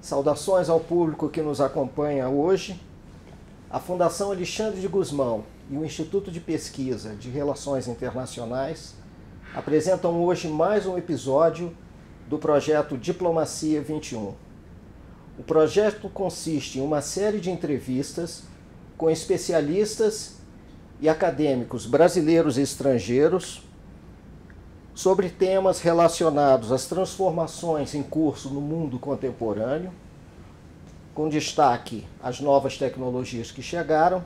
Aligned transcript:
Saudações 0.00 0.68
ao 0.68 0.78
público 0.78 1.28
que 1.28 1.42
nos 1.42 1.60
acompanha 1.60 2.28
hoje. 2.28 2.80
A 3.68 3.80
Fundação 3.80 4.30
Alexandre 4.30 4.80
de 4.80 4.88
Guzmão 4.88 5.44
e 5.70 5.76
o 5.76 5.84
Instituto 5.84 6.30
de 6.30 6.40
Pesquisa 6.40 7.14
de 7.16 7.28
Relações 7.28 7.88
Internacionais 7.88 8.94
apresentam 9.54 10.22
hoje 10.22 10.48
mais 10.48 10.86
um 10.86 10.96
episódio 10.96 11.76
do 12.28 12.38
projeto 12.38 12.96
Diplomacia 12.96 13.82
21. 13.82 14.34
O 15.38 15.42
projeto 15.42 16.08
consiste 16.08 16.78
em 16.78 16.82
uma 16.82 17.00
série 17.00 17.40
de 17.40 17.50
entrevistas 17.50 18.44
com 18.96 19.10
especialistas 19.10 20.36
e 21.00 21.08
acadêmicos 21.08 21.86
brasileiros 21.86 22.56
e 22.56 22.62
estrangeiros 22.62 23.67
sobre 24.98 25.28
temas 25.28 25.78
relacionados 25.78 26.72
às 26.72 26.86
transformações 26.86 27.94
em 27.94 28.02
curso 28.02 28.48
no 28.50 28.60
mundo 28.60 28.98
contemporâneo, 28.98 29.92
com 31.14 31.28
destaque 31.28 32.04
às 32.20 32.40
novas 32.40 32.76
tecnologias 32.76 33.52
que 33.52 33.62
chegaram 33.62 34.24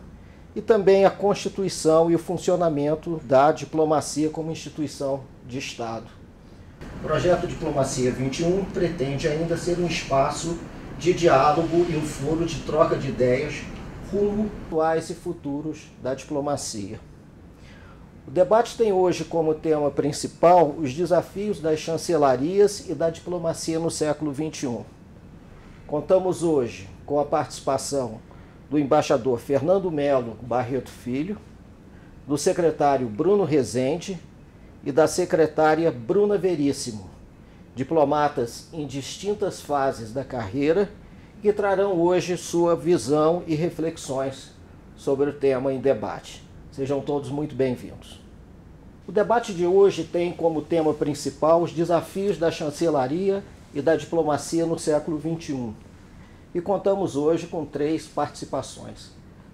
e 0.56 0.62
também 0.62 1.04
a 1.04 1.10
constituição 1.10 2.10
e 2.10 2.14
o 2.14 2.18
funcionamento 2.18 3.20
da 3.22 3.52
diplomacia 3.52 4.30
como 4.30 4.50
instituição 4.50 5.24
de 5.46 5.58
Estado. 5.58 6.06
O 7.00 7.06
projeto 7.06 7.46
Diplomacia 7.46 8.10
21 8.10 8.64
pretende 8.72 9.28
ainda 9.28 9.58
ser 9.58 9.78
um 9.78 9.86
espaço 9.86 10.56
de 10.98 11.12
diálogo 11.12 11.84
e 11.90 11.98
um 11.98 12.02
foro 12.02 12.46
de 12.46 12.58
troca 12.60 12.96
de 12.96 13.08
ideias 13.08 13.62
rumo 14.10 14.50
atuais 14.66 15.10
e 15.10 15.14
futuros 15.14 15.90
da 16.02 16.14
diplomacia. 16.14 17.11
O 18.26 18.30
debate 18.30 18.76
tem 18.76 18.92
hoje 18.92 19.24
como 19.24 19.52
tema 19.52 19.90
principal 19.90 20.76
os 20.78 20.94
desafios 20.94 21.60
das 21.60 21.80
chancelarias 21.80 22.88
e 22.88 22.94
da 22.94 23.10
diplomacia 23.10 23.80
no 23.80 23.90
século 23.90 24.32
XXI. 24.32 24.84
Contamos 25.88 26.44
hoje 26.44 26.88
com 27.04 27.18
a 27.18 27.24
participação 27.24 28.20
do 28.70 28.78
embaixador 28.78 29.40
Fernando 29.40 29.90
Melo 29.90 30.36
Barreto 30.40 30.88
Filho, 30.88 31.36
do 32.26 32.38
secretário 32.38 33.08
Bruno 33.08 33.42
Rezende 33.42 34.16
e 34.84 34.92
da 34.92 35.08
secretária 35.08 35.90
Bruna 35.90 36.38
Veríssimo, 36.38 37.10
diplomatas 37.74 38.68
em 38.72 38.86
distintas 38.86 39.60
fases 39.60 40.12
da 40.12 40.22
carreira 40.22 40.88
que 41.42 41.52
trarão 41.52 42.00
hoje 42.00 42.36
sua 42.36 42.76
visão 42.76 43.42
e 43.48 43.56
reflexões 43.56 44.52
sobre 44.94 45.30
o 45.30 45.32
tema 45.32 45.72
em 45.72 45.80
debate. 45.80 46.51
Sejam 46.72 47.02
todos 47.02 47.28
muito 47.28 47.54
bem-vindos. 47.54 48.18
O 49.06 49.12
debate 49.12 49.52
de 49.52 49.66
hoje 49.66 50.04
tem 50.04 50.32
como 50.32 50.62
tema 50.62 50.94
principal 50.94 51.60
os 51.60 51.70
desafios 51.70 52.38
da 52.38 52.50
chancelaria 52.50 53.44
e 53.74 53.82
da 53.82 53.94
diplomacia 53.94 54.64
no 54.64 54.78
século 54.78 55.20
XXI. 55.20 55.74
E 56.54 56.62
contamos 56.62 57.14
hoje 57.14 57.46
com 57.46 57.66
três 57.66 58.06
participações. 58.06 59.10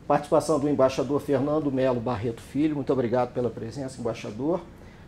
Participação 0.06 0.60
do 0.60 0.68
embaixador 0.68 1.20
Fernando 1.20 1.72
Melo 1.72 1.98
Barreto 1.98 2.40
Filho, 2.40 2.76
muito 2.76 2.92
obrigado 2.92 3.34
pela 3.34 3.50
presença, 3.50 4.00
embaixador. 4.00 4.60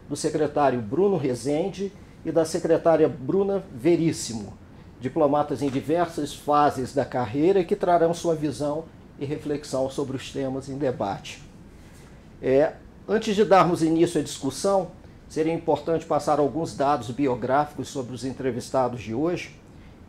Do 0.09 0.17
secretário 0.17 0.83
Bruno 0.83 1.17
Rezende 1.17 1.93
e 2.25 2.33
da 2.33 2.45
secretária 2.45 3.09
Bruna 3.09 3.63
Veríssimo, 3.73 4.55
diplomatas 5.01 5.63
em 5.63 5.71
diversas 5.71 6.35
fases 6.35 6.93
da 6.93 7.05
carreira 7.05 7.63
que 7.63 7.77
trarão 7.77 8.13
sua 8.13 8.35
visão 8.35 8.87
e 9.17 9.25
reflexão 9.25 9.89
sobre 9.89 10.17
os 10.17 10.33
temas 10.33 10.69
em 10.69 10.77
debate. 10.77 11.50
É, 12.43 12.73
antes 13.07 13.37
de 13.37 13.45
darmos 13.45 13.83
início 13.83 14.21
à 14.21 14.25
discussão, 14.25 14.93
seria 15.29 15.53
importante 15.53 16.07
passar 16.07 16.39
alguns 16.39 16.75
dados 16.75 17.11
biográficos 17.11 17.89
sobre 17.89 18.15
os 18.15 18.25
entrevistados 18.25 19.03
de 19.03 19.15
hoje. 19.15 19.55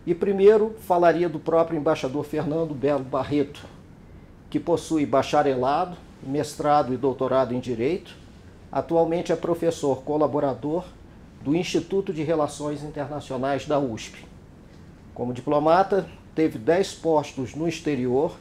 E 0.06 0.16
primeiro 0.16 0.76
falaria 0.82 1.30
do 1.30 1.40
próprio 1.40 1.78
embaixador 1.78 2.24
Fernando 2.24 2.74
Belo 2.74 3.04
Barreto, 3.04 3.64
que 4.50 4.60
possui 4.60 5.06
bacharelado, 5.06 5.96
mestrado 6.24 6.94
e 6.94 6.98
doutorado 6.98 7.54
em 7.54 7.60
Direito. 7.60 8.16
Atualmente 8.72 9.32
é 9.32 9.36
professor 9.36 10.02
colaborador 10.04 10.86
do 11.42 11.56
Instituto 11.56 12.14
de 12.14 12.24
Relações 12.24 12.84
Internacionais 12.84 13.66
da 13.66 13.78
USP. 13.80 14.26
Como 15.14 15.34
diplomata, 15.34 16.08
teve 16.34 16.58
10 16.58 16.94
postos 16.96 17.54
no 17.54 17.68
exterior, 17.68 18.36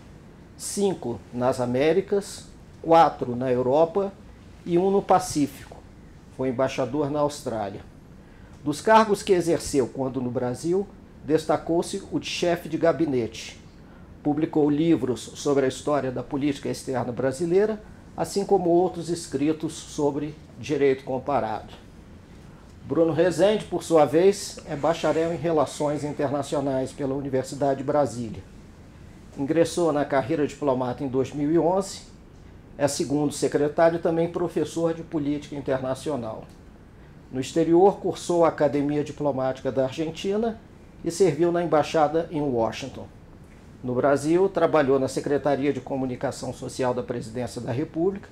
5 0.56 1.18
nas 1.32 1.60
Américas, 1.60 2.49
4 2.82 3.34
na 3.36 3.50
Europa 3.50 4.12
e 4.64 4.78
um 4.78 4.90
no 4.90 5.02
Pacífico. 5.02 5.76
Foi 6.36 6.48
embaixador 6.48 7.10
na 7.10 7.20
Austrália. 7.20 7.80
Dos 8.64 8.80
cargos 8.80 9.22
que 9.22 9.32
exerceu 9.32 9.88
quando 9.88 10.20
no 10.20 10.30
Brasil, 10.30 10.86
destacou-se 11.24 12.02
o 12.10 12.18
de 12.18 12.26
chefe 12.26 12.68
de 12.68 12.76
gabinete. 12.76 13.58
Publicou 14.22 14.68
livros 14.68 15.20
sobre 15.34 15.64
a 15.64 15.68
história 15.68 16.10
da 16.10 16.22
política 16.22 16.68
externa 16.68 17.12
brasileira, 17.12 17.82
assim 18.16 18.44
como 18.44 18.68
outros 18.68 19.08
escritos 19.08 19.72
sobre 19.72 20.34
direito 20.58 21.04
comparado. 21.04 21.72
Bruno 22.84 23.12
Rezende, 23.12 23.64
por 23.64 23.82
sua 23.82 24.04
vez, 24.04 24.58
é 24.66 24.74
bacharel 24.74 25.32
em 25.32 25.36
Relações 25.36 26.02
Internacionais 26.02 26.92
pela 26.92 27.14
Universidade 27.14 27.78
de 27.78 27.84
Brasília. 27.84 28.42
Ingressou 29.38 29.92
na 29.92 30.04
carreira 30.04 30.46
diplomata 30.46 31.04
em 31.04 31.08
2011, 31.08 32.09
é 32.80 32.88
segundo 32.88 33.32
secretário 33.32 33.98
e 33.98 34.02
também 34.02 34.32
professor 34.32 34.94
de 34.94 35.02
Política 35.02 35.54
Internacional. 35.54 36.44
No 37.30 37.38
exterior, 37.38 37.98
cursou 37.98 38.44
a 38.44 38.48
Academia 38.48 39.04
Diplomática 39.04 39.70
da 39.70 39.84
Argentina 39.84 40.58
e 41.04 41.10
serviu 41.10 41.52
na 41.52 41.62
Embaixada 41.62 42.26
em 42.30 42.40
Washington. 42.40 43.06
No 43.84 43.94
Brasil, 43.94 44.48
trabalhou 44.48 44.98
na 44.98 45.08
Secretaria 45.08 45.72
de 45.72 45.80
Comunicação 45.80 46.54
Social 46.54 46.94
da 46.94 47.02
Presidência 47.02 47.60
da 47.60 47.70
República 47.70 48.28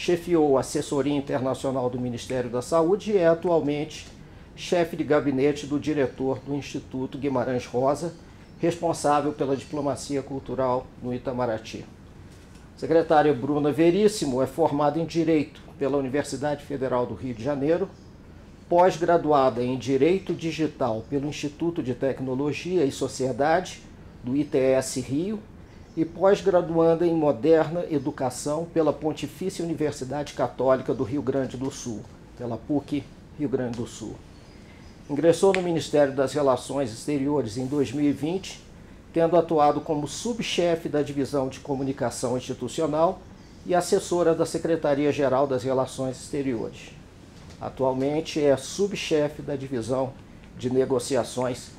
chefiou 0.00 0.56
a 0.56 0.60
assessoria 0.60 1.14
internacional 1.14 1.90
do 1.90 2.00
Ministério 2.00 2.48
da 2.48 2.62
Saúde 2.62 3.12
e 3.12 3.18
é 3.18 3.26
atualmente 3.26 4.06
chefe 4.56 4.96
de 4.96 5.04
gabinete 5.04 5.66
do 5.66 5.78
diretor 5.78 6.38
do 6.38 6.54
Instituto 6.54 7.18
Guimarães 7.18 7.66
Rosa, 7.66 8.14
responsável 8.58 9.32
pela 9.32 9.56
diplomacia 9.56 10.22
cultural 10.22 10.86
no 11.02 11.12
Itamaraty. 11.12 11.84
Secretária 12.80 13.34
Bruna 13.34 13.70
Veríssimo 13.70 14.40
é 14.40 14.46
formada 14.46 14.98
em 14.98 15.04
Direito 15.04 15.60
pela 15.78 15.98
Universidade 15.98 16.64
Federal 16.64 17.04
do 17.04 17.12
Rio 17.12 17.34
de 17.34 17.44
Janeiro, 17.44 17.90
pós-graduada 18.70 19.62
em 19.62 19.76
Direito 19.76 20.32
Digital 20.32 21.04
pelo 21.10 21.28
Instituto 21.28 21.82
de 21.82 21.92
Tecnologia 21.92 22.86
e 22.86 22.90
Sociedade 22.90 23.82
do 24.24 24.34
ITS 24.34 24.96
Rio 24.96 25.38
e 25.94 26.06
pós-graduanda 26.06 27.06
em 27.06 27.12
Moderna 27.12 27.84
Educação 27.90 28.66
pela 28.72 28.94
Pontifícia 28.94 29.62
Universidade 29.62 30.32
Católica 30.32 30.94
do 30.94 31.04
Rio 31.04 31.20
Grande 31.20 31.58
do 31.58 31.70
Sul, 31.70 32.00
pela 32.38 32.56
PUC 32.56 33.04
Rio 33.38 33.50
Grande 33.50 33.76
do 33.76 33.86
Sul. 33.86 34.16
Ingressou 35.10 35.52
no 35.52 35.60
Ministério 35.60 36.14
das 36.14 36.32
Relações 36.32 36.90
Exteriores 36.90 37.58
em 37.58 37.66
2020, 37.66 38.69
tendo 39.12 39.36
atuado 39.36 39.80
como 39.80 40.06
subchefe 40.06 40.88
da 40.88 41.02
Divisão 41.02 41.48
de 41.48 41.60
Comunicação 41.60 42.36
Institucional 42.36 43.20
e 43.66 43.74
assessora 43.74 44.34
da 44.34 44.46
Secretaria-Geral 44.46 45.46
das 45.46 45.62
Relações 45.62 46.16
Exteriores. 46.16 46.92
Atualmente 47.60 48.42
é 48.42 48.56
subchefe 48.56 49.42
da 49.42 49.56
Divisão 49.56 50.12
de 50.56 50.70
Negociações 50.70 51.70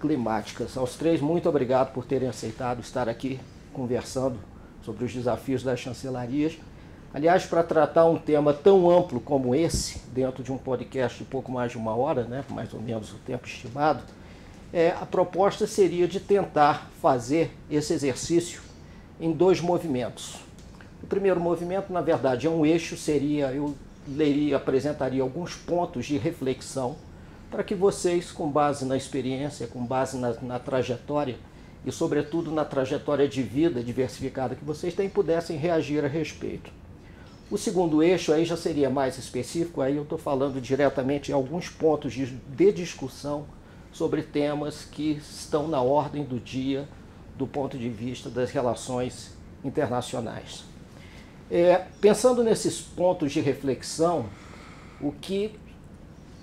Climáticas. 0.00 0.76
Aos 0.76 0.96
três, 0.96 1.20
muito 1.20 1.48
obrigado 1.48 1.92
por 1.92 2.04
terem 2.04 2.28
aceitado 2.28 2.80
estar 2.80 3.08
aqui 3.08 3.38
conversando 3.72 4.38
sobre 4.82 5.04
os 5.04 5.12
desafios 5.12 5.62
das 5.62 5.78
chancelarias. 5.78 6.58
Aliás, 7.12 7.46
para 7.46 7.62
tratar 7.62 8.04
um 8.06 8.18
tema 8.18 8.52
tão 8.52 8.90
amplo 8.90 9.20
como 9.20 9.54
esse, 9.54 10.00
dentro 10.12 10.42
de 10.42 10.52
um 10.52 10.58
podcast 10.58 11.18
de 11.18 11.24
pouco 11.24 11.50
mais 11.50 11.72
de 11.72 11.78
uma 11.78 11.94
hora, 11.94 12.24
né, 12.24 12.44
mais 12.50 12.72
ou 12.74 12.80
menos 12.80 13.12
o 13.12 13.16
tempo 13.18 13.46
estimado, 13.46 14.02
é, 14.72 14.90
a 14.90 15.06
proposta 15.06 15.66
seria 15.66 16.06
de 16.06 16.20
tentar 16.20 16.90
fazer 17.00 17.50
esse 17.70 17.92
exercício 17.92 18.60
em 19.20 19.32
dois 19.32 19.60
movimentos. 19.60 20.36
O 21.02 21.06
primeiro 21.06 21.40
movimento, 21.40 21.92
na 21.92 22.00
verdade, 22.00 22.46
é 22.46 22.50
um 22.50 22.66
eixo, 22.66 22.96
seria, 22.96 23.52
eu 23.52 23.74
leria, 24.06 24.56
apresentaria 24.56 25.22
alguns 25.22 25.54
pontos 25.54 26.06
de 26.06 26.18
reflexão 26.18 26.96
para 27.50 27.64
que 27.64 27.74
vocês, 27.74 28.30
com 28.30 28.50
base 28.50 28.84
na 28.84 28.96
experiência, 28.96 29.66
com 29.66 29.84
base 29.84 30.18
na, 30.18 30.34
na 30.42 30.58
trajetória, 30.58 31.36
e, 31.86 31.92
sobretudo, 31.92 32.50
na 32.50 32.64
trajetória 32.64 33.26
de 33.26 33.42
vida 33.42 33.82
diversificada 33.82 34.54
que 34.54 34.64
vocês 34.64 34.94
têm, 34.94 35.08
pudessem 35.08 35.56
reagir 35.56 36.04
a 36.04 36.08
respeito. 36.08 36.70
O 37.50 37.56
segundo 37.56 38.02
eixo 38.02 38.32
aí 38.32 38.44
já 38.44 38.56
seria 38.56 38.90
mais 38.90 39.16
específico, 39.16 39.80
aí 39.80 39.96
eu 39.96 40.02
estou 40.02 40.18
falando 40.18 40.60
diretamente 40.60 41.30
em 41.30 41.34
alguns 41.34 41.70
pontos 41.70 42.12
de, 42.12 42.26
de 42.26 42.72
discussão 42.72 43.46
sobre 43.98 44.22
temas 44.22 44.84
que 44.84 45.20
estão 45.20 45.66
na 45.66 45.82
ordem 45.82 46.22
do 46.22 46.38
dia 46.38 46.88
do 47.36 47.48
ponto 47.48 47.76
de 47.76 47.88
vista 47.88 48.30
das 48.30 48.52
relações 48.52 49.32
internacionais. 49.64 50.62
É, 51.50 51.84
pensando 52.00 52.44
nesses 52.44 52.80
pontos 52.80 53.32
de 53.32 53.40
reflexão, 53.40 54.26
o 55.00 55.10
que 55.10 55.58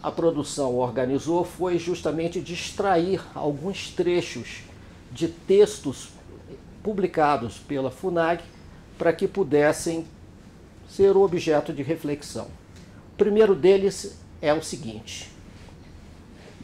a 0.04 0.12
produção 0.12 0.76
organizou 0.76 1.46
foi 1.46 1.80
justamente 1.80 2.42
distrair 2.42 3.22
alguns 3.34 3.90
trechos 3.90 4.64
de 5.10 5.30
textos 5.30 6.10
publicados 6.84 7.58
pela 7.58 7.90
FUNAG 7.90 8.44
para 8.98 9.14
que 9.14 9.30
pudessem 9.30 10.06
ser 10.90 11.16
objeto 11.16 11.72
de 11.72 11.84
reflexão. 11.84 12.48
O 13.14 13.18
primeiro 13.18 13.56
deles 13.56 14.20
é 14.42 14.54
o 14.54 14.62
seguinte, 14.62 15.32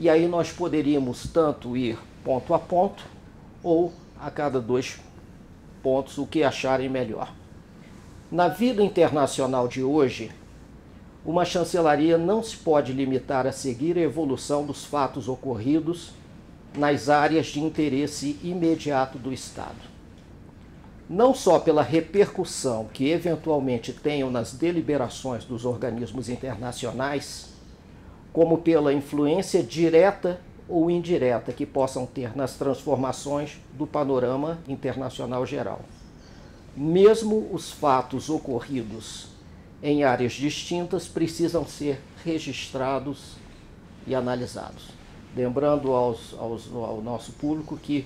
e 0.02 0.10
aí 0.10 0.28
nós 0.28 0.52
poderíamos 0.52 1.28
tanto 1.32 1.78
ir 1.78 1.96
ponto 2.24 2.56
a 2.56 2.60
ponto 2.60 3.06
ou 3.62 3.94
a 4.20 4.32
cada 4.32 4.60
dois 4.60 5.00
pontos, 5.84 6.18
o 6.18 6.26
que 6.26 6.44
acharem 6.44 6.90
melhor. 6.90 7.32
Na 8.32 8.48
vida 8.48 8.82
internacional 8.82 9.68
de 9.68 9.84
hoje, 9.84 10.32
uma 11.24 11.46
chancelaria 11.46 12.18
não 12.18 12.42
se 12.42 12.58
pode 12.58 12.92
limitar 12.92 13.46
a 13.46 13.52
seguir 13.52 13.96
a 13.96 14.02
evolução 14.02 14.66
dos 14.66 14.84
fatos 14.84 15.30
ocorridos 15.30 16.14
nas 16.76 17.08
áreas 17.08 17.46
de 17.46 17.60
interesse 17.60 18.40
imediato 18.42 19.20
do 19.20 19.32
Estado. 19.32 19.92
Não 21.08 21.32
só 21.32 21.60
pela 21.60 21.84
repercussão 21.84 22.90
que 22.92 23.08
eventualmente 23.12 23.94
tenham 23.94 24.32
nas 24.32 24.52
deliberações 24.52 25.46
dos 25.46 25.64
organismos 25.64 26.28
internacionais, 26.28 27.51
como 28.34 28.58
pela 28.60 28.94
influência 28.94 29.62
direta 29.62 30.40
ou 30.68 30.90
indireta 30.90 31.52
que 31.52 31.66
possam 31.66 32.06
ter 32.06 32.36
nas 32.36 32.56
transformações 32.56 33.60
do 33.74 33.86
panorama 33.86 34.60
internacional 34.68 35.46
geral. 35.46 35.82
Mesmo 36.76 37.50
os 37.52 37.72
fatos 37.72 38.30
ocorridos 38.30 39.28
em 39.84 40.04
áreas 40.04 40.34
distintas 40.34 41.08
precisam 41.08 41.66
ser 41.66 42.00
registrados 42.24 43.36
e 44.08 44.16
analisados. 44.16 44.90
Lembrando 45.36 45.92
aos, 45.92 46.34
aos, 46.38 46.74
ao 46.74 47.02
nosso 47.02 47.34
público 47.34 47.78
que 47.78 48.06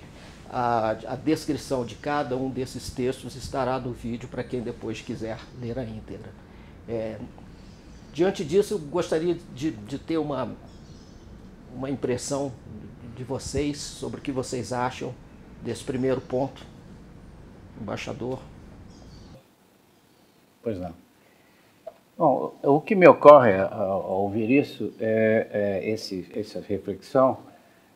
a, 0.50 0.92
a, 1.08 1.16
descrição 1.16 1.86
de 1.86 1.96
cada 1.96 2.36
um 2.38 2.50
desses 2.50 2.90
textos 2.90 3.36
estará 3.36 3.80
no 3.80 3.92
vídeo 3.92 4.30
para 4.30 4.44
quem 4.44 4.62
depois 4.62 5.02
quiser 5.02 5.40
ler 5.60 5.78
a 5.78 5.84
íntegra. 5.84 6.32
É, 6.88 7.18
diante 8.16 8.46
disso, 8.46 8.76
eu 8.76 8.80
gostaria 8.80 9.36
de, 9.54 9.72
de 9.72 10.00
ter 10.00 10.18
uma, 10.18 10.56
uma 11.76 11.90
impressão 11.90 12.50
de 13.14 13.26
vocês 13.26 13.78
sobre 13.78 14.22
o 14.22 14.24
que 14.24 14.32
vocês 14.32 14.72
acham 14.72 15.14
desse 15.62 15.84
primeiro 15.84 16.22
ponto, 16.22 16.66
embaixador. 17.80 18.40
Pois 20.64 20.80
não. 20.80 20.94
Bom, 22.18 22.56
o 22.64 22.80
que 22.80 22.96
me 22.96 23.06
ocorre 23.06 23.54
ao, 23.54 24.22
ouvir 24.22 24.50
isso 24.50 24.94
é, 24.98 25.82
é 25.84 25.90
esse, 25.90 26.26
essa 26.34 26.62
reflexão 26.62 27.40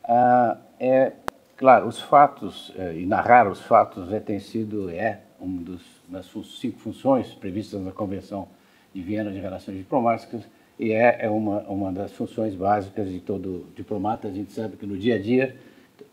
ah, 0.04 0.58
é, 0.78 1.14
claro, 1.56 1.88
os 1.88 2.02
fatos 2.02 2.74
é, 2.78 2.94
e 2.96 3.06
narrar 3.06 3.50
os 3.50 3.62
fatos 3.62 4.12
é, 4.12 4.20
tem 4.20 4.38
sido 4.38 4.90
é 4.90 5.22
uma 5.40 5.64
das 6.10 6.26
cinco 6.60 6.78
funções 6.80 7.34
previstas 7.34 7.80
na 7.80 7.94
Convenção 7.94 8.50
de 8.94 9.02
Viena 9.02 9.32
de 9.32 9.40
Relações 9.40 9.78
Diplomáticas 9.78 10.44
e 10.78 10.92
é, 10.92 11.26
é 11.26 11.30
uma, 11.30 11.60
uma 11.62 11.92
das 11.92 12.12
funções 12.14 12.56
básicas 12.56 13.10
de 13.10 13.20
todo 13.20 13.66
diplomata. 13.76 14.28
A 14.28 14.32
gente 14.32 14.54
sabe 14.54 14.78
que 14.78 14.86
no 14.86 14.98
dia 14.98 15.16
a 15.16 15.20
dia 15.20 15.56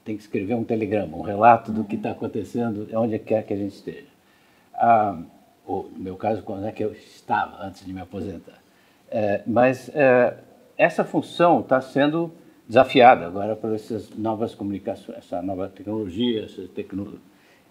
tem 0.04 0.16
que 0.16 0.22
escrever 0.22 0.54
um 0.54 0.64
telegrama, 0.64 1.16
um 1.16 1.22
relato 1.22 1.70
do 1.70 1.84
que 1.84 1.96
está 1.96 2.10
acontecendo 2.10 2.88
onde 2.94 3.18
quer 3.18 3.44
que 3.44 3.52
a 3.52 3.56
gente 3.56 3.74
esteja. 3.74 4.08
Ah, 4.74 5.18
no 5.66 5.88
meu 5.96 6.16
caso, 6.16 6.42
quando 6.42 6.66
é 6.66 6.72
que 6.72 6.82
eu 6.82 6.92
estava 6.92 7.64
antes 7.64 7.84
de 7.84 7.92
me 7.92 8.00
aposentar. 8.00 8.58
É, 9.08 9.42
mas 9.46 9.88
é, 9.94 10.36
essa 10.76 11.04
função 11.04 11.60
está 11.60 11.80
sendo 11.80 12.32
desafiada 12.68 13.26
agora 13.26 13.54
por 13.54 13.72
essas 13.72 14.10
novas 14.10 14.54
comunicações, 14.54 15.18
essa 15.18 15.40
nova 15.40 15.68
tecnologia, 15.68 16.44
essa 16.44 16.62
tecno 16.74 17.20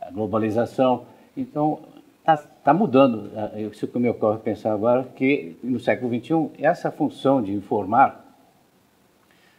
a 0.01 0.11
globalização. 0.11 1.05
Então, 1.35 1.79
está 2.25 2.37
tá 2.37 2.73
mudando. 2.73 3.29
É, 3.53 3.61
isso 3.61 3.87
que 3.87 3.99
me 3.99 4.09
ocorre 4.09 4.39
pensar 4.39 4.73
agora, 4.73 5.03
que 5.15 5.55
no 5.63 5.79
século 5.79 6.13
XXI, 6.13 6.49
essa 6.57 6.91
função 6.91 7.41
de 7.41 7.53
informar, 7.53 8.25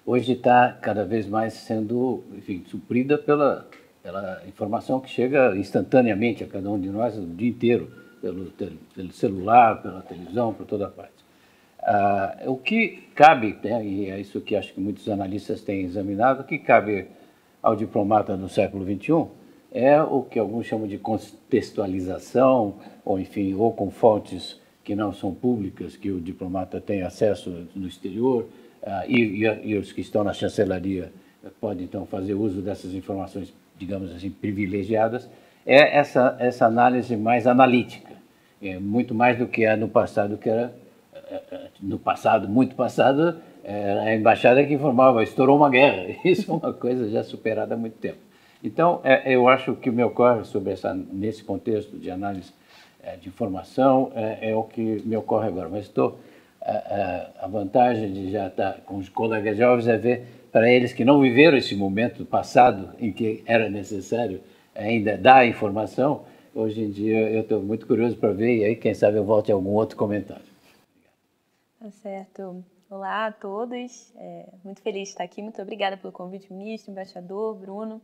hoje 0.04 0.32
está 0.32 0.72
cada 0.72 1.04
vez 1.04 1.28
mais 1.28 1.54
sendo, 1.54 2.24
enfim, 2.36 2.64
suprida 2.66 3.16
pela, 3.16 3.68
pela 4.02 4.42
informação 4.48 5.00
que 5.00 5.08
chega 5.08 5.56
instantaneamente 5.56 6.42
a 6.42 6.46
cada 6.46 6.68
um 6.68 6.80
de 6.80 6.88
nós 6.90 7.16
o 7.16 7.24
dia 7.24 7.48
inteiro 7.48 7.90
pelo, 8.20 8.46
pelo 8.94 9.12
celular, 9.12 9.80
pela 9.80 10.02
televisão, 10.02 10.52
por 10.52 10.66
toda 10.66 10.88
parte. 10.88 11.14
Ah, 11.80 12.38
o 12.46 12.56
que 12.56 13.04
cabe, 13.14 13.56
né, 13.62 13.84
e 13.84 14.10
é 14.10 14.18
isso 14.18 14.40
que 14.40 14.56
acho 14.56 14.74
que 14.74 14.80
muitos 14.80 15.08
analistas 15.08 15.60
têm 15.60 15.84
examinado, 15.84 16.42
o 16.42 16.44
que 16.44 16.58
cabe 16.58 17.06
ao 17.62 17.76
diplomata 17.76 18.36
no 18.36 18.48
século 18.48 18.84
XXI 18.84 19.28
é 19.76 20.02
o 20.02 20.22
que 20.22 20.38
alguns 20.38 20.64
chamam 20.64 20.88
de 20.88 20.96
contextualização, 20.96 22.76
ou 23.04 23.20
enfim, 23.20 23.52
ou 23.52 23.74
com 23.74 23.90
fontes 23.90 24.58
que 24.82 24.96
não 24.96 25.12
são 25.12 25.34
públicas, 25.34 25.98
que 25.98 26.10
o 26.10 26.18
diplomata 26.18 26.80
tem 26.80 27.02
acesso 27.02 27.68
no 27.74 27.86
exterior, 27.86 28.48
ah, 28.82 29.04
e, 29.06 29.44
e, 29.44 29.70
e 29.72 29.76
os 29.76 29.92
que 29.92 30.00
estão 30.00 30.24
na 30.24 30.32
chancelaria 30.32 31.12
podem 31.60 31.84
então 31.84 32.06
fazer 32.06 32.32
uso 32.32 32.62
dessas 32.62 32.94
informações, 32.94 33.52
digamos 33.76 34.10
assim, 34.14 34.30
privilegiadas, 34.30 35.28
é 35.66 35.98
essa, 35.98 36.34
essa 36.38 36.64
análise 36.64 37.14
mais 37.14 37.46
analítica, 37.46 38.14
é 38.62 38.78
muito 38.78 39.14
mais 39.14 39.36
do 39.38 39.46
que 39.46 39.66
é 39.66 39.76
no 39.76 39.88
passado, 39.88 40.38
que 40.38 40.48
era 40.48 40.74
é, 41.30 41.66
no 41.82 41.98
passado, 41.98 42.48
muito 42.48 42.74
passado, 42.74 43.36
a 44.06 44.14
embaixada 44.14 44.64
que 44.64 44.72
informava, 44.72 45.22
estourou 45.22 45.56
uma 45.56 45.68
guerra. 45.68 46.16
Isso 46.24 46.50
é 46.50 46.54
uma 46.54 46.72
coisa 46.72 47.10
já 47.10 47.22
superada 47.22 47.74
há 47.74 47.76
muito 47.76 47.98
tempo. 47.98 48.25
Então, 48.66 49.00
é, 49.04 49.32
eu 49.32 49.48
acho 49.48 49.76
que 49.76 49.88
o 49.88 49.92
me 49.92 50.02
ocorre 50.02 50.42
sobre 50.42 50.72
essa, 50.72 50.92
nesse 50.92 51.44
contexto 51.44 51.96
de 51.96 52.10
análise 52.10 52.52
é, 53.00 53.14
de 53.14 53.28
informação 53.28 54.10
é, 54.12 54.50
é, 54.50 54.56
o 54.56 54.64
que 54.64 55.00
me 55.04 55.16
ocorre 55.16 55.46
agora. 55.46 55.68
Mas 55.68 55.84
estou 55.84 56.18
a 57.40 57.46
vantagem 57.46 58.12
de 58.12 58.32
já 58.32 58.48
estar 58.48 58.80
com 58.80 58.96
os 58.96 59.08
colegas 59.08 59.56
jovens 59.56 59.86
é 59.86 59.96
ver 59.96 60.24
para 60.50 60.68
eles 60.68 60.92
que 60.92 61.04
não 61.04 61.20
viveram 61.20 61.56
esse 61.56 61.76
momento 61.76 62.24
passado 62.24 62.90
em 62.98 63.12
que 63.12 63.44
era 63.46 63.70
necessário 63.70 64.40
ainda 64.74 65.16
dá 65.16 65.46
informação, 65.46 66.24
hoje 66.52 66.82
em 66.82 66.90
dia 66.90 67.30
eu 67.30 67.42
estou 67.42 67.62
muito 67.62 67.86
curioso 67.86 68.16
para 68.16 68.32
ver 68.32 68.56
e 68.56 68.64
aí 68.64 68.74
quem 68.74 68.92
sabe 68.94 69.16
eu 69.16 69.24
volte 69.24 69.52
a 69.52 69.54
algum 69.54 69.74
outro 69.74 69.96
comentário. 69.96 70.42
Tá 71.78 71.88
certo. 71.92 72.64
Olá 72.90 73.26
a 73.26 73.32
todos, 73.32 74.12
é, 74.16 74.48
muito 74.64 74.82
feliz 74.82 75.04
de 75.04 75.08
estar 75.10 75.22
aqui, 75.22 75.40
muito 75.40 75.62
obrigada 75.62 75.96
pelo 75.96 76.12
convite, 76.12 76.52
ministro, 76.52 76.90
embaixador, 76.90 77.54
Bruno. 77.54 78.02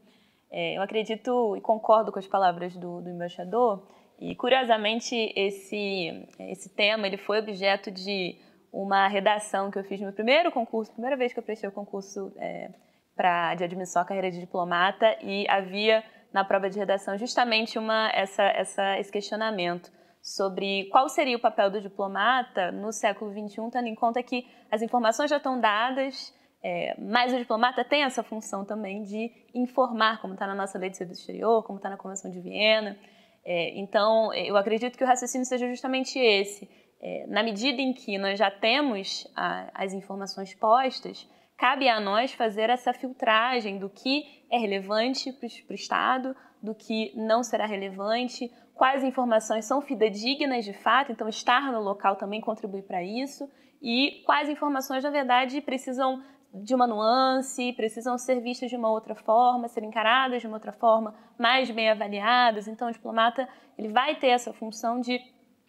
É, 0.53 0.77
eu 0.77 0.83
acredito 0.83 1.57
e 1.57 1.61
concordo 1.63 2.13
com 2.13 2.19
as 2.19 2.27
palavras 2.27 2.77
do, 2.77 3.01
do 3.01 3.09
embaixador. 3.09 3.89
E 4.21 4.37
curiosamente 4.37 5.33
esse, 5.35 6.29
esse 6.39 6.69
tema 6.69 7.07
ele 7.07 7.17
foi 7.17 7.41
objeto 7.41 7.91
de 7.91 8.39
uma 8.71 9.09
redação 9.09 9.71
que 9.71 9.79
eu 9.79 9.85
fiz 9.85 9.99
no 9.99 10.07
meu 10.07 10.15
primeiro 10.15 10.53
concurso, 10.53 10.93
primeira 10.93 11.17
vez 11.17 11.33
que 11.33 11.39
eu 11.39 11.43
prestei 11.43 11.69
o 11.69 11.73
concurso 11.73 12.33
é, 12.37 12.71
pra, 13.17 13.55
de 13.55 13.65
admissão 13.65 14.03
à 14.03 14.05
carreira 14.05 14.31
de 14.31 14.41
diplomata 14.41 15.17
e 15.23 15.49
havia 15.49 16.05
na 16.33 16.45
prova 16.45 16.71
de 16.71 16.79
redação 16.79 17.17
justamente 17.17 17.79
uma, 17.79 18.11
essa, 18.15 18.43
essa, 18.43 18.99
esse 18.99 19.11
questionamento 19.11 19.91
sobre 20.23 20.85
qual 20.85 21.09
seria 21.09 21.37
o 21.37 21.41
papel 21.41 21.71
do 21.71 21.81
diplomata 21.81 22.71
no 22.71 22.93
século 22.93 23.33
XXI, 23.33 23.71
tendo 23.73 23.89
em 23.89 23.95
conta 23.95 24.23
que 24.23 24.47
as 24.71 24.81
informações 24.81 25.29
já 25.29 25.39
estão 25.39 25.61
dadas, 25.61 26.33
é, 26.63 26.95
mas 26.99 27.33
o 27.33 27.39
diplomata 27.39 27.85
tem 27.85 28.05
essa 28.05 28.23
função 28.23 28.65
também 28.65 29.03
de 29.03 29.31
informar, 29.53 30.21
como 30.21 30.35
está 30.35 30.47
na 30.47 30.55
nossa 30.55 30.79
lei 30.79 30.91
de 30.91 30.97
serviço 30.97 31.21
exterior, 31.21 31.65
como 31.65 31.79
está 31.79 31.91
na 31.91 31.97
Convenção 31.97 32.31
de 32.31 32.41
Viena. 32.41 32.97
É, 33.45 33.79
então, 33.81 34.33
eu 34.33 34.57
acredito 34.57 34.97
que 34.97 35.03
o 35.03 35.07
raciocínio 35.07 35.45
seja 35.45 35.69
justamente 35.69 36.19
esse. 36.19 36.71
É, 37.01 37.27
na 37.27 37.43
medida 37.43 37.83
em 37.83 37.93
que 37.93 38.17
nós 38.17 38.39
já 38.39 38.49
temos 38.49 39.27
a, 39.35 39.71
as 39.75 39.93
informações 39.93 40.55
postas, 40.55 41.29
cabe 41.59 41.89
a 41.89 41.99
nós 41.99 42.33
fazer 42.33 42.71
essa 42.71 42.93
filtragem 42.93 43.79
do 43.79 43.91
que 43.91 44.25
é 44.49 44.57
relevante 44.57 45.33
para 45.33 45.73
o 45.73 45.75
Estado, 45.75 46.37
do 46.63 46.77
que 46.77 47.13
não 47.17 47.43
será 47.43 47.67
relevante, 47.67 48.49
quais 48.73 49.03
informações 49.03 49.65
são 49.65 49.83
fidedignas 49.83 50.65
de 50.65 50.73
fato, 50.73 51.11
então 51.11 51.29
estar 51.29 51.73
no 51.73 51.81
local 51.81 52.15
também 52.15 52.41
contribui 52.41 52.83
para 52.83 53.03
isso, 53.03 53.51
e 53.83 54.23
quais 54.25 54.49
informações, 54.49 55.03
na 55.03 55.11
verdade, 55.11 55.61
precisam 55.61 56.23
de 56.55 56.75
uma 56.75 56.87
nuance, 56.87 57.73
precisam 57.73 58.19
ser 58.19 58.41
vistas 58.41 58.69
de 58.69 58.77
uma 58.77 58.91
outra 58.91 59.15
forma, 59.15 59.69
ser 59.69 59.83
encaradas 59.83 60.43
de 60.43 60.47
uma 60.47 60.57
outra 60.57 60.73
forma, 60.73 61.15
mais 61.39 61.71
bem 61.71 61.91
avaliadas. 61.91 62.69
Então, 62.69 62.89
o 62.89 62.93
diplomata 62.93 63.49
ele 63.79 63.89
vai 63.89 64.17
ter 64.17 64.29
essa 64.29 64.53
função 64.53 65.01
de 65.01 65.19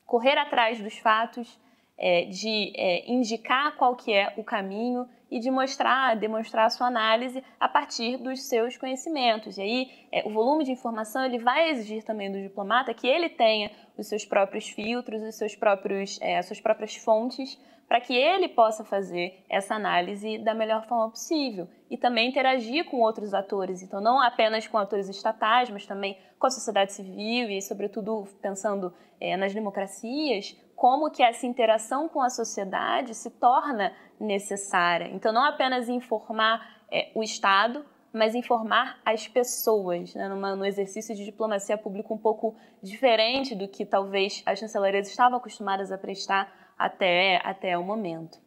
correr 0.06 0.38
atrás 0.38 0.82
dos 0.82 0.98
fatos, 0.98 1.60
é, 1.98 2.26
de 2.26 2.74
é, 2.76 3.10
indicar 3.10 3.76
qual 3.78 3.96
que 3.96 4.12
é 4.12 4.34
o 4.36 4.44
caminho 4.44 5.08
e 5.32 5.40
de 5.40 5.50
mostrar, 5.50 6.16
demonstrar 6.16 6.66
a 6.66 6.70
sua 6.70 6.88
análise 6.88 7.44
a 7.60 7.68
partir 7.68 8.18
dos 8.18 8.44
seus 8.44 8.78
conhecimentos. 8.78 9.58
E 9.58 9.62
aí, 9.62 9.92
é, 10.12 10.28
o 10.28 10.32
volume 10.32 10.66
de 10.66 10.72
informação 10.72 11.24
ele 11.24 11.40
vai 11.40 11.70
exigir 11.70 12.04
também 12.04 12.32
do 12.32 12.42
diplomata 12.42 12.94
que 12.94 13.08
ele 13.08 13.30
tenha 13.30 13.72
os 13.98 14.08
seus 14.08 14.26
próprios 14.26 14.68
filtros, 14.70 15.24
os 15.24 15.36
seus 15.36 15.56
próprios, 15.56 16.20
é, 16.22 16.38
as 16.38 16.46
suas 16.46 16.60
próprias 16.60 16.96
fontes 16.98 17.58
para 17.94 18.02
que 18.02 18.16
ele 18.16 18.50
possa 18.50 18.84
fazer 18.84 19.46
essa 19.48 19.76
análise 19.76 20.40
da 20.40 20.56
melhor 20.56 20.84
forma 20.88 21.12
possível 21.12 21.68
e 21.92 21.96
também 21.96 22.28
interagir 22.28 22.90
com 22.90 23.00
outros 23.00 23.36
atores. 23.36 23.84
Então, 23.84 24.02
não 24.02 24.20
apenas 24.20 24.68
com 24.68 24.80
atores 24.80 25.08
estatais, 25.08 25.70
mas 25.70 25.86
também 25.86 26.18
com 26.40 26.48
a 26.48 26.50
sociedade 26.50 26.92
civil 26.92 27.52
e, 27.52 27.62
sobretudo, 27.62 28.28
pensando 28.42 28.92
é, 29.22 29.38
nas 29.38 29.54
democracias, 29.54 30.60
como 30.76 31.12
que 31.12 31.22
essa 31.22 31.46
interação 31.46 32.10
com 32.10 32.20
a 32.20 32.32
sociedade 32.32 33.14
se 33.14 33.30
torna 33.30 33.94
necessária. 34.20 35.10
Então, 35.14 35.32
não 35.32 35.44
apenas 35.44 35.88
informar 35.88 36.84
é, 36.92 37.12
o 37.14 37.22
Estado, 37.22 37.86
mas 38.12 38.34
informar 38.34 39.00
as 39.06 39.28
pessoas, 39.28 40.16
né, 40.16 40.28
numa, 40.30 40.56
num 40.56 40.66
exercício 40.66 41.14
de 41.14 41.26
diplomacia 41.26 41.78
pública 41.78 42.12
um 42.12 42.18
pouco 42.18 42.56
diferente 42.82 43.54
do 43.54 43.68
que 43.68 43.86
talvez 43.86 44.42
as 44.48 44.58
chancelarias 44.58 45.08
estavam 45.08 45.38
acostumadas 45.38 45.92
a 45.92 45.98
prestar 45.98 46.63
até, 46.84 47.40
até 47.46 47.78
o 47.78 47.84
momento. 47.84 48.38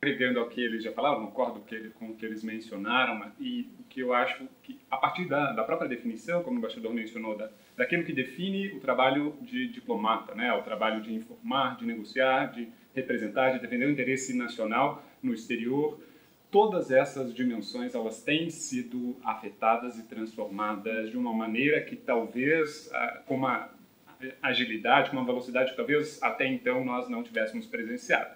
Agregando 0.00 0.40
ao 0.40 0.48
que 0.48 0.62
eles 0.62 0.82
já 0.82 0.92
falaram, 0.92 1.26
concordo 1.26 1.62
com 1.98 2.06
o 2.06 2.16
que 2.16 2.24
eles 2.24 2.42
mencionaram, 2.42 3.30
e 3.38 3.68
o 3.78 3.84
que 3.84 4.00
eu 4.00 4.14
acho 4.14 4.48
que, 4.62 4.80
a 4.90 4.96
partir 4.96 5.28
da, 5.28 5.52
da 5.52 5.62
própria 5.62 5.86
definição, 5.86 6.42
como 6.42 6.56
o 6.56 6.58
embaixador 6.58 6.92
mencionou, 6.94 7.36
da, 7.36 7.50
daquilo 7.76 8.02
que 8.02 8.14
define 8.14 8.68
o 8.68 8.80
trabalho 8.80 9.36
de 9.42 9.68
diplomata, 9.68 10.34
né, 10.34 10.54
o 10.54 10.62
trabalho 10.62 11.02
de 11.02 11.12
informar, 11.12 11.76
de 11.76 11.84
negociar, 11.84 12.46
de 12.46 12.66
representar, 12.94 13.50
de 13.50 13.58
defender 13.58 13.86
o 13.86 13.90
interesse 13.90 14.34
nacional 14.34 15.04
no 15.22 15.34
exterior, 15.34 16.00
todas 16.50 16.90
essas 16.90 17.34
dimensões 17.34 17.94
elas 17.94 18.22
têm 18.22 18.48
sido 18.48 19.18
afetadas 19.22 19.98
e 19.98 20.04
transformadas 20.04 21.10
de 21.10 21.18
uma 21.18 21.32
maneira 21.32 21.82
que 21.82 21.94
talvez 21.94 22.90
ah, 22.92 23.22
com 23.26 23.36
uma 23.36 23.70
agilidade, 24.42 25.10
uma 25.10 25.24
velocidade 25.24 25.70
que 25.70 25.76
talvez 25.76 26.22
até 26.22 26.46
então 26.46 26.84
nós 26.84 27.08
não 27.08 27.22
tivéssemos 27.22 27.66
presenciado. 27.66 28.34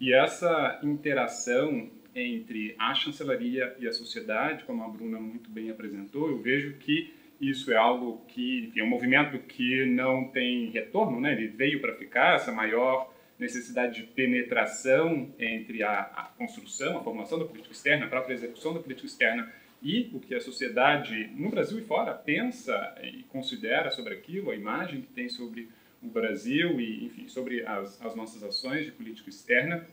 E 0.00 0.12
essa 0.12 0.80
interação 0.82 1.88
entre 2.14 2.74
a 2.78 2.94
chancelaria 2.94 3.74
e 3.78 3.88
a 3.88 3.92
sociedade, 3.92 4.64
como 4.64 4.82
a 4.84 4.88
Bruna 4.88 5.18
muito 5.18 5.50
bem 5.50 5.70
apresentou, 5.70 6.28
eu 6.28 6.38
vejo 6.38 6.74
que 6.74 7.12
isso 7.40 7.72
é 7.72 7.76
algo 7.76 8.24
que 8.28 8.66
enfim, 8.66 8.80
é 8.80 8.84
um 8.84 8.88
movimento 8.88 9.38
que 9.38 9.84
não 9.86 10.28
tem 10.28 10.70
retorno, 10.70 11.20
né? 11.20 11.32
Ele 11.32 11.48
veio 11.48 11.80
para 11.80 11.94
ficar, 11.94 12.36
essa 12.36 12.52
maior 12.52 13.12
necessidade 13.38 14.00
de 14.00 14.06
penetração 14.06 15.34
entre 15.38 15.82
a, 15.82 16.00
a, 16.00 16.22
construção, 16.38 16.96
a 16.96 17.02
formação 17.02 17.38
da 17.38 17.44
política 17.44 17.74
externa, 17.74 18.06
a 18.06 18.08
própria 18.08 18.34
execução 18.34 18.72
da 18.72 18.80
política 18.80 19.06
externa 19.06 19.52
e 19.84 20.10
o 20.14 20.18
que 20.18 20.34
a 20.34 20.40
sociedade 20.40 21.30
no 21.36 21.50
Brasil 21.50 21.78
e 21.78 21.82
fora 21.82 22.14
pensa 22.14 22.94
e 23.02 23.22
considera 23.24 23.90
sobre 23.90 24.14
aquilo, 24.14 24.50
a 24.50 24.56
imagem 24.56 25.02
que 25.02 25.08
tem 25.08 25.28
sobre 25.28 25.68
o 26.02 26.08
Brasil 26.08 26.80
e, 26.80 27.04
enfim, 27.04 27.28
sobre 27.28 27.64
as, 27.66 28.04
as 28.04 28.16
nossas 28.16 28.42
ações 28.42 28.86
de 28.86 28.92
política 28.92 29.28
externa. 29.28 29.86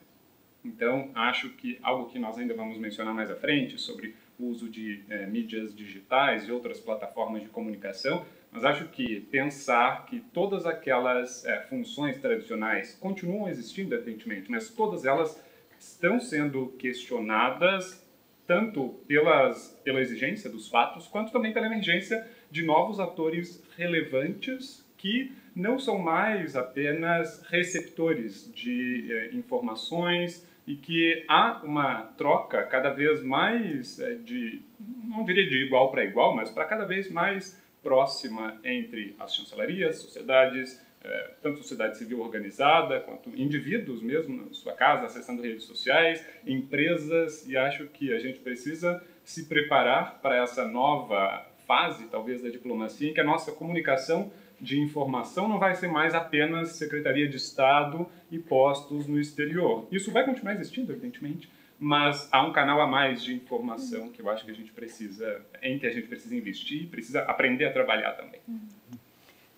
Então, 0.64 1.12
acho 1.14 1.50
que 1.50 1.78
algo 1.84 2.10
que 2.10 2.18
nós 2.18 2.38
ainda 2.38 2.54
vamos 2.54 2.78
mencionar 2.78 3.14
mais 3.14 3.30
à 3.30 3.36
frente 3.36 3.78
sobre 3.78 4.16
o 4.40 4.46
uso 4.46 4.70
de 4.70 5.04
é, 5.10 5.26
mídias 5.26 5.76
digitais 5.76 6.48
e 6.48 6.52
outras 6.52 6.80
plataformas 6.80 7.42
de 7.42 7.50
comunicação 7.50 8.26
mas 8.52 8.66
acho 8.66 8.90
que 8.90 9.22
pensar 9.22 10.06
que 10.06 10.20
todas 10.20 10.66
aquelas 10.66 11.46
é, 11.46 11.62
funções 11.62 12.18
tradicionais 12.18 12.94
continuam 12.96 13.48
existindo, 13.48 13.96
evidentemente, 13.96 14.52
mas 14.52 14.70
todas 14.70 15.06
elas 15.06 15.42
estão 15.80 16.20
sendo 16.20 16.68
questionadas 16.78 18.01
tanto 18.48 19.00
pelas, 19.08 19.80
pela 19.84 20.02
exigência 20.02 20.50
dos 20.50 20.68
fatos, 20.68 21.08
quanto 21.08 21.32
também 21.32 21.54
pela 21.54 21.68
emergência 21.68 22.28
de 22.50 22.64
novos 22.64 23.00
atores 23.00 23.64
relevantes 23.78 24.86
que 24.98 25.32
não 25.56 25.80
são 25.80 25.98
mais 25.98 26.56
apenas 26.56 27.42
receptores 27.50 28.52
de 28.54 29.08
eh, 29.12 29.30
informações 29.34 30.48
e 30.68 30.76
que 30.76 31.26
há 31.28 31.62
uma 31.64 32.04
troca 32.18 32.64
cada 32.64 32.92
vez 32.92 33.24
mais 33.24 34.00
eh, 34.00 34.16
de, 34.24 34.62
não 34.80 35.26
diria 35.26 35.48
de 35.48 35.66
igual 35.66 35.92
para 35.92 36.06
igual, 36.06 36.36
mas 36.36 36.50
para 36.50 36.66
cada 36.66 36.86
vez 36.86 37.10
mais 37.10 37.60
próxima 37.82 38.60
entre 38.64 39.16
as 39.20 39.36
chancelarias, 39.36 39.98
sociedades, 39.98 40.80
é, 41.04 41.32
tanto 41.42 41.58
sociedade 41.58 41.98
civil 41.98 42.22
organizada 42.22 43.00
quanto 43.00 43.30
indivíduos 43.30 44.02
mesmo 44.02 44.46
na 44.46 44.54
sua 44.54 44.74
casa, 44.74 45.06
acessando 45.06 45.42
redes 45.42 45.64
sociais, 45.64 46.26
empresas, 46.46 47.48
e 47.48 47.58
acho 47.58 47.88
que 47.88 48.14
a 48.14 48.20
gente 48.20 48.40
precisa 48.40 49.04
se 49.24 49.46
preparar 49.46 50.20
para 50.22 50.38
essa 50.44 50.68
nova 50.68 51.46
fase, 51.66 52.06
talvez, 52.06 52.42
da 52.42 52.50
diplomacia, 52.50 53.10
em 53.10 53.14
que 53.14 53.22
a 53.22 53.24
nossa 53.24 53.52
comunicação 53.52 54.32
de 54.60 54.80
informação 54.80 55.48
não 55.48 55.58
vai 55.58 55.74
ser 55.74 55.88
mais 55.88 56.14
apenas 56.14 56.74
Secretaria 56.74 57.28
de 57.28 57.38
Estado 57.38 58.08
e 58.30 58.38
postos 58.38 59.08
no 59.08 59.20
exterior. 59.20 59.88
Isso 59.92 60.12
vai 60.12 60.24
continuar 60.24 60.54
existindo, 60.54 60.92
evidentemente, 60.92 61.50
mas 61.80 62.30
há 62.32 62.46
um 62.46 62.52
canal 62.52 62.80
a 62.80 62.86
mais 62.86 63.24
de 63.24 63.34
informação 63.34 64.10
que 64.10 64.22
eu 64.22 64.30
acho 64.30 64.46
que 64.46 64.52
a 64.52 64.54
gente 64.54 64.72
precisa, 64.72 65.44
em 65.64 65.80
que 65.80 65.88
a 65.88 65.92
gente 65.92 66.08
precisa 66.08 66.36
investir, 66.36 66.88
precisa 66.90 67.22
aprender 67.24 67.66
a 67.66 67.74
trabalhar 67.74 68.12
também. 68.12 68.40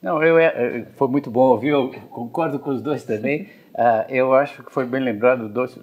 Não, 0.04 0.22
eu, 0.22 0.38
é, 0.38 0.86
foi 0.98 1.08
muito 1.08 1.32
bom 1.32 1.44
ouvir, 1.44 1.70
eu 1.70 1.90
concordo 2.10 2.60
com 2.60 2.72
os 2.72 2.82
dois 2.82 3.06
também. 3.06 3.44
Uh, 3.74 4.04
eu 4.12 4.34
acho 4.34 4.62
que 4.62 4.70
foi 4.70 4.86
bem 4.86 5.02
lembrado 5.02 5.48
dois, 5.48 5.80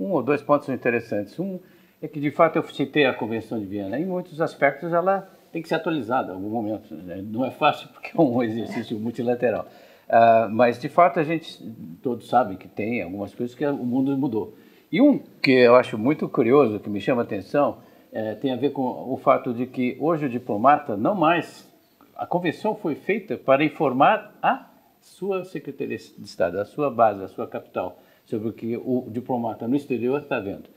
um 0.00 0.10
ou 0.10 0.24
dois 0.24 0.42
pontos 0.42 0.68
interessantes. 0.68 1.38
Um 1.38 1.60
é 2.02 2.08
que, 2.08 2.18
de 2.18 2.32
fato, 2.32 2.56
eu 2.56 2.64
citei 2.64 3.06
a 3.06 3.14
Convenção 3.14 3.60
de 3.60 3.66
Viena. 3.66 3.96
Em 3.96 4.04
muitos 4.04 4.40
aspectos, 4.40 4.92
ela 4.92 5.30
tem 5.52 5.62
que 5.62 5.68
ser 5.68 5.76
atualizada 5.76 6.32
em 6.32 6.34
algum 6.34 6.48
momento. 6.48 6.92
Né? 6.92 7.22
Não 7.22 7.44
é 7.44 7.52
fácil 7.52 7.88
porque 7.94 8.10
é 8.12 8.20
um 8.20 8.42
exercício 8.42 8.98
multilateral. 8.98 9.68
Uh, 10.08 10.50
mas, 10.50 10.80
de 10.80 10.88
fato, 10.88 11.20
a 11.20 11.22
gente 11.22 11.62
todos 12.02 12.28
sabem 12.28 12.56
que 12.56 12.66
tem 12.66 13.00
algumas 13.00 13.32
coisas 13.32 13.54
que 13.54 13.64
o 13.64 13.86
mundo 13.86 14.18
mudou. 14.18 14.56
E 14.90 15.00
um 15.00 15.20
que 15.40 15.52
eu 15.52 15.76
acho 15.76 15.96
muito 15.96 16.28
curioso, 16.28 16.80
que 16.80 16.90
me 16.90 17.00
chama 17.00 17.22
a 17.22 17.24
atenção, 17.24 17.78
é, 18.12 18.34
tem 18.34 18.50
a 18.50 18.56
ver 18.56 18.70
com 18.70 18.82
o 18.82 19.16
fato 19.16 19.54
de 19.54 19.64
que 19.66 19.96
hoje 20.00 20.26
o 20.26 20.28
diplomata 20.28 20.96
não 20.96 21.14
mais. 21.14 21.69
A 22.20 22.26
convenção 22.26 22.76
foi 22.76 22.96
feita 22.96 23.38
para 23.38 23.64
informar 23.64 24.38
a 24.42 24.66
sua 25.00 25.42
Secretaria 25.42 25.96
de 25.96 26.22
Estado, 26.22 26.60
a 26.60 26.66
sua 26.66 26.90
base, 26.90 27.24
a 27.24 27.28
sua 27.28 27.46
capital, 27.46 27.98
sobre 28.26 28.50
o 28.50 28.52
que 28.52 28.76
o 28.76 29.06
diplomata 29.08 29.66
no 29.66 29.74
exterior 29.74 30.20
está 30.20 30.38
vendo. 30.38 30.68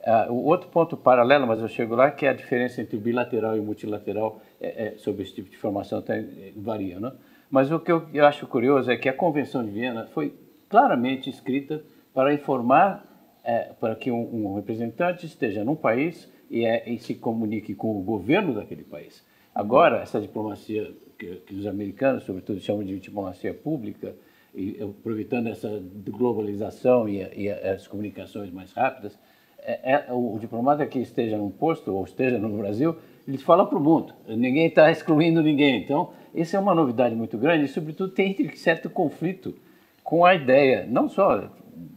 Uh, 0.00 0.34
outro 0.44 0.68
ponto 0.68 0.98
paralelo, 0.98 1.46
mas 1.46 1.58
eu 1.58 1.68
chego 1.68 1.94
lá, 1.94 2.10
que 2.10 2.26
é 2.26 2.28
a 2.28 2.34
diferença 2.34 2.82
entre 2.82 2.98
bilateral 2.98 3.56
e 3.56 3.62
multilateral 3.62 4.42
é, 4.60 4.88
é, 4.88 4.98
sobre 4.98 5.22
esse 5.22 5.34
tipo 5.34 5.48
de 5.48 5.56
informação 5.56 6.02
tá, 6.02 6.14
é, 6.14 6.52
varia. 6.54 7.00
Né? 7.00 7.10
Mas 7.50 7.72
o 7.72 7.80
que 7.80 7.90
eu, 7.90 8.06
eu 8.12 8.26
acho 8.26 8.46
curioso 8.46 8.90
é 8.90 8.96
que 8.98 9.08
a 9.08 9.14
Convenção 9.14 9.64
de 9.64 9.70
Viena 9.70 10.06
foi 10.08 10.34
claramente 10.68 11.30
escrita 11.30 11.82
para 12.12 12.34
informar 12.34 13.06
é, 13.42 13.72
para 13.80 13.96
que 13.96 14.10
um, 14.10 14.50
um, 14.50 14.54
representante 14.54 15.24
esteja 15.24 15.64
num 15.64 15.76
país 15.76 16.30
e, 16.50 16.62
é, 16.62 16.86
e, 16.90 16.98
se 16.98 17.14
comunique 17.14 17.74
com 17.74 17.98
o 17.98 18.02
governo 18.02 18.52
daquele 18.52 18.84
país. 18.84 19.24
Agora, 19.54 20.00
essa 20.02 20.20
diplomacia 20.20 20.92
que, 21.18 21.36
que 21.46 21.54
os 21.54 21.66
americanos, 21.66 22.24
sobretudo, 22.24 22.60
chamam 22.60 22.84
de 22.84 22.98
diplomacia 22.98 23.52
pública, 23.52 24.14
e 24.54 24.82
aproveitando 24.82 25.48
essa 25.48 25.80
globalização 26.08 27.08
e, 27.08 27.18
e 27.36 27.50
as 27.50 27.86
comunicações 27.86 28.50
mais 28.50 28.72
rápidas, 28.72 29.16
é, 29.62 29.92
é, 29.92 30.12
o, 30.12 30.34
o, 30.34 30.38
diplomata 30.38 30.86
que 30.86 30.98
esteja 30.98 31.36
num 31.36 31.50
posto 31.50 31.94
ou 31.94 32.04
esteja 32.04 32.38
no 32.38 32.48
Brasil, 32.56 32.96
ele 33.28 33.38
fala 33.38 33.66
para 33.66 33.78
o 33.78 33.80
mundo. 33.80 34.14
Ninguém 34.26 34.66
está 34.66 34.90
excluindo 34.90 35.42
ninguém. 35.42 35.82
Então, 35.82 36.10
isso 36.34 36.56
é 36.56 36.58
uma 36.58 36.74
novidade 36.74 37.14
muito 37.14 37.36
grande 37.36 37.64
e, 37.64 37.68
sobretudo, 37.68 38.12
tem 38.12 38.34
certo 38.56 38.88
conflito 38.88 39.54
com 40.02 40.24
a 40.24 40.34
ideia, 40.34 40.86
não 40.88 41.08
só 41.08 41.50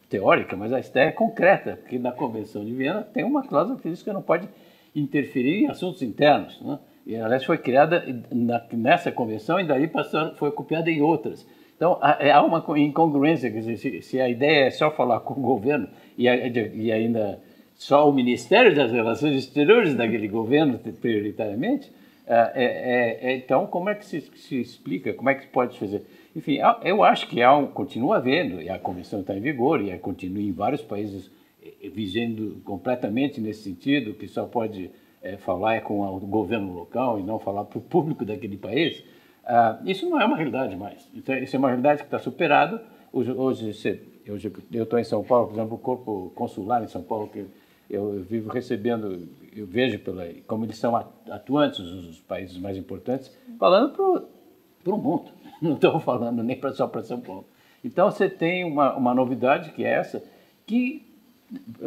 teórica, 0.10 0.55
mas 0.55 0.72
a 0.72 0.79
ideia 0.79 1.12
concreta, 1.12 1.77
porque 1.77 1.98
na 1.98 2.12
Convenção 2.12 2.63
de 2.63 2.74
Viena 2.74 3.01
tem 3.01 3.24
uma 3.24 3.41
cláusula 3.41 3.79
que 3.79 3.89
diz 3.89 4.03
que 4.03 4.12
não 4.13 4.22
pode 4.22 4.48
interferir 4.95 5.63
em 5.63 5.69
assuntos 5.69 6.01
internos. 6.01 6.62
Né? 6.62 6.77
E, 7.05 7.15
aliás, 7.15 7.43
foi 7.43 7.57
criada 7.57 8.05
na, 8.31 8.65
nessa 8.72 9.12
convenção 9.12 9.60
e 9.60 9.65
daí 9.65 9.89
foi 10.36 10.51
copiada 10.51 10.89
em 10.89 11.01
outras. 11.01 11.45
Então, 11.75 11.98
há, 12.01 12.38
há 12.38 12.41
uma 12.43 12.63
incongruência, 12.79 13.51
quer 13.51 13.60
dizer, 13.60 13.77
se, 13.77 14.01
se, 14.01 14.22
a 14.22 14.29
ideia 14.29 14.67
é 14.67 14.72
só 14.72 14.89
falar 14.89 15.19
com 15.19 15.33
o 15.33 15.43
governo 15.43 15.88
e, 16.17 16.27
e 16.27 16.91
ainda 16.91 17.39
só 17.75 18.10
o 18.10 18.13
Ministério 18.13 18.74
das 18.74 18.91
Relações 18.91 19.36
Exteriores 19.36 19.95
daquele 19.95 20.27
governo, 20.27 20.79
prioritariamente, 20.79 21.91
é, 22.25 22.51
é, 22.55 23.31
é, 23.31 23.36
então 23.36 23.67
como 23.67 23.89
é 23.89 23.95
que 23.95 24.05
se, 24.05 24.22
se 24.22 24.62
explica, 24.62 25.13
como 25.13 25.29
é 25.29 25.36
que 25.36 25.48
pode 25.48 25.77
fazer? 25.77 26.03
Enfim, 26.33 26.60
eu 26.83 27.03
acho 27.03 27.27
que 27.27 27.41
há 27.41 27.55
um, 27.55 27.67
continua 27.67 28.17
havendo, 28.17 28.62
e 28.62 28.69
a 28.69 28.79
convenção 28.79 29.19
está 29.19 29.36
em 29.36 29.41
vigor, 29.41 29.81
e 29.81 29.95
continua 29.98 30.41
em 30.41 30.51
vários 30.51 30.81
países 30.81 31.29
eh, 31.62 31.74
eh, 31.83 31.89
vigendo 31.89 32.62
completamente 32.63 33.41
nesse 33.41 33.63
sentido, 33.63 34.13
que 34.13 34.27
só 34.27 34.45
pode 34.45 34.89
é, 35.24 35.38
falar 35.38 35.75
é 35.75 35.80
com 35.80 36.01
o 36.01 36.20
governo 36.20 36.74
local 36.74 37.20
e 37.20 37.24
não 37.24 37.39
falar 37.39 37.63
para 37.63 37.80
o 37.80 37.82
público 37.82 38.25
daquele 38.25 38.58
país. 38.58 39.03
Ah, 39.46 39.80
isso 39.86 40.08
não 40.08 40.22
é 40.22 40.25
uma 40.25 40.36
realidade 40.36 40.75
mais. 40.75 41.10
Então, 41.15 41.36
isso 41.38 41.56
é 41.56 41.60
uma 41.60 41.70
realidade 41.70 42.01
que 42.01 42.08
está 42.08 42.20
superada. 42.20 42.84
Hoje, 43.12 43.32
hoje, 43.32 43.72
eu 44.25 44.84
estou 44.84 45.00
em 45.00 45.03
São 45.03 45.24
Paulo, 45.24 45.48
por 45.48 45.56
exemplo, 45.56 45.75
o 45.75 45.80
corpo 45.80 46.32
consular 46.36 46.84
em 46.84 46.88
São 46.88 47.01
Paulo, 47.01 47.27
que 47.30 47.39
eu, 47.89 48.15
eu 48.15 48.24
vivo 48.24 48.51
recebendo, 48.51 49.27
eu 49.56 49.65
vejo 49.65 50.00
pela, 50.00 50.25
como 50.46 50.65
eles 50.65 50.77
são 50.77 50.96
atuantes, 51.30 51.80
os 51.80 52.20
países 52.22 52.58
mais 52.58 52.77
importantes, 52.77 53.36
falando 53.58 53.94
para 54.84 54.94
o 54.94 54.98
mundo 54.98 55.32
não 55.63 55.75
estou 55.75 56.00
falando 56.00 56.44
nem 56.44 56.60
só 56.74 56.88
para 56.88 57.01
São 57.03 57.22
Paulo. 57.22 57.46
Então 57.84 58.12
você 58.12 58.30
tem 58.30 58.63
uma, 58.65 58.96
uma 58.96 59.13
novidade 59.13 59.72
que 59.72 59.84
é 59.84 59.94
essa, 59.94 60.24
que 60.65 61.12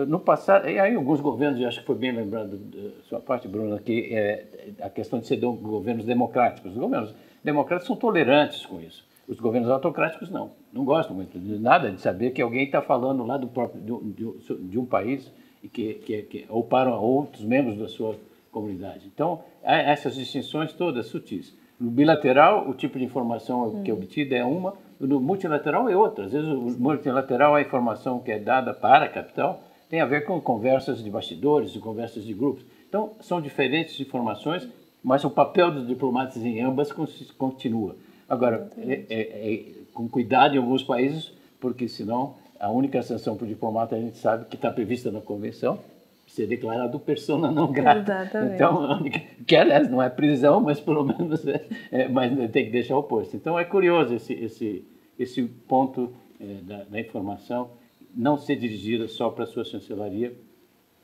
no 0.06 0.20
passado, 0.20 0.68
e 0.68 0.78
aí 0.78 0.94
alguns 0.94 1.20
governos, 1.20 1.62
acho 1.64 1.80
que 1.80 1.86
foi 1.86 1.96
bem 1.96 2.12
lembrado 2.12 2.56
da 2.56 3.02
sua 3.04 3.20
parte, 3.20 3.48
Bruno, 3.48 3.78
que 3.78 4.14
é 4.14 4.46
a 4.80 4.90
questão 4.90 5.18
de 5.18 5.26
ser 5.26 5.36
governos 5.36 6.04
democráticos. 6.04 6.72
Os 6.72 6.78
governos 6.78 7.14
democráticos 7.42 7.86
são 7.86 7.96
tolerantes 7.96 8.64
com 8.64 8.80
isso. 8.80 9.04
Os 9.28 9.40
governos 9.40 9.68
autocráticos 9.68 10.30
não, 10.30 10.52
não 10.72 10.84
gostam 10.84 11.16
muito 11.16 11.38
de 11.38 11.58
nada 11.58 11.90
de 11.90 12.00
saber 12.00 12.30
que 12.30 12.40
alguém 12.40 12.64
está 12.64 12.80
falando 12.80 13.24
lá 13.24 13.36
do 13.36 13.48
próprio 13.48 13.80
de, 13.80 14.12
de, 14.12 14.68
de 14.68 14.78
um 14.78 14.84
país 14.84 15.32
e 15.62 15.68
que, 15.68 15.94
que, 15.94 16.22
que 16.22 16.46
ou 16.48 16.62
para 16.62 16.94
outros 16.94 17.44
membros 17.44 17.76
da 17.76 17.88
sua 17.88 18.16
comunidade. 18.52 19.10
Então, 19.12 19.42
há 19.64 19.76
essas 19.76 20.14
distinções 20.14 20.72
todas 20.72 21.06
sutis. 21.06 21.56
No 21.78 21.90
bilateral, 21.90 22.68
o 22.68 22.72
tipo 22.72 22.98
de 22.98 23.04
informação 23.04 23.82
que 23.82 23.90
é 23.90 23.94
obtida 23.94 24.36
é 24.36 24.44
uma, 24.44 24.74
no 25.00 25.20
multilateral 25.20 25.88
é 25.88 25.96
outra. 25.96 26.26
Às 26.26 26.32
vezes, 26.32 26.48
o 26.48 26.60
multilateral, 26.78 27.54
a 27.54 27.62
informação 27.62 28.18
que 28.20 28.30
é 28.30 28.38
dada 28.38 28.72
para 28.72 29.06
a 29.06 29.08
capital 29.08 29.62
tem 29.88 30.00
a 30.00 30.06
ver 30.06 30.24
com 30.24 30.40
conversas 30.40 31.02
de 31.02 31.10
bastidores, 31.10 31.74
e 31.74 31.78
conversas 31.78 32.24
de 32.24 32.34
grupos. 32.34 32.64
Então, 32.88 33.12
são 33.20 33.40
diferentes 33.40 33.98
informações, 34.00 34.68
mas 35.02 35.24
o 35.24 35.30
papel 35.30 35.70
dos 35.70 35.86
diplomatas 35.86 36.44
em 36.44 36.60
ambas 36.60 36.92
continua. 37.38 37.96
Agora, 38.28 38.70
é, 38.78 39.04
é, 39.08 39.52
é, 39.54 39.64
com 39.94 40.08
cuidado 40.08 40.54
em 40.54 40.58
alguns 40.58 40.82
países, 40.82 41.32
porque 41.60 41.88
senão 41.88 42.34
a 42.58 42.70
única 42.70 43.02
sanção 43.02 43.36
para 43.36 43.44
o 43.44 43.48
diplomata 43.48 43.94
a 43.94 44.00
gente 44.00 44.16
sabe 44.18 44.46
que 44.46 44.56
está 44.56 44.70
prevista 44.70 45.10
na 45.10 45.20
convenção 45.20 45.78
ser 46.36 46.46
declarado 46.46 47.00
persona 47.00 47.50
não 47.50 47.72
grata. 47.72 48.00
Exatamente. 48.00 48.54
Então, 48.54 48.98
que 49.46 49.56
aliás 49.56 49.88
não 49.88 50.02
é 50.02 50.10
prisão, 50.10 50.60
mas 50.60 50.78
pelo 50.78 51.02
menos 51.02 51.46
é, 51.48 51.66
é, 51.90 52.08
mas 52.08 52.30
tem 52.50 52.66
que 52.66 52.70
deixar 52.70 52.96
o 52.96 53.02
posto. 53.02 53.34
Então 53.34 53.58
é 53.58 53.64
curioso 53.64 54.14
esse 54.14 54.34
esse 54.34 54.84
esse 55.18 55.42
ponto 55.42 56.12
é, 56.38 56.44
da, 56.62 56.84
da, 56.84 57.00
informação 57.00 57.70
não 58.14 58.36
ser 58.36 58.56
dirigida 58.56 59.08
só 59.08 59.30
para 59.30 59.44
a 59.44 59.46
sua 59.46 59.64
chancelaria, 59.64 60.36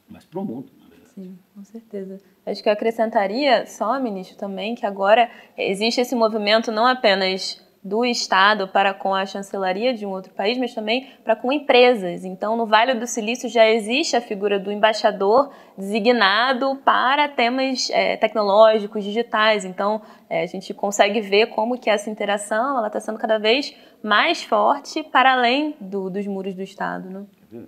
mas 0.07 0.25
para 0.27 0.41
o 0.41 0.45
mundo. 0.45 0.71
Sim, 1.15 1.39
com 1.55 1.65
certeza. 1.65 2.21
Acho 2.45 2.63
que 2.63 2.69
eu 2.69 2.73
acrescentaria 2.73 3.67
só, 3.67 3.99
ministro, 4.01 4.37
também 4.37 4.75
que 4.75 4.85
agora 4.85 5.31
existe 5.57 6.01
esse 6.01 6.15
movimento 6.15 6.71
não 6.71 6.87
apenas 6.87 7.63
do 7.85 8.05
Estado 8.05 8.69
para 8.69 8.95
com 8.95 9.13
a 9.13 9.27
chancelaria 9.27 9.93
de 9.93 10.07
um 10.07 10.11
outro 10.11 10.33
país, 10.33 10.57
mas 10.57 10.73
também 10.73 11.09
para 11.25 11.35
com 11.35 11.53
empresas. 11.53 12.25
Então, 12.25 12.57
no 12.57 12.65
Vale 12.65 12.95
do 12.95 13.09
Silício 13.09 13.49
já 13.49 13.69
existe 13.69 14.15
a 14.15 14.21
figura 14.21 14.59
do 14.59 14.71
embaixador 14.71 15.51
designado 15.77 16.77
para 16.85 17.29
temas 17.29 17.91
é, 17.91 18.17
tecnológicos, 18.17 19.03
digitais. 19.03 19.65
Então, 19.65 20.01
é, 20.31 20.45
a 20.45 20.47
gente 20.47 20.73
consegue 20.73 21.21
ver 21.21 21.47
como 21.47 21.77
que 21.77 21.91
essa 21.91 22.09
interação 22.09 22.87
está 22.87 23.01
sendo 23.01 23.19
cada 23.19 23.39
vez 23.39 23.75
mais 24.01 24.45
forte 24.45 25.03
para 25.03 25.33
além 25.33 25.75
do, 25.81 26.09
dos 26.09 26.27
muros 26.29 26.55
do 26.55 26.63
Estado. 26.63 27.11
Né? 27.11 27.65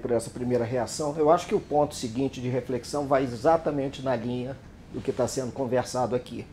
Por 0.00 0.10
essa 0.10 0.30
primeira 0.30 0.64
reação, 0.64 1.14
eu 1.18 1.30
acho 1.30 1.46
que 1.46 1.54
o 1.54 1.60
ponto 1.60 1.94
seguinte 1.94 2.40
de 2.40 2.48
reflexão 2.48 3.06
vai 3.06 3.22
exatamente 3.22 4.02
na 4.02 4.16
linha 4.16 4.56
do 4.90 5.02
que 5.02 5.10
está 5.10 5.28
sendo 5.28 5.52
conversado 5.52 6.16
aqui. 6.16 6.46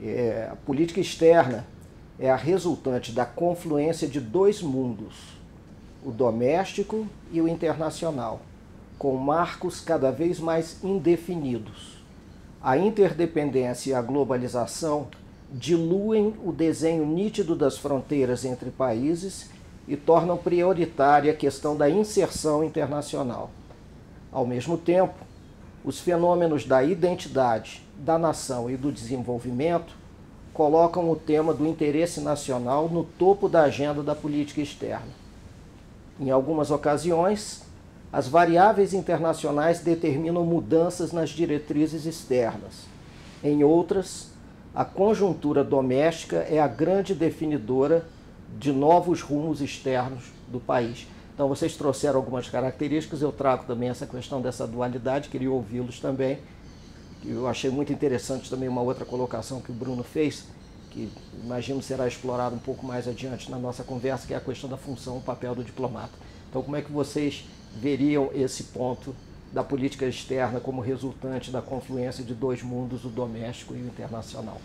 É, 0.00 0.48
a 0.52 0.56
política 0.56 1.00
externa 1.00 1.66
é 2.18 2.30
a 2.30 2.36
resultante 2.36 3.12
da 3.12 3.24
confluência 3.24 4.08
de 4.08 4.20
dois 4.20 4.60
mundos, 4.60 5.14
o 6.04 6.10
doméstico 6.10 7.06
e 7.30 7.40
o 7.40 7.48
internacional, 7.48 8.40
com 8.98 9.16
marcos 9.16 9.80
cada 9.80 10.10
vez 10.10 10.40
mais 10.40 10.82
indefinidos. 10.82 11.98
A 12.60 12.76
interdependência 12.76 13.90
e 13.90 13.94
a 13.94 14.02
globalização 14.02 15.06
diluem 15.50 16.34
o 16.44 16.52
desenho 16.52 17.06
nítido 17.06 17.54
das 17.54 17.78
fronteiras 17.78 18.44
entre 18.44 18.70
países 18.70 19.48
e 19.86 19.96
tornam 19.96 20.36
prioritária 20.36 21.32
a 21.32 21.36
questão 21.36 21.76
da 21.76 21.88
inserção 21.88 22.64
internacional. 22.64 23.50
Ao 24.30 24.44
mesmo 24.44 24.76
tempo, 24.76 25.14
os 25.84 26.00
fenômenos 26.00 26.66
da 26.66 26.82
identidade, 26.82 27.82
da 27.96 28.18
nação 28.18 28.68
e 28.68 28.76
do 28.76 28.92
desenvolvimento 28.92 29.97
colocam 30.58 31.08
o 31.08 31.14
tema 31.14 31.54
do 31.54 31.64
interesse 31.68 32.20
nacional 32.20 32.88
no 32.88 33.04
topo 33.04 33.48
da 33.48 33.62
agenda 33.62 34.02
da 34.02 34.12
política 34.12 34.60
externa. 34.60 35.06
Em 36.18 36.32
algumas 36.32 36.72
ocasiões, 36.72 37.62
as 38.12 38.26
variáveis 38.26 38.92
internacionais 38.92 39.78
determinam 39.78 40.44
mudanças 40.44 41.12
nas 41.12 41.30
diretrizes 41.30 42.06
externas. 42.06 42.88
Em 43.40 43.62
outras, 43.62 44.32
a 44.74 44.84
conjuntura 44.84 45.62
doméstica 45.62 46.38
é 46.38 46.58
a 46.58 46.66
grande 46.66 47.14
definidora 47.14 48.04
de 48.58 48.72
novos 48.72 49.20
rumos 49.20 49.60
externos 49.60 50.24
do 50.48 50.58
país. 50.58 51.06
Então, 51.36 51.46
vocês 51.46 51.76
trouxeram 51.76 52.16
algumas 52.16 52.50
características, 52.50 53.22
eu 53.22 53.30
trago 53.30 53.62
também 53.64 53.90
essa 53.90 54.08
questão 54.08 54.40
dessa 54.40 54.66
dualidade, 54.66 55.28
queria 55.28 55.52
ouvi-los 55.52 56.00
também 56.00 56.40
eu 57.24 57.46
achei 57.46 57.70
muito 57.70 57.92
interessante 57.92 58.48
também 58.48 58.68
uma 58.68 58.80
outra 58.80 59.04
colocação 59.04 59.60
que 59.60 59.70
o 59.70 59.74
Bruno 59.74 60.02
fez, 60.02 60.44
que 60.90 61.10
imagino 61.42 61.82
será 61.82 62.06
explorado 62.06 62.54
um 62.54 62.60
pouco 62.60 62.86
mais 62.86 63.08
adiante 63.08 63.50
na 63.50 63.58
nossa 63.58 63.82
conversa, 63.82 64.26
que 64.26 64.34
é 64.34 64.36
a 64.36 64.40
questão 64.40 64.68
da 64.68 64.76
função, 64.76 65.18
o 65.18 65.22
papel 65.22 65.54
do 65.54 65.64
diplomata. 65.64 66.12
Então, 66.48 66.62
como 66.62 66.76
é 66.76 66.82
que 66.82 66.90
vocês 66.90 67.44
veriam 67.74 68.30
esse 68.32 68.64
ponto 68.64 69.14
da 69.52 69.64
política 69.64 70.06
externa 70.06 70.60
como 70.60 70.80
resultante 70.80 71.50
da 71.50 71.60
confluência 71.60 72.24
de 72.24 72.34
dois 72.34 72.62
mundos, 72.62 73.04
o 73.04 73.08
doméstico 73.08 73.74
e 73.74 73.78
o 73.78 73.86
internacional? 73.86 74.60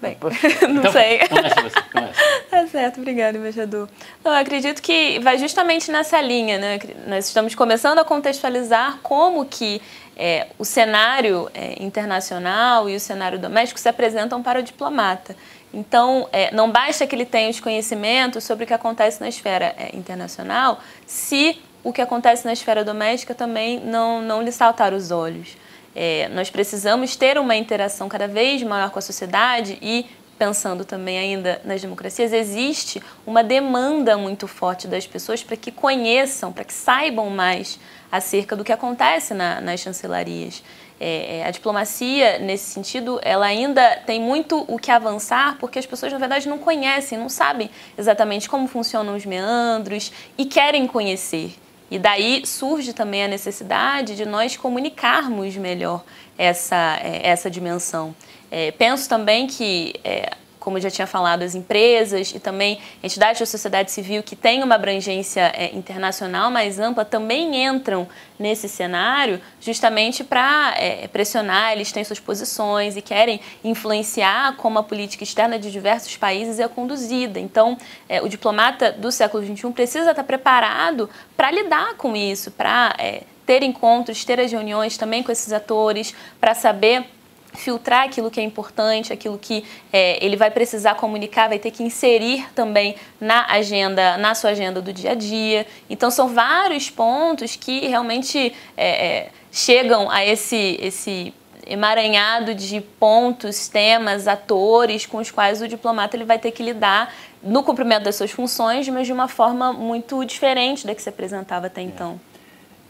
Bem, 0.00 0.16
não 0.68 0.80
então, 0.80 0.92
sei. 0.92 1.18
Começa 1.28 1.62
você, 1.62 1.82
começa. 1.92 2.20
Tá 2.50 2.66
certo, 2.66 3.00
obrigada, 3.00 3.36
embaixador. 3.36 3.88
Não, 4.24 4.32
eu 4.32 4.38
acredito 4.38 4.80
que 4.80 5.18
vai 5.20 5.38
justamente 5.38 5.90
nessa 5.90 6.20
linha, 6.20 6.58
né? 6.58 6.78
Nós 7.06 7.26
estamos 7.26 7.54
começando 7.54 7.98
a 7.98 8.04
contextualizar 8.04 8.98
como 9.02 9.44
que 9.44 9.82
é, 10.16 10.46
o 10.58 10.64
cenário 10.64 11.50
é, 11.52 11.82
internacional 11.82 12.88
e 12.88 12.96
o 12.96 13.00
cenário 13.00 13.38
doméstico 13.38 13.78
se 13.78 13.88
apresentam 13.88 14.42
para 14.42 14.60
o 14.60 14.62
diplomata. 14.62 15.36
Então, 15.74 16.28
é, 16.32 16.54
não 16.54 16.70
basta 16.70 17.06
que 17.06 17.14
ele 17.14 17.26
tenha 17.26 17.50
os 17.50 17.60
conhecimentos 17.60 18.44
sobre 18.44 18.64
o 18.64 18.66
que 18.66 18.72
acontece 18.72 19.20
na 19.20 19.28
esfera 19.28 19.74
é, 19.76 19.94
internacional, 19.94 20.80
se 21.06 21.60
o 21.84 21.92
que 21.92 22.00
acontece 22.00 22.46
na 22.46 22.52
esfera 22.52 22.82
doméstica 22.82 23.34
também 23.34 23.78
não, 23.80 24.22
não 24.22 24.40
lhe 24.40 24.50
saltar 24.50 24.94
os 24.94 25.10
olhos. 25.10 25.56
É, 25.98 26.28
nós 26.28 26.50
precisamos 26.50 27.16
ter 27.16 27.38
uma 27.38 27.56
interação 27.56 28.06
cada 28.06 28.28
vez 28.28 28.62
maior 28.62 28.90
com 28.90 28.98
a 28.98 29.02
sociedade 29.02 29.78
e 29.80 30.04
pensando 30.38 30.84
também 30.84 31.18
ainda 31.18 31.58
nas 31.64 31.80
democracias, 31.80 32.34
existe 32.34 33.02
uma 33.26 33.42
demanda 33.42 34.18
muito 34.18 34.46
forte 34.46 34.86
das 34.86 35.06
pessoas 35.06 35.42
para 35.42 35.56
que 35.56 35.72
conheçam, 35.72 36.52
para 36.52 36.64
que 36.64 36.74
saibam 36.74 37.30
mais 37.30 37.80
acerca 38.12 38.54
do 38.54 38.62
que 38.62 38.70
acontece 38.70 39.32
na, 39.32 39.58
nas 39.62 39.80
chancelarias. 39.80 40.62
É, 41.00 41.38
é, 41.38 41.46
a 41.46 41.50
diplomacia, 41.50 42.38
nesse 42.40 42.70
sentido, 42.70 43.18
ela 43.22 43.46
ainda 43.46 43.96
tem 44.04 44.20
muito 44.20 44.66
o 44.68 44.78
que 44.78 44.90
avançar, 44.90 45.56
porque 45.58 45.78
as 45.78 45.86
pessoas, 45.86 46.12
na 46.12 46.18
verdade, 46.18 46.46
não 46.46 46.58
conhecem, 46.58 47.16
não 47.16 47.30
sabem 47.30 47.70
exatamente 47.96 48.50
como 48.50 48.66
funcionam 48.66 49.16
os 49.16 49.24
meandros 49.24 50.12
e 50.36 50.44
querem 50.44 50.86
conhecer. 50.86 51.54
E 51.90 51.98
daí 51.98 52.44
surge 52.44 52.92
também 52.92 53.24
a 53.24 53.28
necessidade 53.28 54.16
de 54.16 54.26
nós 54.26 54.56
comunicarmos 54.56 55.56
melhor 55.56 56.04
essa, 56.36 56.98
é, 57.02 57.28
essa 57.28 57.50
dimensão. 57.50 58.14
É, 58.50 58.70
penso 58.72 59.08
também 59.08 59.46
que 59.46 59.94
é, 60.02 60.30
como 60.66 60.78
eu 60.78 60.82
já 60.82 60.90
tinha 60.90 61.06
falado, 61.06 61.44
as 61.44 61.54
empresas 61.54 62.32
e 62.34 62.40
também 62.40 62.80
entidades 63.00 63.38
da 63.38 63.46
sociedade 63.46 63.92
civil 63.92 64.20
que 64.20 64.34
têm 64.34 64.64
uma 64.64 64.74
abrangência 64.74 65.52
é, 65.54 65.72
internacional 65.72 66.50
mais 66.50 66.80
ampla 66.80 67.04
também 67.04 67.64
entram 67.64 68.08
nesse 68.36 68.68
cenário 68.68 69.40
justamente 69.60 70.24
para 70.24 70.74
é, 70.76 71.06
pressionar, 71.06 71.70
eles 71.70 71.92
têm 71.92 72.02
suas 72.02 72.18
posições 72.18 72.96
e 72.96 73.00
querem 73.00 73.40
influenciar 73.62 74.56
como 74.56 74.80
a 74.80 74.82
política 74.82 75.22
externa 75.22 75.56
de 75.56 75.70
diversos 75.70 76.16
países 76.16 76.58
é 76.58 76.66
conduzida. 76.66 77.38
Então, 77.38 77.78
é, 78.08 78.20
o 78.20 78.28
diplomata 78.28 78.90
do 78.90 79.12
século 79.12 79.46
XXI 79.46 79.70
precisa 79.70 80.10
estar 80.10 80.24
preparado 80.24 81.08
para 81.36 81.48
lidar 81.48 81.94
com 81.94 82.16
isso, 82.16 82.50
para 82.50 82.92
é, 82.98 83.22
ter 83.46 83.62
encontros, 83.62 84.24
ter 84.24 84.40
as 84.40 84.50
reuniões 84.50 84.96
também 84.96 85.22
com 85.22 85.30
esses 85.30 85.52
atores, 85.52 86.12
para 86.40 86.56
saber 86.56 87.06
filtrar 87.56 88.04
aquilo 88.04 88.30
que 88.30 88.40
é 88.40 88.42
importante, 88.42 89.12
aquilo 89.12 89.38
que 89.38 89.64
é, 89.92 90.24
ele 90.24 90.36
vai 90.36 90.50
precisar 90.50 90.94
comunicar, 90.94 91.48
vai 91.48 91.58
ter 91.58 91.70
que 91.70 91.82
inserir 91.82 92.46
também 92.54 92.96
na 93.20 93.46
agenda, 93.46 94.16
na 94.18 94.34
sua 94.34 94.50
agenda 94.50 94.80
do 94.80 94.92
dia 94.92 95.12
a 95.12 95.14
dia. 95.14 95.66
Então 95.88 96.10
são 96.10 96.28
vários 96.28 96.90
pontos 96.90 97.56
que 97.56 97.86
realmente 97.86 98.54
é, 98.76 99.06
é, 99.06 99.30
chegam 99.50 100.10
a 100.10 100.24
esse, 100.24 100.78
esse 100.80 101.34
emaranhado 101.66 102.54
de 102.54 102.80
pontos, 102.80 103.68
temas, 103.68 104.28
atores 104.28 105.04
com 105.04 105.18
os 105.18 105.30
quais 105.30 105.60
o 105.60 105.68
diplomata 105.68 106.16
ele 106.16 106.24
vai 106.24 106.38
ter 106.38 106.52
que 106.52 106.62
lidar 106.62 107.12
no 107.42 107.62
cumprimento 107.62 108.04
das 108.04 108.16
suas 108.16 108.30
funções, 108.30 108.88
mas 108.88 109.06
de 109.06 109.12
uma 109.12 109.28
forma 109.28 109.72
muito 109.72 110.24
diferente 110.24 110.86
da 110.86 110.94
que 110.94 111.02
se 111.02 111.08
apresentava 111.08 111.66
até 111.66 111.82
então. 111.82 112.20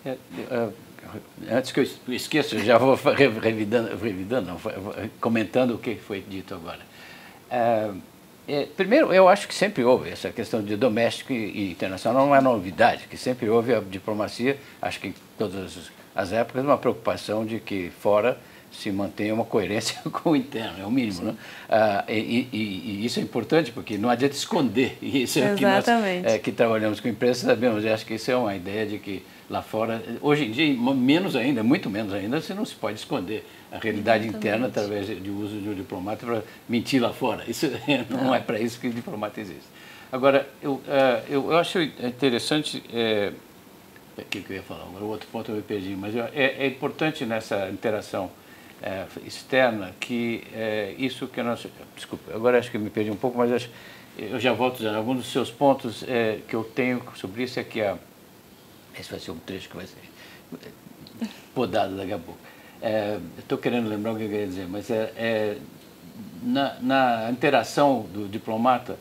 É, 0.05 0.17
é, 0.51 0.69
antes 1.51 1.73
que 1.73 1.81
eu 1.81 1.87
esqueça, 2.09 2.59
já 2.59 2.79
vou 2.79 2.95
revidando, 2.95 3.97
revidando 3.97 4.53
não, 4.53 4.61
comentando 5.21 5.75
o 5.75 5.79
que 5.79 5.97
foi 5.97 6.21
dito 6.21 6.55
agora. 6.55 6.81
É, 7.51 7.91
é, 8.49 8.67
primeiro, 8.77 9.13
eu 9.13 9.29
acho 9.29 9.49
que 9.49 9.55
sempre 9.55 9.83
houve 9.83 10.11
essa 10.11 10.31
questão 10.31 10.63
de 10.63 10.77
doméstico 10.77 11.33
e, 11.33 11.37
e 11.37 11.71
internacional, 11.73 12.27
não 12.27 12.35
é 12.35 12.41
novidade, 12.41 13.07
que 13.09 13.17
sempre 13.17 13.49
houve 13.49 13.75
a 13.75 13.81
diplomacia, 13.81 14.57
acho 14.81 15.01
que 15.01 15.09
em 15.09 15.15
todas 15.37 15.91
as 16.15 16.33
épocas, 16.33 16.65
uma 16.65 16.79
preocupação 16.79 17.45
de 17.45 17.59
que 17.59 17.91
fora 18.01 18.39
se 18.71 18.91
mantenha 18.93 19.35
uma 19.35 19.45
coerência 19.45 19.99
com 20.11 20.31
o 20.31 20.37
interno, 20.37 20.83
é 20.83 20.87
o 20.87 20.91
mínimo. 20.91 21.23
Né? 21.23 21.35
Ah, 21.69 22.05
e, 22.09 22.49
e, 22.53 22.59
e, 22.59 23.05
isso 23.05 23.19
é 23.19 23.23
importante 23.23 23.73
porque 23.73 23.99
não 23.99 24.09
adianta 24.09 24.35
esconder. 24.35 24.97
Isso 25.03 25.39
é 25.39 25.53
o 25.53 25.57
que 25.57 25.65
nós 25.65 25.87
é, 26.25 26.39
que 26.39 26.53
trabalhamos 26.53 27.01
com 27.01 27.09
imprensa 27.09 27.47
sabemos. 27.47 27.85
Eu 27.85 27.95
acho 27.95 28.05
que 28.05 28.15
isso 28.15 28.31
é 28.31 28.37
uma 28.37 28.55
ideia 28.55 28.87
de 28.87 28.99
que 28.99 29.23
lá 29.49 29.63
fora, 29.63 30.03
hoje 30.21 30.45
em 30.45 30.51
dia, 30.51 30.77
menos 30.77 31.37
ainda, 31.37 31.63
muito 31.63 31.89
menos 31.89 32.13
ainda, 32.13 32.41
você 32.41 32.53
não 32.53 32.65
se 32.65 32.75
pode 32.75 32.99
esconder 32.99 33.47
a 33.71 33.79
realidade 33.79 34.25
Exatamente. 34.25 34.47
interna 34.47 34.67
através 34.67 35.07
de 35.07 35.31
uso 35.31 35.61
de 35.61 35.69
um 35.69 35.75
diplomata 35.75 36.27
para 36.27 36.43
mentir 36.69 37.01
lá 37.01 37.13
fora. 37.13 37.45
Isso 37.49 37.67
não 38.11 38.35
é 38.35 38.41
para 38.41 38.59
isso 38.59 38.81
que 38.81 38.89
o 38.89 38.93
diplomata 38.93 39.41
existe. 39.41 39.67
Agora, 40.11 40.49
eu, 40.63 40.75
uh, 40.75 40.83
eu, 41.29 41.51
eu, 41.51 41.59
acho 41.59 41.81
interessante. 41.81 42.83
É, 42.93 43.33
o 44.17 44.23
que, 44.23 44.45
eu 44.49 44.57
ia 44.57 44.63
falar? 44.63 44.85
Agora, 44.85 45.05
o 45.05 45.09
outro 45.09 45.29
ponto 45.31 45.51
eu 45.51 45.57
me 45.57 45.63
perdi, 45.63 45.97
mas 45.97 46.15
é, 46.15 46.31
é 46.35 46.67
importante 46.67 47.27
nessa 47.27 47.69
interação 47.69 48.31
é, 48.83 49.05
externa 49.25 49.95
que 49.99 50.45
é, 50.55 50.95
isso 50.99 51.27
que 51.27 51.43
nós. 51.43 51.67
Desculpa, 51.95 52.35
agora 52.35 52.59
acho 52.59 52.71
que 52.71 52.79
me 52.79 52.91
perdi 52.91 53.11
um 53.11 53.17
pouco, 53.17 53.37
mas 53.37 53.51
acho, 53.53 53.69
eu 54.17 54.39
já 54.39 54.53
volto 54.53 54.79
dizendo. 54.79 54.97
Alguns 54.97 55.19
dos 55.19 55.33
seus 55.33 55.51
pontos 55.51 56.05
é, 56.07 56.39
que 56.47 56.55
eu 56.55 56.65
tenho 56.65 57.03
sobre 57.15 57.43
isso 57.43 57.59
é 57.59 57.65
que 57.65 57.81
a. 57.81 57.99
Esse 58.99 59.11
vai 59.11 59.21
ser 59.21 59.31
um 59.31 59.39
trecho 59.39 59.69
que 59.69 59.77
vai 59.77 59.87
ser 59.87 59.99
podado 61.55 61.97
daqui 61.97 62.13
a 62.13 62.19
pouco. 62.19 62.41
É, 62.81 63.19
Estou 63.39 63.59
querendo 63.59 63.89
lembrar 63.89 64.13
o 64.13 64.17
que 64.17 64.25
eu 64.25 64.29
queria 64.29 64.47
dizer, 64.47 64.67
mas 64.69 64.91
é, 64.91 65.13
é 65.17 65.59
na, 66.43 66.77
na, 66.81 67.31
interação 67.31 68.03
do 68.13 68.29
diplomata, 68.29 68.99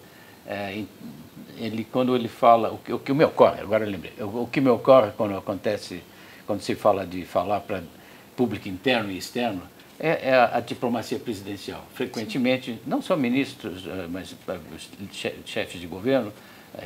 é, 0.48 0.84
ele, 1.58 1.86
quando 1.86 2.16
ele 2.16 2.28
fala, 2.28 2.72
o 2.72 2.78
que, 2.78 2.94
o 2.94 3.00
que 3.00 3.14
me 3.14 3.24
ocorre, 3.24 3.62
agora 3.62 3.86
eu 3.86 3.90
lembrei, 3.90 4.14
o, 4.20 4.44
o 4.44 4.48
que 4.48 4.60
me 4.60 4.70
ocorre 4.70 5.12
quando 5.16 5.38
acontece, 5.38 6.02
quando 6.46 6.62
se 6.62 6.76
fala 6.76 7.06
de 7.06 7.26
falar 7.26 7.62
para 7.62 7.84
público 8.36 8.68
interno 8.68 9.12
e 9.12 9.18
externo 9.18 9.62
é, 10.00 10.30
é 10.30 10.34
a, 10.34 10.58
a, 10.58 10.60
diplomacia 10.60 11.18
presidencial. 11.18 11.86
Frequentemente, 11.94 12.80
não 12.86 13.02
só 13.02 13.16
ministros, 13.16 13.86
eh, 13.88 14.08
mas 14.10 14.36
eh, 15.24 15.34
chefes 15.46 15.80
de 15.80 15.88
governo, 15.88 16.34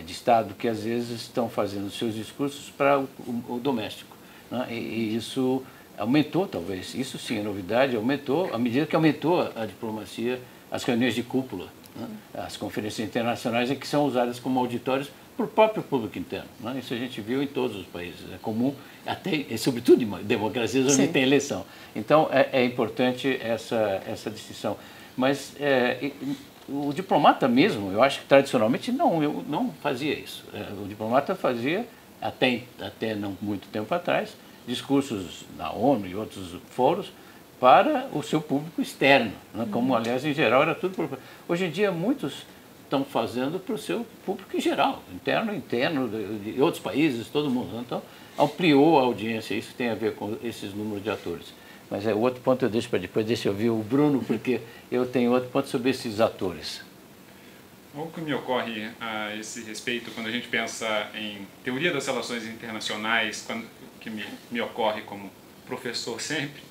de 0.05 0.11
Estado, 0.11 0.53
que 0.53 0.67
às 0.67 0.83
vezes 0.83 1.21
estão 1.21 1.49
fazendo 1.49 1.89
seus 1.89 2.13
discursos 2.13 2.69
para 2.69 2.99
o, 2.99 3.07
o, 3.25 3.55
o 3.55 3.59
doméstico. 3.59 4.15
Né? 4.51 4.67
E, 4.69 4.73
e, 4.73 5.15
isso 5.15 5.63
aumentou, 5.97 6.47
talvez, 6.47 6.93
isso 6.95 7.17
sim 7.17 7.39
é 7.39 7.43
novidade, 7.43 7.95
aumentou, 7.95 8.53
à 8.53 8.57
medida 8.57 8.85
que 8.85 8.95
aumentou 8.95 9.41
a, 9.41 9.63
a 9.63 9.65
diplomacia, 9.65 10.39
as 10.71 10.83
reuniões 10.83 11.15
de 11.15 11.23
cúpula, 11.23 11.67
né? 11.95 12.07
as 12.33 12.55
conferências 12.55 13.07
internacionais, 13.07 13.69
é 13.69 13.75
que 13.75 13.87
são 13.87 14.05
usadas 14.05 14.39
como 14.39 14.59
auditórios 14.59 15.09
para 15.35 15.45
o 15.45 15.49
próprio 15.49 15.81
público 15.81 16.19
interno. 16.19 16.49
Né? 16.59 16.79
Isso 16.79 16.93
a 16.93 16.97
gente 16.97 17.21
viu 17.21 17.41
em 17.41 17.47
todos 17.47 17.77
os 17.77 17.85
países. 17.85 18.19
É 18.33 18.37
comum, 18.41 18.75
até, 19.05 19.33
e 19.49 19.57
sobretudo 19.57 20.03
em 20.03 20.23
democracias 20.23 20.85
onde 20.85 20.95
Sim. 20.95 21.07
tem 21.07 21.23
eleição. 21.23 21.65
Então, 21.95 22.27
é, 22.31 22.49
é, 22.51 22.65
importante 22.65 23.39
essa, 23.41 24.03
essa 24.05 24.29
distinção. 24.29 24.77
Mas 25.15 25.53
é, 25.59 26.11
o 26.71 26.93
diplomata 26.93 27.47
mesmo, 27.47 27.91
eu 27.91 28.01
acho 28.01 28.19
que 28.21 28.25
tradicionalmente 28.25 28.91
não, 28.91 29.23
eu 29.23 29.43
não 29.47 29.71
fazia 29.81 30.13
isso. 30.13 30.45
É, 30.53 30.67
o 30.81 30.87
diplomata 30.87 31.35
fazia, 31.35 31.87
até, 32.21 32.63
até 32.79 33.15
não 33.15 33.35
muito 33.41 33.67
tempo 33.69 33.93
atrás, 33.93 34.35
discursos 34.67 35.45
na 35.57 35.71
ONU 35.71 36.07
e 36.07 36.15
outros 36.15 36.55
foros 36.69 37.11
para 37.59 38.07
o 38.13 38.23
seu 38.23 38.39
público 38.39 38.81
externo, 38.81 39.33
né? 39.53 39.67
como, 39.71 39.95
aliás, 39.95 40.23
em 40.23 40.33
geral 40.33 40.61
era 40.61 40.75
tudo. 40.75 41.17
Hoje 41.47 41.65
em 41.65 41.71
dia, 41.71 41.91
muitos 41.91 42.45
estão 42.83 43.03
fazendo 43.03 43.59
para 43.59 43.75
o 43.75 43.77
seu 43.77 44.05
público 44.25 44.55
em 44.55 44.61
geral, 44.61 45.03
interno, 45.13 45.53
interno, 45.53 46.07
de, 46.07 46.53
de 46.53 46.61
outros 46.61 46.81
países, 46.81 47.27
todo 47.27 47.49
mundo. 47.49 47.75
Né? 47.75 47.83
Então, 47.85 48.01
ampliou 48.37 48.97
a 48.97 49.03
audiência, 49.03 49.53
isso 49.53 49.73
tem 49.75 49.89
a 49.89 49.95
ver 49.95 50.15
com 50.15 50.37
esses 50.43 50.73
números 50.73 51.03
de 51.03 51.09
atores. 51.09 51.53
Mas 51.89 52.05
é 52.05 52.13
outro 52.13 52.41
ponto 52.41 52.63
eu 52.63 52.69
deixo 52.69 52.89
para 52.89 52.99
depois, 52.99 53.25
deixa 53.25 53.47
eu 53.47 53.51
ouvir 53.51 53.69
o 53.69 53.77
Bruno, 53.77 54.23
porque 54.23 54.61
eu 54.91 55.05
tenho 55.05 55.31
outro 55.31 55.49
ponto 55.49 55.67
sobre 55.67 55.89
esses 55.89 56.19
atores. 56.19 56.81
O 57.95 58.05
que 58.07 58.21
me 58.21 58.33
ocorre 58.33 58.89
a 59.01 59.35
esse 59.35 59.63
respeito, 59.63 60.11
quando 60.11 60.27
a 60.27 60.31
gente 60.31 60.47
pensa 60.47 61.09
em 61.15 61.47
teoria 61.63 61.91
das 61.91 62.05
relações 62.05 62.45
internacionais, 62.45 63.43
quando, 63.45 63.65
que 63.99 64.09
me, 64.09 64.23
me 64.51 64.61
ocorre 64.61 65.01
como 65.01 65.31
professor 65.65 66.21
sempre, 66.21 66.61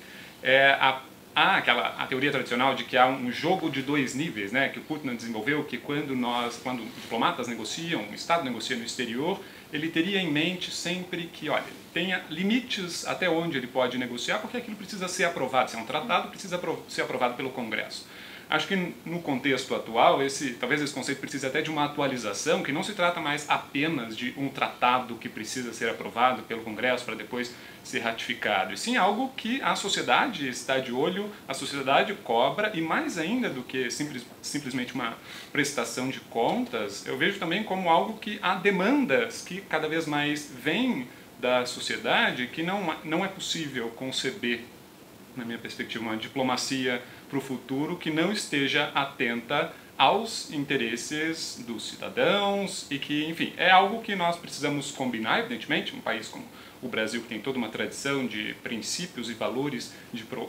é 0.42 0.70
a 0.70 1.02
aquela 1.34 1.94
a 1.98 2.06
teoria 2.06 2.32
tradicional 2.32 2.74
de 2.74 2.84
que 2.84 2.96
há 2.96 3.06
um 3.06 3.30
jogo 3.30 3.70
de 3.70 3.80
dois 3.82 4.14
níveis, 4.14 4.50
né, 4.50 4.68
que 4.68 4.78
o 4.78 4.82
Putnam 4.82 5.14
desenvolveu, 5.14 5.62
que 5.64 5.78
quando 5.78 6.16
nós, 6.16 6.58
quando 6.62 6.82
diplomatas 7.00 7.46
negociam, 7.46 8.02
o 8.10 8.14
Estado 8.14 8.44
negocia 8.44 8.76
no 8.76 8.84
exterior, 8.84 9.40
ele 9.72 9.88
teria 9.88 10.20
em 10.20 10.30
mente 10.30 10.70
sempre 10.70 11.24
que, 11.26 11.48
olha, 11.48 11.64
tenha 11.92 12.24
limites 12.30 13.06
até 13.06 13.28
onde 13.28 13.56
ele 13.58 13.66
pode 13.66 13.98
negociar, 13.98 14.38
porque 14.38 14.56
aquilo 14.56 14.76
precisa 14.76 15.08
ser 15.08 15.24
aprovado, 15.24 15.70
se 15.70 15.76
é 15.76 15.80
um 15.80 15.86
tratado, 15.86 16.28
precisa 16.28 16.60
ser 16.88 17.02
aprovado 17.02 17.34
pelo 17.34 17.50
Congresso. 17.50 18.06
Acho 18.50 18.66
que 18.66 18.94
no 19.04 19.20
contexto 19.20 19.74
atual, 19.74 20.22
esse, 20.22 20.54
talvez 20.54 20.80
esse 20.80 20.94
conceito 20.94 21.20
precise 21.20 21.46
até 21.46 21.60
de 21.60 21.68
uma 21.68 21.84
atualização, 21.84 22.62
que 22.62 22.72
não 22.72 22.82
se 22.82 22.94
trata 22.94 23.20
mais 23.20 23.44
apenas 23.48 24.16
de 24.16 24.32
um 24.38 24.48
tratado 24.48 25.16
que 25.16 25.28
precisa 25.28 25.72
ser 25.74 25.90
aprovado 25.90 26.42
pelo 26.44 26.62
Congresso 26.62 27.04
para 27.04 27.14
depois 27.14 27.54
ser 27.84 27.98
ratificado, 28.00 28.72
e 28.72 28.76
sim 28.76 28.96
algo 28.96 29.32
que 29.36 29.60
a 29.60 29.74
sociedade 29.74 30.48
está 30.48 30.78
de 30.78 30.92
olho, 30.92 31.30
a 31.46 31.52
sociedade 31.52 32.14
cobra, 32.14 32.72
e 32.74 32.80
mais 32.80 33.18
ainda 33.18 33.50
do 33.50 33.62
que 33.62 33.90
simples, 33.90 34.24
simplesmente 34.40 34.94
uma 34.94 35.16
prestação 35.52 36.08
de 36.08 36.20
contas, 36.20 37.06
eu 37.06 37.18
vejo 37.18 37.38
também 37.38 37.62
como 37.62 37.90
algo 37.90 38.18
que 38.18 38.38
há 38.42 38.54
demandas 38.54 39.42
que 39.42 39.60
cada 39.62 39.88
vez 39.88 40.06
mais 40.06 40.50
vêm 40.50 41.06
da 41.38 41.66
sociedade 41.66 42.46
que 42.48 42.62
não, 42.62 42.94
não 43.04 43.24
é 43.24 43.28
possível 43.28 43.88
conceber, 43.90 44.64
na 45.36 45.44
minha 45.44 45.58
perspectiva, 45.58 46.02
uma 46.02 46.16
diplomacia 46.16 47.02
para 47.28 47.38
o 47.38 47.40
futuro 47.40 47.96
que 47.96 48.10
não 48.10 48.32
esteja 48.32 48.90
atenta 48.94 49.72
aos 49.96 50.52
interesses 50.52 51.62
dos 51.66 51.88
cidadãos 51.88 52.86
e 52.88 52.98
que, 52.98 53.24
enfim, 53.24 53.52
é 53.56 53.70
algo 53.70 54.00
que 54.00 54.14
nós 54.14 54.36
precisamos 54.36 54.92
combinar, 54.92 55.40
evidentemente, 55.40 55.94
um 55.94 56.00
país 56.00 56.28
como 56.28 56.44
o 56.80 56.88
Brasil 56.88 57.20
que 57.20 57.28
tem 57.28 57.40
toda 57.40 57.58
uma 57.58 57.68
tradição 57.68 58.24
de 58.24 58.54
princípios 58.62 59.28
e 59.28 59.34
valores 59.34 59.92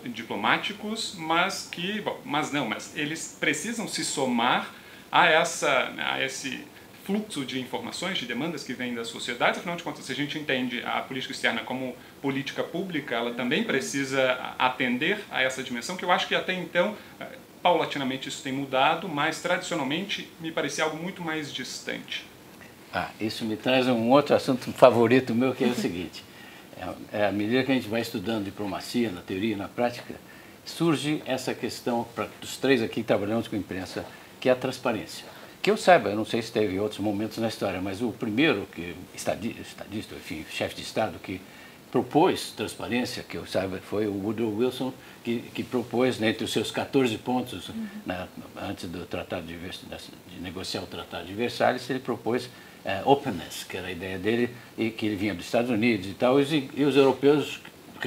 diplomáticos, 0.05 1.15
mas 1.17 1.67
que, 1.71 1.99
bom, 2.01 2.21
mas 2.23 2.51
não, 2.51 2.67
mas 2.67 2.95
eles 2.95 3.35
precisam 3.39 3.87
se 3.87 4.05
somar 4.05 4.71
a 5.11 5.25
essa, 5.25 5.91
a 5.97 6.23
esse 6.23 6.63
fluxo 7.03 7.43
de 7.43 7.59
informações, 7.59 8.19
de 8.19 8.27
demandas 8.27 8.63
que 8.63 8.73
vêm 8.73 8.93
da 8.93 9.03
sociedade. 9.03 9.57
Afinal 9.57 9.75
de 9.75 9.81
contas, 9.81 10.05
se 10.05 10.11
a 10.11 10.15
gente 10.15 10.37
entende 10.37 10.83
a 10.85 11.01
política 11.01 11.33
externa 11.33 11.61
como 11.61 11.95
política 12.21 12.63
pública, 12.63 13.15
ela 13.15 13.33
também 13.33 13.63
precisa 13.63 14.53
atender 14.57 15.23
a 15.31 15.41
essa 15.41 15.63
dimensão, 15.63 15.95
que 15.95 16.03
eu 16.03 16.11
acho 16.11 16.27
que 16.27 16.35
até 16.35 16.53
então, 16.53 16.95
eh, 17.19 17.25
paulatinamente 17.61 18.29
isso 18.29 18.43
tem 18.43 18.53
mudado, 18.53 19.07
mas 19.07 19.41
tradicionalmente 19.41 20.29
me 20.39 20.51
parecia 20.51 20.83
algo 20.83 20.97
muito 20.97 21.21
mais 21.21 21.53
distante. 21.53 22.25
Ah, 22.93 23.09
isso 23.19 23.45
me 23.45 23.55
traz 23.55 23.87
um 23.87 24.09
outro 24.09 24.35
assunto 24.35 24.71
favorito 24.73 25.33
meu, 25.35 25.53
que 25.53 25.63
é 25.63 25.67
o 25.67 25.75
seguinte. 25.75 26.23
É, 27.11 27.19
é, 27.19 27.25
à 27.27 27.31
medida 27.31 27.63
que 27.63 27.71
a 27.71 27.75
gente 27.75 27.87
vai 27.87 28.01
estudando 28.01 28.45
diplomacia, 28.45 29.11
na 29.11 29.21
teoria 29.21 29.53
e 29.53 29.57
na 29.57 29.67
prática, 29.67 30.15
surge 30.65 31.21
essa 31.25 31.53
questão, 31.53 32.05
para 32.15 32.27
os 32.41 32.57
três 32.57 32.81
aqui 32.81 32.95
que 32.95 33.03
trabalhamos 33.03 33.47
com 33.47 33.55
imprensa, 33.55 34.05
que 34.39 34.49
é 34.49 34.51
a 34.51 34.55
transparência. 34.55 35.25
Que 35.61 35.69
eu 35.69 35.75
saiba, 35.75 36.09
eu 36.09 36.15
não 36.15 36.25
sei 36.25 36.41
se 36.41 36.51
teve 36.51 36.79
outros 36.79 36.99
momentos 36.99 37.37
na 37.37 37.49
história, 37.49 37.81
mas 37.81 38.01
o 38.01 38.11
primeiro 38.11 38.65
que 38.73 38.95
estadista, 39.13 40.15
enfim, 40.15 40.45
chefe 40.49 40.75
de 40.75 40.81
Estado 40.83 41.19
que 41.19 41.41
propôs 41.91 42.51
transparência, 42.51 43.23
que 43.23 43.37
eu 43.37 43.45
saiba, 43.45 43.79
foi 43.79 44.07
o 44.07 44.13
Woodrow 44.13 44.55
Wilson, 44.55 44.93
que, 45.23 45.39
que 45.53 45.63
propôs, 45.63 46.19
né, 46.19 46.29
entre 46.29 46.43
os 46.43 46.51
seus 46.51 46.71
14 46.71 47.17
pontos, 47.17 47.69
uhum. 47.69 47.87
né, 48.05 48.27
antes 48.61 48.87
do 48.87 49.05
tratado 49.05 49.45
de, 49.45 49.57
de, 49.57 50.41
negociar 50.41 50.81
o 50.81 50.87
Tratado 50.87 51.25
de 51.25 51.33
Versalhes, 51.33 51.89
ele 51.89 51.99
propôs 51.99 52.49
é, 52.85 53.01
openness, 53.05 53.63
que 53.63 53.77
era 53.77 53.87
a 53.87 53.91
ideia 53.91 54.17
dele, 54.17 54.49
e 54.77 54.89
que 54.89 55.05
ele 55.05 55.15
vinha 55.15 55.33
dos 55.33 55.45
Estados 55.45 55.69
Unidos 55.69 56.07
e 56.07 56.13
tal, 56.13 56.39
e 56.39 56.43
os, 56.43 56.51
e 56.51 56.83
os 56.83 56.95
europeus 56.95 57.59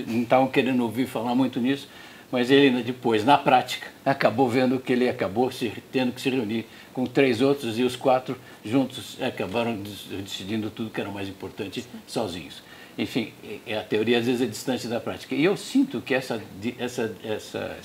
não 0.07 0.23
estavam 0.23 0.49
querendo 0.49 0.83
ouvir 0.83 1.07
falar 1.07 1.35
muito 1.35 1.61
nisso, 1.61 1.89
mas 2.31 2.51
ele 2.51 2.83
depois, 2.83 3.25
na 3.25 3.37
prática, 3.37 3.89
acabou 4.07 4.49
vendo 4.49 4.79
que 4.79 4.93
ele 4.93 5.09
acabou 5.09 5.51
se, 5.51 5.71
tendo 5.91 6.13
que 6.13 6.21
se 6.21 6.31
reunir 6.31 6.67
com 6.95 7.05
três 7.05 7.41
outros 7.41 7.79
e 7.79 7.83
os 7.83 7.97
quatro 7.97 8.37
juntos 8.65 9.19
acabaram 9.21 9.77
decidindo 10.23 10.71
tudo 10.71 10.91
que 10.91 11.01
era 11.01 11.11
mais 11.11 11.29
importante 11.29 11.85
sozinhos. 12.07 12.63
Enfim, 12.97 13.33
a 13.79 13.83
teoria 13.83 14.19
às 14.19 14.27
vezes 14.27 14.43
é 14.43 14.47
distante 14.47 14.87
da 14.87 15.01
prática. 15.01 15.35
E 15.35 15.45
eu 15.45 15.57
sinto 15.57 16.01
que 16.01 16.15
essa, 16.15 16.43
essa, 16.79 17.15
essa, 17.25 17.77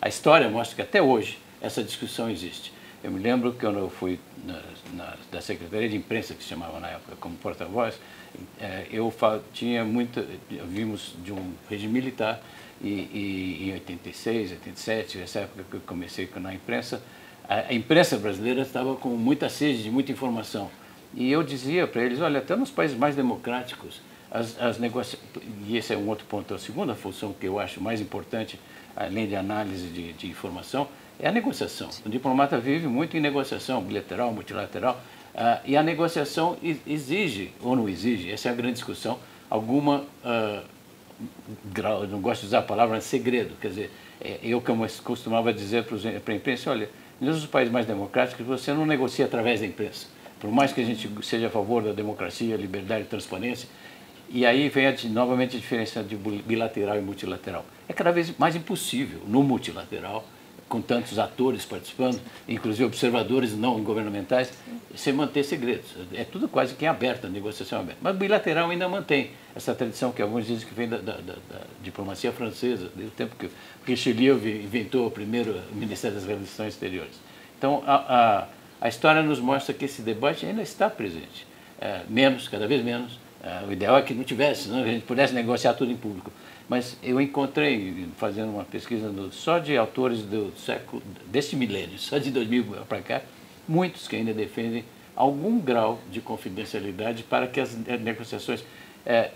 a 0.00 0.08
história 0.08 0.48
mostra 0.48 0.76
que 0.76 0.82
até 0.82 1.00
hoje 1.00 1.38
essa 1.60 1.82
discussão 1.82 2.30
existe. 2.30 2.72
Eu 3.02 3.10
me 3.10 3.20
lembro 3.20 3.52
que 3.52 3.60
quando 3.60 3.78
eu 3.78 3.90
fui 3.90 4.20
na, 4.44 4.60
na, 4.94 5.14
da 5.30 5.40
Secretaria 5.40 5.88
de 5.88 5.96
Imprensa, 5.96 6.34
que 6.34 6.42
se 6.42 6.48
chamava 6.50 6.78
na 6.78 6.88
época 6.88 7.16
como 7.18 7.34
porta-voz, 7.36 7.98
é, 8.60 8.86
eu 8.92 9.12
tinha 9.52 9.84
muita, 9.84 10.24
vimos 10.68 11.14
de 11.24 11.32
um 11.32 11.52
regime 11.68 11.92
militar 11.92 12.40
e, 12.80 12.88
e, 12.88 13.70
em 13.70 13.72
86, 13.74 14.52
87, 14.52 15.20
essa 15.20 15.40
época 15.40 15.64
que 15.68 15.76
eu 15.76 15.80
comecei 15.80 16.28
na 16.36 16.54
imprensa, 16.54 17.02
a 17.48 17.74
imprensa 17.74 18.16
brasileira 18.16 18.62
estava 18.62 18.94
com 18.94 19.10
muita 19.10 19.48
sede 19.48 19.82
de 19.82 19.90
muita 19.90 20.12
informação. 20.12 20.70
E 21.14 21.30
eu 21.30 21.42
dizia 21.42 21.86
para 21.86 22.02
eles, 22.02 22.20
olha, 22.20 22.38
até 22.38 22.54
nos 22.56 22.70
países 22.70 22.96
mais 22.96 23.14
democráticos, 23.16 24.00
as, 24.32 24.58
as 24.58 24.78
e 25.66 25.76
esse 25.76 25.92
é 25.92 25.96
um 25.96 26.08
outro 26.08 26.24
ponto, 26.24 26.54
a 26.54 26.58
segunda 26.58 26.94
função 26.94 27.34
que 27.38 27.46
eu 27.46 27.60
acho 27.60 27.82
mais 27.82 28.00
importante, 28.00 28.58
além 28.96 29.28
de 29.28 29.36
análise 29.36 29.88
de, 29.88 30.14
de 30.14 30.26
informação, 30.26 30.88
é 31.20 31.28
a 31.28 31.32
negociação. 31.32 31.90
O 32.04 32.08
diplomata 32.08 32.58
vive 32.58 32.86
muito 32.86 33.14
em 33.14 33.20
negociação, 33.20 33.82
bilateral, 33.82 34.32
multilateral, 34.32 34.98
uh, 35.34 35.60
e 35.66 35.76
a 35.76 35.82
negociação 35.82 36.56
exige, 36.86 37.52
ou 37.60 37.76
não 37.76 37.86
exige, 37.86 38.32
essa 38.32 38.48
é 38.48 38.52
a 38.52 38.54
grande 38.54 38.74
discussão, 38.74 39.18
alguma 39.50 39.98
uh, 40.24 40.62
grau, 41.66 42.06
não 42.06 42.20
gosto 42.20 42.40
de 42.40 42.46
usar 42.46 42.60
a 42.60 42.62
palavra, 42.62 42.98
segredo, 43.02 43.54
quer 43.60 43.68
dizer, 43.68 43.90
é, 44.18 44.38
eu 44.42 44.62
como 44.62 44.86
costumava 45.02 45.52
dizer 45.52 45.84
para 45.84 46.32
a 46.32 46.36
imprensa, 46.36 46.70
olha, 46.70 46.88
nos 47.20 47.44
países 47.44 47.70
mais 47.70 47.84
democráticos 47.84 48.46
você 48.46 48.72
não 48.72 48.86
negocia 48.86 49.26
através 49.26 49.60
da 49.60 49.66
imprensa, 49.66 50.06
por 50.40 50.50
mais 50.50 50.72
que 50.72 50.80
a 50.80 50.84
gente 50.84 51.08
seja 51.22 51.48
a 51.48 51.50
favor 51.50 51.82
da 51.82 51.92
democracia, 51.92 52.56
liberdade 52.56 53.02
e 53.02 53.06
transparência, 53.06 53.68
e 54.32 54.46
aí 54.46 54.68
vem 54.70 54.86
a, 54.86 54.94
novamente 55.10 55.56
a 55.56 55.60
diferença 55.60 56.02
de 56.02 56.16
bilateral 56.16 56.96
e 56.96 57.02
multilateral. 57.02 57.66
É 57.86 57.92
cada 57.92 58.10
vez 58.10 58.36
mais 58.38 58.56
impossível 58.56 59.20
no 59.26 59.42
multilateral, 59.42 60.24
com 60.72 60.80
tantos 60.80 61.18
atores 61.18 61.66
participando, 61.66 62.18
inclusive 62.48 62.84
observadores 62.84 63.54
não 63.54 63.82
governamentais, 63.82 64.50
se 64.94 65.12
manter 65.12 65.44
segredos. 65.44 65.94
É 66.14 66.24
tudo 66.24 66.48
quase 66.48 66.74
que 66.74 66.86
aberto, 66.86 67.26
a 67.26 67.28
negociação 67.28 67.80
é 67.80 67.82
aberta. 67.82 68.00
Mas 68.02 68.16
bilateral 68.16 68.70
ainda 68.70 68.88
mantém 68.88 69.32
essa 69.54 69.74
tradição 69.74 70.12
que 70.12 70.22
alguns 70.22 70.46
dizem 70.46 70.66
que 70.66 70.72
vem 70.72 70.88
da, 70.88 70.96
da, 70.96 71.12
da, 71.12 71.34
da 71.34 71.60
diplomacia 71.82 72.32
francesa, 72.32 72.90
desde 72.96 73.12
o 73.12 73.14
tempo 73.14 73.36
que 73.36 73.50
Richelieu 73.84 74.36
inventou 74.38 75.06
o 75.06 75.10
primeiro 75.10 75.60
Ministério 75.72 76.16
das 76.16 76.26
Relações 76.26 76.72
Exteriores. 76.72 77.20
Então, 77.58 77.82
a, 77.86 77.94
a, 77.94 78.46
a 78.80 78.88
história 78.88 79.22
nos 79.22 79.38
mostra 79.40 79.74
que 79.74 79.84
esse 79.84 80.00
debate 80.00 80.46
ainda 80.46 80.62
está 80.62 80.88
presente. 80.88 81.46
É, 81.78 82.00
menos, 82.08 82.48
cada 82.48 82.66
vez 82.66 82.82
menos, 82.82 83.18
o 83.68 83.72
ideal 83.72 83.96
é 83.96 84.02
que 84.02 84.14
não 84.14 84.22
tivesse, 84.22 84.68
não, 84.68 84.82
a 84.82 84.86
gente 84.86 85.04
pudesse 85.04 85.34
negociar 85.34 85.74
tudo 85.74 85.90
em 85.90 85.96
público. 85.96 86.30
Mas 86.68 86.96
eu 87.02 87.20
encontrei, 87.20 88.06
fazendo 88.16 88.50
uma 88.50 88.64
pesquisa 88.64 89.12
só 89.32 89.58
de 89.58 89.76
autores 89.76 90.22
do 90.22 90.52
século, 90.56 91.02
deste 91.26 91.56
milênio, 91.56 91.98
só 91.98 92.18
de 92.18 92.30
2000 92.30 92.64
para 92.88 93.02
cá, 93.02 93.22
muitos 93.66 94.06
que 94.06 94.16
ainda 94.16 94.32
defendem 94.32 94.84
algum 95.14 95.58
grau 95.58 96.00
de 96.10 96.20
confidencialidade 96.20 97.24
para 97.24 97.46
que 97.46 97.60
as 97.60 97.74
negociações 97.74 98.64
é, 99.04 99.30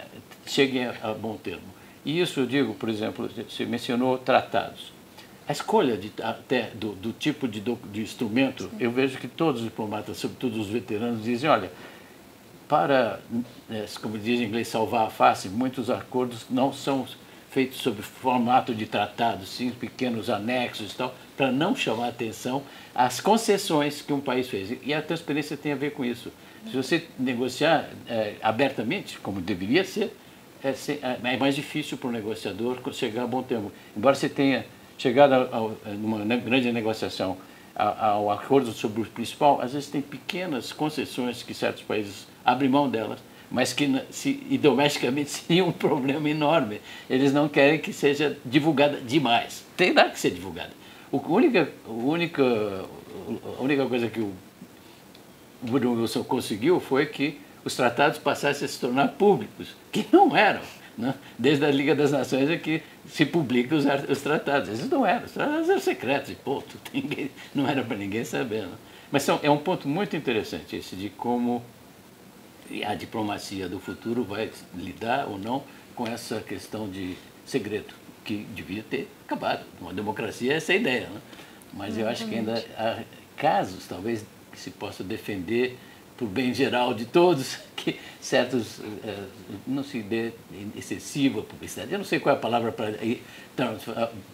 cheguem 0.47 0.87
a, 0.87 0.95
a, 1.03 1.15
bom 1.15 1.37
termo. 1.37 1.75
E 2.05 2.21
isso 2.21 2.41
eu 2.41 2.47
digo, 2.47 2.75
por 2.75 2.89
exemplo, 2.89 3.29
você 3.29 3.65
mencionou 3.67 4.17
tratados. 4.19 4.93
A 5.49 5.53
escolha 5.53 5.97
de, 5.97 6.13
até 6.23 6.71
do, 6.75 6.93
do 6.93 7.13
tipo 7.13 7.47
de, 7.47 7.61
do, 7.61 7.79
de 7.93 8.03
instrumento, 8.03 8.71
eu 8.81 8.91
vejo 8.91 9.19
que 9.19 9.29
todos 9.29 9.61
os 9.61 9.67
diplomatas, 9.67 10.17
sobretudo 10.17 10.61
os 10.61 10.69
veteranos, 10.69 11.25
dizem, 11.25 11.51
olha, 11.51 11.71
para, 12.69 13.21
é, 13.71 13.85
como 14.01 14.19
diz 14.19 14.41
em 14.41 14.45
inglês, 14.45 14.69
salvar 14.69 15.07
a 15.07 15.11
face, 15.11 15.49
muitos 15.49 15.89
acordos 15.89 16.47
não 16.51 16.73
são 16.73 17.07
feitos 17.51 17.79
sob 17.79 18.03
formato 18.03 18.75
de 18.75 18.87
tratado, 18.87 19.47
sim, 19.47 19.71
pequenos 19.71 20.29
anexos 20.29 20.93
e 20.93 20.97
tal, 20.97 21.15
para 21.37 21.51
não 21.51 21.75
chamar 21.75 22.09
atenção 22.09 22.63
às 22.95 23.21
concessões 23.21 24.03
que 24.03 24.13
um 24.13 24.21
país 24.21 24.49
fez. 24.49 24.77
E 24.85 24.93
a 24.93 25.01
transparência 25.01 25.57
tem 25.57 25.73
a 25.73 25.77
ver 25.77 25.93
com 25.93 26.05
isso. 26.05 26.31
Se 26.71 26.77
você 26.77 27.07
negociar 27.19 27.89
é, 28.09 28.35
abertamente, 28.43 29.19
como 29.21 29.41
deveria 29.41 29.85
ser, 29.85 30.15
é, 30.63 30.75
é 31.03 31.37
mais 31.37 31.55
difícil 31.55 31.97
para 31.97 32.09
o 32.09 32.13
negociador 32.13 32.79
chegar 32.93 33.23
a 33.23 33.27
bom 33.27 33.43
termo. 33.43 33.71
Embora 33.97 34.15
você 34.15 34.29
tenha 34.29 34.67
chegado 34.99 35.33
a, 35.33 35.89
a, 35.89 35.95
numa 35.95 36.25
grande 36.37 36.73
negociação 36.73 37.39
ao 37.75 38.31
acordo 38.31 38.73
sobre 38.73 39.03
o 39.03 39.05
principal, 39.05 39.61
às 39.61 39.75
vezes 39.75 39.89
tem 39.89 40.01
pequenas 40.01 40.73
concessões 40.73 41.43
que 41.43 41.53
certos 41.53 41.83
países 41.83 42.27
abrem 42.47 42.71
mão 42.71 42.89
delas, 42.89 43.19
mas 43.51 43.73
que 43.73 44.01
se, 44.11 44.47
e 44.49 44.57
domesticamente 44.57 45.31
seria 45.43 45.65
um 45.65 45.73
problema 45.73 46.31
enorme. 46.31 46.81
Eles 47.11 47.33
não 47.33 47.49
querem 47.49 47.81
que 47.81 47.93
seja 47.93 48.39
divulgada 48.45 49.01
demais. 49.01 49.65
Tem 49.77 49.93
lá 49.93 50.09
que 50.09 50.19
ser 50.19 50.31
divulgada. 50.31 50.71
O, 51.11 51.19
única, 51.19 51.69
a, 51.87 51.91
única, 51.91 52.43
a 53.59 53.63
única 53.63 53.87
coisa 53.87 54.09
que 54.09 54.21
o 54.21 54.33
Woodrow 55.69 55.95
Wilson 55.95 56.23
conseguiu 56.23 56.79
foi 56.79 57.07
que 57.07 57.39
os 57.65 57.75
tratados 57.75 58.19
passassem 58.19 58.65
a 58.65 58.69
se 58.69 58.79
tornar 58.79 59.09
públicos, 59.09 59.75
que 59.91 60.07
não 60.13 60.37
eram. 60.37 60.61
Né? 60.97 61.15
Desde 61.39 61.65
a 61.65 61.71
Liga 61.71 61.95
das 61.95 62.13
Nações 62.13 62.49
é 62.49 62.57
que 62.57 62.83
se 63.09 63.27
publicam 63.27 63.77
os, 63.77 63.85
os 64.09 64.21
tratados. 64.23 64.69
Esses 64.69 64.89
não 64.89 65.05
eram, 65.05 65.27
os 65.27 65.33
tratados 65.33 65.69
eram 65.69 65.81
secretos, 65.81 66.31
e 66.31 66.35
ponto. 66.35 66.77
Ninguém, 66.95 67.31
não 67.55 67.69
era 67.69 67.83
para 67.83 67.97
ninguém 67.97 68.25
saber. 68.25 68.63
Né? 68.63 68.75
Mas 69.11 69.23
são, 69.23 69.39
é 69.43 69.51
um 69.51 69.59
ponto 69.59 69.89
muito 69.89 70.17
interessante 70.17 70.77
esse 70.77 70.97
de 70.97 71.11
como 71.11 71.63
a 72.87 72.95
diplomacia 72.95 73.69
do 73.69 73.79
futuro 73.79 74.25
vai 74.25 74.51
lidar 74.75 75.27
ou 75.29 75.39
não 75.39 75.65
com 75.95 76.07
essa 76.07 76.41
questão 76.41 76.89
de 76.89 77.17
segredo, 77.45 77.95
que 78.25 78.47
devia 78.55 78.83
ter 78.83 79.09
acabado. 79.25 79.65
Uma 79.81 79.93
democracia 79.93 80.53
é 80.53 80.57
essa 80.57 80.73
a 80.73 80.77
ideia. 80.77 81.09
Né? 81.09 81.21
Mas 81.73 81.97
eu 81.97 82.09
acho 82.09 82.27
que 82.27 82.35
ainda 82.35 82.65
há 82.77 83.03
casos, 83.37 83.87
talvez, 83.87 84.25
que 84.53 84.59
se 84.59 84.71
possa 84.71 85.05
defender 85.05 85.79
por 86.17 86.29
bem 86.29 86.53
geral 86.55 86.95
de 86.95 87.05
todos, 87.05 87.59
que 87.77 87.97
certos 88.21 88.81
é, 89.05 89.25
não 89.67 89.85
se 89.85 90.01
dê 90.01 90.33
excessiva 90.77 91.43
publicidade. 91.43 91.93
Eu 91.93 91.99
não 91.99 92.05
sei 92.05 92.19
qual 92.19 92.35
é 92.35 92.39
a 92.39 92.41
palavra 92.41 92.73
para. 92.73 92.95
Então, 93.55 93.77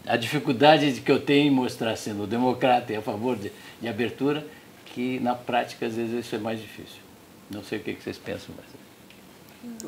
a, 0.07 0.17
dificuldade 0.17 1.01
que 1.01 1.11
eu 1.11 1.21
tenho 1.21 1.49
em 1.49 1.51
mostrar 1.51 1.97
sendo 1.97 2.27
democrata 2.27 2.93
e 2.93 2.97
a 2.97 3.03
favor 3.03 3.37
de, 3.37 3.51
de, 3.81 3.89
abertura, 3.89 4.47
que 4.87 5.19
na 5.21 5.35
prática 5.35 5.87
às 5.87 5.97
vezes 5.97 6.25
isso 6.25 6.35
é 6.35 6.39
mais 6.39 6.61
difícil. 6.61 7.03
Não 7.53 7.63
sei 7.63 7.79
o 7.79 7.83
que, 7.83 7.95
vocês 7.95 8.19
pensam, 8.19 8.55
mas. 8.57 9.83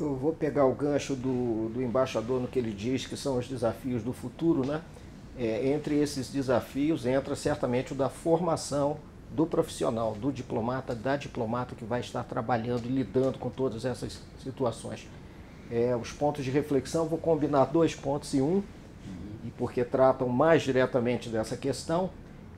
Eu 0.00 0.16
vou 0.16 0.32
pegar 0.32 0.64
o 0.64 0.74
gancho 0.74 1.14
do, 1.14 1.68
do 1.68 1.82
embaixador 1.82 2.40
no 2.40 2.48
que 2.48 2.58
ele 2.58 2.72
diz 2.72 3.06
que 3.06 3.16
são 3.16 3.38
os 3.38 3.46
desafios 3.46 4.02
do 4.02 4.12
futuro, 4.12 4.66
né? 4.66 4.82
É, 5.38 5.68
entre 5.68 5.98
esses 5.98 6.28
desafios 6.28 7.06
entra 7.06 7.34
certamente 7.36 7.92
o 7.92 7.94
da 7.94 8.08
formação 8.08 8.98
do 9.30 9.46
profissional, 9.46 10.14
do 10.14 10.30
diplomata, 10.30 10.94
da 10.94 11.16
diplomata 11.16 11.74
que 11.74 11.84
vai 11.84 12.00
estar 12.00 12.22
trabalhando 12.24 12.84
e 12.84 12.88
lidando 12.88 13.38
com 13.38 13.48
todas 13.48 13.84
essas 13.84 14.20
situações. 14.42 15.08
É, 15.70 15.96
os 15.96 16.12
pontos 16.12 16.44
de 16.44 16.50
reflexão, 16.50 17.06
vou 17.06 17.18
combinar 17.18 17.64
dois 17.66 17.94
pontos 17.94 18.34
em 18.34 18.42
um, 18.42 18.62
e 19.44 19.50
porque 19.50 19.84
tratam 19.84 20.28
mais 20.28 20.62
diretamente 20.62 21.28
dessa 21.28 21.56
questão. 21.56 22.10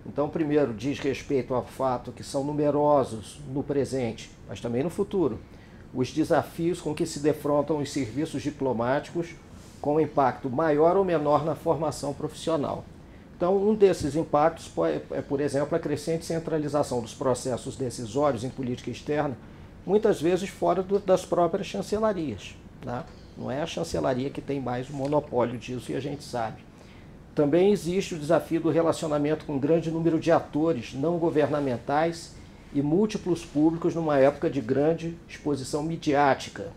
Então, 0.07 0.29
primeiro, 0.29 0.75
diz 0.75 0.99
respeito 0.99 1.55
ao 1.55 1.65
fato 1.65 2.13
que 2.13 2.23
são 2.23 2.45
numerosos 2.45 3.41
no 3.49 3.63
presente, 3.63 4.31
mas 4.49 4.61
também 4.61 4.83
no 4.83 4.91
futuro, 4.91 5.39
os 5.95 6.11
desafios 6.13 6.81
com 6.81 6.95
que 6.95 7.07
se 7.07 7.21
defrontam 7.21 7.79
os 7.79 7.91
serviços 7.91 8.43
diplomáticos 8.43 9.35
com 9.81 10.01
impacto 10.01 10.51
maior 10.51 10.97
ou 10.97 11.05
menor 11.05 11.45
na 11.45 11.55
formação 11.55 12.13
profissional. 12.13 12.85
Então, 13.37 13.57
um 13.57 13.75
desses 13.75 14.15
impactos 14.15 14.71
é, 15.11 15.21
por 15.21 15.41
exemplo, 15.41 15.77
a 15.77 15.79
crescente 15.79 16.25
centralização 16.25 17.01
dos 17.01 17.15
processos 17.15 17.77
decisórios 17.77 18.45
em 18.45 18.51
política 18.51 18.91
externa, 18.91 19.37
muitas 19.85 20.21
vezes 20.21 20.49
fora 20.49 20.83
do, 20.83 20.99
das 20.99 21.25
próprias 21.25 21.67
chancelarias. 21.67 22.57
Né? 22.85 23.05
Não 23.37 23.51
é 23.51 23.61
a 23.61 23.67
chancelaria 23.67 24.31
que 24.31 24.41
tem 24.41 24.61
mais 24.61 24.89
o 24.89 24.95
monopólio 24.95 25.59
disso 25.59 25.93
e 25.93 25.97
a 25.97 26.01
gente 26.01 26.23
sabe. 26.23 26.59
Também 27.35 27.73
existe 27.73 28.15
o 28.15 28.19
desafio 28.19 28.61
do 28.61 28.71
relacionamento 28.71 29.45
com 29.45 29.55
um 29.55 29.59
grande 29.59 29.91
número 29.91 30.21
de 30.21 30.31
atores 30.31 30.95
não 30.95 31.19
governamentais 31.19 32.33
e 32.73 32.81
múltiplos 32.81 33.45
públicos 33.45 33.95
numa 33.95 34.19
época 34.19 34.49
de 34.49 34.61
grande 34.61 35.17
exposição 35.29 35.83
midiática. 35.83 36.73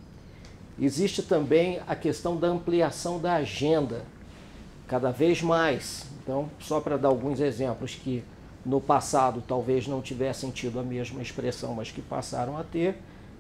Existe 0.80 1.22
também 1.22 1.80
a 1.88 1.96
questão 1.96 2.38
da 2.38 2.48
ampliação 2.48 3.20
da 3.20 3.36
agenda, 3.36 4.04
cada 4.88 5.12
vez 5.12 5.42
mais. 5.42 6.06
Então, 6.24 6.50
só 6.60 6.80
para 6.80 6.98
dar 6.98 7.10
alguns 7.10 7.40
exemplos 7.40 7.96
que 7.96 8.24
no 8.66 8.82
passado 8.82 9.44
talvez 9.48 9.88
não 9.88 10.02
tivessem 10.02 10.50
tido 10.52 10.80
a 10.80 10.84
mesma 10.84 11.22
expressão, 11.22 11.74
mas 11.74 11.92
que 11.92 12.02
passaram 12.02 12.58
a 12.58 12.64
ter, 12.64 12.96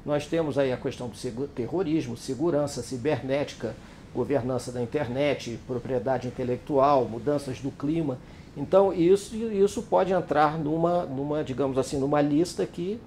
nós 0.05 0.25
temos 0.25 0.57
aí 0.57 0.71
a 0.71 0.77
questão 0.77 1.09
do 1.09 1.47
terrorismo, 1.47 2.15
segurança 2.15 2.81
cibernética, 2.81 3.75
governança 4.17 4.71
da 4.71 4.81
internet, 4.81 5.59
propriedade 5.67 6.27
intelectual, 6.27 7.05
mudanças 7.05 7.59
do 7.59 7.69
clima. 7.69 8.17
Então, 8.57 8.91
isso, 8.91 9.35
isso 9.35 9.83
pode 9.83 10.11
entrar 10.11 10.57
numa, 10.57 11.05
numa, 11.05 11.43
digamos 11.43 11.77
assim, 11.77 11.99
numa 11.99 12.19
lista 12.19 12.65
que, 12.65 12.99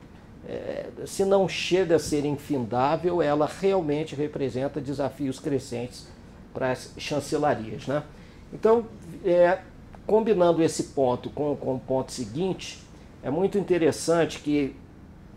é, 0.49 0.87
se 1.07 1.25
não 1.25 1.49
chega 1.49 1.97
a 1.97 1.99
ser 1.99 2.25
infindável, 2.25 3.21
ela 3.21 3.51
realmente 3.61 4.15
representa 4.15 4.81
desafios 4.81 5.41
crescentes 5.41 6.07
para 6.55 6.71
as 6.71 6.93
chancelarias. 6.97 7.89
Né? 7.89 8.05
Então, 8.53 8.87
é, 9.25 9.59
combinando 10.07 10.63
esse 10.63 10.85
ponto 10.85 11.29
com, 11.31 11.57
com 11.57 11.75
o 11.75 11.81
ponto 11.81 12.13
seguinte, 12.13 12.79
é 13.21 13.31
muito 13.31 13.59
interessante 13.59 14.39
que, 14.39 14.77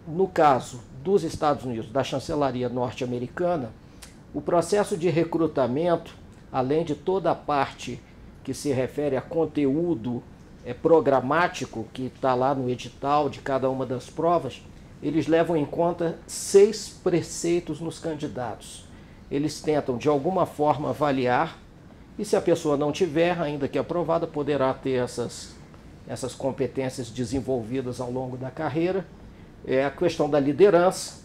no 0.08 0.28
caso 0.28 0.82
dos 1.04 1.24
Estados 1.24 1.66
Unidos, 1.66 1.92
da 1.92 2.04
chancelaria 2.04 2.70
norte-americana, 2.70 3.72
o 4.34 4.42
processo 4.42 4.98
de 4.98 5.10
recrutamento, 5.10 6.16
além 6.52 6.84
de 6.84 6.96
toda 6.96 7.32
a 7.32 7.36
parte 7.36 8.02
que 8.44 8.54
se 8.54 8.72
refere 8.72 9.16
a 9.16 9.22
conteúdo 9.22 10.24
é, 10.66 10.74
programático 10.74 11.88
que 11.94 12.08
está 12.08 12.34
lá 12.34 12.56
no 12.56 12.70
edital 12.70 13.30
de 13.30 13.40
cada 13.40 13.70
uma 13.70 13.86
das 13.86 14.10
provas, 14.10 14.62
eles 15.02 15.28
levam 15.28 15.58
em 15.58 15.66
conta 15.66 16.18
seis 16.26 16.90
preceitos 16.90 17.80
nos 17.80 18.00
candidatos. 18.00 18.86
Eles 19.30 19.62
tentam, 19.62 19.98
de 19.98 20.08
alguma 20.08 20.46
forma, 20.46 20.90
avaliar 20.90 21.60
e 22.18 22.24
se 22.24 22.36
a 22.36 22.42
pessoa 22.42 22.78
não 22.78 22.92
tiver, 22.92 23.40
ainda 23.40 23.68
que 23.68 23.78
aprovada, 23.78 24.28
poderá 24.28 24.74
ter 24.74 25.04
essas, 25.04 25.56
essas 26.08 26.36
competências 26.36 27.10
desenvolvidas 27.10 28.00
ao 28.00 28.12
longo 28.12 28.38
da 28.38 28.52
carreira. 28.52 29.06
É 29.66 29.84
a 29.84 29.90
questão 29.90 30.30
da 30.30 30.40
liderança, 30.40 31.23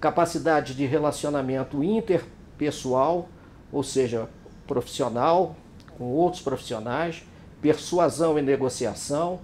capacidade 0.00 0.74
de 0.74 0.86
relacionamento 0.86 1.82
interpessoal, 1.82 3.28
ou 3.72 3.82
seja, 3.82 4.28
profissional 4.66 5.56
com 5.96 6.04
outros 6.04 6.42
profissionais, 6.42 7.24
persuasão 7.60 8.38
e 8.38 8.42
negociação, 8.42 9.40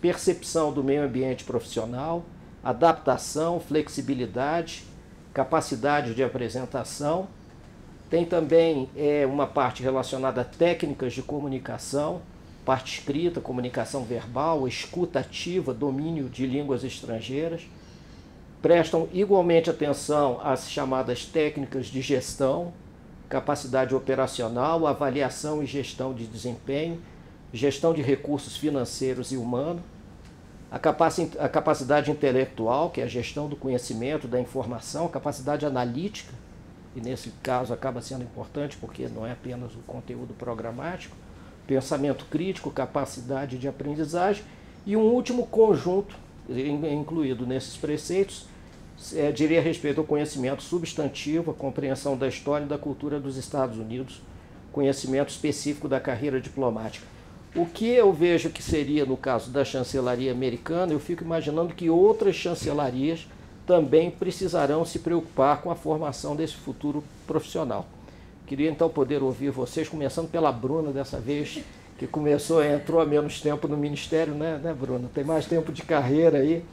percepção 0.00 0.72
do 0.72 0.82
meio 0.82 1.02
ambiente 1.04 1.44
profissional, 1.44 2.24
adaptação, 2.64 3.60
flexibilidade, 3.60 4.84
capacidade 5.32 6.14
de 6.14 6.22
apresentação. 6.22 7.28
Tem 8.08 8.24
também 8.24 8.88
é, 8.96 9.26
uma 9.26 9.46
parte 9.46 9.82
relacionada 9.82 10.40
a 10.40 10.44
técnicas 10.44 11.12
de 11.12 11.22
comunicação, 11.22 12.22
parte 12.64 12.98
escrita, 12.98 13.40
comunicação 13.40 14.04
verbal, 14.04 14.66
escuta 14.66 15.20
ativa, 15.20 15.74
domínio 15.74 16.28
de 16.28 16.46
línguas 16.46 16.84
estrangeiras. 16.84 17.62
Prestam 18.60 19.08
igualmente 19.12 19.70
atenção 19.70 20.40
às 20.42 20.68
chamadas 20.68 21.24
técnicas 21.24 21.86
de 21.86 22.02
gestão, 22.02 22.72
capacidade 23.28 23.94
operacional, 23.94 24.84
avaliação 24.84 25.62
e 25.62 25.66
gestão 25.66 26.12
de 26.12 26.26
desempenho, 26.26 27.00
gestão 27.52 27.94
de 27.94 28.02
recursos 28.02 28.56
financeiros 28.56 29.30
e 29.30 29.36
humanos, 29.36 29.82
a, 30.70 30.78
capaci 30.78 31.30
a 31.38 31.48
capacidade 31.48 32.10
intelectual, 32.10 32.90
que 32.90 33.00
é 33.00 33.04
a 33.04 33.08
gestão 33.08 33.48
do 33.48 33.54
conhecimento, 33.54 34.26
da 34.26 34.40
informação, 34.40 35.06
a 35.06 35.10
capacidade 35.10 35.64
analítica, 35.64 36.34
e 36.96 37.00
nesse 37.00 37.30
caso 37.42 37.72
acaba 37.72 38.02
sendo 38.02 38.24
importante 38.24 38.76
porque 38.76 39.06
não 39.06 39.24
é 39.24 39.32
apenas 39.32 39.72
o 39.74 39.78
conteúdo 39.86 40.34
programático, 40.34 41.16
pensamento 41.64 42.24
crítico, 42.24 42.72
capacidade 42.72 43.56
de 43.56 43.68
aprendizagem 43.68 44.42
e 44.84 44.96
um 44.96 45.02
último 45.02 45.46
conjunto 45.46 46.16
incluído 46.48 47.46
nesses 47.46 47.76
preceitos 47.76 48.46
é, 49.14 49.30
diria 49.30 49.60
respeito 49.60 50.00
ao 50.00 50.06
conhecimento 50.06 50.62
substantivo, 50.62 51.50
a 51.50 51.54
compreensão 51.54 52.16
da 52.16 52.26
história 52.26 52.64
e 52.64 52.68
da 52.68 52.76
cultura 52.76 53.20
dos 53.20 53.36
Estados 53.36 53.78
Unidos, 53.78 54.20
conhecimento 54.72 55.30
específico 55.30 55.88
da 55.88 56.00
carreira 56.00 56.40
diplomática. 56.40 57.06
O 57.54 57.64
que 57.64 57.86
eu 57.86 58.12
vejo 58.12 58.50
que 58.50 58.62
seria 58.62 59.06
no 59.06 59.16
caso 59.16 59.50
da 59.50 59.64
chancelaria 59.64 60.32
americana, 60.32 60.92
eu 60.92 61.00
fico 61.00 61.24
imaginando 61.24 61.74
que 61.74 61.88
outras 61.88 62.34
chancelarias 62.34 63.26
também 63.66 64.10
precisarão 64.10 64.84
se 64.84 64.98
preocupar 64.98 65.62
com 65.62 65.70
a 65.70 65.74
formação 65.74 66.34
desse 66.34 66.54
futuro 66.54 67.02
profissional. 67.26 67.86
Queria 68.46 68.70
então 68.70 68.88
poder 68.88 69.22
ouvir 69.22 69.50
vocês, 69.50 69.88
começando 69.88 70.30
pela 70.30 70.50
Bruna 70.50 70.90
dessa 70.90 71.20
vez, 71.20 71.60
que 71.98 72.06
começou, 72.06 72.64
entrou 72.64 73.00
há 73.00 73.04
menos 73.04 73.40
tempo 73.40 73.66
no 73.66 73.76
Ministério, 73.76 74.34
né, 74.34 74.60
né 74.62 74.72
Bruna? 74.72 75.10
Tem 75.12 75.24
mais 75.24 75.46
tempo 75.46 75.72
de 75.72 75.82
carreira 75.82 76.38
aí 76.38 76.64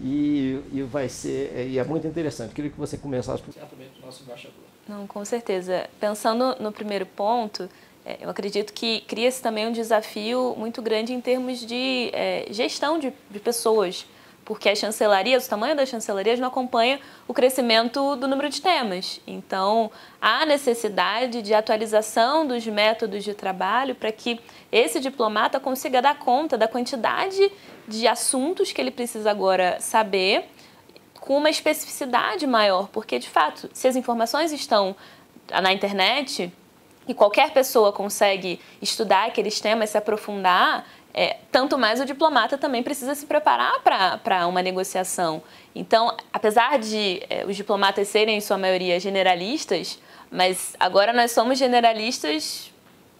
e, 0.00 0.60
e 0.72 0.82
vai 0.82 1.08
ser 1.08 1.68
e 1.68 1.78
é 1.78 1.84
muito 1.84 2.06
interessante. 2.06 2.54
Queria 2.54 2.70
que 2.70 2.78
você 2.78 2.96
começasse 2.96 3.42
por 3.42 3.52
certamente 3.52 4.00
nosso 4.02 4.22
embaixador. 4.22 4.58
Não, 4.88 5.06
com 5.06 5.24
certeza. 5.24 5.88
Pensando 6.00 6.56
no 6.58 6.72
primeiro 6.72 7.04
ponto, 7.04 7.68
é, 8.04 8.18
eu 8.22 8.30
acredito 8.30 8.72
que 8.72 9.02
cria-se 9.02 9.42
também 9.42 9.66
um 9.66 9.72
desafio 9.72 10.54
muito 10.56 10.80
grande 10.80 11.12
em 11.12 11.20
termos 11.20 11.60
de 11.60 12.10
é, 12.12 12.46
gestão 12.50 12.98
de, 12.98 13.12
de 13.30 13.38
pessoas 13.38 14.06
porque 14.50 14.68
as 14.68 14.80
chancelarias, 14.80 15.46
o 15.46 15.48
tamanho 15.48 15.76
das 15.76 15.88
chancelarias 15.88 16.40
não 16.40 16.48
acompanha 16.48 16.98
o 17.28 17.32
crescimento 17.32 18.16
do 18.16 18.26
número 18.26 18.50
de 18.50 18.60
temas. 18.60 19.20
Então, 19.24 19.92
há 20.20 20.44
necessidade 20.44 21.40
de 21.40 21.54
atualização 21.54 22.44
dos 22.44 22.66
métodos 22.66 23.22
de 23.22 23.32
trabalho 23.32 23.94
para 23.94 24.10
que 24.10 24.40
esse 24.72 24.98
diplomata 24.98 25.60
consiga 25.60 26.02
dar 26.02 26.18
conta 26.18 26.58
da 26.58 26.66
quantidade 26.66 27.48
de 27.86 28.08
assuntos 28.08 28.72
que 28.72 28.80
ele 28.80 28.90
precisa 28.90 29.30
agora 29.30 29.76
saber 29.78 30.50
com 31.20 31.36
uma 31.36 31.48
especificidade 31.48 32.44
maior, 32.44 32.88
porque 32.88 33.20
de 33.20 33.28
fato, 33.28 33.70
se 33.72 33.86
as 33.86 33.94
informações 33.94 34.50
estão 34.50 34.96
na 35.62 35.72
internet 35.72 36.52
e 37.06 37.14
qualquer 37.14 37.52
pessoa 37.52 37.92
consegue 37.92 38.60
estudar 38.82 39.26
aqueles 39.26 39.60
temas, 39.60 39.90
se 39.90 39.98
aprofundar, 39.98 40.84
é, 41.12 41.38
tanto 41.50 41.76
mais 41.76 42.00
o 42.00 42.04
diplomata 42.04 42.56
também 42.56 42.82
precisa 42.82 43.14
se 43.14 43.26
preparar 43.26 43.80
para 43.80 44.46
uma 44.46 44.62
negociação. 44.62 45.42
Então, 45.74 46.16
apesar 46.32 46.78
de 46.78 47.22
é, 47.28 47.44
os 47.44 47.56
diplomatas 47.56 48.08
serem, 48.08 48.36
em 48.36 48.40
sua 48.40 48.56
maioria, 48.56 48.98
generalistas, 49.00 49.98
mas 50.30 50.74
agora 50.78 51.12
nós 51.12 51.32
somos 51.32 51.58
generalistas, 51.58 52.70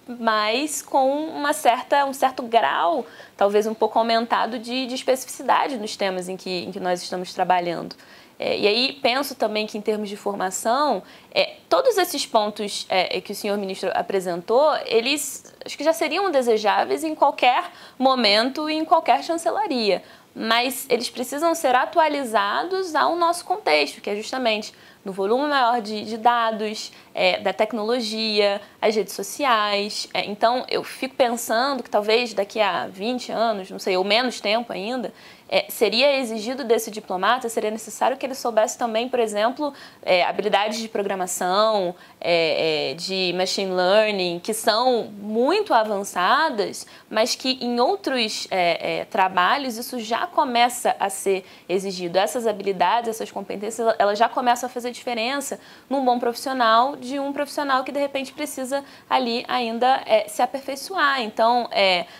mas 0.06 0.82
com 0.82 1.26
uma 1.28 1.52
certa, 1.52 2.04
um 2.04 2.12
certo 2.12 2.42
grau, 2.44 3.04
talvez 3.36 3.66
um 3.66 3.74
pouco 3.74 3.98
aumentado, 3.98 4.58
de, 4.58 4.86
de 4.86 4.94
especificidade 4.94 5.76
nos 5.76 5.96
temas 5.96 6.28
em 6.28 6.36
que, 6.36 6.64
em 6.64 6.72
que 6.72 6.80
nós 6.80 7.02
estamos 7.02 7.34
trabalhando. 7.34 7.94
É, 8.42 8.58
e 8.58 8.66
aí 8.66 8.98
penso 9.02 9.34
também 9.34 9.66
que 9.66 9.76
em 9.76 9.82
termos 9.82 10.08
de 10.08 10.16
formação, 10.16 11.02
é, 11.30 11.56
todos 11.68 11.98
esses 11.98 12.24
pontos 12.24 12.86
é, 12.88 13.20
que 13.20 13.32
o 13.32 13.34
senhor 13.34 13.58
ministro 13.58 13.90
apresentou, 13.92 14.74
eles 14.86 15.54
acho 15.62 15.76
que 15.76 15.84
já 15.84 15.92
seriam 15.92 16.30
desejáveis 16.30 17.04
em 17.04 17.14
qualquer 17.14 17.70
momento 17.98 18.70
e 18.70 18.74
em 18.74 18.84
qualquer 18.84 19.22
chancelaria. 19.22 20.02
Mas 20.34 20.86
eles 20.88 21.10
precisam 21.10 21.54
ser 21.54 21.74
atualizados 21.74 22.94
ao 22.94 23.14
nosso 23.14 23.44
contexto, 23.44 24.00
que 24.00 24.08
é 24.08 24.16
justamente 24.16 24.72
no 25.04 25.12
volume 25.12 25.48
maior 25.48 25.80
de, 25.80 26.04
de 26.04 26.16
dados, 26.16 26.92
é, 27.14 27.40
da 27.40 27.52
tecnologia, 27.52 28.60
as 28.80 28.94
redes 28.94 29.14
sociais. 29.14 30.08
É, 30.12 30.24
então, 30.26 30.64
eu 30.68 30.84
fico 30.84 31.14
pensando 31.14 31.82
que 31.82 31.90
talvez 31.90 32.34
daqui 32.34 32.60
a 32.60 32.86
20 32.86 33.32
anos, 33.32 33.70
não 33.70 33.78
sei, 33.78 33.96
ou 33.96 34.04
menos 34.04 34.40
tempo 34.40 34.72
ainda, 34.72 35.12
é, 35.52 35.66
seria 35.68 36.16
exigido 36.20 36.62
desse 36.62 36.92
diplomata, 36.92 37.48
seria 37.48 37.72
necessário 37.72 38.16
que 38.16 38.24
ele 38.24 38.36
soubesse 38.36 38.78
também, 38.78 39.08
por 39.08 39.18
exemplo, 39.18 39.74
é, 40.00 40.22
habilidades 40.22 40.78
de 40.78 40.88
programação, 40.88 41.92
é, 42.20 42.92
é 42.92 42.94
de 42.94 43.34
machine 43.36 43.72
learning, 43.72 44.38
que 44.38 44.54
são 44.54 45.10
muito 45.20 45.74
avançadas, 45.74 46.86
mas 47.10 47.34
que 47.34 47.58
em 47.60 47.80
outros 47.80 48.46
é, 48.48 49.00
é, 49.00 49.04
trabalhos 49.06 49.76
isso 49.76 49.98
já 49.98 50.24
começa 50.24 50.94
a 51.00 51.10
ser 51.10 51.44
exigido. 51.68 52.16
Essas 52.16 52.46
habilidades, 52.46 53.10
essas 53.10 53.32
competências, 53.32 53.96
elas 53.98 54.16
já 54.16 54.28
começam 54.28 54.68
a 54.68 54.70
fazer 54.70 54.92
diferença 54.92 55.58
num 55.88 56.04
bom 56.04 56.20
profissional 56.20 56.94
de 56.94 57.18
um 57.18 57.32
profissional 57.32 57.82
que 57.82 57.90
de 57.90 57.98
repente 57.98 58.32
precisa 58.32 58.84
ali 59.08 59.44
ainda 59.48 60.00
se 60.28 60.42
aperfeiçoar. 60.42 61.22
Então, 61.22 61.68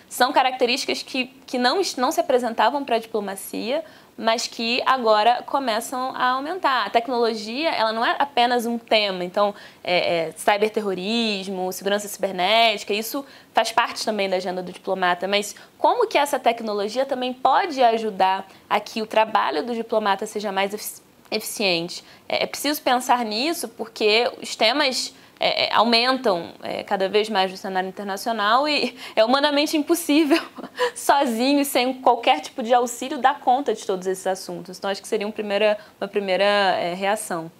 são 0.09 0.33
características 0.33 1.03
que, 1.03 1.27
que 1.47 1.59
não, 1.59 1.81
não 1.97 2.11
se 2.11 2.21
apresentavam 2.21 2.85
para 2.85 2.97
a 2.97 2.99
diplomacia 2.99 3.19
diplomacia, 3.20 3.85
mas 4.16 4.46
que 4.46 4.83
agora 4.85 5.42
começam 5.44 6.14
a 6.14 6.30
aumentar. 6.30 6.87
A 6.87 6.90
tecnologia, 6.90 7.70
ela 7.70 7.92
não 7.92 8.04
é 8.04 8.16
apenas 8.18 8.66
um 8.66 8.78
tema, 8.78 9.24
então, 9.24 9.54
é, 9.85 10.28
é, 10.28 10.33
cyberterrorismo, 10.33 11.72
segurança 11.72 12.09
cibernética, 12.09 12.92
isso 12.92 13.24
faz 13.54 13.70
parte 13.70 14.04
também 14.04 14.28
da 14.28 14.37
agenda 14.37 14.62
do 14.62 14.72
diplomata, 14.72 15.28
mas 15.28 15.54
como 15.78 16.06
que 16.06 16.18
essa 16.18 16.38
tecnologia 16.38 17.06
também 17.06 17.33
pode 17.33 17.83
ajudar 17.83 18.46
a 18.68 18.80
que 18.80 19.00
o 19.00 19.06
trabalho 19.06 19.64
do 19.64 19.74
diplomata 19.74 20.26
seja 20.26 20.50
mais 20.50 21.02
eficiente? 21.30 22.04
É, 22.28 22.44
é 22.44 22.46
preciso 22.46 22.83
pensar 22.83 23.24
nisso 23.24 23.68
porque 23.68 24.30
os 24.42 24.56
temas 24.56 25.14
é, 25.41 25.68
é, 25.68 25.74
aumentam 25.74 26.53
é, 26.62 26.82
cada 26.82 27.09
vez 27.09 27.30
mais 27.30 27.51
no 27.51 27.57
cenário 27.57 27.88
internacional 27.88 28.68
e 28.68 28.95
é 29.16 29.24
humanamente 29.24 29.74
impossível, 29.74 30.43
sozinho, 30.95 31.64
sem 31.64 31.95
qualquer 31.95 32.41
tipo 32.41 32.62
de 32.62 32.74
auxílio, 32.74 33.16
dar 33.16 33.41
conta 33.41 33.72
de 33.72 33.86
todos 33.86 34.07
esses 34.07 34.26
assuntos. 34.26 34.76
Então, 34.76 34.91
acho 34.91 35.01
que 35.01 35.09
seria 35.09 35.26
uma 35.26 35.32
primeira, 35.32 35.78
uma 35.99 36.07
primeira 36.07 36.45
é, 36.45 36.93
reação. 36.93 37.51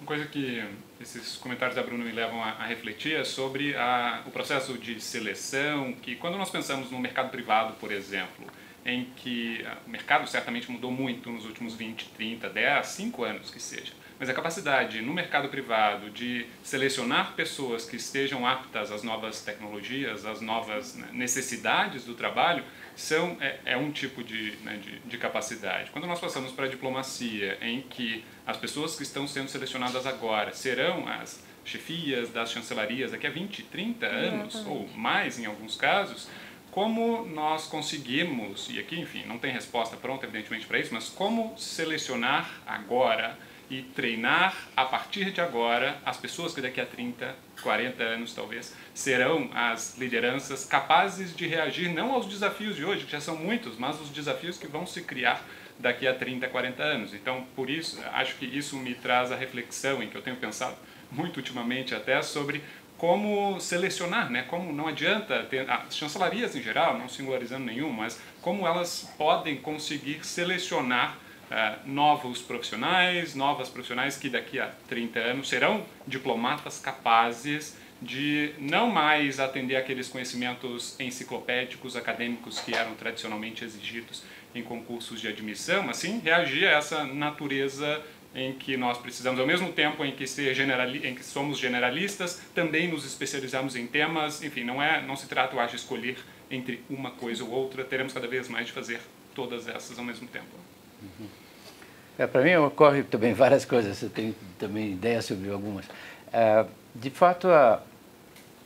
Uma 0.00 0.06
coisa 0.06 0.26
que 0.26 0.64
esses 1.00 1.36
comentários 1.36 1.76
da 1.76 1.84
Bruna 1.84 2.04
me 2.04 2.10
levam 2.10 2.42
a, 2.42 2.48
a 2.50 2.66
refletir 2.66 3.14
é 3.14 3.22
sobre 3.22 3.76
a, 3.76 4.24
o 4.26 4.32
processo 4.32 4.76
de 4.76 5.00
seleção, 5.00 5.92
que 5.92 6.16
quando 6.16 6.36
nós 6.36 6.50
pensamos 6.50 6.90
no 6.90 6.98
mercado 6.98 7.30
privado, 7.30 7.74
por 7.74 7.92
exemplo, 7.92 8.44
em 8.84 9.04
que 9.14 9.64
ah, 9.64 9.76
o 9.86 9.90
mercado 9.90 10.26
certamente 10.26 10.68
mudou 10.68 10.90
muito 10.90 11.30
nos 11.30 11.44
últimos 11.44 11.74
20, 11.74 12.08
30, 12.08 12.50
10, 12.50 12.86
5 12.86 13.22
anos 13.22 13.50
que 13.50 13.60
seja 13.60 13.99
mas 14.20 14.28
a 14.28 14.34
capacidade 14.34 15.00
no 15.00 15.14
mercado 15.14 15.48
privado 15.48 16.10
de 16.10 16.46
selecionar 16.62 17.32
pessoas 17.32 17.86
que 17.86 17.96
estejam 17.96 18.46
aptas 18.46 18.92
às 18.92 19.02
novas 19.02 19.40
tecnologias, 19.40 20.26
às 20.26 20.42
novas 20.42 20.94
né, 20.94 21.08
necessidades 21.10 22.04
do 22.04 22.14
trabalho, 22.14 22.62
são, 22.94 23.38
é, 23.40 23.58
é 23.64 23.76
um 23.78 23.90
tipo 23.90 24.22
de, 24.22 24.56
né, 24.62 24.76
de, 24.76 24.98
de, 24.98 25.16
capacidade. 25.16 25.90
Quando 25.90 26.06
nós 26.06 26.20
passamos 26.20 26.52
para 26.52 26.66
a 26.66 26.68
diplomacia, 26.68 27.56
em 27.62 27.80
que 27.80 28.22
as 28.46 28.58
pessoas 28.58 28.94
que 28.94 29.02
estão 29.02 29.26
sendo 29.26 29.48
selecionadas 29.48 30.06
agora 30.06 30.52
serão 30.52 31.08
as 31.08 31.42
chefias 31.64 32.28
das 32.28 32.52
chancelarias 32.52 33.12
daqui 33.12 33.26
a 33.26 33.30
20, 33.30 33.62
30 33.64 34.04
anos, 34.04 34.66
ou 34.66 34.86
mais 34.88 35.38
em 35.38 35.46
alguns 35.46 35.76
casos, 35.76 36.28
como 36.70 37.24
nós 37.24 37.66
conseguimos, 37.66 38.68
e 38.70 38.78
aqui, 38.78 39.00
enfim, 39.00 39.24
não 39.26 39.38
tem 39.38 39.50
resposta 39.50 39.96
pronta, 39.96 40.26
evidentemente, 40.26 40.66
para 40.66 40.78
isso, 40.78 40.92
mas 40.92 41.08
como 41.08 41.56
selecionar 41.56 42.60
agora 42.66 43.36
e 43.70 43.82
treinar 43.82 44.54
a 44.76 44.84
partir 44.84 45.30
de 45.30 45.40
agora 45.40 45.96
as 46.04 46.16
pessoas 46.16 46.52
que 46.52 46.60
daqui 46.60 46.80
a 46.80 46.86
30, 46.86 47.34
40 47.62 48.02
anos 48.02 48.34
talvez 48.34 48.74
serão 48.92 49.48
as 49.54 49.96
lideranças 49.96 50.64
capazes 50.64 51.34
de 51.34 51.46
reagir 51.46 51.88
não 51.88 52.12
aos 52.12 52.26
desafios 52.26 52.74
de 52.74 52.84
hoje, 52.84 53.04
que 53.04 53.12
já 53.12 53.20
são 53.20 53.36
muitos, 53.36 53.78
mas 53.78 54.00
os 54.00 54.10
desafios 54.10 54.58
que 54.58 54.66
vão 54.66 54.84
se 54.84 55.02
criar 55.02 55.40
daqui 55.78 56.06
a 56.06 56.14
30, 56.14 56.48
40 56.48 56.82
anos. 56.82 57.14
Então, 57.14 57.46
por 57.54 57.70
isso, 57.70 57.98
acho 58.12 58.34
que 58.36 58.44
isso 58.44 58.76
me 58.76 58.94
traz 58.94 59.30
a 59.32 59.36
reflexão 59.36 60.02
em 60.02 60.08
que 60.08 60.16
eu 60.16 60.22
tenho 60.22 60.36
pensado 60.36 60.76
muito 61.10 61.38
ultimamente 61.38 61.94
até 61.94 62.20
sobre 62.22 62.62
como 62.98 63.58
selecionar, 63.60 64.30
né? 64.30 64.42
Como 64.42 64.72
não 64.74 64.86
adianta 64.86 65.42
ter 65.44 65.68
as 65.70 65.96
chancelarias 65.96 66.54
em 66.54 66.62
geral, 66.62 66.98
não 66.98 67.08
singularizando 67.08 67.64
nenhum, 67.64 67.90
mas 67.90 68.20
como 68.42 68.66
elas 68.66 69.10
podem 69.16 69.56
conseguir 69.56 70.22
selecionar 70.22 71.16
uh, 71.50 71.88
novos 71.88 72.40
profissionais, 72.40 73.34
novas 73.34 73.68
profissionais 73.68 74.16
que 74.16 74.28
daqui 74.28 74.58
a 74.58 74.70
30 74.88 75.18
anos 75.18 75.48
serão 75.48 75.84
diplomatas 76.06 76.78
capazes 76.78 77.76
de 78.00 78.52
não 78.58 78.88
mais 78.88 79.38
atender 79.38 79.76
aqueles 79.76 80.08
conhecimentos 80.08 80.98
enciclopédicos 80.98 81.96
acadêmicos 81.96 82.58
que 82.60 82.74
eram 82.74 82.94
tradicionalmente 82.94 83.62
exigidos 83.62 84.22
em 84.54 84.62
concursos 84.62 85.20
de 85.20 85.28
admissão, 85.28 85.82
mas 85.82 85.98
sim 85.98 86.18
reagir 86.18 86.66
a 86.66 86.70
essa 86.70 87.04
natureza 87.04 88.02
em 88.34 88.52
que 88.52 88.76
nós 88.76 88.96
precisamos, 88.96 89.40
ao 89.40 89.46
mesmo 89.46 89.72
tempo 89.72 90.04
em 90.04 90.12
que, 90.12 90.26
generali 90.54 91.06
em 91.06 91.14
que 91.14 91.24
somos 91.24 91.58
generalistas, 91.58 92.40
também 92.54 92.88
nos 92.88 93.04
especializamos 93.04 93.74
em 93.74 93.86
temas, 93.86 94.42
enfim, 94.42 94.64
não, 94.64 94.80
é, 94.80 95.02
não 95.02 95.16
se 95.16 95.26
trata, 95.26 95.60
acho, 95.60 95.74
de 95.74 95.82
escolher 95.82 96.16
entre 96.50 96.82
uma 96.88 97.10
coisa 97.10 97.44
ou 97.44 97.50
outra, 97.50 97.84
teremos 97.84 98.12
cada 98.12 98.28
vez 98.28 98.48
mais 98.48 98.66
de 98.66 98.72
fazer 98.72 99.00
todas 99.34 99.68
essas 99.68 99.98
ao 99.98 100.04
mesmo 100.04 100.28
tempo. 100.28 100.46
Uhum. 101.02 101.26
É, 102.20 102.26
Para 102.26 102.42
mim 102.42 102.54
ocorre 102.56 103.02
também 103.02 103.32
várias 103.32 103.64
coisas, 103.64 103.96
você 103.96 104.06
tem 104.06 104.34
também 104.58 104.92
ideia 104.92 105.22
sobre 105.22 105.50
algumas. 105.50 105.86
É, 106.30 106.66
de 106.94 107.08
fato, 107.08 107.48
a, 107.48 107.80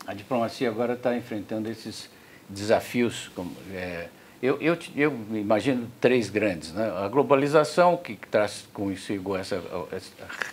a 0.08 0.12
diplomacia 0.12 0.68
agora 0.68 0.94
está 0.94 1.16
enfrentando 1.16 1.70
esses 1.70 2.10
desafios, 2.48 3.30
como, 3.32 3.52
é, 3.72 4.08
eu, 4.42 4.60
eu, 4.60 4.76
eu, 4.96 5.16
imagino 5.34 5.88
três 6.00 6.30
grandes. 6.30 6.72
Né? 6.72 6.92
A 6.96 7.06
globalização, 7.06 7.96
que 7.96 8.16
traz 8.16 8.66
consigo 8.74 9.36
essa, 9.36 9.62
essa 9.92 10.10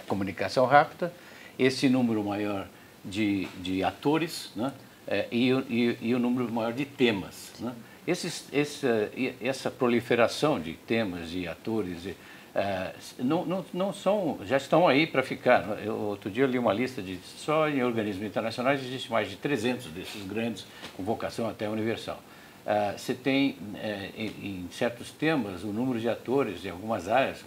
comunicação 0.07 0.67
rápida, 0.67 1.11
esse 1.57 1.89
número 1.89 2.23
maior 2.23 2.67
de, 3.03 3.47
de 3.57 3.83
atores 3.83 4.51
né? 4.55 4.71
É, 5.07 5.25
e, 5.31 5.49
e, 5.49 5.97
e, 6.01 6.13
o 6.13 6.19
número 6.19 6.51
maior 6.51 6.71
de 6.71 6.85
temas. 6.85 7.51
Né? 7.59 7.73
Essa, 8.05 9.09
essa 9.41 9.71
proliferação 9.71 10.59
de 10.59 10.73
temas 10.73 11.29
e 11.33 11.47
atores 11.47 12.05
e, 12.05 12.15
é, 12.53 12.93
não, 13.19 13.45
não, 13.45 13.65
não 13.73 13.93
são, 13.93 14.39
já 14.45 14.57
estão 14.57 14.87
aí 14.87 15.07
para 15.07 15.23
ficar. 15.23 15.79
Eu, 15.83 15.95
outro 15.95 16.29
dia 16.29 16.43
eu 16.43 16.47
li 16.47 16.59
uma 16.59 16.73
lista 16.73 17.01
de 17.01 17.17
só 17.23 17.69
em 17.69 17.81
organismos 17.81 18.25
internacionais 18.25 18.83
existe 18.83 19.09
mais 19.09 19.29
de 19.29 19.37
300 19.37 19.87
desses 19.87 20.25
grandes 20.25 20.65
com 20.95 21.03
vocação 21.03 21.47
até 21.49 21.69
universal. 21.69 22.21
Uh, 22.65 22.97
você 22.97 23.13
tem, 23.13 23.51
uh, 23.51 23.77
em, 24.15 24.25
em, 24.25 24.67
certos 24.71 25.11
temas, 25.11 25.63
o 25.63 25.67
número 25.67 25.99
de 25.99 26.09
atores 26.09 26.63
em 26.65 26.69
algumas 26.69 27.07
áreas, 27.07 27.43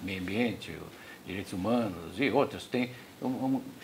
meio 0.00 0.22
ambiente, 0.22 0.72
direitos 1.26 1.52
humanos 1.52 2.18
e 2.18 2.30
outras, 2.30 2.64
tem, 2.64 2.90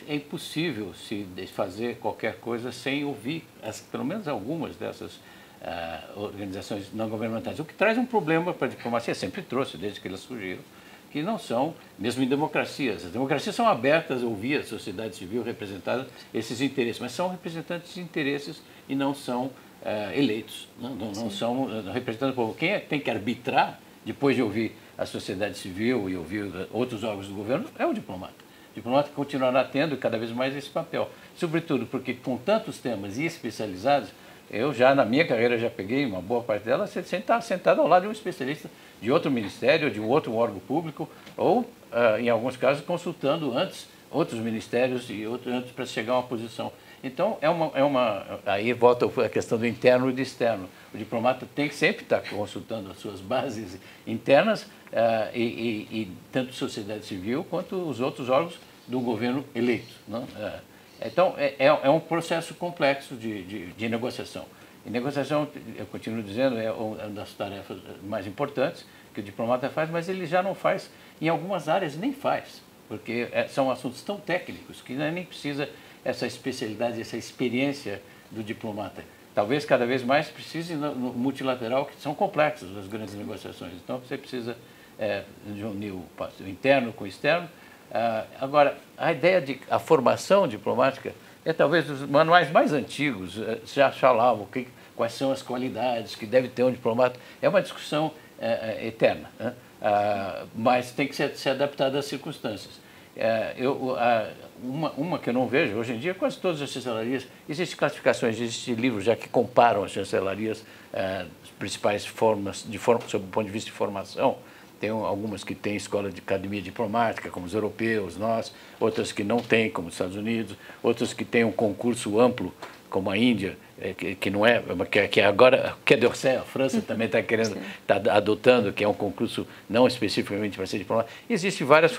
é 0.09 0.15
impossível 0.15 0.95
se 0.95 1.27
fazer 1.53 1.97
qualquer 1.97 2.37
coisa 2.37 2.71
sem 2.71 3.05
ouvir, 3.05 3.45
as, 3.63 3.81
pelo 3.81 4.05
menos 4.05 4.29
algumas 4.29 4.77
dessas 4.77 5.19
uh, 5.63 6.21
organizações 6.21 6.93
não 6.93 7.09
governamentais, 7.09 7.59
o 7.59 7.65
que 7.65 7.75
traz 7.75 7.99
um 7.99 8.07
problema 8.07 8.53
para 8.53 8.67
a 8.67 8.71
diplomacia, 8.71 9.15
sempre 9.15 9.43
trouxe, 9.43 9.77
desde 9.77 10.01
que 10.01 10.09
elas 10.09 10.21
surgiram, 10.21 10.63
que 11.11 11.23
não 11.23 11.39
são, 11.39 11.75
mesmo 11.99 12.23
em 12.23 12.29
democracias, 12.29 13.05
as 13.05 13.13
democracias 13.13 13.55
são 13.55 13.67
abertas 13.67 14.23
a 14.23 14.27
ouvir 14.27 14.61
a 14.61 14.65
sociedade 14.65 15.17
civil 15.17 15.43
representada 15.43 16.07
esses 16.33 16.61
interesses, 16.61 17.01
mas 17.01 17.13
são 17.13 17.29
representantes 17.29 17.95
de 17.95 18.01
interesses 18.01 18.63
e 18.89 18.95
não 18.95 19.15
são 19.15 19.47
uh, 19.47 20.13
eleitos, 20.15 20.69
não, 20.81 20.95
não, 20.95 21.13
não 21.13 21.31
são 21.31 21.65
uh, 21.65 21.93
representando 21.93 22.31
o 22.31 22.35
povo. 22.35 22.55
Quem 22.55 22.71
é 22.71 22.79
tem 22.79 23.01
que 23.01 23.11
arbitrar, 23.11 23.81
depois 24.05 24.37
de 24.37 24.43
ouvir 24.43 24.77
a 24.97 25.05
sociedade 25.05 25.59
civil 25.59 26.09
e 26.09 26.17
ouvir 26.17 26.45
outros 26.71 27.03
órgãos 27.03 27.27
do 27.27 27.35
governo, 27.35 27.67
é 27.79 27.85
o 27.85 27.93
diplomata. 27.93 28.35
O 28.71 28.75
diplomata 28.75 29.11
continuará 29.15 29.65
tendo 29.65 29.97
cada 29.97 30.17
vez 30.17 30.31
mais 30.31 30.57
esse 30.57 30.69
papel, 30.69 31.11
sobretudo 31.35 31.87
porque 31.87 32.15
com 32.15 32.37
tantos 32.37 32.79
temas 32.79 33.19
e 33.19 33.25
especializados, 33.25 34.11
eu 34.51 34.75
já 34.75 34.95
na 34.95 35.05
minha 35.05 35.27
carreira 35.27 35.59
já 35.59 35.71
peguei 35.71 36.05
uma 36.05 36.21
boa 36.21 36.43
parte 36.43 36.65
dela 36.65 36.87
sentado, 36.87 37.43
sentado 37.43 37.81
ao 37.81 37.87
lado 37.87 38.03
de 38.03 38.09
um 38.09 38.13
especialista 38.13 38.69
de 39.01 39.11
outro 39.11 39.31
ministério, 39.31 39.91
de 39.91 40.01
outro 40.01 40.35
órgão 40.35 40.59
público, 40.61 41.09
ou, 41.37 41.61
uh, 41.61 42.19
em 42.19 42.29
alguns 42.29 42.57
casos, 42.57 42.85
consultando 42.85 43.57
antes 43.57 43.89
outros 44.11 44.41
ministérios 44.41 45.09
e 45.09 45.25
outros 45.27 45.55
antes 45.55 45.71
para 45.71 45.87
chegar 45.87 46.15
a 46.15 46.17
uma 46.17 46.23
posição. 46.25 46.73
Então, 47.03 47.39
é 47.41 47.49
uma, 47.49 47.71
é 47.75 47.83
uma. 47.83 48.41
Aí 48.45 48.73
volta 48.73 49.07
a 49.25 49.29
questão 49.29 49.57
do 49.57 49.67
interno 49.67 50.11
e 50.11 50.13
do 50.13 50.21
externo. 50.21 50.69
O 50.93 50.99
diplomata 50.99 51.47
tem 51.55 51.69
que 51.69 51.75
sempre 51.75 52.03
estar 52.03 52.21
consultando 52.21 52.91
as 52.91 52.99
suas 52.99 53.21
bases 53.21 53.79
internas, 54.07 54.65
uh, 54.65 55.31
e, 55.35 55.41
e, 55.43 56.01
e, 56.01 56.13
tanto 56.31 56.53
sociedade 56.53 57.07
civil 57.07 57.45
quanto 57.49 57.77
os 57.77 58.01
outros 58.01 58.29
órgãos 58.29 58.59
do 58.87 59.01
governo 59.01 59.45
eleito. 59.55 59.95
Não? 60.07 60.25
Uh, 60.25 60.70
então, 61.07 61.35
é, 61.39 61.55
é, 61.59 61.67
é, 61.67 61.91
um 61.91 62.01
processo 62.01 62.55
complexo 62.55 63.15
de, 63.15 63.43
de, 63.43 63.67
de, 63.73 63.89
negociação. 63.89 64.45
E 64.85 64.91
negociação, 64.91 65.49
eu 65.77 65.87
continuo 65.87 66.23
dizendo, 66.23 66.59
é 66.59 66.71
uma 66.71 67.09
das 67.09 67.33
tarefas 67.33 67.79
mais 68.03 68.27
importantes 68.27 68.85
que 69.15 69.21
o 69.21 69.23
diplomata 69.23 69.69
faz, 69.69 69.91
mas 69.91 70.09
ele 70.09 70.27
já 70.27 70.43
não 70.43 70.55
faz, 70.55 70.91
em 71.21 71.29
algumas 71.29 71.69
áreas 71.69 71.97
nem 71.97 72.13
faz, 72.13 72.63
porque 72.89 73.29
é, 73.33 73.47
são 73.49 73.71
assuntos 73.71 74.03
tão 74.03 74.19
técnicos 74.19 74.83
que 74.83 74.95
nem 74.95 75.25
precisa 75.25 75.69
essa 76.05 76.27
especialidade, 76.27 77.01
essa 77.01 77.17
experiência 77.17 78.01
do 78.31 78.43
diplomata. 78.43 79.03
Talvez 79.35 79.65
cada 79.65 79.87
vez 79.87 80.03
mais 80.03 80.29
precise 80.29 80.75
no, 80.75 80.95
multilateral, 80.95 81.87
que 81.87 82.01
são 82.01 82.15
complexos 82.15 82.77
as 82.77 82.87
grandes 82.87 83.15
negociações. 83.15 83.73
Então 83.75 83.99
você 83.99 84.19
precisa 84.19 84.57
é, 84.99 85.25
de 85.47 85.65
unir 85.65 85.93
o 85.93 86.05
interno 86.47 86.93
com 86.93 87.05
o 87.05 87.07
externo. 87.07 87.49
Ah, 87.93 88.25
agora, 88.41 88.77
a 88.97 89.13
ideia 89.13 89.41
de 89.41 89.61
a 89.71 89.79
formação 89.79 90.47
diplomática 90.47 91.13
é 91.45 91.53
talvez 91.53 91.87
dos 91.87 92.03
manuais 92.03 92.51
mais 92.51 92.73
antigos, 92.73 93.39
é, 93.39 93.59
já 93.67 93.91
falavam 93.91 94.47
que, 94.47 94.69
quais 94.95 95.13
são 95.13 95.33
as 95.33 95.43
qualidades 95.43 96.15
que 96.15 96.27
deve 96.27 96.49
ter 96.49 96.63
um 96.63 96.71
diplomata. 96.71 97.19
É 97.41 97.49
uma 97.49 97.63
discussão 97.63 98.13
é, 98.39 98.87
eterna, 98.87 99.31
né? 99.39 99.55
ah, 99.83 100.45
mas 100.55 100.93
tem 100.93 101.09
que 101.09 101.17
ser, 101.17 101.37
ser 101.37 101.51
adaptada 101.51 101.99
às 101.99 102.05
circunstâncias. 102.07 102.81
É, 103.17 103.55
eu, 103.57 103.97
a, 103.99 104.29
uma, 104.63 104.91
uma 104.93 105.19
que 105.19 105.29
eu 105.31 105.35
não 105.35 105.47
vejo, 105.47 105.77
hoje 105.77 105.93
em 105.93 105.99
dia, 105.99 106.15
quase 106.15 106.39
todas 106.39 106.63
as 106.63 106.71
chancelarias, 106.71 107.27
existem 107.49 107.77
classificações, 107.77 108.41
existem 108.41 108.75
livros 108.75 109.05
já 109.05 109.17
que 109.17 109.29
comparam 109.29 109.83
as 109.83 109.91
chancelarias, 109.91 110.65
é, 110.93 111.27
as 111.43 111.51
principais 111.59 112.07
formas, 112.07 112.65
de 112.67 112.79
forma, 112.79 113.03
sob 113.09 113.25
o 113.25 113.29
ponto 113.29 113.47
de 113.47 113.53
vista 113.53 113.71
de 113.71 113.77
formação. 113.77 114.39
Tem 114.81 114.89
algumas 114.89 115.45
que 115.45 115.55
têm 115.55 115.77
escola 115.77 116.11
de 116.11 116.21
academia 116.21 116.63
diplomática, 116.63 117.29
como 117.29 117.45
os 117.45 117.53
europeus, 117.53 118.17
nós, 118.17 118.51
outras 118.81 119.13
que 119.13 119.23
não 119.23 119.37
têm, 119.37 119.69
como 119.69 119.89
os 119.89 119.95
Estados 119.95 120.17
Unidos, 120.17 120.57
outras 120.83 121.13
que 121.13 121.23
têm 121.23 121.45
um 121.45 121.53
concurso 121.53 122.19
amplo, 122.19 122.53
como 122.89 123.11
a 123.11 123.17
Índia, 123.17 123.59
é, 123.79 123.93
que, 123.93 124.31
não 124.31 124.45
é, 124.45 124.63
que, 124.91 125.09
que 125.09 125.21
agora, 125.21 125.77
que 125.85 125.93
é 125.93 125.97
d'Orsay, 125.99 126.37
a 126.37 126.43
França 126.43 126.81
também 126.87 127.07
está 127.07 127.23
querendo, 127.23 127.59
está 127.83 127.97
adotando, 128.11 128.73
que 128.73 128.83
é 128.83 128.89
um 128.89 128.95
concurso 128.95 129.47
não 129.69 129.87
especificamente 129.87 130.57
para 130.57 130.67
ser 130.67 130.79
diplomata. 130.79 131.11
Existem 131.29 131.67
vários 131.67 131.93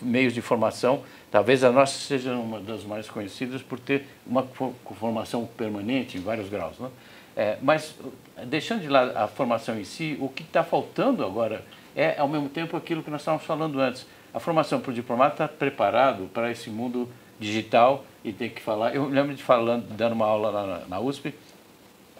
meios 0.00 0.32
de 0.32 0.40
formação, 0.40 1.02
talvez 1.32 1.64
a 1.64 1.72
nossa 1.72 1.98
seja 1.98 2.32
uma 2.34 2.60
das 2.60 2.84
mais 2.84 3.10
conhecidas 3.10 3.62
por 3.62 3.80
ter 3.80 4.06
uma 4.24 4.46
formação 4.96 5.44
permanente 5.44 6.16
em 6.16 6.20
vários 6.20 6.48
graus. 6.48 6.78
Né? 6.78 6.88
É, 7.36 7.58
mas, 7.62 7.96
deixando 8.46 8.82
de 8.82 8.88
lado 8.88 9.16
a 9.16 9.26
formação 9.26 9.78
em 9.78 9.84
si, 9.84 10.16
o 10.20 10.28
que 10.28 10.42
está 10.44 10.62
faltando 10.64 11.24
agora 11.24 11.64
é, 11.98 12.14
ao 12.16 12.28
mesmo 12.28 12.48
tempo, 12.48 12.76
aquilo 12.76 13.02
que 13.02 13.10
nós 13.10 13.22
estávamos 13.22 13.44
falando 13.44 13.80
antes. 13.80 14.06
A 14.32 14.38
formação 14.38 14.78
para 14.78 14.92
o 14.92 14.94
diplomata 14.94 15.32
está 15.44 15.48
preparado 15.48 16.30
para 16.32 16.48
esse 16.48 16.70
mundo 16.70 17.08
digital 17.40 18.04
e 18.24 18.32
tem 18.32 18.48
que 18.48 18.62
falar. 18.62 18.94
Eu 18.94 19.08
lembro 19.08 19.34
de 19.34 19.42
falando, 19.42 19.84
dando 19.96 20.12
uma 20.12 20.24
aula 20.24 20.48
lá 20.48 20.66
na, 20.66 20.78
na 20.86 21.00
USP, 21.00 21.34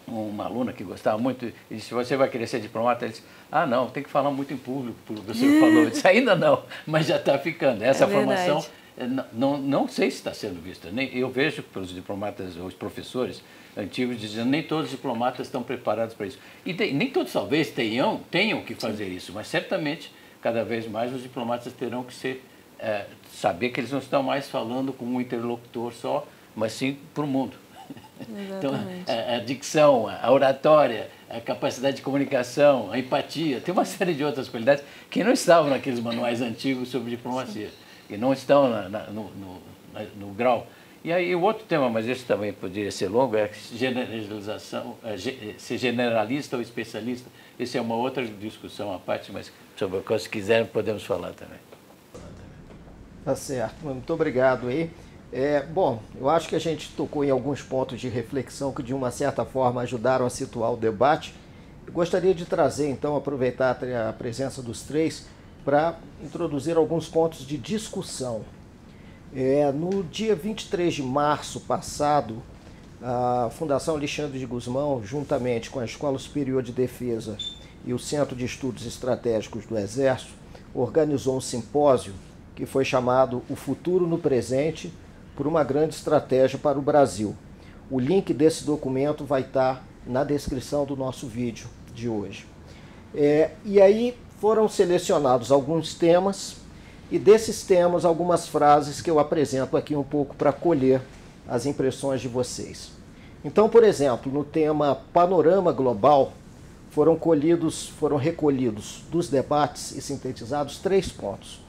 uma 0.05 0.43
aluna 0.43 0.73
que 0.73 0.83
gostava 0.83 1.17
muito, 1.17 1.45
e 1.45 1.75
disse, 1.75 1.93
você 1.93 2.17
vai 2.17 2.27
querer 2.27 2.45
ser 2.47 2.59
diplomata? 2.59 3.05
Ele 3.05 3.13
disse, 3.13 3.23
ah 3.49 3.65
não, 3.65 3.87
tem 3.87 4.03
que 4.03 4.09
falar 4.09 4.31
muito 4.31 4.53
em 4.53 4.57
público, 4.57 4.97
o 5.09 5.13
você 5.13 5.47
falou. 5.61 5.83
Eu 5.83 5.89
disse, 5.91 6.05
ainda 6.05 6.35
não, 6.35 6.61
mas 6.85 7.07
já 7.07 7.15
está 7.15 7.37
ficando. 7.37 7.81
Essa 7.81 8.03
é 8.03 8.07
formação, 8.07 8.65
não, 9.33 9.57
não 9.57 9.87
sei 9.87 10.11
se 10.11 10.17
está 10.17 10.33
sendo 10.33 10.61
vista. 10.61 10.89
Nem, 10.91 11.15
eu 11.15 11.29
vejo 11.29 11.63
pelos 11.63 11.93
diplomatas, 11.93 12.55
os 12.57 12.73
professores 12.73 13.41
antigos 13.77 14.19
dizendo 14.19 14.49
nem 14.49 14.61
todos 14.63 14.85
os 14.85 14.91
diplomatas 14.91 15.47
estão 15.47 15.63
preparados 15.63 16.13
para 16.13 16.27
isso. 16.27 16.39
E 16.65 16.73
tem, 16.73 16.93
nem 16.93 17.09
todos 17.09 17.31
talvez 17.31 17.69
tenham, 17.71 18.21
tenham 18.29 18.61
que 18.61 18.75
fazer 18.75 19.05
Sim. 19.05 19.15
isso, 19.15 19.31
mas 19.33 19.47
certamente 19.47 20.11
cada 20.41 20.63
vez 20.63 20.87
mais 20.87 21.13
os 21.13 21.21
diplomatas 21.21 21.71
terão 21.73 22.03
que 22.03 22.13
ser 22.13 22.43
é, 22.79 23.05
saber 23.33 23.69
que 23.69 23.79
eles 23.79 23.91
não 23.91 23.99
estão 23.99 24.23
mais 24.23 24.49
falando 24.49 24.93
com 24.93 25.05
um 25.05 25.19
interlocutor 25.19 25.93
só, 25.93 26.25
mas 26.55 26.71
sim 26.71 26.97
para 27.13 27.23
o 27.23 27.27
mundo. 27.27 27.57
Então, 28.57 28.71
a, 29.07 29.35
a 29.35 29.39
dicção, 29.39 30.05
a 30.09 30.29
oratória, 30.29 31.09
a 31.29 31.39
capacidade 31.39 31.95
de 31.97 32.01
comunicação, 32.01 32.91
a 32.91 32.99
empatia, 32.99 33.61
tem 33.61 33.71
uma 33.71 33.85
série 33.85 34.13
de 34.13 34.25
outras 34.25 34.49
qualidades 34.49 34.83
que 35.09 35.23
não 35.23 35.31
estavam 35.31 35.69
naqueles 35.69 36.01
manuais 36.01 36.41
antigos 36.41 36.89
sobre 36.89 37.11
diplomacia 37.11 37.69
Sim. 37.69 37.88
E 38.09 38.17
não 38.17 38.33
estão 38.33 38.69
na, 38.69 38.89
na, 38.89 39.03
no, 39.07 39.29
no, 39.31 39.61
no, 40.15 40.27
grau. 40.33 40.67
E 41.03 41.13
aí 41.13 41.33
o 41.35 41.41
outro 41.41 41.65
tema, 41.65 41.89
mas 41.89 42.07
esse 42.07 42.25
também 42.25 42.51
poderia 42.51 42.91
ser 42.91 43.07
longo, 43.07 43.37
é 43.37 43.49
generalização, 43.73 44.97
é, 45.03 45.15
ser 45.57 45.77
generalista 45.77 46.57
ou 46.57 46.61
especialista. 46.61 47.29
Essa 47.57 47.77
é 47.77 47.81
uma 47.81 47.95
outra 47.95 48.25
discussão 48.25 48.93
à 48.93 48.99
parte, 48.99 49.31
mas 49.31 49.51
sobre 49.77 49.97
o 49.97 50.19
se 50.19 50.29
quiserem 50.29 50.65
podemos 50.65 51.03
falar 51.03 51.31
também. 51.33 51.59
Tá 53.23 53.35
certo, 53.35 53.85
muito 53.85 54.11
obrigado 54.13 54.67
aí. 54.67 54.89
É, 55.31 55.61
bom, 55.61 56.01
eu 56.19 56.27
acho 56.27 56.49
que 56.49 56.55
a 56.55 56.59
gente 56.59 56.91
tocou 56.95 57.23
em 57.23 57.29
alguns 57.29 57.61
pontos 57.61 57.99
de 58.01 58.09
reflexão 58.09 58.73
que 58.73 58.81
de 58.81 58.93
uma 58.93 59.11
certa 59.11 59.45
forma 59.45 59.81
ajudaram 59.81 60.25
a 60.25 60.29
situar 60.29 60.73
o 60.73 60.77
debate. 60.77 61.33
Eu 61.85 61.93
gostaria 61.93 62.33
de 62.33 62.45
trazer, 62.45 62.89
então, 62.89 63.15
aproveitar 63.15 63.77
a 64.07 64.13
presença 64.13 64.61
dos 64.61 64.81
três 64.81 65.27
para 65.63 65.97
introduzir 66.23 66.77
alguns 66.77 67.07
pontos 67.07 67.45
de 67.45 67.57
discussão. 67.57 68.41
É, 69.33 69.71
no 69.71 70.03
dia 70.03 70.35
23 70.35 70.93
de 70.93 71.03
março 71.03 71.59
passado, 71.61 72.41
a 73.01 73.49
Fundação 73.51 73.95
Alexandre 73.95 74.39
de 74.39 74.45
Guzmão, 74.45 75.01
juntamente 75.03 75.69
com 75.69 75.79
a 75.79 75.85
Escola 75.85 76.17
Superior 76.17 76.63
de 76.63 76.71
Defesa 76.71 77.37
e 77.85 77.93
o 77.93 77.99
Centro 77.99 78.35
de 78.35 78.45
Estudos 78.45 78.85
Estratégicos 78.85 79.65
do 79.65 79.77
Exército, 79.77 80.33
organizou 80.73 81.37
um 81.37 81.41
simpósio 81.41 82.13
que 82.55 82.65
foi 82.65 82.83
chamado 82.83 83.41
O 83.49 83.55
Futuro 83.55 84.05
no 84.05 84.17
Presente 84.17 84.91
por 85.35 85.47
uma 85.47 85.63
grande 85.63 85.95
estratégia 85.95 86.59
para 86.59 86.77
o 86.77 86.81
Brasil. 86.81 87.35
O 87.89 87.99
link 87.99 88.33
desse 88.33 88.65
documento 88.65 89.23
vai 89.23 89.41
estar 89.41 89.85
na 90.05 90.23
descrição 90.23 90.85
do 90.85 90.95
nosso 90.95 91.27
vídeo 91.27 91.69
de 91.93 92.09
hoje. 92.09 92.45
É, 93.15 93.51
e 93.63 93.81
aí 93.81 94.17
foram 94.39 94.69
selecionados 94.69 95.51
alguns 95.51 95.93
temas 95.93 96.55
e 97.11 97.19
desses 97.19 97.63
temas 97.63 98.05
algumas 98.05 98.47
frases 98.47 99.01
que 99.01 99.09
eu 99.09 99.19
apresento 99.19 99.75
aqui 99.75 99.95
um 99.95 100.03
pouco 100.03 100.35
para 100.35 100.53
colher 100.53 101.01
as 101.47 101.65
impressões 101.65 102.21
de 102.21 102.27
vocês. 102.27 102.91
Então, 103.43 103.67
por 103.67 103.83
exemplo, 103.83 104.31
no 104.31 104.43
tema 104.43 104.95
Panorama 105.13 105.71
Global, 105.71 106.33
foram 106.91 107.15
colhidos, 107.15 107.87
foram 107.87 108.17
recolhidos 108.17 109.03
dos 109.11 109.29
debates 109.29 109.91
e 109.91 110.01
sintetizados 110.01 110.77
três 110.79 111.09
pontos. 111.11 111.61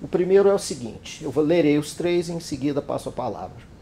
O 0.00 0.08
primeiro 0.08 0.48
é 0.48 0.54
o 0.54 0.58
seguinte: 0.58 1.24
eu 1.24 1.32
lerei 1.40 1.78
os 1.78 1.94
três 1.94 2.28
e 2.28 2.32
em 2.32 2.40
seguida 2.40 2.80
passo 2.80 3.08
a 3.08 3.12
palavra. 3.12 3.74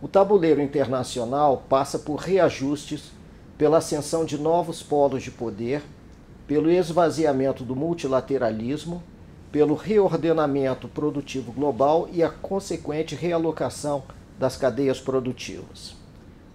O 0.00 0.08
tabuleiro 0.08 0.60
internacional 0.60 1.64
passa 1.68 1.98
por 1.98 2.16
reajustes 2.16 3.12
pela 3.56 3.78
ascensão 3.78 4.24
de 4.24 4.38
novos 4.38 4.82
polos 4.82 5.22
de 5.22 5.30
poder, 5.30 5.82
pelo 6.46 6.70
esvaziamento 6.70 7.64
do 7.64 7.76
multilateralismo, 7.76 9.02
pelo 9.50 9.74
reordenamento 9.74 10.88
produtivo 10.88 11.52
global 11.52 12.08
e 12.12 12.22
a 12.22 12.28
consequente 12.28 13.14
realocação 13.14 14.02
das 14.38 14.56
cadeias 14.56 15.00
produtivas. 15.00 15.94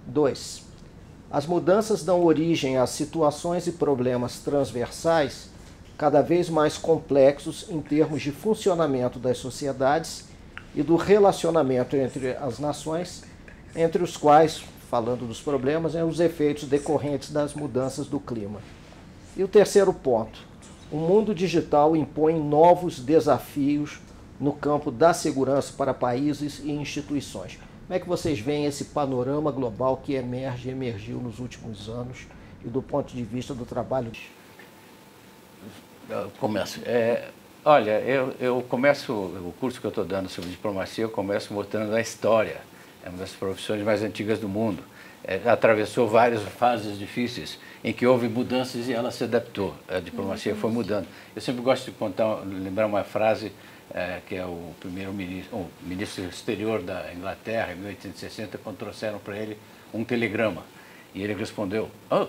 2. 0.08 0.64
As 1.30 1.46
mudanças 1.46 2.04
dão 2.04 2.24
origem 2.24 2.78
a 2.78 2.88
situações 2.88 3.68
e 3.68 3.74
problemas 3.74 4.40
transversais 4.40 5.50
cada 5.98 6.22
vez 6.22 6.50
mais 6.50 6.78
complexos 6.78 7.66
em 7.70 7.82
termos 7.82 8.22
de 8.22 8.32
funcionamento 8.32 9.20
das 9.20 9.38
sociedades 9.38 10.26
e 10.76 10.84
do 10.84 10.96
relacionamento 10.96 11.96
entre 11.96 12.36
as 12.38 12.60
nações, 12.60 13.24
entre 13.76 14.04
os 14.04 14.16
quais, 14.16 14.64
falando 14.90 15.28
dos 15.28 15.42
problemas, 15.42 15.96
é 15.96 16.04
os 16.04 16.20
efeitos 16.20 16.66
decorrentes 16.66 17.32
das 17.32 17.54
mudanças 17.54 18.06
do 18.08 18.20
clima. 18.20 18.60
E 19.38 19.44
o 19.44 19.48
terceiro 19.48 19.94
ponto: 19.94 20.40
o 20.92 20.98
mundo 20.98 21.34
digital 21.36 21.96
impõe 21.96 22.40
novos 22.40 23.00
desafios 23.00 24.00
no 24.40 24.52
campo 24.52 24.90
da 24.90 25.14
segurança 25.14 25.74
para 25.78 25.94
países 25.94 26.60
e 26.60 26.72
instituições. 26.72 27.60
Como 27.86 27.96
é 27.96 28.00
que 28.00 28.08
vocês 28.08 28.40
veem 28.40 28.66
esse 28.66 28.86
panorama 28.86 29.52
global 29.52 30.02
que 30.04 30.14
emerge, 30.14 30.70
emergiu 30.70 31.20
nos 31.20 31.40
últimos 31.40 31.88
anos 31.88 32.28
e 32.66 32.68
do 32.68 32.82
ponto 32.82 33.16
de 33.16 33.24
vista 33.24 33.54
do 33.54 33.66
trabalho? 33.66 34.12
Eu 36.10 36.32
começo. 36.40 36.82
É, 36.86 37.30
olha, 37.64 38.00
eu, 38.02 38.34
eu 38.40 38.62
começo, 38.64 39.14
o 39.14 39.54
curso 39.60 39.80
que 39.80 39.88
eu 39.88 39.90
estou 39.90 40.04
dando 40.04 40.28
sobre 40.28 40.50
diplomacia, 40.50 41.06
eu 41.06 41.10
começo 41.10 41.54
mostrando 41.54 41.96
a 41.96 42.02
história. 42.02 42.58
É 43.04 43.10
uma 43.10 43.20
das 43.20 43.32
profissões 43.32 43.82
mais 43.84 44.02
antigas 44.04 44.40
do 44.40 44.50
mundo. 44.50 44.84
É, 45.28 45.42
atravessou 45.50 46.08
várias 46.08 46.42
fases 46.42 46.98
difíceis 46.98 47.60
em 47.84 47.92
que 47.92 48.08
houve 48.08 48.30
mudanças 48.30 48.88
e 48.88 48.94
ela 48.94 49.12
se 49.12 49.26
adaptou. 49.26 49.76
A 49.88 50.00
diplomacia 50.00 50.56
foi 50.56 50.72
mudando. 50.72 51.06
Eu 51.36 51.42
sempre 51.42 51.62
gosto 51.62 51.86
de 51.86 51.92
contar, 51.92 52.44
lembrar 52.46 52.88
uma 52.88 53.04
frase 53.04 53.52
é, 53.94 54.22
que 54.26 54.36
é 54.36 54.46
o 54.46 54.74
primeiro 54.80 55.12
ministro, 55.14 55.58
o 55.58 55.70
ministro 55.82 56.24
exterior 56.26 56.82
da 56.82 57.14
Inglaterra, 57.14 57.74
em 57.74 57.76
1860, 57.76 58.58
quando 58.58 58.78
trouxeram 58.78 59.20
para 59.20 59.38
ele 59.38 59.58
um 59.94 60.04
telegrama. 60.04 60.64
E 61.14 61.22
ele 61.22 61.34
respondeu, 61.34 61.90
oh, 62.10 62.28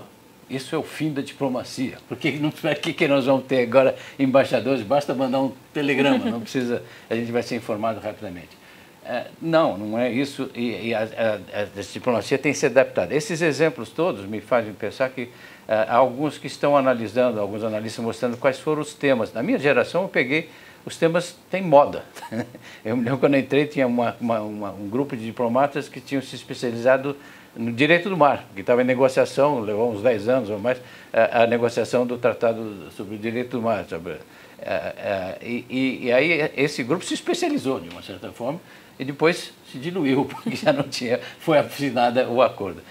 isso 0.50 0.74
é 0.74 0.78
o 0.78 0.82
fim 0.82 1.12
da 1.12 1.22
diplomacia. 1.22 1.98
Porque 2.08 2.32
não 2.32 2.50
que, 2.82 2.92
que 2.92 3.06
nós 3.06 3.26
vamos 3.26 3.46
ter 3.46 3.62
agora 3.62 3.96
embaixadores? 4.18 4.82
Basta 4.82 5.14
mandar 5.14 5.40
um 5.40 5.52
telegrama, 5.72 6.24
não 6.24 6.40
precisa, 6.40 6.82
a 7.08 7.14
gente 7.14 7.30
vai 7.30 7.44
ser 7.44 7.54
informado 7.54 8.00
rapidamente. 8.00 8.57
É, 9.08 9.26
não, 9.40 9.78
não 9.78 9.98
é 9.98 10.12
isso. 10.12 10.50
E, 10.54 10.88
e 10.88 10.94
a, 10.94 11.00
a, 11.00 11.62
a, 11.62 11.82
diplomacia 11.92 12.36
tem 12.36 12.52
se 12.52 12.66
adaptado. 12.66 13.12
Esses 13.12 13.40
exemplos 13.40 13.88
todos 13.88 14.26
me 14.26 14.40
fazem 14.40 14.74
pensar 14.74 15.08
que 15.08 15.30
é, 15.66 15.74
há 15.88 15.96
alguns 15.96 16.36
que 16.36 16.46
estão 16.46 16.76
analisando, 16.76 17.40
alguns 17.40 17.64
analistas 17.64 18.04
mostrando 18.04 18.36
quais 18.36 18.58
foram 18.58 18.82
os 18.82 18.92
temas. 18.92 19.32
Na 19.32 19.42
minha 19.42 19.58
geração, 19.58 20.02
eu 20.02 20.08
peguei 20.08 20.50
os 20.84 20.96
temas 20.96 21.36
têm 21.50 21.62
moda. 21.62 22.04
Eu 22.84 22.96
me 22.96 23.04
lembro 23.04 23.18
quando 23.18 23.34
eu 23.34 23.40
entrei, 23.40 23.66
tinha 23.66 23.86
uma, 23.86 24.16
uma, 24.18 24.40
uma, 24.40 24.70
um 24.70 24.88
grupo 24.88 25.14
de 25.14 25.24
diplomatas 25.26 25.88
que 25.88 26.00
tinham 26.00 26.22
se 26.22 26.34
especializado 26.34 27.14
no 27.54 27.72
direito 27.72 28.08
do 28.08 28.16
mar, 28.16 28.46
que 28.54 28.62
estava 28.62 28.80
em 28.80 28.84
negociação, 28.84 29.60
levou 29.60 29.92
uns 29.92 30.00
10 30.00 30.28
anos 30.28 30.50
ou 30.50 30.58
mais, 30.58 30.80
a, 31.12 31.42
a 31.42 31.46
negociação 31.46 32.06
do 32.06 32.16
Tratado 32.16 32.90
sobre 32.96 33.16
o 33.16 33.18
Direito 33.18 33.58
do 33.58 33.62
Mar. 33.62 33.84
Sobre, 33.86 34.14
a, 34.62 34.74
a, 34.74 35.44
e, 35.44 36.04
e, 36.04 36.12
aí 36.12 36.50
esse 36.56 36.82
grupo 36.82 37.04
se 37.04 37.14
especializou, 37.14 37.80
de 37.80 37.90
uma 37.90 38.00
certa 38.00 38.30
forma, 38.30 38.60
e 38.98 39.04
depois 39.04 39.52
se 39.70 39.78
diluiu, 39.78 40.24
porque 40.30 40.56
já 40.56 40.72
não 40.72 40.84
tinha, 40.84 41.20
foi 41.40 41.58
assinado 41.58 42.20
o 42.30 42.42
acordo. 42.42 42.82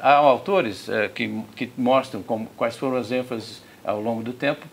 há 0.00 0.14
autores 0.14 0.88
que, 1.14 1.42
que 1.54 1.70
mostram 1.76 2.22
como, 2.22 2.46
quais 2.56 2.76
foram 2.76 2.96
as 2.96 3.10
ênfases 3.10 3.62
ao 3.84 4.00
longo 4.00 4.22
do 4.22 4.32
tempo, 4.32 4.66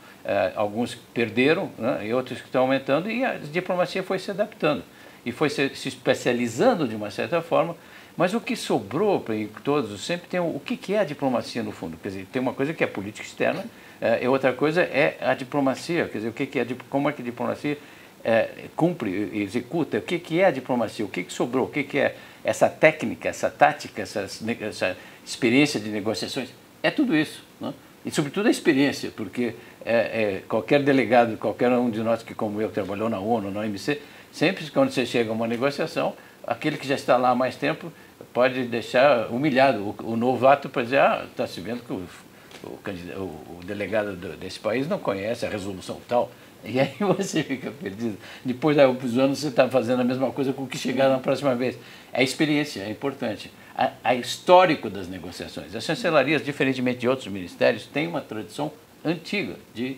alguns 0.55 0.95
perderam 1.13 1.69
né, 1.77 2.07
e 2.07 2.13
outros 2.13 2.39
que 2.39 2.45
estão 2.45 2.61
aumentando, 2.61 3.11
e 3.11 3.25
a 3.25 3.33
diplomacia 3.37 4.01
foi 4.01 4.19
se 4.19 4.31
adaptando 4.31 4.83
e 5.25 5.31
foi 5.31 5.49
se, 5.49 5.69
se 5.75 5.89
especializando 5.89 6.87
de 6.87 6.95
uma 6.95 7.11
certa 7.11 7.41
forma 7.41 7.75
mas 8.17 8.33
o 8.33 8.41
que 8.41 8.55
sobrou 8.55 9.19
para 9.19 9.35
todos, 9.63 9.99
sempre 10.01 10.27
tem 10.27 10.39
o, 10.39 10.55
o 10.55 10.59
que, 10.59 10.75
que 10.75 10.93
é 10.93 10.99
a 10.99 11.03
diplomacia 11.03 11.63
no 11.63 11.71
fundo. 11.71 11.97
Quer 11.97 12.09
dizer, 12.09 12.27
tem 12.31 12.41
uma 12.41 12.53
coisa 12.53 12.73
que 12.73 12.83
é 12.83 12.87
política 12.87 13.25
externa, 13.25 13.63
é, 13.99 14.23
e 14.23 14.27
outra 14.27 14.51
coisa 14.53 14.81
é 14.81 15.17
a 15.21 15.33
diplomacia. 15.33 16.07
Quer 16.07 16.17
dizer, 16.17 16.29
o 16.29 16.33
que, 16.33 16.45
que 16.45 16.59
é, 16.59 16.67
como 16.89 17.09
é 17.09 17.13
que 17.13 17.21
a 17.21 17.25
diplomacia 17.25 17.77
é, 18.23 18.65
cumpre, 18.75 19.31
executa, 19.33 19.97
o 19.97 20.01
que, 20.01 20.19
que 20.19 20.39
é 20.39 20.45
a 20.45 20.51
diplomacia, 20.51 21.03
o 21.03 21.07
que, 21.07 21.23
que 21.23 21.33
sobrou, 21.33 21.65
o 21.65 21.69
que, 21.69 21.83
que 21.83 21.97
é 21.97 22.15
essa 22.43 22.69
técnica, 22.69 23.29
essa 23.29 23.49
tática, 23.49 24.01
essa, 24.01 24.27
essa 24.61 24.97
experiência 25.25 25.79
de 25.79 25.89
negociações. 25.89 26.49
É 26.81 26.89
tudo 26.89 27.15
isso. 27.15 27.43
Né? 27.59 27.73
E, 28.05 28.11
sobretudo, 28.11 28.47
a 28.47 28.51
experiência, 28.51 29.11
porque 29.15 29.53
é, 29.85 29.93
é, 29.93 30.43
qualquer 30.47 30.81
delegado, 30.81 31.37
qualquer 31.37 31.71
um 31.71 31.89
de 31.89 32.01
nós 32.01 32.23
que, 32.23 32.33
como 32.33 32.61
eu, 32.61 32.69
trabalhou 32.69 33.09
na 33.09 33.19
ONU, 33.19 33.51
na 33.51 33.61
OMC, 33.61 34.01
sempre 34.31 34.69
quando 34.71 34.91
você 34.91 35.05
chega 35.05 35.29
a 35.29 35.33
uma 35.33 35.47
negociação, 35.47 36.15
aquele 36.45 36.77
que 36.77 36.87
já 36.87 36.95
está 36.95 37.17
lá 37.17 37.29
há 37.29 37.35
mais 37.35 37.55
tempo 37.55 37.91
pode 38.33 38.63
deixar 38.63 39.27
humilhado 39.29 39.95
o, 39.99 40.13
o 40.13 40.15
novato 40.15 40.69
para 40.69 40.83
dizer, 40.83 40.99
ah, 40.99 41.25
está 41.29 41.45
se 41.45 41.59
vendo 41.61 41.83
que 41.83 41.93
o, 41.93 42.03
o, 42.63 43.57
o, 43.59 43.59
delegado 43.63 44.15
do, 44.15 44.35
desse 44.37 44.59
país 44.59 44.87
não 44.87 44.97
conhece 44.97 45.45
a 45.45 45.49
resolução 45.49 45.99
tal. 46.07 46.31
E 46.63 46.79
aí 46.79 46.93
você 46.99 47.43
fica 47.43 47.71
perdido. 47.71 48.17
Depois 48.43 48.75
de 48.75 48.83
alguns 48.83 49.17
anos 49.17 49.39
você 49.39 49.47
está 49.47 49.67
fazendo 49.67 50.01
a 50.01 50.03
mesma 50.03 50.31
coisa 50.31 50.53
com 50.53 50.63
o 50.63 50.67
que 50.67 50.77
chegar 50.77 51.09
na 51.09 51.17
próxima 51.17 51.55
vez. 51.55 51.77
A 52.13 52.21
experiência 52.21 52.81
é 52.81 52.89
importante. 52.89 53.51
A, 54.03 54.13
histórico 54.13 54.89
das 54.89 55.07
negociações. 55.07 55.75
As 55.75 55.83
chancelarias, 55.83 56.43
diferentemente 56.43 56.99
de 56.99 57.07
outros 57.07 57.27
ministérios, 57.27 57.87
têm 57.87 58.07
uma 58.07 58.21
tradição 58.21 58.71
antiga 59.03 59.55
de, 59.73 59.97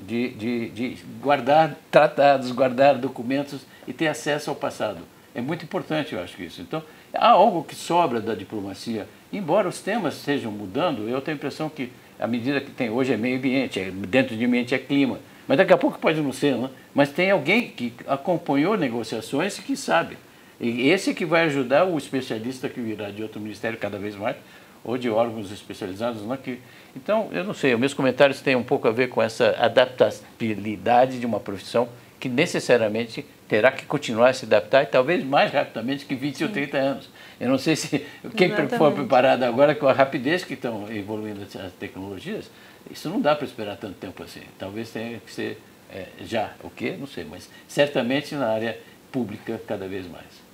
de, 0.00 0.30
de, 0.30 0.68
de 0.70 0.96
guardar 1.20 1.76
tratados, 1.90 2.50
guardar 2.52 2.96
documentos 2.96 3.62
e 3.86 3.92
ter 3.92 4.06
acesso 4.06 4.48
ao 4.48 4.56
passado. 4.56 5.00
É 5.34 5.40
muito 5.40 5.64
importante, 5.64 6.14
eu 6.14 6.22
acho 6.22 6.42
isso. 6.42 6.62
Então, 6.62 6.82
há 7.12 7.28
algo 7.28 7.64
que 7.64 7.74
sobra 7.74 8.20
da 8.20 8.34
diplomacia. 8.34 9.06
Embora 9.32 9.68
os 9.68 9.80
temas 9.80 10.16
estejam 10.16 10.50
mudando, 10.50 11.08
eu 11.08 11.20
tenho 11.20 11.36
a 11.36 11.38
impressão 11.38 11.68
que 11.68 11.92
a 12.18 12.26
medida 12.26 12.60
que 12.60 12.70
tem 12.70 12.90
hoje 12.90 13.12
é 13.12 13.16
meio 13.16 13.36
ambiente, 13.36 13.78
é, 13.78 13.90
dentro 13.90 14.36
de 14.36 14.44
ambiente 14.44 14.74
é 14.74 14.78
clima. 14.78 15.18
Mas 15.48 15.56
daqui 15.56 15.72
a 15.72 15.78
pouco 15.78 15.98
pode 15.98 16.20
não 16.20 16.32
ser, 16.32 16.54
né? 16.56 16.68
Mas 16.94 17.10
tem 17.10 17.30
alguém 17.30 17.70
que 17.70 17.92
acompanhou 18.06 18.76
negociações 18.76 19.58
e 19.58 19.62
que 19.62 19.76
sabe. 19.76 20.18
E 20.60 20.90
esse 20.90 21.14
que 21.14 21.24
vai 21.24 21.46
ajudar 21.46 21.84
o 21.84 21.96
especialista 21.96 22.68
que 22.68 22.80
virá 22.80 23.10
de 23.10 23.22
outro 23.22 23.40
ministério 23.40 23.78
cada 23.78 23.98
vez 23.98 24.14
mais, 24.14 24.36
ou 24.84 24.98
de 24.98 25.08
órgãos 25.08 25.50
especializados. 25.50 26.22
Né, 26.22 26.38
que, 26.42 26.58
então, 26.94 27.28
eu 27.32 27.44
não 27.44 27.54
sei, 27.54 27.72
os 27.72 27.80
meus 27.80 27.94
comentários 27.94 28.40
têm 28.40 28.56
um 28.56 28.62
pouco 28.62 28.86
a 28.86 28.90
ver 28.90 29.08
com 29.08 29.22
essa 29.22 29.56
adaptabilidade 29.58 31.18
de 31.18 31.26
uma 31.26 31.40
profissão 31.40 31.88
que 32.20 32.28
necessariamente 32.28 33.24
terá 33.46 33.72
que 33.72 33.86
continuar 33.86 34.30
a 34.30 34.32
se 34.32 34.44
adaptar 34.44 34.82
e 34.82 34.86
talvez 34.86 35.24
mais 35.24 35.52
rapidamente 35.52 36.04
que 36.04 36.14
20 36.14 36.36
Sim. 36.36 36.44
ou 36.44 36.50
30 36.50 36.76
anos. 36.76 37.08
Eu 37.40 37.48
não 37.48 37.58
sei 37.58 37.76
se 37.76 38.04
quem 38.36 38.48
Exatamente. 38.48 38.76
for 38.76 38.92
preparado 38.92 39.44
agora 39.44 39.74
com 39.74 39.86
a 39.86 39.92
rapidez 39.92 40.44
que 40.44 40.54
estão 40.54 40.90
evoluindo 40.92 41.42
as 41.42 41.72
tecnologias, 41.74 42.50
isso 42.90 43.08
não 43.08 43.20
dá 43.20 43.34
para 43.34 43.46
esperar 43.46 43.76
tanto 43.76 43.94
tempo 43.94 44.22
assim. 44.22 44.42
Talvez 44.58 44.90
tenha 44.90 45.18
que 45.18 45.32
ser 45.32 45.60
é, 45.90 46.06
já, 46.20 46.52
o 46.62 46.70
quê? 46.70 46.96
Não 46.98 47.06
sei, 47.06 47.24
mas 47.24 47.48
certamente 47.66 48.34
na 48.34 48.48
área 48.48 48.78
pública 49.10 49.60
cada 49.66 49.88
vez 49.88 50.06
mais. 50.06 50.48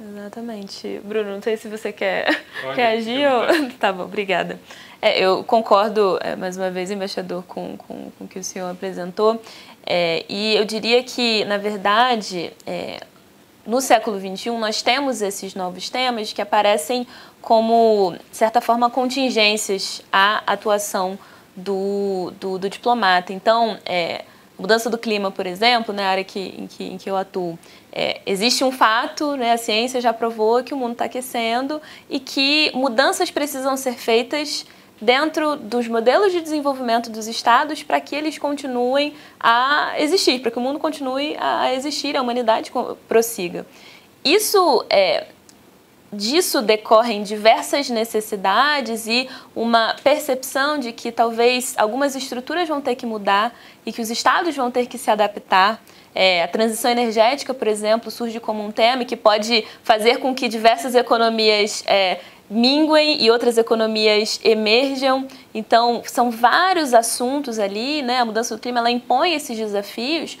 Exatamente. 0.00 1.00
Bruno, 1.04 1.30
não 1.30 1.42
sei 1.42 1.56
se 1.56 1.68
você 1.68 1.92
quer 1.92 2.26
Pode, 2.62 2.76
reagir 2.76 3.26
ou... 3.30 3.70
Tá 3.78 3.92
bom, 3.92 4.04
obrigada. 4.04 4.58
É, 5.00 5.18
eu 5.20 5.44
concordo, 5.44 6.18
é, 6.20 6.34
mais 6.34 6.56
uma 6.56 6.70
vez, 6.70 6.90
embaixador, 6.90 7.44
com, 7.44 7.76
com, 7.76 8.10
com 8.10 8.24
o 8.24 8.28
que 8.28 8.38
o 8.38 8.44
senhor 8.44 8.70
apresentou. 8.70 9.40
É, 9.86 10.24
e 10.28 10.56
eu 10.56 10.64
diria 10.64 11.02
que, 11.02 11.44
na 11.44 11.58
verdade, 11.58 12.52
é, 12.66 13.00
no 13.66 13.80
século 13.80 14.18
XXI, 14.18 14.50
nós 14.52 14.82
temos 14.82 15.22
esses 15.22 15.54
novos 15.54 15.88
temas 15.88 16.32
que 16.32 16.42
aparecem 16.42 17.06
como, 17.40 18.16
de 18.30 18.36
certa 18.36 18.60
forma, 18.60 18.90
contingências 18.90 20.02
à 20.12 20.42
atuação 20.46 21.18
do, 21.56 22.32
do, 22.40 22.58
do 22.58 22.68
diplomata. 22.68 23.32
Então, 23.32 23.78
é, 23.84 24.24
mudança 24.58 24.88
do 24.88 24.98
clima, 24.98 25.30
por 25.30 25.46
exemplo, 25.46 25.94
na 25.94 26.06
área 26.06 26.24
que, 26.24 26.40
em, 26.40 26.66
que, 26.66 26.84
em 26.84 26.98
que 26.98 27.10
eu 27.10 27.16
atuo, 27.16 27.58
é, 27.92 28.20
existe 28.26 28.64
um 28.64 28.72
fato, 28.72 29.36
né, 29.36 29.52
a 29.52 29.56
ciência 29.56 30.00
já 30.00 30.12
provou 30.12 30.62
que 30.62 30.74
o 30.74 30.76
mundo 30.76 30.92
está 30.92 31.04
aquecendo 31.04 31.80
e 32.08 32.18
que 32.18 32.70
mudanças 32.74 33.30
precisam 33.30 33.76
ser 33.76 33.94
feitas 33.94 34.66
dentro 35.00 35.56
dos 35.56 35.88
modelos 35.88 36.32
de 36.32 36.40
desenvolvimento 36.40 37.10
dos 37.10 37.26
estados 37.26 37.82
para 37.82 38.00
que 38.00 38.14
eles 38.14 38.38
continuem 38.38 39.14
a 39.38 39.94
existir, 39.98 40.40
para 40.40 40.50
que 40.50 40.58
o 40.58 40.60
mundo 40.60 40.78
continue 40.78 41.36
a 41.38 41.72
existir, 41.74 42.16
a 42.16 42.22
humanidade 42.22 42.72
prossiga. 43.08 43.66
Isso 44.24 44.84
é, 44.88 45.26
disso 46.12 46.62
decorrem 46.62 47.22
diversas 47.22 47.90
necessidades 47.90 49.06
e 49.06 49.28
uma 49.54 49.96
percepção 50.02 50.78
de 50.78 50.92
que 50.92 51.10
talvez 51.10 51.74
algumas 51.76 52.14
estruturas 52.14 52.68
vão 52.68 52.80
ter 52.80 52.94
que 52.94 53.06
mudar 53.06 53.54
e 53.84 53.92
que 53.92 54.00
os 54.00 54.10
estados 54.10 54.54
vão 54.54 54.70
ter 54.70 54.86
que 54.86 54.98
se 54.98 55.10
adaptar. 55.10 55.82
É, 56.14 56.44
a 56.44 56.48
transição 56.48 56.90
energética, 56.90 57.52
por 57.52 57.66
exemplo, 57.66 58.10
surge 58.10 58.38
como 58.38 58.64
um 58.64 58.70
tema 58.70 59.04
que 59.04 59.16
pode 59.16 59.64
fazer 59.82 60.18
com 60.18 60.32
que 60.32 60.46
diversas 60.46 60.94
economias 60.94 61.82
é, 61.88 62.20
minguem 62.48 63.22
e 63.22 63.30
outras 63.30 63.58
economias 63.58 64.38
emerjam. 64.44 65.26
Então, 65.52 66.02
são 66.06 66.30
vários 66.30 66.94
assuntos 66.94 67.58
ali, 67.58 68.02
né? 68.02 68.20
A 68.20 68.24
mudança 68.24 68.54
do 68.54 68.60
clima 68.60 68.78
ela 68.78 68.90
impõe 68.90 69.34
esses 69.34 69.56
desafios 69.56 70.38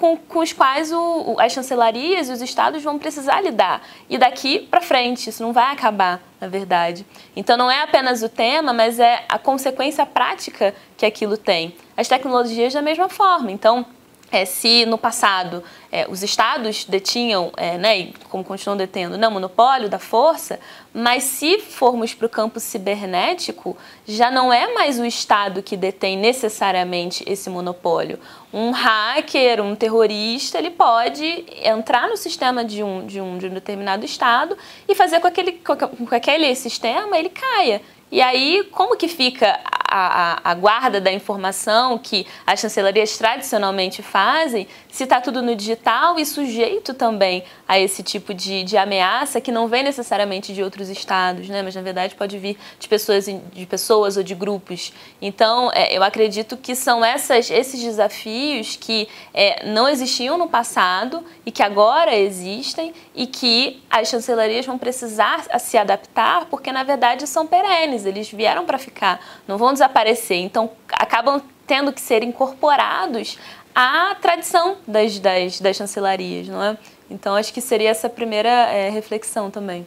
com, 0.00 0.16
com 0.16 0.38
os 0.38 0.50
quais 0.50 0.90
o, 0.90 1.36
as 1.38 1.52
chancelarias 1.52 2.30
e 2.30 2.32
os 2.32 2.40
estados 2.40 2.82
vão 2.82 2.98
precisar 2.98 3.42
lidar. 3.42 3.82
E 4.08 4.16
daqui 4.16 4.60
para 4.60 4.80
frente, 4.80 5.28
isso 5.28 5.42
não 5.42 5.52
vai 5.52 5.70
acabar, 5.70 6.22
na 6.40 6.48
verdade. 6.48 7.04
Então, 7.36 7.54
não 7.54 7.70
é 7.70 7.82
apenas 7.82 8.22
o 8.22 8.28
tema, 8.28 8.72
mas 8.72 8.98
é 8.98 9.24
a 9.28 9.38
consequência 9.38 10.06
prática 10.06 10.74
que 10.96 11.04
aquilo 11.04 11.36
tem. 11.36 11.76
As 11.94 12.08
tecnologias 12.08 12.72
da 12.72 12.80
mesma 12.80 13.10
forma. 13.10 13.52
Então, 13.52 13.84
é, 14.30 14.44
se 14.44 14.86
no 14.86 14.96
passado 14.96 15.62
é, 15.90 16.06
os 16.08 16.22
estados 16.22 16.84
detinham, 16.84 17.52
é, 17.56 17.76
né, 17.76 17.98
e 17.98 18.14
como 18.28 18.44
continuam 18.44 18.76
detendo, 18.76 19.18
não, 19.18 19.30
monopólio 19.30 19.88
da 19.88 19.98
força, 19.98 20.60
mas 20.94 21.24
se 21.24 21.58
formos 21.58 22.14
para 22.14 22.26
o 22.26 22.28
campo 22.28 22.60
cibernético, 22.60 23.76
já 24.06 24.30
não 24.30 24.52
é 24.52 24.72
mais 24.72 24.98
o 24.98 25.04
estado 25.04 25.62
que 25.62 25.76
detém 25.76 26.16
necessariamente 26.16 27.24
esse 27.26 27.50
monopólio. 27.50 28.18
Um 28.52 28.70
hacker, 28.70 29.62
um 29.62 29.74
terrorista, 29.74 30.58
ele 30.58 30.70
pode 30.70 31.44
entrar 31.62 32.08
no 32.08 32.16
sistema 32.16 32.64
de 32.64 32.82
um, 32.82 33.06
de 33.06 33.20
um, 33.20 33.38
de 33.38 33.46
um 33.46 33.54
determinado 33.54 34.04
estado 34.04 34.56
e 34.88 34.94
fazer 34.94 35.20
com, 35.20 35.28
aquele, 35.28 35.52
com 35.52 36.14
aquele 36.14 36.54
sistema 36.54 37.18
ele 37.18 37.30
caia. 37.30 37.80
E 38.10 38.20
aí, 38.20 38.64
como 38.72 38.96
que 38.96 39.06
fica 39.06 39.58
a, 39.90 40.40
a, 40.44 40.50
a, 40.52 40.54
guarda 40.54 41.00
da 41.00 41.12
informação 41.12 41.98
que 41.98 42.24
as 42.46 42.60
chancelarias 42.60 43.18
tradicionalmente 43.18 44.02
fazem, 44.02 44.68
se 44.88 45.02
está 45.02 45.20
tudo 45.20 45.42
no 45.42 45.56
digital 45.56 46.18
e 46.18 46.24
sujeito 46.24 46.94
também 46.94 47.42
a 47.66 47.78
esse 47.78 48.02
tipo 48.02 48.32
de, 48.32 48.62
de 48.62 48.76
ameaça 48.76 49.40
que 49.40 49.50
não 49.50 49.66
vem 49.66 49.82
necessariamente 49.82 50.54
de 50.54 50.62
outros 50.62 50.88
estados, 50.88 51.48
né? 51.48 51.62
mas 51.62 51.74
na 51.74 51.82
verdade 51.82 52.14
pode 52.14 52.38
vir 52.38 52.56
de 52.78 52.88
pessoas, 52.88 53.26
de 53.26 53.66
pessoas 53.66 54.16
ou 54.16 54.22
de 54.22 54.34
grupos. 54.34 54.92
Então, 55.20 55.70
é, 55.74 55.96
eu 55.96 56.04
acredito 56.04 56.56
que 56.56 56.76
são 56.76 57.04
essas, 57.04 57.50
esses 57.50 57.82
desafios 57.82 58.76
que 58.76 59.08
é, 59.34 59.66
não 59.66 59.88
existiam 59.88 60.38
no 60.38 60.48
passado 60.48 61.24
e 61.44 61.50
que 61.50 61.62
agora 61.64 62.14
existem 62.14 62.94
e 63.14 63.26
que 63.26 63.82
as 63.90 64.08
chancelarias 64.08 64.64
vão 64.64 64.78
precisar 64.78 65.44
se 65.58 65.76
adaptar 65.76 66.46
porque, 66.46 66.70
na 66.70 66.84
verdade, 66.84 67.26
são 67.26 67.46
perenes, 67.46 67.99
eles 68.06 68.30
vieram 68.30 68.66
para 68.66 68.78
ficar, 68.78 69.20
não 69.46 69.58
vão 69.58 69.72
desaparecer. 69.72 70.38
Então, 70.38 70.70
acabam 70.92 71.42
tendo 71.66 71.92
que 71.92 72.00
ser 72.00 72.22
incorporados 72.22 73.38
à 73.74 74.14
tradição 74.20 74.78
das, 74.86 75.18
das, 75.18 75.60
das 75.60 75.76
chancelarias, 75.76 76.48
não 76.48 76.62
é? 76.62 76.76
Então, 77.10 77.34
acho 77.34 77.52
que 77.52 77.60
seria 77.60 77.90
essa 77.90 78.08
primeira 78.08 78.48
é, 78.48 78.88
reflexão 78.88 79.50
também. 79.50 79.86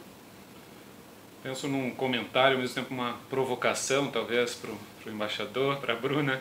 Penso 1.42 1.68
num 1.68 1.90
comentário, 1.90 2.56
ao 2.56 2.62
mesmo 2.62 2.74
tempo 2.74 2.92
uma 2.92 3.16
provocação, 3.28 4.10
talvez, 4.10 4.54
para 4.54 4.70
o 4.70 5.14
embaixador, 5.14 5.76
para 5.76 5.92
a 5.92 5.96
Bruna, 5.96 6.40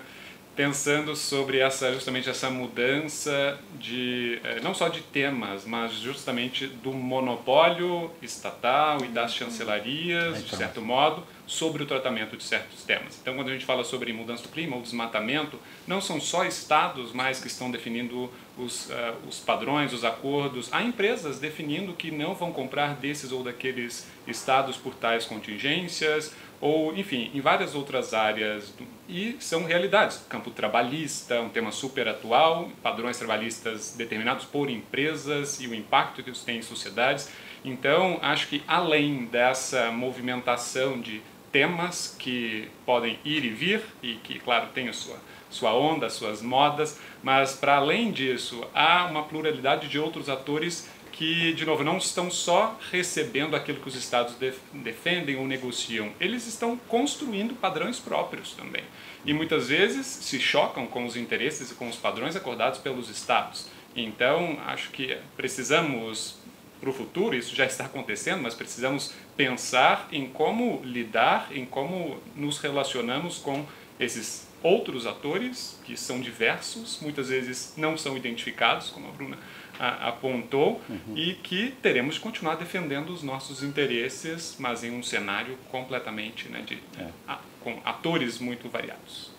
pensando 0.55 1.15
sobre 1.15 1.59
essa 1.59 1.91
justamente 1.91 2.29
essa 2.29 2.49
mudança 2.49 3.59
de 3.79 4.39
eh, 4.43 4.59
não 4.61 4.73
só 4.73 4.87
de 4.87 5.01
temas, 5.01 5.65
mas 5.65 5.93
justamente 5.93 6.67
do 6.67 6.91
monopólio 6.91 8.11
estatal 8.21 9.03
e 9.03 9.07
das 9.07 9.33
chancelarias, 9.33 10.43
de 10.45 10.55
certo 10.55 10.81
modo, 10.81 11.23
sobre 11.45 11.83
o 11.83 11.85
tratamento 11.85 12.37
de 12.37 12.43
certos 12.43 12.83
temas. 12.83 13.17
Então, 13.21 13.35
quando 13.35 13.49
a 13.49 13.53
gente 13.53 13.65
fala 13.65 13.83
sobre 13.83 14.13
mudança 14.13 14.43
do 14.43 14.49
clima 14.49 14.75
ou 14.75 14.81
desmatamento, 14.81 15.59
não 15.85 15.99
são 15.99 16.19
só 16.21 16.45
estados 16.45 17.11
mais 17.11 17.39
que 17.39 17.47
estão 17.47 17.69
definindo 17.69 18.29
os, 18.57 18.89
uh, 18.89 18.93
os 19.27 19.39
padrões, 19.39 19.91
os 19.91 20.05
acordos, 20.05 20.69
há 20.71 20.81
empresas 20.81 21.39
definindo 21.39 21.93
que 21.93 22.11
não 22.11 22.33
vão 22.33 22.51
comprar 22.51 22.95
desses 22.95 23.31
ou 23.31 23.43
daqueles 23.43 24.07
estados 24.25 24.77
por 24.77 24.95
tais 24.95 25.25
contingências, 25.25 26.33
ou 26.63 26.95
enfim, 26.95 27.29
em 27.33 27.41
várias 27.41 27.75
outras 27.75 28.13
áreas 28.13 28.73
e 29.09 29.35
são 29.37 29.65
realidades. 29.65 30.25
Campo 30.29 30.49
trabalhista, 30.49 31.41
um 31.41 31.49
tema 31.49 31.73
super 31.73 32.07
atual, 32.07 32.69
padrões 32.81 33.17
trabalhistas 33.17 33.95
determinados 33.97 34.45
por 34.45 34.69
empresas 34.69 35.59
e 35.59 35.67
o 35.67 35.75
impacto 35.75 36.23
que 36.23 36.29
isso 36.29 36.45
tem 36.45 36.59
em 36.59 36.61
sociedades. 36.61 37.29
Então, 37.65 38.17
acho 38.21 38.47
que 38.47 38.63
além 38.65 39.25
dessa 39.25 39.91
movimentação 39.91 41.01
de 41.01 41.21
temas 41.51 42.15
que 42.17 42.69
podem 42.85 43.19
ir 43.25 43.43
e 43.43 43.49
vir 43.49 43.81
e 44.01 44.13
que, 44.13 44.39
claro, 44.39 44.67
tem 44.73 44.87
a 44.87 44.93
sua, 44.93 45.17
sua 45.49 45.73
onda, 45.73 46.09
suas 46.09 46.41
modas, 46.41 46.97
mas 47.21 47.57
para 47.57 47.75
além 47.75 48.09
disso, 48.09 48.65
há 48.73 49.05
uma 49.07 49.23
pluralidade 49.23 49.89
de 49.89 49.99
outros 49.99 50.29
atores 50.29 50.89
que, 51.23 51.53
de 51.53 51.65
novo, 51.65 51.85
não 51.85 51.97
estão 51.97 52.29
só 52.29 52.77
recebendo 52.91 53.55
aquilo 53.55 53.79
que 53.79 53.87
os 53.87 53.95
estados 53.95 54.35
defendem 54.73 55.37
ou 55.37 55.47
negociam, 55.47 56.11
eles 56.19 56.45
estão 56.45 56.75
construindo 56.75 57.55
padrões 57.55 57.97
próprios 57.97 58.51
também. 58.51 58.83
E 59.25 59.33
muitas 59.33 59.69
vezes 59.69 60.05
se 60.05 60.37
chocam 60.37 60.85
com 60.85 61.05
os 61.05 61.15
interesses 61.15 61.71
e 61.71 61.75
com 61.75 61.87
os 61.87 61.95
padrões 61.95 62.35
acordados 62.35 62.79
pelos 62.79 63.09
estados. 63.09 63.67
Então, 63.95 64.59
acho 64.65 64.91
que 64.91 65.17
precisamos, 65.37 66.35
para 66.81 66.89
o 66.89 66.93
futuro, 66.93 67.33
isso 67.33 67.55
já 67.55 67.65
está 67.65 67.85
acontecendo, 67.85 68.43
mas 68.43 68.53
precisamos 68.53 69.13
pensar 69.37 70.09
em 70.11 70.27
como 70.27 70.81
lidar, 70.83 71.47
em 71.55 71.65
como 71.65 72.19
nos 72.35 72.57
relacionamos 72.57 73.37
com 73.37 73.65
esses 73.97 74.45
outros 74.61 75.07
atores 75.07 75.79
que 75.85 75.95
são 75.95 76.19
diversos, 76.19 76.99
muitas 77.01 77.29
vezes 77.29 77.75
não 77.77 77.97
são 77.97 78.17
identificados, 78.17 78.89
como 78.89 79.07
a 79.07 79.11
Bruna 79.11 79.37
apontou, 79.79 80.81
uhum. 80.89 81.17
e 81.17 81.33
que 81.33 81.71
teremos 81.81 82.17
que 82.17 82.23
continuar 82.23 82.55
defendendo 82.55 83.09
os 83.09 83.23
nossos 83.23 83.63
interesses, 83.63 84.55
mas 84.59 84.83
em 84.83 84.91
um 84.91 85.03
cenário 85.03 85.57
completamente 85.71 86.49
né, 86.49 86.63
de, 86.65 86.75
é. 86.99 87.07
a, 87.27 87.39
com 87.61 87.79
atores 87.83 88.39
muito 88.39 88.69
variados. 88.69 89.31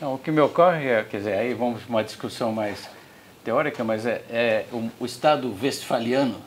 Não, 0.00 0.14
o 0.14 0.18
que 0.18 0.30
me 0.30 0.40
ocorre 0.40 0.86
é, 0.88 1.04
quer 1.04 1.18
dizer, 1.18 1.38
aí 1.38 1.54
vamos 1.54 1.82
para 1.82 1.90
uma 1.90 2.04
discussão 2.04 2.52
mais 2.52 2.88
teórica, 3.44 3.84
mas 3.84 4.06
é, 4.06 4.24
é 4.30 4.66
o, 4.72 4.90
o 5.00 5.06
Estado 5.06 5.54
westfaliano 5.62 6.40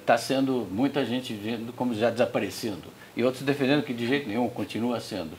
está 0.00 0.14
é, 0.14 0.18
sendo 0.18 0.66
muita 0.70 1.04
gente 1.04 1.32
vendo 1.32 1.72
como 1.72 1.94
já 1.94 2.10
desaparecendo 2.10 2.90
e 3.16 3.22
outros 3.22 3.42
defendendo 3.42 3.82
que 3.84 3.94
de 3.94 4.06
jeito 4.06 4.28
nenhum 4.28 4.48
continua 4.48 5.00
sendo. 5.00 5.30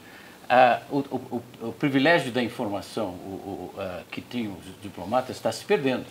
Ah, 0.56 0.84
o, 0.92 1.00
o, 1.00 1.44
o, 1.70 1.72
privilégio 1.72 2.32
da 2.32 2.44
informação 2.44 3.08
o, 3.08 3.74
que 4.12 4.22
tinham 4.22 4.54
os 4.54 4.84
diplomatas 4.84 5.36
está 5.36 5.52
se 5.52 5.66
perdendo. 5.66 6.06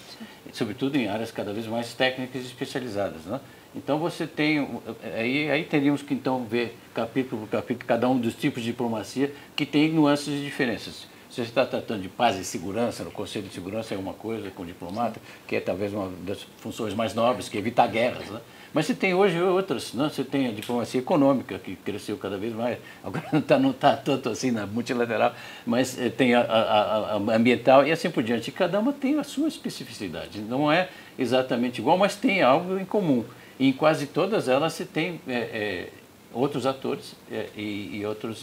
sobretudo 0.52 0.96
em 0.96 1.06
áreas 1.06 1.30
cada 1.30 1.52
vez 1.52 1.64
mais 1.68 1.94
técnicas 1.94 2.42
e 2.42 2.46
especializadas. 2.46 3.24
Né? 3.24 3.38
Então 3.72 4.00
você 4.00 4.26
tem, 4.26 4.68
aí, 5.14 5.48
aí 5.48 5.62
teríamos 5.62 6.02
que 6.02 6.12
então 6.12 6.44
ver 6.44 6.76
capítulo 6.92 7.42
por 7.42 7.50
capítulo 7.50 7.86
cada 7.86 8.08
um 8.08 8.18
dos 8.18 8.34
tipos 8.34 8.64
de 8.64 8.72
diplomacia 8.72 9.32
que 9.54 9.64
tem 9.64 9.92
nuances 9.92 10.40
e 10.40 10.44
diferenças. 10.44 11.06
Se 11.30 11.36
você 11.36 11.42
está 11.42 11.64
tratando 11.64 12.02
de 12.02 12.08
paz 12.08 12.36
e 12.36 12.44
segurança, 12.44 13.04
no 13.04 13.12
Conselho 13.12 13.46
de 13.46 13.54
Segurança 13.54 13.94
é 13.94 13.96
uma 13.96 14.12
coisa 14.12 14.50
com 14.50 14.64
o 14.64 14.66
diplomata, 14.66 15.20
que 15.46 15.54
é 15.54 15.60
talvez 15.60 15.94
uma 15.94 16.10
das 16.26 16.42
funções 16.58 16.94
mais 16.94 17.14
nobres, 17.14 17.48
que 17.48 17.56
é 17.56 17.60
evitar 17.60 17.86
guerras. 17.86 18.28
Né? 18.28 18.40
Mas 18.74 18.86
você 18.86 18.94
tem 18.94 19.12
hoje 19.12 19.40
outras, 19.40 19.92
né? 19.92 20.08
você 20.08 20.24
tem 20.24 20.48
a 20.48 20.52
diplomacia 20.52 21.00
econômica, 21.00 21.58
que 21.58 21.76
cresceu 21.76 22.16
cada 22.16 22.38
vez 22.38 22.54
mais, 22.54 22.78
agora 23.04 23.26
não 23.32 23.40
está 23.40 23.58
tá 23.72 23.96
tanto 23.96 24.30
assim 24.30 24.50
na 24.50 24.66
multilateral, 24.66 25.34
mas 25.66 25.98
eh, 25.98 26.08
tem 26.08 26.34
a, 26.34 26.40
a, 26.40 27.14
a, 27.14 27.16
ambiental 27.34 27.86
e 27.86 27.92
assim 27.92 28.10
por 28.10 28.22
diante. 28.22 28.48
E 28.48 28.52
cada 28.52 28.80
uma 28.80 28.92
tem 28.92 29.18
a 29.18 29.24
sua 29.24 29.48
especificidade, 29.48 30.40
não 30.40 30.72
é 30.72 30.88
exatamente 31.18 31.80
igual, 31.80 31.98
mas 31.98 32.16
tem 32.16 32.42
algo 32.42 32.78
em 32.78 32.84
comum. 32.84 33.24
E 33.58 33.68
em 33.68 33.72
quase 33.72 34.06
todas 34.06 34.48
elas 34.48 34.72
se 34.72 34.86
tem 34.86 35.20
é, 35.28 35.32
é, 35.32 35.88
outros 36.32 36.64
atores 36.64 37.14
é, 37.30 37.48
e, 37.54 37.98
e, 37.98 38.06
outros. 38.06 38.42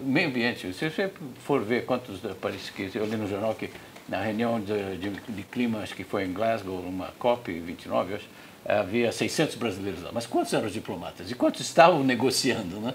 meio 0.00 0.28
ambiente, 0.28 0.72
se 0.72 0.90
você 0.90 1.10
for 1.44 1.62
ver 1.62 1.84
quantos, 1.84 2.20
parece 2.40 2.72
que 2.72 2.90
eu 2.92 3.04
li 3.06 3.16
no 3.16 3.28
jornal 3.28 3.54
que 3.54 3.70
na 4.08 4.20
reunião 4.20 4.60
de, 4.60 4.96
de, 4.96 5.10
de 5.10 5.42
clima, 5.44 5.78
acho 5.78 5.94
que 5.94 6.02
foi 6.02 6.24
em 6.24 6.32
Glasgow, 6.32 6.80
uma 6.80 7.12
COP29, 7.20 8.16
acho, 8.16 8.28
havia 8.64 9.10
600 9.10 9.54
brasileiros 9.56 10.02
lá. 10.02 10.10
Mas 10.12 10.26
quantos 10.26 10.52
eram 10.52 10.66
os 10.66 10.72
diplomatas? 10.72 11.30
E 11.30 11.34
quantos 11.34 11.60
estavam 11.60 12.02
negociando? 12.04 12.80
Né? 12.80 12.94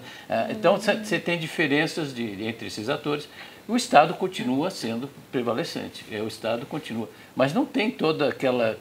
Então, 0.50 0.76
você 0.78 1.18
tem 1.18 1.38
diferenças 1.38 2.14
de, 2.14 2.44
entre 2.44 2.66
esses 2.68 2.88
atores. 2.88 3.28
O 3.68 3.76
Estado 3.76 4.14
continua 4.14 4.70
sendo 4.70 5.10
prevalecente, 5.32 6.04
é, 6.10 6.22
o 6.22 6.28
Estado 6.28 6.64
continua. 6.66 7.08
Mas 7.34 7.52
não 7.52 7.66
tem 7.66 7.90
toda 7.90 8.28
aquela 8.28 8.78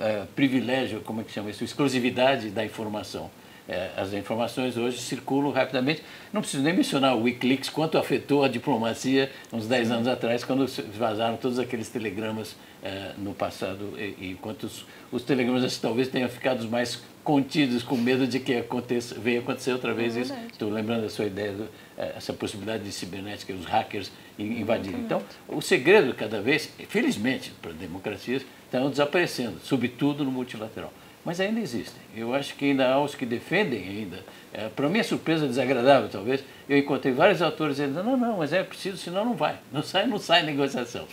é, 0.00 0.24
privilégio, 0.34 1.00
como 1.02 1.20
é 1.20 1.24
que 1.24 1.32
chama 1.32 1.50
isso, 1.50 1.62
exclusividade 1.62 2.48
da 2.48 2.64
informação. 2.64 3.30
É, 3.68 3.90
as 3.96 4.12
informações 4.12 4.76
hoje 4.76 4.98
circulam 4.98 5.52
rapidamente. 5.52 6.02
Não 6.32 6.40
preciso 6.40 6.62
nem 6.62 6.74
mencionar 6.74 7.16
o 7.16 7.22
Wikileaks, 7.22 7.68
quanto 7.68 7.96
afetou 7.96 8.44
a 8.44 8.48
diplomacia 8.48 9.30
uns 9.52 9.66
10 9.66 9.90
anos 9.90 10.08
atrás, 10.08 10.42
quando 10.42 10.66
vazaram 10.98 11.36
todos 11.36 11.58
aqueles 11.58 11.88
telegramas 11.88 12.56
é, 12.82 13.12
no 13.16 13.32
passado, 13.32 13.94
e, 13.96 14.30
e 14.30 14.38
quantos 14.40 14.84
os 15.12 15.22
telegramas 15.22 15.78
talvez 15.78 16.08
tenham 16.08 16.28
ficado 16.28 16.68
mais 16.68 17.00
contidos 17.22 17.84
com 17.84 17.96
medo 17.96 18.26
de 18.26 18.40
que 18.40 18.56
aconteça, 18.56 19.14
venha 19.14 19.38
acontecer 19.38 19.72
outra 19.72 19.94
vez 19.94 20.16
é 20.16 20.20
isso. 20.22 20.34
Estou 20.50 20.68
lembrando 20.68 21.02
da 21.02 21.08
sua 21.08 21.26
ideia, 21.26 21.52
do, 21.52 21.68
é, 21.96 22.14
essa 22.16 22.32
possibilidade 22.32 22.82
de 22.82 22.90
cibernética, 22.90 23.52
os 23.52 23.64
hackers 23.64 24.10
invadirem. 24.38 25.00
Então, 25.00 25.22
o 25.46 25.60
segredo 25.60 26.12
cada 26.14 26.40
vez, 26.40 26.68
felizmente, 26.88 27.52
para 27.62 27.72
democracias, 27.72 28.44
estão 28.64 28.90
desaparecendo, 28.90 29.60
sobretudo 29.62 30.24
no 30.24 30.32
multilateral. 30.32 30.92
Mas 31.24 31.38
ainda 31.38 31.60
existem. 31.60 32.02
Eu 32.16 32.34
acho 32.34 32.56
que 32.56 32.64
ainda 32.64 32.88
há 32.88 33.00
os 33.00 33.14
que 33.14 33.24
defendem 33.24 33.88
ainda. 33.88 34.24
É, 34.52 34.68
para 34.68 34.88
minha 34.88 35.04
surpresa 35.04 35.46
desagradável, 35.46 36.08
talvez, 36.08 36.42
eu 36.68 36.76
encontrei 36.76 37.12
vários 37.12 37.40
autores 37.40 37.76
dizendo, 37.76 38.02
não, 38.02 38.16
não, 38.16 38.38
mas 38.38 38.52
é 38.52 38.62
preciso, 38.64 38.96
senão 38.96 39.24
não 39.24 39.34
vai. 39.34 39.58
Não 39.70 39.82
sai, 39.82 40.06
não 40.06 40.18
sai 40.18 40.42
negociação. 40.42 41.06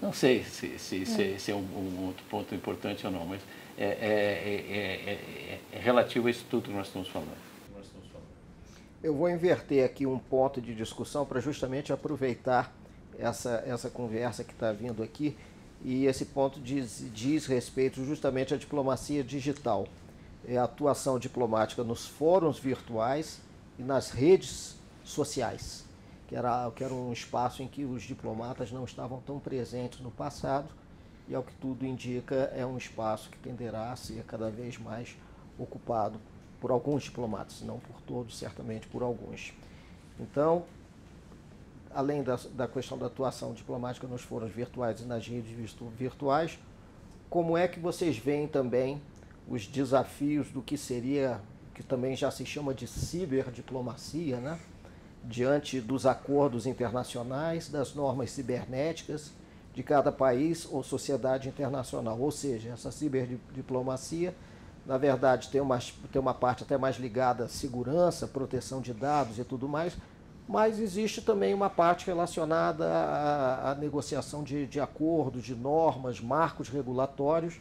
Não 0.00 0.12
sei 0.12 0.44
se, 0.44 0.78
se, 0.78 1.06
se, 1.06 1.38
se 1.38 1.50
é 1.50 1.54
um, 1.54 1.58
um, 1.58 2.06
outro 2.06 2.24
ponto 2.28 2.54
importante 2.54 3.06
ou 3.06 3.12
não, 3.12 3.24
mas 3.24 3.40
é, 3.78 3.86
é, 3.86 5.08
é, 5.10 5.58
é 5.72 5.78
relativo 5.78 6.28
a 6.28 6.30
isso 6.30 6.44
tudo 6.50 6.68
que 6.68 6.74
nós 6.74 6.86
estamos 6.86 7.08
falando. 7.08 7.50
Eu 9.02 9.14
vou 9.14 9.30
inverter 9.30 9.82
aqui 9.82 10.04
um 10.04 10.18
ponto 10.18 10.60
de 10.60 10.74
discussão 10.74 11.24
para 11.24 11.40
justamente 11.40 11.90
aproveitar 11.90 12.70
essa, 13.18 13.64
essa 13.66 13.88
conversa 13.88 14.44
que 14.44 14.52
está 14.52 14.70
vindo 14.72 15.02
aqui 15.02 15.34
e 15.82 16.06
esse 16.06 16.26
ponto 16.26 16.60
diz, 16.60 17.04
diz 17.12 17.46
respeito 17.46 18.04
justamente 18.04 18.54
à 18.54 18.56
diplomacia 18.56 19.24
digital. 19.24 19.86
É 20.46 20.56
a 20.56 20.64
atuação 20.64 21.18
diplomática 21.18 21.84
nos 21.84 22.06
fóruns 22.06 22.58
virtuais 22.58 23.40
e 23.78 23.82
nas 23.82 24.10
redes 24.10 24.76
sociais 25.04 25.84
que 26.30 26.36
era, 26.36 26.70
que 26.70 26.84
era 26.84 26.94
um 26.94 27.12
espaço 27.12 27.60
em 27.60 27.66
que 27.66 27.84
os 27.84 28.04
diplomatas 28.04 28.70
não 28.70 28.84
estavam 28.84 29.20
tão 29.20 29.40
presentes 29.40 29.98
no 29.98 30.12
passado, 30.12 30.68
e 31.28 31.34
ao 31.34 31.42
que 31.42 31.52
tudo 31.54 31.84
indica, 31.84 32.52
é 32.54 32.64
um 32.64 32.78
espaço 32.78 33.28
que 33.30 33.38
tenderá 33.38 33.90
a 33.90 33.96
ser 33.96 34.22
cada 34.26 34.48
vez 34.48 34.78
mais 34.78 35.16
ocupado 35.58 36.20
por 36.60 36.70
alguns 36.70 37.02
diplomatas, 37.02 37.62
não 37.62 37.80
por 37.80 38.00
todos, 38.02 38.38
certamente 38.38 38.86
por 38.86 39.02
alguns. 39.02 39.52
Então, 40.20 40.62
além 41.94 42.22
da, 42.22 42.38
da 42.54 42.68
questão 42.68 42.96
da 42.96 43.06
atuação 43.06 43.52
diplomática 43.52 44.06
nos 44.06 44.22
fóruns 44.22 44.52
virtuais 44.52 45.00
e 45.00 45.04
nas 45.04 45.26
redes 45.26 45.52
virtuais, 45.96 46.58
como 47.28 47.56
é 47.56 47.68
que 47.68 47.78
vocês 47.78 48.16
veem 48.16 48.46
também 48.46 49.00
os 49.48 49.66
desafios 49.66 50.48
do 50.48 50.62
que 50.62 50.76
seria, 50.76 51.40
que 51.74 51.82
também 51.82 52.14
já 52.16 52.30
se 52.30 52.44
chama 52.46 52.72
de 52.72 52.86
ciberdiplomacia, 52.86 54.38
né? 54.38 54.58
diante 55.24 55.80
dos 55.80 56.06
acordos 56.06 56.66
internacionais, 56.66 57.68
das 57.68 57.94
normas 57.94 58.30
cibernéticas 58.30 59.32
de 59.74 59.82
cada 59.82 60.10
país 60.10 60.66
ou 60.70 60.82
sociedade 60.82 61.48
internacional. 61.48 62.18
Ou 62.18 62.30
seja, 62.30 62.70
essa 62.70 62.90
ciberdiplomacia, 62.90 64.34
na 64.86 64.96
verdade, 64.96 65.48
tem 65.48 65.60
uma, 65.60 65.78
tem 66.10 66.20
uma 66.20 66.34
parte 66.34 66.62
até 66.62 66.76
mais 66.78 66.96
ligada 66.96 67.44
à 67.44 67.48
segurança, 67.48 68.26
proteção 68.26 68.80
de 68.80 68.92
dados 68.92 69.38
e 69.38 69.44
tudo 69.44 69.68
mais, 69.68 69.96
mas 70.50 70.80
existe 70.80 71.22
também 71.22 71.54
uma 71.54 71.70
parte 71.70 72.04
relacionada 72.04 72.84
à, 72.84 73.70
à 73.70 73.74
negociação 73.76 74.42
de, 74.42 74.66
de 74.66 74.80
acordos, 74.80 75.44
de 75.44 75.54
normas, 75.54 76.20
marcos 76.20 76.68
regulatórios, 76.68 77.54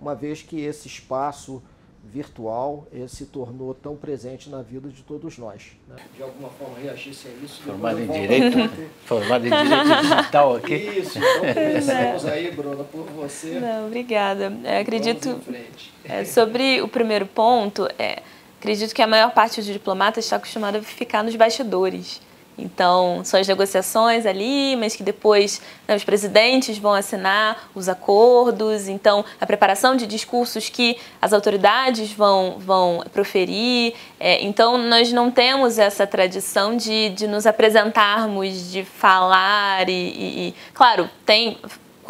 uma 0.00 0.14
vez 0.14 0.40
que 0.40 0.58
esse 0.58 0.88
espaço 0.88 1.62
virtual 2.02 2.88
se 3.08 3.26
tornou 3.26 3.74
tão 3.74 3.94
presente 3.94 4.48
na 4.48 4.62
vida 4.62 4.88
de 4.88 5.02
todos 5.02 5.36
nós. 5.36 5.72
Né? 5.86 5.96
De 6.16 6.22
alguma 6.22 6.48
forma 6.48 6.78
reagisse 6.78 7.28
a 7.28 7.44
isso. 7.44 7.60
Formado 7.60 8.00
em 8.00 8.06
direito, 8.06 8.56
formado 9.04 9.46
em 9.46 9.50
direito 9.50 10.00
digital 10.00 10.56
aqui. 10.56 10.74
Isso, 10.74 11.18
então 11.18 11.40
começamos 11.52 12.24
aí, 12.24 12.50
Bruna, 12.52 12.84
por 12.84 13.04
você. 13.04 13.60
Não, 13.60 13.88
obrigada. 13.88 14.50
É, 14.64 14.78
acredito 14.78 15.38
é, 16.04 16.24
sobre 16.24 16.80
o 16.80 16.88
primeiro 16.88 17.26
ponto, 17.26 17.86
é, 17.98 18.22
acredito 18.58 18.94
que 18.94 19.02
a 19.02 19.06
maior 19.06 19.30
parte 19.32 19.60
dos 19.60 19.66
diplomatas 19.66 20.24
está 20.24 20.36
acostumada 20.36 20.78
a 20.78 20.82
ficar 20.82 21.22
nos 21.22 21.36
bastidores. 21.36 22.29
Então, 22.62 23.22
são 23.24 23.40
as 23.40 23.48
negociações 23.48 24.26
ali, 24.26 24.76
mas 24.76 24.94
que 24.94 25.02
depois 25.02 25.60
né, 25.88 25.96
os 25.96 26.04
presidentes 26.04 26.78
vão 26.78 26.94
assinar 26.94 27.70
os 27.74 27.88
acordos. 27.88 28.88
Então, 28.88 29.24
a 29.40 29.46
preparação 29.46 29.96
de 29.96 30.06
discursos 30.06 30.68
que 30.68 30.96
as 31.20 31.32
autoridades 31.32 32.12
vão, 32.12 32.56
vão 32.58 33.02
proferir. 33.12 33.94
É, 34.18 34.42
então, 34.44 34.76
nós 34.78 35.12
não 35.12 35.30
temos 35.30 35.78
essa 35.78 36.06
tradição 36.06 36.76
de, 36.76 37.10
de 37.10 37.26
nos 37.26 37.46
apresentarmos, 37.46 38.70
de 38.70 38.84
falar. 38.84 39.88
E, 39.88 39.92
e, 39.92 40.48
e 40.48 40.54
claro, 40.74 41.08
tem 41.24 41.58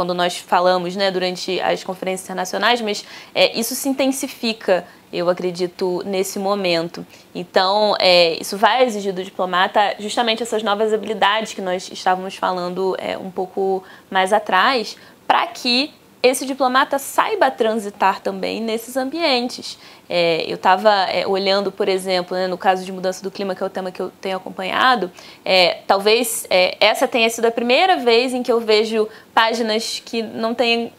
quando 0.00 0.14
nós 0.14 0.38
falamos 0.38 0.96
né, 0.96 1.10
durante 1.10 1.60
as 1.60 1.84
conferências 1.84 2.24
internacionais, 2.24 2.80
mas 2.80 3.04
é, 3.34 3.58
isso 3.58 3.74
se 3.74 3.86
intensifica 3.86 4.86
eu 5.12 5.28
acredito, 5.28 6.02
nesse 6.04 6.38
momento. 6.38 7.06
Então, 7.34 7.94
é, 7.98 8.40
isso 8.40 8.56
vai 8.56 8.84
exigir 8.84 9.12
do 9.12 9.24
diplomata 9.24 9.96
justamente 9.98 10.42
essas 10.42 10.62
novas 10.62 10.92
habilidades 10.92 11.52
que 11.52 11.60
nós 11.60 11.90
estávamos 11.92 12.36
falando 12.36 12.96
é, 12.98 13.16
um 13.18 13.30
pouco 13.30 13.82
mais 14.10 14.32
atrás, 14.32 14.96
para 15.26 15.46
que 15.46 15.92
esse 16.22 16.44
diplomata 16.44 16.98
saiba 16.98 17.50
transitar 17.50 18.20
também 18.20 18.60
nesses 18.60 18.96
ambientes. 18.96 19.78
É, 20.08 20.44
eu 20.46 20.56
estava 20.56 20.90
é, 21.04 21.26
olhando, 21.26 21.72
por 21.72 21.88
exemplo, 21.88 22.36
né, 22.36 22.46
no 22.46 22.58
caso 22.58 22.84
de 22.84 22.92
mudança 22.92 23.22
do 23.22 23.30
clima, 23.30 23.54
que 23.54 23.62
é 23.62 23.66
o 23.66 23.70
tema 23.70 23.90
que 23.90 24.00
eu 24.00 24.10
tenho 24.20 24.36
acompanhado, 24.36 25.10
é, 25.44 25.78
talvez 25.86 26.46
é, 26.50 26.76
essa 26.78 27.08
tenha 27.08 27.30
sido 27.30 27.46
a 27.46 27.50
primeira 27.50 27.96
vez 27.96 28.34
em 28.34 28.42
que 28.42 28.52
eu 28.52 28.60
vejo 28.60 29.08
páginas 29.32 30.02
que 30.04 30.22
não 30.22 30.54
têm 30.54 30.92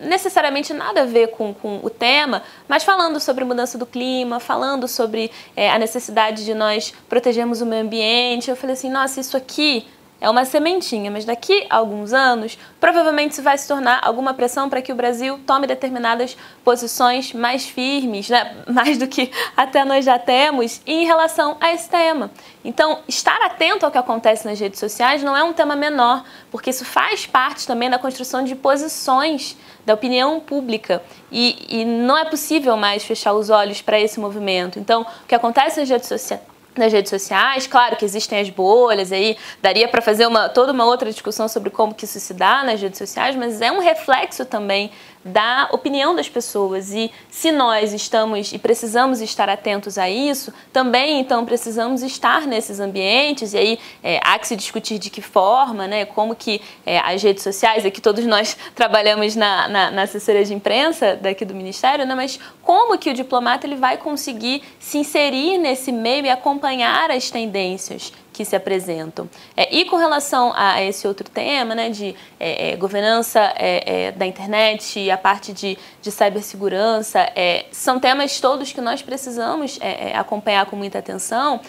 necessariamente 0.00 0.72
nada 0.72 1.02
a 1.02 1.04
ver 1.04 1.28
com, 1.28 1.52
com 1.52 1.80
o 1.82 1.90
tema, 1.90 2.42
mas 2.66 2.84
falando 2.84 3.20
sobre 3.20 3.44
mudança 3.44 3.76
do 3.76 3.86
clima, 3.86 4.40
falando 4.40 4.86
sobre 4.86 5.30
é, 5.56 5.70
a 5.70 5.78
necessidade 5.78 6.44
de 6.44 6.54
nós 6.54 6.92
protegermos 7.08 7.60
o 7.60 7.66
meio 7.66 7.82
ambiente. 7.82 8.50
Eu 8.50 8.56
falei 8.56 8.74
assim, 8.74 8.90
nossa, 8.90 9.20
isso 9.20 9.36
aqui 9.36 9.86
é 10.20 10.28
uma 10.28 10.44
sementinha, 10.44 11.10
mas 11.10 11.24
daqui 11.24 11.66
a 11.70 11.76
alguns 11.76 12.12
anos, 12.12 12.58
provavelmente 12.80 13.32
isso 13.32 13.42
vai 13.42 13.56
se 13.56 13.68
tornar 13.68 14.00
alguma 14.02 14.34
pressão 14.34 14.68
para 14.68 14.82
que 14.82 14.90
o 14.90 14.94
Brasil 14.94 15.38
tome 15.46 15.66
determinadas 15.66 16.36
posições 16.64 17.32
mais 17.32 17.66
firmes, 17.66 18.28
né? 18.28 18.56
mais 18.66 18.98
do 18.98 19.06
que 19.06 19.30
até 19.56 19.84
nós 19.84 20.04
já 20.04 20.18
temos, 20.18 20.80
em 20.84 21.04
relação 21.04 21.56
a 21.60 21.72
esse 21.72 21.88
tema. 21.88 22.30
Então, 22.64 22.98
estar 23.06 23.40
atento 23.42 23.86
ao 23.86 23.92
que 23.92 23.98
acontece 23.98 24.44
nas 24.46 24.58
redes 24.58 24.80
sociais 24.80 25.22
não 25.22 25.36
é 25.36 25.44
um 25.44 25.52
tema 25.52 25.76
menor, 25.76 26.24
porque 26.50 26.70
isso 26.70 26.84
faz 26.84 27.24
parte 27.24 27.66
também 27.66 27.88
da 27.88 27.98
construção 27.98 28.42
de 28.42 28.56
posições 28.56 29.56
da 29.86 29.94
opinião 29.94 30.40
pública. 30.40 31.00
E, 31.30 31.80
e 31.80 31.84
não 31.84 32.18
é 32.18 32.24
possível 32.24 32.76
mais 32.76 33.04
fechar 33.04 33.32
os 33.34 33.50
olhos 33.50 33.80
para 33.80 34.00
esse 34.00 34.18
movimento. 34.18 34.80
Então, 34.80 35.02
o 35.02 35.26
que 35.28 35.34
acontece 35.34 35.78
nas 35.78 35.88
redes 35.88 36.08
sociais 36.08 36.57
nas 36.78 36.92
redes 36.92 37.10
sociais. 37.10 37.66
Claro 37.66 37.96
que 37.96 38.04
existem 38.04 38.40
as 38.40 38.50
bolhas 38.50 39.12
aí, 39.12 39.36
daria 39.60 39.88
para 39.88 40.00
fazer 40.00 40.26
uma, 40.26 40.48
toda 40.48 40.72
uma 40.72 40.84
outra 40.84 41.10
discussão 41.10 41.48
sobre 41.48 41.70
como 41.70 41.94
que 41.94 42.04
isso 42.04 42.18
se 42.20 42.32
dá 42.32 42.62
nas 42.64 42.80
redes 42.80 42.98
sociais, 42.98 43.36
mas 43.36 43.60
é 43.60 43.70
um 43.70 43.80
reflexo 43.80 44.44
também 44.44 44.90
da 45.24 45.68
opinião 45.72 46.14
das 46.14 46.28
pessoas. 46.28 46.92
E 46.92 47.10
se 47.30 47.50
nós 47.50 47.92
estamos 47.92 48.52
e 48.52 48.58
precisamos 48.58 49.20
estar 49.20 49.48
atentos 49.48 49.98
a 49.98 50.08
isso, 50.08 50.52
também 50.72 51.20
então 51.20 51.44
precisamos 51.44 52.02
estar 52.02 52.46
nesses 52.46 52.80
ambientes. 52.80 53.52
E 53.54 53.58
aí 53.58 53.78
é, 54.02 54.20
há 54.22 54.38
que 54.38 54.46
se 54.46 54.56
discutir 54.56 54.98
de 54.98 55.10
que 55.10 55.20
forma, 55.20 55.86
né, 55.86 56.04
como 56.04 56.34
que 56.34 56.60
é, 56.84 56.98
as 56.98 57.22
redes 57.22 57.42
sociais, 57.42 57.84
aqui 57.84 58.00
todos 58.00 58.24
nós 58.26 58.56
trabalhamos 58.74 59.34
na, 59.36 59.68
na, 59.68 59.90
na, 59.90 60.02
assessoria 60.02 60.44
de 60.44 60.54
imprensa 60.54 61.16
daqui 61.16 61.44
do 61.44 61.54
Ministério, 61.54 62.06
né, 62.06 62.14
mas 62.14 62.38
como 62.62 62.96
que 62.98 63.10
o 63.10 63.14
diplomata 63.14 63.66
ele 63.66 63.76
vai 63.76 63.96
conseguir 63.96 64.62
se 64.78 64.98
inserir 64.98 65.58
nesse 65.58 65.92
meio 65.92 66.26
e 66.26 66.30
acompanhar 66.30 67.10
as 67.10 67.30
tendências 67.30 68.12
que 68.38 68.44
se 68.44 68.54
apresentam. 68.54 69.28
É, 69.56 69.74
e 69.74 69.84
com 69.86 69.96
relação 69.96 70.52
a 70.54 70.80
esse 70.80 71.08
outro 71.08 71.28
tema, 71.28 71.74
né, 71.74 71.90
de 71.90 72.14
é, 72.38 72.70
é 72.70 72.76
governança 72.76 73.40
é, 73.56 74.06
é, 74.06 74.12
da 74.12 74.24
internet 74.24 75.00
e 75.00 75.10
a 75.10 75.18
parte 75.18 75.52
de, 75.52 75.76
de 76.00 76.12
cibersegurança, 76.12 77.18
é, 77.34 77.66
são 77.72 77.98
temas 77.98 78.40
todos 78.40 78.70
que 78.70 78.80
nós 78.80 79.02
precisamos 79.02 79.76
acompanhar 80.14 80.66
com 80.66 80.76
muita 80.76 81.00
atenção. 81.00 81.60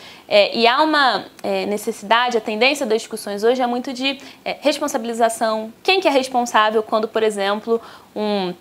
e 0.53 0.67
há 0.67 0.83
uma 0.83 1.25
necessidade, 1.67 2.37
a 2.37 2.41
tendência 2.41 2.85
das 2.85 3.01
discussões 3.01 3.43
hoje 3.43 3.61
é 3.61 3.67
muito 3.67 3.91
de 3.91 4.19
responsabilização. 4.61 5.73
Quem 5.81 5.99
que 5.99 6.07
é 6.07 6.11
responsável 6.11 6.83
quando, 6.83 7.07
por 7.07 7.23
exemplo, 7.23 7.81
um 8.15 8.53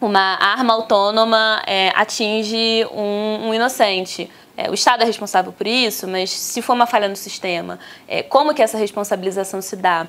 uma 0.00 0.36
arma 0.38 0.74
autônoma 0.74 1.62
é, 1.66 1.90
atinge 1.94 2.86
um, 2.92 3.48
um 3.48 3.54
inocente. 3.54 4.30
É, 4.56 4.70
o 4.70 4.74
Estado 4.74 5.02
é 5.02 5.06
responsável 5.06 5.52
por 5.52 5.66
isso, 5.66 6.08
mas 6.08 6.30
se 6.30 6.62
for 6.62 6.72
uma 6.72 6.86
falha 6.86 7.08
no 7.08 7.16
sistema, 7.16 7.78
é, 8.08 8.22
como 8.22 8.54
que 8.54 8.62
essa 8.62 8.78
responsabilização 8.78 9.60
se 9.60 9.76
dá? 9.76 10.08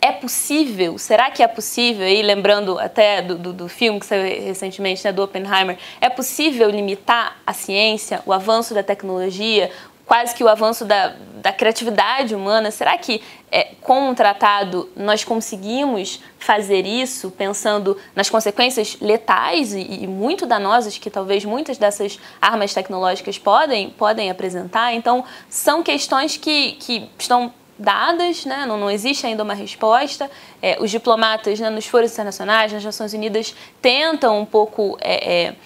É 0.00 0.12
possível? 0.12 0.98
Será 0.98 1.30
que 1.30 1.42
é 1.42 1.48
possível? 1.48 2.06
E 2.06 2.20
lembrando 2.22 2.78
até 2.78 3.22
do, 3.22 3.36
do, 3.36 3.52
do 3.52 3.68
filme 3.68 3.98
que 3.98 4.04
saiu 4.04 4.44
recentemente, 4.44 5.02
né, 5.02 5.10
do 5.10 5.22
Oppenheimer, 5.22 5.78
é 6.00 6.10
possível 6.10 6.68
limitar 6.68 7.38
a 7.46 7.54
ciência, 7.54 8.20
o 8.26 8.32
avanço 8.32 8.74
da 8.74 8.82
tecnologia, 8.82 9.70
quase 10.06 10.34
que 10.34 10.44
o 10.44 10.48
avanço 10.48 10.84
da, 10.84 11.14
da 11.42 11.52
criatividade 11.52 12.34
humana. 12.34 12.70
Será 12.70 12.96
que 12.96 13.20
é, 13.50 13.74
com 13.82 14.10
um 14.10 14.14
tratado 14.14 14.88
nós 14.96 15.24
conseguimos 15.24 16.20
fazer 16.38 16.86
isso 16.86 17.30
pensando 17.30 17.98
nas 18.14 18.30
consequências 18.30 18.96
letais 19.00 19.74
e, 19.74 19.80
e, 19.80 20.06
muito 20.06 20.46
danosas 20.46 20.96
que 20.96 21.10
talvez 21.10 21.44
muitas 21.44 21.76
dessas 21.76 22.20
armas 22.40 22.72
tecnológicas 22.72 23.36
podem, 23.36 23.90
podem 23.90 24.30
apresentar? 24.30 24.94
Então, 24.94 25.24
são 25.50 25.82
questões 25.82 26.36
que, 26.36 26.72
que 26.72 27.10
estão 27.18 27.52
dadas, 27.78 28.44
né? 28.46 28.64
não, 28.64 28.78
não 28.78 28.90
existe 28.90 29.26
ainda 29.26 29.42
uma 29.42 29.54
resposta. 29.54 30.30
É, 30.62 30.78
os 30.80 30.90
diplomatas 30.90 31.58
né, 31.58 31.68
nos 31.68 31.86
foros 31.86 32.12
internacionais, 32.12 32.72
nas 32.72 32.84
Nações 32.84 33.12
Unidas, 33.12 33.54
tentam 33.82 34.40
um 34.40 34.46
pouco 34.46 34.96
é, 35.00 35.46
é 35.46 35.56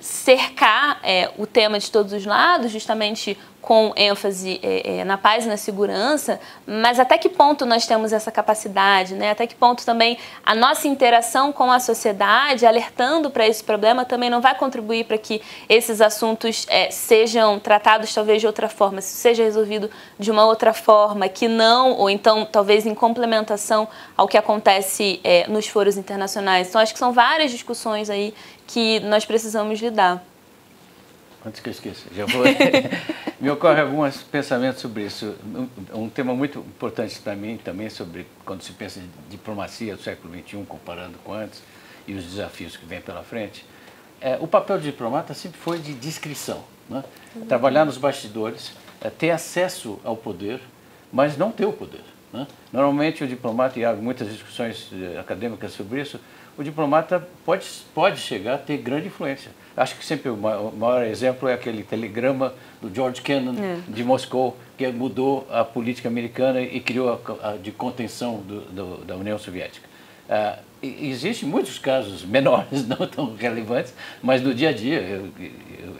cercar 0.00 0.98
é, 1.04 1.30
o 1.38 1.46
tema 1.46 1.78
de 1.78 1.88
todos 1.88 2.12
os 2.12 2.26
lados, 2.26 2.72
justamente 2.72 3.38
com 3.62 3.92
ênfase 3.96 4.58
é, 4.60 4.98
é, 4.98 5.04
na 5.04 5.16
paz 5.16 5.46
e 5.46 5.48
na 5.48 5.56
segurança, 5.56 6.40
mas 6.66 6.98
até 6.98 7.16
que 7.16 7.28
ponto 7.28 7.64
nós 7.64 7.86
temos 7.86 8.12
essa 8.12 8.30
capacidade, 8.32 9.14
né? 9.14 9.30
Até 9.30 9.46
que 9.46 9.54
ponto 9.54 9.86
também 9.86 10.18
a 10.44 10.52
nossa 10.52 10.88
interação 10.88 11.52
com 11.52 11.70
a 11.70 11.78
sociedade, 11.78 12.66
alertando 12.66 13.30
para 13.30 13.46
esse 13.46 13.62
problema, 13.62 14.04
também 14.04 14.28
não 14.28 14.40
vai 14.40 14.56
contribuir 14.56 15.04
para 15.04 15.16
que 15.16 15.40
esses 15.68 16.00
assuntos 16.00 16.66
é, 16.68 16.90
sejam 16.90 17.60
tratados 17.60 18.12
talvez 18.12 18.40
de 18.40 18.48
outra 18.48 18.68
forma, 18.68 19.00
se 19.00 19.14
seja 19.14 19.44
resolvido 19.44 19.88
de 20.18 20.30
uma 20.32 20.44
outra 20.44 20.72
forma, 20.72 21.28
que 21.28 21.46
não, 21.46 21.92
ou 21.92 22.10
então 22.10 22.44
talvez 22.44 22.84
em 22.84 22.96
complementação 22.96 23.86
ao 24.16 24.26
que 24.26 24.36
acontece 24.36 25.20
é, 25.22 25.46
nos 25.46 25.68
foros 25.68 25.96
internacionais. 25.96 26.68
Então 26.68 26.80
acho 26.80 26.92
que 26.92 26.98
são 26.98 27.12
várias 27.12 27.52
discussões 27.52 28.10
aí 28.10 28.34
que 28.66 28.98
nós 29.00 29.24
precisamos 29.24 29.80
lidar. 29.80 30.31
Antes 31.44 31.60
que 31.60 31.68
eu 31.68 31.72
esqueça, 31.72 32.06
já 32.14 32.24
vou. 32.24 32.44
Me 33.40 33.50
ocorre 33.50 33.80
alguns 33.80 34.22
pensamentos 34.22 34.80
sobre 34.80 35.04
isso. 35.04 35.34
Um, 35.92 36.04
um 36.04 36.08
tema 36.08 36.32
muito 36.34 36.60
importante 36.60 37.18
para 37.18 37.34
mim 37.34 37.56
também 37.56 37.90
sobre 37.90 38.26
quando 38.44 38.62
se 38.62 38.72
pensa 38.72 39.00
em 39.00 39.10
diplomacia 39.28 39.96
do 39.96 40.02
século 40.02 40.32
XXI, 40.32 40.64
comparando 40.68 41.18
com 41.24 41.34
antes, 41.34 41.60
e 42.06 42.14
os 42.14 42.24
desafios 42.24 42.76
que 42.76 42.86
vêm 42.86 43.00
pela 43.00 43.24
frente. 43.24 43.64
É, 44.20 44.38
o 44.40 44.46
papel 44.46 44.78
do 44.78 44.84
diplomata 44.84 45.34
sempre 45.34 45.58
foi 45.58 45.80
de 45.80 45.94
discrição. 45.94 46.62
Né? 46.88 47.02
Trabalhar 47.48 47.84
nos 47.84 47.96
bastidores, 47.98 48.72
é, 49.00 49.10
ter 49.10 49.30
acesso 49.30 49.98
ao 50.04 50.16
poder, 50.16 50.60
mas 51.12 51.36
não 51.36 51.50
ter 51.50 51.66
o 51.66 51.72
poder. 51.72 52.04
Né? 52.32 52.46
Normalmente 52.72 53.24
o 53.24 53.26
diplomata, 53.26 53.78
e 53.78 53.84
há 53.84 53.92
muitas 53.92 54.28
discussões 54.28 54.88
eh, 54.92 55.18
acadêmicas 55.18 55.72
sobre 55.72 56.00
isso, 56.00 56.18
o 56.56 56.62
diplomata 56.62 57.26
pode, 57.44 57.66
pode 57.94 58.18
chegar 58.18 58.54
a 58.54 58.58
ter 58.58 58.78
grande 58.78 59.08
influência. 59.08 59.50
Acho 59.76 59.96
que 59.96 60.04
sempre 60.04 60.28
o 60.28 60.36
maior 60.36 61.04
exemplo 61.04 61.48
é 61.48 61.54
aquele 61.54 61.82
telegrama 61.82 62.54
do 62.80 62.94
George 62.94 63.22
Kennan 63.22 63.54
é. 63.58 63.78
de 63.88 64.04
Moscou, 64.04 64.56
que 64.76 64.86
mudou 64.88 65.46
a 65.50 65.64
política 65.64 66.08
americana 66.08 66.60
e 66.60 66.80
criou 66.80 67.20
a, 67.42 67.52
a 67.52 67.56
de 67.56 67.72
contenção 67.72 68.36
do, 68.38 68.60
do, 68.60 69.04
da 69.04 69.16
União 69.16 69.38
Soviética. 69.38 69.88
Uh, 70.28 70.72
Existem 70.82 71.48
muitos 71.48 71.78
casos 71.78 72.24
menores, 72.26 72.86
não 72.86 73.06
tão 73.06 73.36
relevantes, 73.36 73.94
mas 74.20 74.42
no 74.42 74.52
dia 74.52 74.70
a 74.70 74.72
dia 74.72 75.00
eu, 75.00 75.30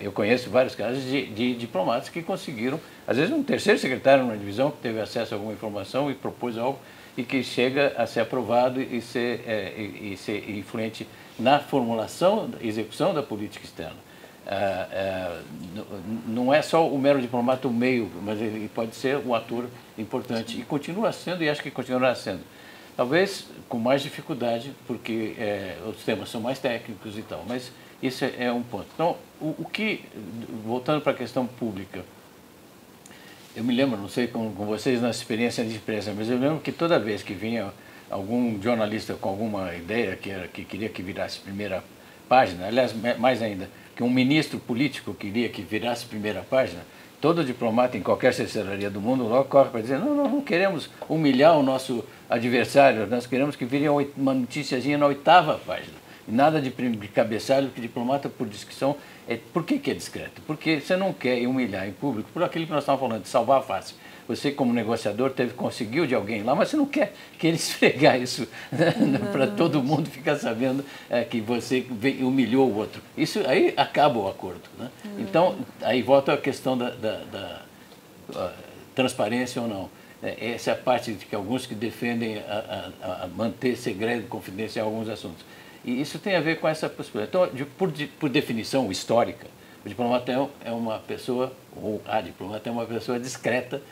eu 0.00 0.12
conheço 0.12 0.50
vários 0.50 0.74
casos 0.74 1.04
de, 1.04 1.26
de, 1.26 1.54
diplomatas 1.54 2.08
que 2.08 2.20
conseguiram, 2.20 2.80
às 3.06 3.16
vezes 3.16 3.32
um 3.32 3.44
terceiro 3.44 3.78
secretário 3.78 4.24
numa 4.24 4.36
divisão 4.36 4.72
que 4.72 4.78
teve 4.78 5.00
acesso 5.00 5.34
a 5.34 5.36
alguma 5.36 5.52
informação 5.52 6.10
e 6.10 6.14
propôs 6.14 6.58
algo 6.58 6.80
e 7.16 7.22
que 7.22 7.44
chega 7.44 7.92
a 7.96 8.06
ser 8.06 8.20
aprovado 8.20 8.80
e 8.82 9.00
ser, 9.00 9.44
é, 9.46 9.72
e, 9.76 10.14
e 10.14 10.16
ser 10.16 10.50
influente 10.50 11.06
na 11.42 11.58
formulação 11.58 12.50
execução 12.60 13.12
da 13.12 13.22
política 13.22 13.64
externa. 13.64 13.96
É, 14.46 14.54
é, 14.54 15.40
não 16.26 16.52
é 16.52 16.62
só 16.62 16.88
o 16.88 16.98
mero 16.98 17.20
diplomata 17.20 17.68
o 17.68 17.72
meio, 17.72 18.10
mas 18.22 18.40
ele 18.40 18.68
pode 18.74 18.94
ser 18.94 19.18
um 19.18 19.34
ator 19.34 19.66
importante 19.96 20.58
e 20.58 20.64
continua 20.64 21.12
sendo 21.12 21.44
e 21.44 21.48
acho 21.48 21.62
que 21.62 21.70
continuará 21.70 22.14
sendo. 22.14 22.40
Talvez 22.96 23.46
com 23.68 23.78
mais 23.78 24.02
dificuldade, 24.02 24.72
porque 24.86 25.34
é, 25.38 25.76
os 25.86 26.04
temas 26.04 26.28
são 26.28 26.40
mais 26.40 26.58
técnicos 26.58 27.16
e 27.16 27.22
tal, 27.22 27.44
mas 27.48 27.72
é, 28.02 28.46
é 28.46 28.52
um 28.52 28.62
ponto. 28.62 28.86
Então, 28.94 29.16
o, 29.40 29.54
o 29.58 29.64
que, 29.64 30.04
voltando 30.64 31.00
para 31.00 31.12
a 31.12 31.14
questão 31.14 31.46
pública, 31.46 32.04
eu 33.54 33.62
me 33.62 33.74
lembro, 33.74 33.98
não 33.98 34.08
sei 34.08 34.26
com, 34.26 34.52
com 34.52 34.66
vocês 34.66 35.00
na 35.00 35.10
experiência 35.10 35.64
de 35.64 35.76
imprensa, 35.76 36.12
mas 36.16 36.28
eu 36.28 36.38
lembro 36.38 36.60
que 36.60 36.72
toda 36.72 36.98
vez 36.98 37.22
que 37.22 37.32
vinha 37.32 37.72
algum 38.12 38.60
jornalista 38.62 39.14
com 39.14 39.28
alguma 39.30 39.74
ideia 39.74 40.14
que, 40.14 40.30
era, 40.30 40.46
que 40.46 40.64
queria 40.64 40.88
que 40.88 41.02
virasse 41.02 41.40
primeira 41.40 41.82
página, 42.28 42.66
aliás, 42.66 42.94
mais 43.18 43.42
ainda, 43.42 43.68
que 43.96 44.02
um 44.02 44.10
ministro 44.10 44.58
político 44.58 45.14
queria 45.14 45.48
que 45.48 45.62
virasse 45.62 46.06
primeira 46.06 46.42
página, 46.42 46.82
todo 47.20 47.44
diplomata 47.44 47.96
em 47.96 48.02
qualquer 48.02 48.28
assessoria 48.28 48.90
do 48.90 49.00
mundo 49.00 49.24
logo 49.24 49.44
corre 49.44 49.70
para 49.70 49.80
dizer, 49.80 49.98
não, 49.98 50.14
não, 50.14 50.28
não 50.28 50.40
queremos 50.42 50.90
humilhar 51.08 51.58
o 51.58 51.62
nosso 51.62 52.04
adversário, 52.28 53.06
nós 53.06 53.26
queremos 53.26 53.56
que 53.56 53.64
vire 53.64 53.88
uma 53.88 54.34
noticiazinha 54.34 54.98
na 54.98 55.06
oitava 55.06 55.58
página. 55.66 56.02
Nada 56.28 56.60
de, 56.60 56.70
de 56.70 57.08
cabeçalho, 57.08 57.70
que 57.70 57.80
diplomata 57.80 58.28
por 58.28 58.46
descrição 58.46 58.96
é, 59.28 59.38
por 59.52 59.64
que, 59.64 59.78
que 59.78 59.90
é 59.90 59.94
discreto? 59.94 60.42
Porque 60.46 60.80
você 60.80 60.96
não 60.96 61.12
quer 61.12 61.46
humilhar 61.46 61.86
em 61.86 61.92
público 61.92 62.28
por 62.32 62.42
aquilo 62.42 62.66
que 62.66 62.72
nós 62.72 62.82
estávamos 62.82 63.08
falando, 63.08 63.22
de 63.22 63.28
salvar 63.28 63.60
a 63.60 63.62
face. 63.62 63.94
Você, 64.36 64.50
como 64.50 64.72
negociador, 64.72 65.30
teve 65.30 65.52
conseguiu 65.54 66.06
de 66.06 66.14
alguém 66.14 66.42
lá, 66.42 66.54
mas 66.54 66.68
você 66.68 66.76
não 66.76 66.86
quer 66.86 67.12
que 67.38 67.46
ele 67.46 67.56
esfregar 67.58 68.20
isso 68.20 68.46
né? 68.70 68.92
para 69.32 69.46
todo 69.46 69.82
mundo 69.82 70.08
ficar 70.08 70.36
sabendo 70.36 70.84
é, 71.10 71.24
que 71.24 71.40
você 71.40 71.86
humilhou 72.20 72.68
o 72.70 72.76
outro. 72.76 73.02
Isso 73.16 73.40
aí 73.46 73.74
acaba 73.76 74.18
o 74.18 74.28
acordo. 74.28 74.62
Né? 74.78 74.90
Então, 75.18 75.56
aí 75.80 76.02
volta 76.02 76.32
a 76.32 76.36
questão 76.36 76.76
da, 76.76 76.90
da, 76.90 77.62
da 78.32 78.52
transparência 78.94 79.60
ou 79.60 79.68
não. 79.68 79.90
É, 80.22 80.52
essa 80.52 80.70
é 80.70 80.74
a 80.74 80.76
parte 80.76 81.12
de 81.12 81.26
que 81.26 81.34
alguns 81.34 81.66
que 81.66 81.74
defendem 81.74 82.38
a, 82.38 82.90
a, 83.02 83.24
a 83.24 83.26
manter 83.26 83.76
segredo, 83.76 84.28
confidência 84.28 84.80
em 84.80 84.82
alguns 84.82 85.08
assuntos. 85.08 85.44
E 85.84 86.00
isso 86.00 86.18
tem 86.18 86.36
a 86.36 86.40
ver 86.40 86.60
com 86.60 86.68
essa 86.68 86.88
possibilidade. 86.88 87.30
Então, 87.30 87.54
de, 87.54 87.64
por, 87.64 87.90
de, 87.90 88.06
por 88.06 88.28
definição 88.28 88.90
histórica, 88.90 89.46
o 89.84 89.88
diplomata 89.88 90.30
é, 90.30 90.68
é 90.68 90.72
uma 90.72 90.98
pessoa, 91.00 91.52
ou 91.74 92.00
a 92.06 92.20
diplomata 92.20 92.68
é 92.68 92.72
uma 92.72 92.86
pessoa 92.86 93.18
discreta, 93.18 93.82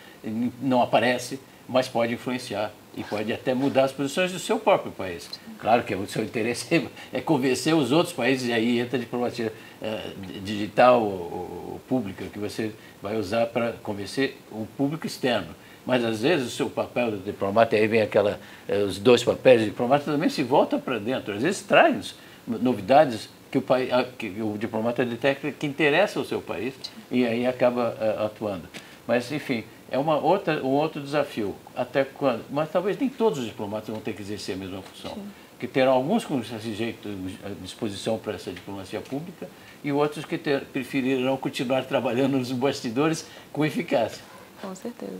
não 0.61 0.83
aparece, 0.83 1.41
mas 1.69 1.89
pode 1.89 2.15
influenciar 2.15 2.73
e 2.97 3.05
pode 3.05 3.33
até 3.33 3.55
mudar 3.55 3.85
as 3.85 3.93
posições 3.93 4.33
do 4.33 4.39
seu 4.39 4.59
próprio 4.59 4.91
país. 4.91 5.31
Claro 5.59 5.85
que 5.85 5.95
o 5.95 6.07
seu 6.07 6.25
interesse 6.25 6.89
é 7.13 7.21
convencer 7.21 7.75
os 7.75 7.93
outros 7.93 8.15
países, 8.15 8.49
e 8.49 8.53
aí 8.53 8.81
entra 8.81 8.97
a 8.97 9.01
diplomacia 9.01 9.53
é, 9.81 10.13
digital 10.43 11.03
ou, 11.03 11.81
pública, 11.89 12.25
que 12.33 12.39
você 12.39 12.73
vai 13.03 13.17
usar 13.17 13.47
para 13.47 13.73
convencer 13.83 14.37
o 14.51 14.67
público 14.77 15.07
externo. 15.07 15.49
Mas 15.85 16.05
às 16.05 16.23
vezes 16.23 16.47
o 16.47 16.51
seu 16.51 16.71
papel 16.71 17.13
de 17.13 17.19
diplomata, 17.19 17.75
aí 17.75 17.87
vem 17.89 18.03
aquela, 18.03 18.39
eh, 18.69 18.83
os 18.83 18.99
dois 18.99 19.25
papéis 19.25 19.61
de 19.61 19.71
diplomata, 19.71 20.05
também 20.05 20.29
se 20.29 20.43
volta 20.43 20.79
para 20.79 20.99
dentro. 20.99 21.35
Às 21.35 21.43
vezes 21.43 21.63
traz 21.63 22.15
novidades 22.47 23.29
que 23.51 23.59
o, 23.59 23.63
país, 23.63 23.91
que 24.17 24.29
o 24.41 24.57
diplomata 24.57 25.05
detecta 25.05 25.51
que 25.51 25.67
interessa 25.67 26.19
ao 26.19 26.25
seu 26.25 26.41
país 26.41 26.75
e 27.11 27.27
aí 27.27 27.47
acaba 27.47 27.97
uh, 27.99 28.27
atuando. 28.27 28.69
Mas, 29.07 29.33
enfim, 29.33 29.65
é 29.91 29.99
uma 29.99 30.17
outra, 30.17 30.63
um 30.63 30.69
outro 30.69 31.01
desafio. 31.01 31.55
Até 31.75 32.05
quando? 32.05 32.45
Mas 32.51 32.71
talvez 32.71 32.99
nem 32.99 33.09
todos 33.09 33.39
os 33.41 33.47
diplomatas 33.47 33.89
vão 33.89 34.01
ter 34.01 34.15
que 34.15 34.23
exercer 34.23 34.55
a 34.55 34.59
mesma 34.59 34.83
função. 34.83 35.15
Sim. 35.15 35.29
Que 35.59 35.67
terão 35.67 35.93
alguns 35.93 36.25
com 36.25 36.41
esse 36.41 36.75
jeito 36.75 37.09
à 37.45 37.49
disposição 37.61 38.19
para 38.19 38.35
essa 38.35 38.51
diplomacia 38.51 39.01
pública 39.01 39.49
e 39.85 39.93
outros 39.93 40.25
que 40.25 40.39
ter, 40.39 40.65
preferirão 40.67 41.37
continuar 41.37 41.85
trabalhando 41.85 42.39
nos 42.39 42.51
bastidores 42.53 43.27
com 43.53 43.65
eficácia. 43.65 44.23
Com 44.63 44.75
certeza. 44.75 45.13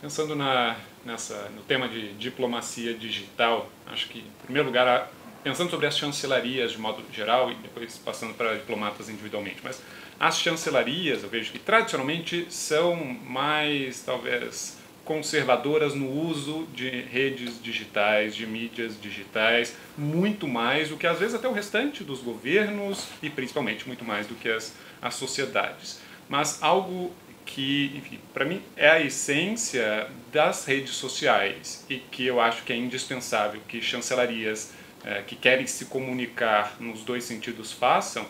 Pensando 0.00 0.36
na, 0.36 0.76
nessa, 1.04 1.48
no 1.54 1.62
tema 1.62 1.88
de 1.88 2.12
diplomacia 2.14 2.94
digital, 2.94 3.68
acho 3.86 4.08
que, 4.08 4.18
em 4.18 4.44
primeiro 4.44 4.68
lugar, 4.68 5.10
pensando 5.42 5.70
sobre 5.70 5.86
as 5.86 5.96
chancelarias 5.96 6.72
de 6.72 6.78
modo 6.78 7.02
geral 7.12 7.50
e 7.50 7.54
depois 7.56 7.98
passando 7.98 8.34
para 8.34 8.54
diplomatas 8.54 9.08
individualmente, 9.08 9.60
mas 9.62 9.80
as 10.22 10.38
chancelarias, 10.38 11.24
eu 11.24 11.28
vejo 11.28 11.50
que 11.50 11.58
tradicionalmente 11.58 12.46
são 12.48 12.94
mais, 12.94 14.04
talvez, 14.04 14.78
conservadoras 15.04 15.96
no 15.96 16.08
uso 16.08 16.64
de 16.72 16.88
redes 16.88 17.60
digitais, 17.60 18.36
de 18.36 18.46
mídias 18.46 18.94
digitais, 19.02 19.76
muito 19.98 20.46
mais 20.46 20.90
do 20.90 20.96
que 20.96 21.08
às 21.08 21.18
vezes 21.18 21.34
até 21.34 21.48
o 21.48 21.52
restante 21.52 22.04
dos 22.04 22.20
governos 22.20 23.08
e 23.20 23.28
principalmente 23.28 23.84
muito 23.88 24.04
mais 24.04 24.28
do 24.28 24.36
que 24.36 24.48
as, 24.48 24.72
as 25.02 25.16
sociedades. 25.16 26.00
Mas 26.28 26.62
algo 26.62 27.12
que, 27.44 27.90
enfim, 27.96 28.20
para 28.32 28.44
mim 28.44 28.62
é 28.76 28.90
a 28.90 29.00
essência 29.00 30.08
das 30.32 30.64
redes 30.64 30.92
sociais 30.92 31.84
e 31.90 31.98
que 31.98 32.24
eu 32.24 32.40
acho 32.40 32.62
que 32.62 32.72
é 32.72 32.76
indispensável 32.76 33.60
que 33.66 33.80
chancelarias 33.80 34.72
é, 35.04 35.20
que 35.22 35.34
querem 35.34 35.66
se 35.66 35.86
comunicar 35.86 36.76
nos 36.78 37.02
dois 37.02 37.24
sentidos 37.24 37.72
façam, 37.72 38.24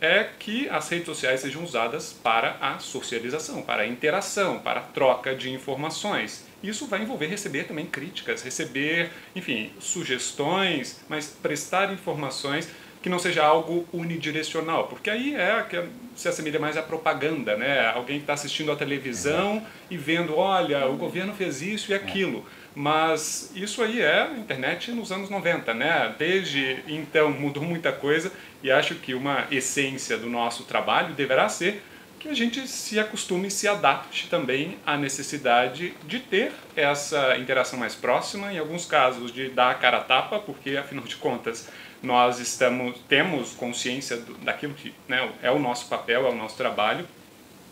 é 0.00 0.24
que 0.38 0.68
as 0.68 0.88
redes 0.88 1.06
sociais 1.06 1.40
sejam 1.40 1.62
usadas 1.62 2.12
para 2.12 2.56
a 2.60 2.78
socialização, 2.78 3.62
para 3.62 3.82
a 3.82 3.86
interação, 3.86 4.58
para 4.60 4.80
a 4.80 4.82
troca 4.82 5.34
de 5.34 5.50
informações. 5.50 6.46
Isso 6.62 6.86
vai 6.86 7.02
envolver 7.02 7.26
receber 7.26 7.64
também 7.64 7.86
críticas, 7.86 8.42
receber, 8.42 9.10
enfim, 9.34 9.72
sugestões, 9.78 11.00
mas 11.08 11.28
prestar 11.28 11.92
informações 11.92 12.68
que 13.00 13.08
não 13.08 13.18
seja 13.18 13.44
algo 13.44 13.86
unidirecional, 13.92 14.88
porque 14.88 15.08
aí 15.08 15.34
é 15.34 15.62
que 15.62 15.82
se 16.16 16.28
assemelha 16.28 16.58
mais 16.58 16.76
à 16.76 16.82
propaganda, 16.82 17.56
né? 17.56 17.86
Alguém 17.86 18.16
que 18.16 18.24
está 18.24 18.32
assistindo 18.32 18.72
a 18.72 18.76
televisão 18.76 19.64
e 19.88 19.96
vendo, 19.96 20.36
olha, 20.36 20.86
o 20.88 20.96
governo 20.96 21.32
fez 21.32 21.62
isso 21.62 21.92
e 21.92 21.94
aquilo. 21.94 22.44
Mas 22.74 23.52
isso 23.54 23.82
aí 23.82 24.00
é 24.00 24.22
a 24.22 24.32
internet 24.32 24.90
nos 24.90 25.10
anos 25.10 25.30
90, 25.30 25.74
né? 25.74 26.14
Desde 26.18 26.82
então 26.88 27.30
mudou 27.30 27.62
muita 27.62 27.92
coisa 27.92 28.32
e 28.62 28.70
acho 28.70 28.96
que 28.96 29.14
uma 29.14 29.46
essência 29.50 30.16
do 30.16 30.28
nosso 30.28 30.64
trabalho 30.64 31.14
deverá 31.14 31.48
ser 31.48 31.82
que 32.18 32.28
a 32.28 32.34
gente 32.34 32.66
se 32.66 32.98
acostume 32.98 33.46
e 33.46 33.50
se 33.50 33.68
adapte 33.68 34.28
também 34.28 34.76
à 34.84 34.96
necessidade 34.96 35.94
de 36.04 36.18
ter 36.18 36.52
essa 36.74 37.36
interação 37.38 37.78
mais 37.78 37.94
próxima, 37.94 38.52
em 38.52 38.58
alguns 38.58 38.84
casos 38.84 39.32
de 39.32 39.48
dar 39.48 39.70
a 39.70 39.74
cara 39.74 39.98
a 39.98 40.00
tapa, 40.00 40.38
porque 40.40 40.76
afinal 40.76 41.04
de 41.04 41.16
contas 41.16 41.68
nós 42.02 42.40
estamos 42.40 42.98
temos 43.08 43.52
consciência 43.52 44.16
do, 44.16 44.34
daquilo 44.38 44.74
que 44.74 44.92
né, 45.06 45.30
é 45.42 45.50
o 45.50 45.58
nosso 45.58 45.86
papel, 45.86 46.26
é 46.26 46.30
o 46.30 46.34
nosso 46.34 46.56
trabalho, 46.56 47.06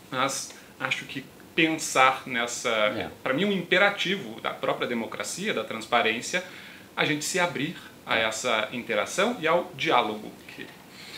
mas 0.09 0.53
acho 0.79 1.05
que 1.05 1.25
pensar 1.53 2.23
nessa, 2.25 2.69
é. 2.69 3.09
para 3.23 3.33
mim, 3.33 3.45
um 3.45 3.51
imperativo 3.51 4.39
da 4.41 4.51
própria 4.51 4.87
democracia, 4.87 5.53
da 5.53 5.63
transparência, 5.63 6.43
a 6.95 7.03
gente 7.03 7.25
se 7.25 7.39
abrir 7.39 7.75
a 8.05 8.15
essa 8.15 8.69
interação 8.71 9.35
e 9.39 9.47
ao 9.47 9.71
diálogo. 9.75 10.31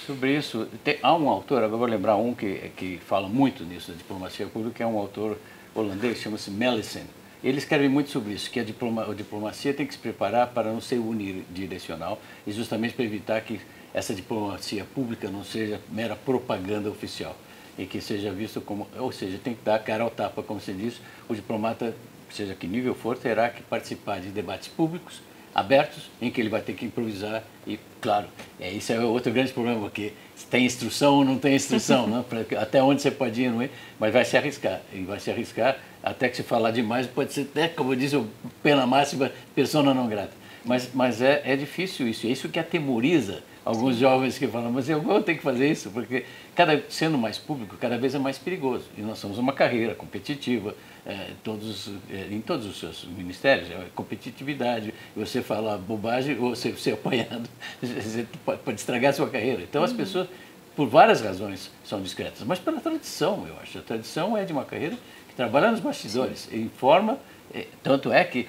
Sobre 0.10 0.36
isso, 0.36 0.68
tem, 0.84 0.97
há 1.03 1.14
um 1.14 1.30
autor, 1.30 1.57
agora 1.57 1.78
vou 1.78 1.86
lembrar 1.86 2.16
um 2.16 2.34
que, 2.34 2.72
que 2.76 2.97
fala 2.97 3.30
muito 3.30 3.64
nisso, 3.64 3.91
da 3.91 3.97
diplomacia 3.99 4.47
pública, 4.47 4.78
que 4.78 4.82
é 4.82 4.88
um 4.88 4.97
autor 4.97 5.38
holandês, 5.76 6.18
chama-se 6.18 6.49
Melissen. 6.49 7.03
Ele 7.43 7.60
escreve 7.60 7.88
muito 7.88 8.10
sobre 8.10 8.34
isso, 8.34 8.49
que 8.49 8.60
a, 8.60 8.64
diploma, 8.64 9.03
a 9.07 9.14
diplomacia 9.14 9.72
tem 9.72 9.86
que 9.86 9.93
se 9.93 9.99
preparar 9.99 10.47
para 10.47 10.74
não 10.74 10.82
ser 10.82 10.97
unidirecional 10.97 12.20
e 12.47 12.51
justamente 12.51 12.95
para 12.95 13.05
evitar 13.05 13.39
que 13.41 13.62
essa 13.93 14.16
diplomacia 14.16 14.84
pública 14.84 15.30
não 15.30 15.43
seja 15.43 15.80
mera 15.91 16.16
propaganda 16.16 16.89
oficial 16.89 17.36
e 17.78 17.86
que 17.86 18.01
seja 18.01 18.32
visto 18.32 18.60
como, 18.62 18.88
ou 18.97 19.12
seja, 19.12 19.38
tem 19.38 19.53
que 19.53 19.64
dar 19.64 19.78
cara 19.78 20.03
ao 20.03 20.10
tapa, 20.10 20.41
como 20.41 20.60
se 20.60 20.74
diz, 20.74 20.99
o 21.30 21.36
diplomata, 21.36 21.93
seja 22.32 22.55
que 22.55 22.66
nível 22.66 22.95
for, 22.95 23.16
terá 23.16 23.47
que 23.47 23.62
participar 23.62 24.20
de 24.22 24.30
debates 24.30 24.70
públicos, 24.70 25.22
abertos, 25.54 26.10
em 26.22 26.30
que 26.30 26.39
ele 26.39 26.50
vai 26.50 26.62
ter 26.62 26.74
que 26.74 26.86
improvisar 26.86 27.43
e, 27.66 27.80
claro, 28.02 28.28
é, 28.60 28.72
isso 28.72 28.91
é 28.91 29.00
outro 29.00 29.32
grande 29.32 29.52
problema, 29.52 29.80
porque 29.80 30.14
tem 30.50 30.66
instrução 30.66 31.16
ou 31.16 31.26
não 31.26 31.38
tem 31.38 31.56
instrução, 31.56 32.08
né? 32.08 32.24
Até 32.60 32.82
onde 32.82 33.02
você 33.02 33.12
pode 33.12 33.41
ir, 33.41 33.52
não 33.52 33.62
é? 33.62 33.70
Mas 34.00 34.14
vai 34.14 34.26
se 34.26 34.38
arriscar, 34.38 34.82
e 34.93 35.02
vai 35.02 35.20
se 35.20 35.30
arriscar 35.30 35.78
até 36.02 36.30
que 36.30 36.38
se 36.38 36.43
falar 36.43 36.72
demais, 36.72 37.08
pode 37.08 37.34
ser 37.34 37.41
até, 37.41 37.68
como 37.68 37.95
diz 37.95 38.14
o 38.14 38.28
pena 38.64 38.86
máxima, 38.86 39.32
persona 39.54 39.93
não 39.93 40.08
grata. 40.08 40.32
Mas, 40.64 40.89
mas 40.93 41.22
é, 41.22 41.41
é 41.45 41.56
difícil 41.56 42.08
isso, 42.08 42.28
é 42.28 42.30
isso 42.30 42.50
que 42.50 42.60
atemoriza 42.60 43.43
alguns 43.70 43.98
jovens 43.98 44.36
que 44.36 44.48
falam, 44.48 44.72
mas 44.72 44.90
eu 44.90 45.00
vou 45.00 45.22
ter 45.22 45.36
que 45.36 45.44
fazer 45.44 45.70
isso, 45.70 45.92
porque 45.92 46.26
cada, 46.56 46.84
sendo 46.90 47.20
mais 47.20 47.38
público, 47.38 47.78
cada 47.78 48.00
vez 48.00 48.16
é 48.16 48.20
mais 48.20 48.36
perigoso. 48.36 48.86
E 48.98 49.02
nós 49.02 49.20
somos 49.20 49.38
uma 49.38 49.54
carreira 49.54 49.94
competitiva, 49.94 50.76
é, 51.06 51.34
todos, 51.44 51.92
é, 52.10 52.34
em 52.34 52.42
todos 52.42 52.66
os 52.66 52.80
seus 52.80 53.06
ministérios, 53.06 53.70
é 53.70 53.86
competitividade. 53.94 54.92
Você 55.16 55.44
falar 55.44 55.78
bobagem 55.78 56.36
ou 56.40 56.56
ser, 56.56 56.76
ser 56.80 56.94
apanhado, 56.94 57.48
você 57.80 58.26
pode, 58.44 58.60
pode 58.64 58.80
estragar 58.80 59.12
a 59.12 59.14
sua 59.14 59.30
carreira. 59.30 59.62
Então 59.62 59.84
as 59.84 59.92
uhum. 59.92 59.98
pessoas, 59.98 60.28
por 60.76 60.88
várias 60.88 61.22
razões, 61.22 61.70
são 61.84 62.02
discretas, 62.02 62.42
mas 62.42 62.58
pela 62.58 62.82
tradição, 62.82 63.46
eu 63.48 63.54
acho. 63.62 63.78
A 63.78 63.82
tradição 63.82 64.36
é 64.36 64.46
de 64.46 64.52
uma 64.52 64.66
carreira 64.66 64.98
que 65.28 65.36
trabalha 65.36 65.70
nos 65.70 65.80
bastidores, 65.80 66.48
Sim. 66.50 66.64
informa, 66.64 67.20
é, 67.54 67.68
tanto 67.84 68.12
é 68.12 68.24
que 68.24 68.48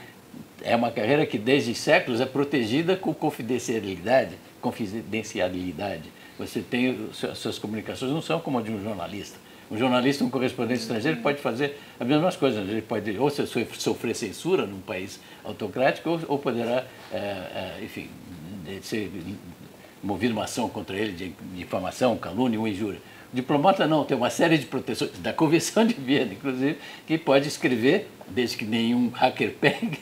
é 0.62 0.76
uma 0.76 0.90
carreira 0.90 1.24
que 1.26 1.38
desde 1.38 1.74
séculos 1.74 2.20
é 2.20 2.26
protegida 2.26 2.96
com 2.96 3.14
confidencialidade 3.14 4.36
confidencialidade. 4.60 6.12
Você 6.38 6.60
tem 6.60 7.08
as 7.10 7.38
suas 7.38 7.58
comunicações 7.58 8.12
não 8.12 8.22
são 8.22 8.40
como 8.40 8.58
a 8.58 8.62
de 8.62 8.70
um 8.70 8.82
jornalista. 8.82 9.38
Um 9.70 9.76
jornalista, 9.76 10.24
um 10.24 10.30
correspondente 10.30 10.80
estrangeiro 10.80 11.18
pode 11.18 11.40
fazer 11.40 11.78
as 11.98 12.06
mesmas 12.06 12.36
coisas. 12.36 12.68
Ele 12.68 12.82
pode 12.82 13.16
ou 13.18 13.30
sofrer 13.30 14.14
censura 14.14 14.66
num 14.66 14.80
país 14.80 15.20
autocrático 15.44 16.10
ou, 16.10 16.20
ou 16.28 16.38
poderá, 16.38 16.84
é, 17.12 17.16
é, 17.16 17.78
enfim, 17.82 18.08
ser 18.82 19.10
movido 20.02 20.32
uma 20.32 20.44
ação 20.44 20.68
contra 20.68 20.96
ele 20.96 21.12
de 21.12 21.32
difamação, 21.54 22.16
calúnia 22.16 22.58
ou 22.58 22.66
injúria. 22.66 23.00
O 23.32 23.36
diplomata 23.36 23.86
não, 23.86 24.04
tem 24.04 24.16
uma 24.16 24.30
série 24.30 24.58
de 24.58 24.66
proteções, 24.66 25.12
da 25.18 25.32
Convenção 25.32 25.86
de 25.86 25.94
Viena, 25.94 26.32
inclusive, 26.32 26.76
que 27.06 27.16
pode 27.16 27.46
escrever, 27.46 28.08
desde 28.30 28.56
que 28.56 28.64
nenhum 28.64 29.08
hacker 29.08 29.54
pegue, 29.60 29.98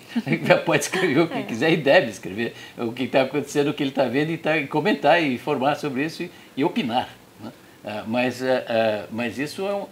pode 0.64 0.82
escrever 0.84 1.20
o 1.20 1.28
que 1.28 1.38
é. 1.38 1.42
quiser 1.42 1.72
e 1.72 1.76
deve 1.76 2.10
escrever 2.10 2.54
o 2.76 2.92
que 2.92 3.04
está 3.04 3.22
acontecendo, 3.22 3.70
o 3.70 3.74
que 3.74 3.82
ele 3.82 3.90
está 3.90 4.04
vendo 4.04 4.30
e, 4.30 4.38
tá, 4.38 4.56
e 4.56 4.66
comentar 4.66 5.22
e 5.22 5.34
informar 5.34 5.76
sobre 5.76 6.04
isso 6.04 6.22
e, 6.22 6.30
e 6.56 6.64
opinar. 6.64 7.08
Né? 7.40 7.52
Ah, 7.84 8.04
mas, 8.06 8.42
ah, 8.42 8.64
ah, 8.68 9.06
mas 9.10 9.38
isso 9.38 9.66
é 9.66 9.74
um, 9.74 9.86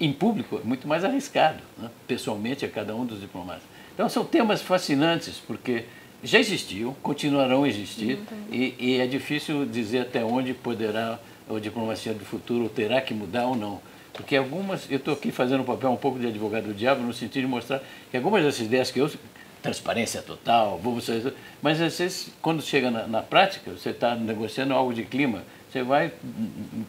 em 0.00 0.12
público 0.12 0.60
é 0.62 0.66
muito 0.66 0.86
mais 0.86 1.04
arriscado, 1.04 1.58
né? 1.78 1.90
pessoalmente, 2.06 2.64
a 2.64 2.68
cada 2.68 2.94
um 2.94 3.04
dos 3.04 3.20
diplomatas. 3.20 3.62
Então 3.94 4.08
são 4.08 4.24
temas 4.24 4.60
fascinantes, 4.60 5.40
porque 5.46 5.84
já 6.22 6.38
existiam, 6.38 6.94
continuarão 7.02 7.64
a 7.64 7.68
existir, 7.68 8.18
e, 8.50 8.74
e 8.78 9.00
é 9.00 9.06
difícil 9.06 9.64
dizer 9.64 10.00
até 10.00 10.24
onde 10.24 10.52
poderá 10.52 11.18
ou 11.48 11.60
diplomacia 11.60 12.12
do 12.12 12.24
futuro 12.24 12.68
terá 12.68 13.00
que 13.00 13.14
mudar 13.14 13.46
ou 13.46 13.56
não. 13.56 13.80
Porque 14.16 14.34
algumas, 14.34 14.90
eu 14.90 14.96
estou 14.96 15.14
aqui 15.14 15.30
fazendo 15.30 15.60
um 15.60 15.64
papel 15.64 15.90
um 15.90 15.96
pouco 15.96 16.18
de 16.18 16.26
advogado 16.26 16.64
do 16.64 16.74
diabo, 16.74 17.02
no 17.02 17.12
sentido 17.12 17.42
de 17.42 17.48
mostrar 17.48 17.82
que 18.10 18.16
algumas 18.16 18.42
dessas 18.42 18.60
ideias 18.60 18.90
que 18.90 18.98
eu. 18.98 19.10
transparência 19.62 20.22
total, 20.22 20.80
vamos. 20.82 21.06
Mas 21.60 21.80
às 21.80 21.98
vezes, 21.98 22.30
quando 22.40 22.62
chega 22.62 22.90
na, 22.90 23.06
na 23.06 23.22
prática, 23.22 23.72
você 23.72 23.90
está 23.90 24.14
negociando 24.14 24.72
algo 24.72 24.94
de 24.94 25.04
clima, 25.04 25.44
você 25.70 25.82
vai 25.82 26.12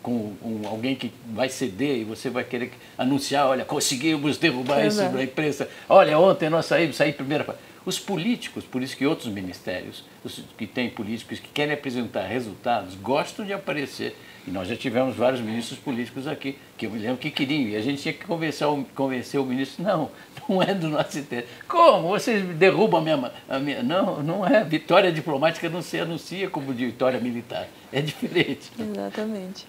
com, 0.02 0.36
com, 0.36 0.62
alguém 0.68 0.96
que 0.96 1.12
vai 1.28 1.50
ceder 1.50 1.98
e 1.98 2.04
você 2.06 2.30
vai 2.30 2.46
querer 2.46 2.72
anunciar: 2.98 3.48
olha, 3.48 3.66
conseguimos 3.66 4.38
derrubar 4.38 4.86
isso 4.86 5.04
na 5.04 5.24
imprensa, 5.24 5.70
olha, 5.90 6.18
ontem 6.18 6.50
nós 6.50 6.66
saímos, 6.66 6.96
saí 6.96 7.12
primeiro. 7.12 7.46
Os 7.86 7.98
políticos, 7.98 8.66
por 8.66 8.82
isso 8.82 8.98
que 8.98 9.06
outros 9.06 9.32
ministérios, 9.32 10.04
os 10.24 10.44
que 10.58 10.68
têm 10.68 10.90
políticos 10.90 11.40
que 11.40 11.48
querem 11.48 11.74
apresentar 11.74 12.28
resultados, 12.28 12.96
gostam 12.96 13.46
de 13.46 13.54
aparecer 13.54 14.14
e 14.48 14.52
nós 14.52 14.70
já 14.70 14.78
tivemos 14.78 15.18
vários 15.18 15.42
ministros 15.42 15.78
políticos 15.78 16.26
aqui, 16.26 16.58
que 16.78 16.86
eu 16.86 16.92
me 16.92 17.00
lembro 17.00 17.18
que 17.18 17.30
queriam. 17.30 17.68
E 17.68 17.76
a 17.76 17.82
gente 17.82 18.02
tinha 18.02 18.14
que 18.14 18.26
convencer 18.26 18.66
o, 18.66 18.86
convencer 18.96 19.42
o 19.42 19.46
ministro, 19.46 19.84
não, 19.84 20.10
não 20.48 20.64
é 20.64 20.74
do 20.74 20.88
nosso 20.88 21.20
interesse. 21.20 21.50
Como? 21.68 22.08
Vocês 22.08 22.46
derrubam 22.56 23.02
a 23.02 23.04
minha, 23.04 23.32
a 23.50 23.60
minha... 23.60 23.84
Não, 23.84 24.24
não 24.24 24.48
é. 24.48 24.64
Vitória 24.64 25.12
diplomática 25.12 25.70
não 25.70 25.82
se 25.82 26.00
anuncia 26.00 26.50
como 26.50 26.74
de 26.74 26.86
vitória 26.86 27.20
militar. 27.20 27.68
É 27.92 28.02
diferente. 28.02 28.72
Exatamente. 28.80 29.68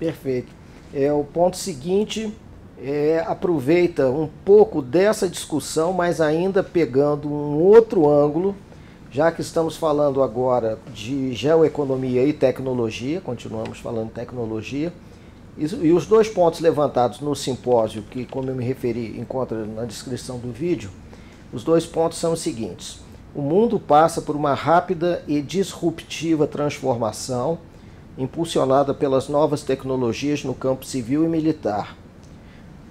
Perfeito. 0.00 0.52
É, 0.92 1.12
o 1.12 1.22
ponto 1.22 1.56
seguinte 1.56 2.32
é, 2.82 3.24
aproveita 3.24 4.10
um 4.10 4.28
pouco 4.44 4.82
dessa 4.82 5.28
discussão, 5.28 5.92
mas 5.92 6.20
ainda 6.20 6.64
pegando 6.64 7.28
um 7.28 7.62
outro 7.62 8.08
ângulo 8.08 8.56
já 9.12 9.30
que 9.30 9.42
estamos 9.42 9.76
falando 9.76 10.22
agora 10.22 10.78
de 10.94 11.34
geoeconomia 11.34 12.24
e 12.24 12.32
tecnologia, 12.32 13.20
continuamos 13.20 13.78
falando 13.78 14.10
tecnologia, 14.10 14.90
E 15.54 15.92
os 15.92 16.06
dois 16.06 16.30
pontos 16.30 16.60
levantados 16.60 17.20
no 17.20 17.36
simpósio, 17.36 18.02
que, 18.10 18.24
como 18.24 18.48
eu 18.48 18.54
me 18.54 18.64
referi, 18.64 19.20
encontra 19.20 19.66
na 19.66 19.84
descrição 19.84 20.38
do 20.38 20.50
vídeo, 20.50 20.88
os 21.52 21.62
dois 21.62 21.84
pontos 21.84 22.16
são 22.16 22.32
os 22.32 22.40
seguintes. 22.40 23.00
O 23.34 23.42
mundo 23.42 23.78
passa 23.78 24.22
por 24.22 24.34
uma 24.34 24.54
rápida 24.54 25.22
e 25.28 25.42
disruptiva 25.42 26.46
transformação, 26.46 27.58
impulsionada 28.16 28.94
pelas 28.94 29.28
novas 29.28 29.62
tecnologias 29.62 30.42
no 30.42 30.54
campo 30.54 30.86
civil 30.86 31.22
e 31.22 31.28
militar. 31.28 31.98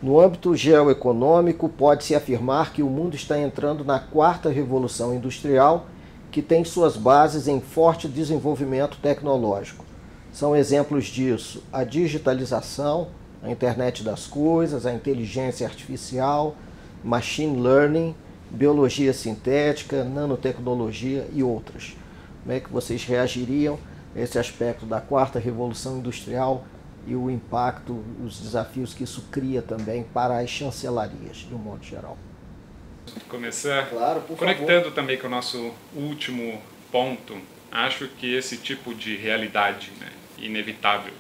No 0.02 0.20
âmbito 0.20 0.56
geoeconômico, 0.56 1.68
pode-se 1.68 2.14
afirmar 2.14 2.74
que 2.74 2.84
o 2.84 2.90
mundo 2.90 3.16
está 3.16 3.40
entrando 3.40 3.84
na 3.84 4.00
quarta 4.00 4.50
revolução 4.50 5.16
industrial, 5.16 5.88
que 6.32 6.42
tem 6.42 6.64
suas 6.64 6.96
bases 6.96 7.48
em 7.48 7.60
forte 7.60 8.08
desenvolvimento 8.08 8.98
tecnológico. 9.02 9.84
São 10.32 10.56
exemplos 10.56 11.06
disso 11.06 11.62
a 11.74 11.84
digitalização, 11.84 13.10
a 13.44 13.52
internet 13.52 14.02
das 14.02 14.28
coisas, 14.28 14.86
a 14.86 14.94
inteligência 14.94 15.68
artificial, 15.68 16.56
machine 17.04 17.60
learning, 17.60 18.16
biologia 18.50 19.12
sintética, 19.12 20.06
nanotecnologia 20.06 21.28
e 21.34 21.44
outras. 21.44 21.98
Como 22.42 22.56
é 22.56 22.60
que 22.62 22.72
vocês 22.72 23.04
reagiriam 23.04 23.78
a 24.16 24.20
esse 24.20 24.40
aspecto 24.40 24.86
da 24.86 25.02
quarta 25.02 25.38
revolução 25.38 25.98
industrial 25.98 26.64
e 27.06 27.16
o 27.16 27.30
impacto, 27.30 28.02
os 28.26 28.40
desafios 28.40 28.94
que 28.94 29.04
isso 29.04 29.26
cria 29.32 29.62
também 29.62 30.04
para 30.04 30.40
as 30.40 30.50
chancelarias, 30.50 31.38
de 31.38 31.54
um 31.54 31.58
modo 31.58 31.84
geral? 31.84 32.18
Começar 33.28 33.90
claro, 33.90 34.22
por 34.22 34.38
conectando 34.38 34.86
favor. 34.86 34.92
também 34.94 35.18
com 35.18 35.28
o 35.28 35.30
nosso 35.30 35.74
último 35.96 36.62
ponto, 36.92 37.38
acho 37.72 38.08
que 38.08 38.34
esse 38.34 38.58
tipo 38.58 38.94
de 38.94 39.16
realidade 39.16 39.92
né, 40.00 40.08
inevitável, 40.38 41.14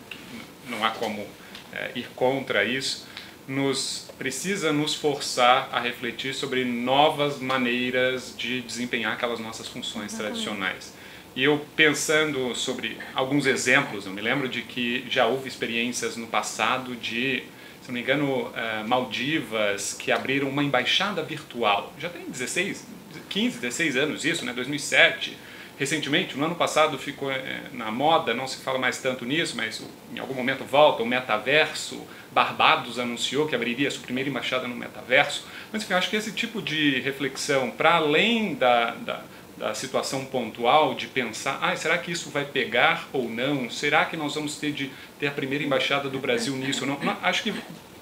não 0.69 0.83
há 0.83 0.91
como 0.91 1.25
é, 1.73 1.91
ir 1.95 2.07
contra 2.15 2.63
isso, 2.63 3.07
nos 3.47 4.07
precisa 4.17 4.71
nos 4.71 4.93
forçar 4.93 5.69
a 5.71 5.79
refletir 5.79 6.33
sobre 6.33 6.63
novas 6.63 7.39
maneiras 7.39 8.35
de 8.37 8.61
desempenhar 8.61 9.13
aquelas 9.13 9.39
nossas 9.39 9.67
funções 9.67 10.13
tradicionais. 10.13 10.93
E 11.35 11.43
eu 11.43 11.65
pensando 11.75 12.53
sobre 12.55 12.97
alguns 13.15 13.45
exemplos, 13.45 14.05
eu 14.05 14.11
me 14.11 14.21
lembro 14.21 14.49
de 14.49 14.61
que 14.61 15.05
já 15.09 15.25
houve 15.27 15.47
experiências 15.47 16.17
no 16.17 16.27
passado 16.27 16.95
de, 16.95 17.43
se 17.81 17.87
não 17.87 17.93
me 17.93 18.01
engano, 18.01 18.47
uh, 18.47 18.87
Maldivas, 18.87 19.93
que 19.93 20.11
abriram 20.11 20.49
uma 20.49 20.63
embaixada 20.63 21.23
virtual. 21.23 21.93
Já 21.97 22.09
tem 22.09 22.29
16, 22.29 22.85
15, 23.29 23.59
16 23.59 23.95
anos 23.97 24.25
isso, 24.25 24.45
né? 24.45 24.53
2007 24.53 25.37
recentemente, 25.81 26.37
no 26.37 26.45
ano 26.45 26.53
passado 26.53 26.95
ficou 26.99 27.31
é, 27.31 27.63
na 27.73 27.89
moda, 27.89 28.35
não 28.35 28.47
se 28.47 28.57
fala 28.57 28.77
mais 28.77 28.99
tanto 28.99 29.25
nisso, 29.25 29.57
mas 29.57 29.83
em 30.13 30.19
algum 30.19 30.35
momento 30.35 30.63
volta 30.63 31.01
o 31.01 31.05
metaverso. 31.07 32.05
Barbados 32.31 32.99
anunciou 32.99 33.47
que 33.47 33.55
abriria 33.55 33.89
sua 33.89 34.03
primeira 34.03 34.29
embaixada 34.29 34.67
no 34.67 34.75
metaverso. 34.75 35.43
Mas 35.73 35.81
enfim, 35.81 35.95
acho 35.95 36.11
que 36.11 36.15
esse 36.15 36.33
tipo 36.33 36.61
de 36.61 36.99
reflexão, 36.99 37.71
para 37.71 37.95
além 37.95 38.53
da, 38.53 38.91
da, 38.91 39.23
da, 39.61 39.73
situação 39.75 40.25
pontual, 40.25 40.95
de 40.95 41.07
pensar, 41.07 41.59
ah, 41.61 41.75
será 41.75 41.97
que 41.97 42.11
isso 42.11 42.29
vai 42.29 42.43
pegar 42.45 43.07
ou 43.13 43.29
não? 43.29 43.69
Será 43.69 44.05
que 44.05 44.17
nós 44.17 44.35
vamos 44.35 44.55
ter 44.57 44.71
de 44.71 44.91
ter 45.19 45.27
a 45.27 45.31
primeira 45.31 45.63
embaixada 45.63 46.09
do 46.09 46.19
Brasil 46.19 46.55
nisso 46.55 46.81
ou 46.81 46.87
não? 46.87 47.17
acho 47.21 47.43
que 47.43 47.53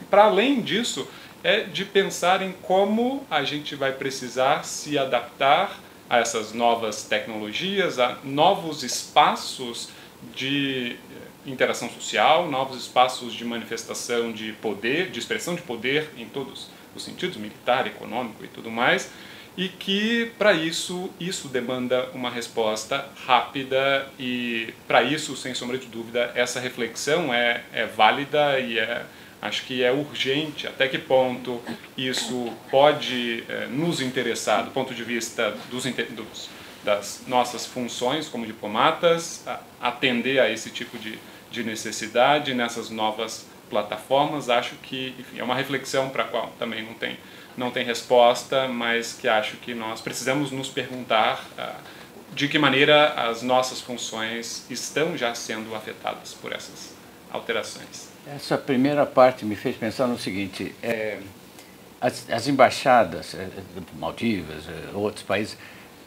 para 0.09 0.23
além 0.23 0.61
disso, 0.61 1.07
é 1.43 1.61
de 1.61 1.85
pensar 1.85 2.41
em 2.41 2.51
como 2.51 3.25
a 3.29 3.43
gente 3.43 3.75
vai 3.75 3.91
precisar 3.91 4.63
se 4.63 4.97
adaptar 4.97 5.79
a 6.09 6.17
essas 6.17 6.53
novas 6.53 7.03
tecnologias, 7.03 7.99
a 7.99 8.17
novos 8.23 8.81
espaços 8.83 9.89
de 10.35 10.95
eh, 10.95 11.49
interação 11.49 11.89
social, 11.89 12.49
novos 12.49 12.81
espaços 12.81 13.33
de 13.33 13.45
manifestação 13.45 14.31
de 14.31 14.53
poder, 14.53 15.11
de 15.11 15.19
expressão 15.19 15.53
de 15.53 15.61
poder 15.61 16.09
em 16.17 16.25
todos 16.25 16.67
os 16.95 17.03
sentidos, 17.03 17.37
militar, 17.37 17.85
econômico 17.85 18.43
e 18.43 18.47
tudo 18.47 18.71
mais, 18.71 19.11
e 19.59 19.67
que 19.67 20.31
para 20.37 20.53
isso 20.53 21.09
isso 21.19 21.49
demanda 21.49 22.07
uma 22.13 22.29
resposta 22.29 23.05
rápida 23.27 24.07
e 24.17 24.73
para 24.87 25.03
isso, 25.03 25.35
sem 25.35 25.53
sombra 25.53 25.77
de 25.77 25.87
dúvida, 25.87 26.31
essa 26.33 26.61
reflexão 26.61 27.33
é, 27.33 27.61
é 27.73 27.85
válida 27.85 28.57
e 28.57 28.79
é 28.79 29.05
Acho 29.41 29.63
que 29.63 29.81
é 29.81 29.91
urgente 29.91 30.67
até 30.67 30.87
que 30.89 30.97
ponto 30.97 31.61
isso 31.97 32.51
pode 32.69 33.43
é, 33.47 33.67
nos 33.67 34.01
interessar 34.01 34.65
do 34.65 34.71
ponto 34.71 34.93
de 34.93 35.01
vista 35.01 35.55
dos, 35.71 35.85
dos, 35.85 36.49
das 36.83 37.23
nossas 37.25 37.65
funções 37.65 38.27
como 38.27 38.45
diplomatas, 38.45 39.47
a, 39.47 39.61
atender 39.79 40.41
a 40.41 40.49
esse 40.49 40.69
tipo 40.69 40.97
de, 40.97 41.17
de 41.49 41.63
necessidade 41.63 42.53
nessas 42.53 42.89
novas 42.89 43.45
plataformas. 43.69 44.49
Acho 44.49 44.75
que 44.75 45.15
enfim, 45.17 45.39
é 45.39 45.43
uma 45.43 45.55
reflexão 45.55 46.09
para 46.09 46.23
a 46.23 46.27
qual 46.27 46.53
também 46.59 46.83
não 46.83 46.93
tem, 46.93 47.17
não 47.59 47.69
tem 47.69 47.83
resposta, 47.83 48.69
mas 48.69 49.13
que 49.13 49.27
acho 49.27 49.57
que 49.57 49.73
nós 49.73 49.99
precisamos 49.99 50.49
nos 50.49 50.69
perguntar 50.69 51.45
uh, 51.59 52.33
de 52.33 52.47
que 52.47 52.57
maneira 52.57 53.09
as 53.13 53.41
nossas 53.41 53.81
funções 53.81 54.65
estão 54.69 55.17
já 55.17 55.35
sendo 55.35 55.75
afetadas 55.75 56.33
por 56.33 56.53
essas 56.53 56.95
alterações. 57.29 58.07
Essa 58.25 58.57
primeira 58.57 59.05
parte 59.05 59.43
me 59.45 59.57
fez 59.57 59.75
pensar 59.75 60.07
no 60.07 60.17
seguinte: 60.17 60.73
é, 60.81 61.19
as, 61.99 62.29
as, 62.29 62.47
embaixadas, 62.47 63.35
é, 63.35 63.49
Maldivas, 63.97 64.63
é, 64.69 64.95
outros 64.95 65.23
países, 65.23 65.57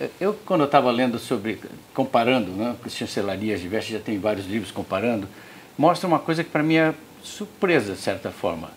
é, 0.01 0.09
eu 0.19 0.33
quando 0.47 0.63
eu 0.63 0.67
estava 0.67 0.91
lendo 0.91 1.19
sobre, 1.19 1.61
comparando, 1.93 2.51
né, 2.53 2.75
chancelarias 2.89 3.61
diversas, 3.61 3.91
já 3.91 4.01
tem 4.01 4.19
vários 4.19 4.47
livros 4.47 4.71
comparando, 4.71 5.29
mostra 5.77 6.09
uma 6.09 6.19
coisa 6.19 6.43
que 6.43 6.49
para 6.49 6.63
mim 6.63 6.77
é 6.77 6.95
surpresa, 7.23 7.93
de 7.93 8.01
certa 8.01 8.31
forma. 8.31 8.71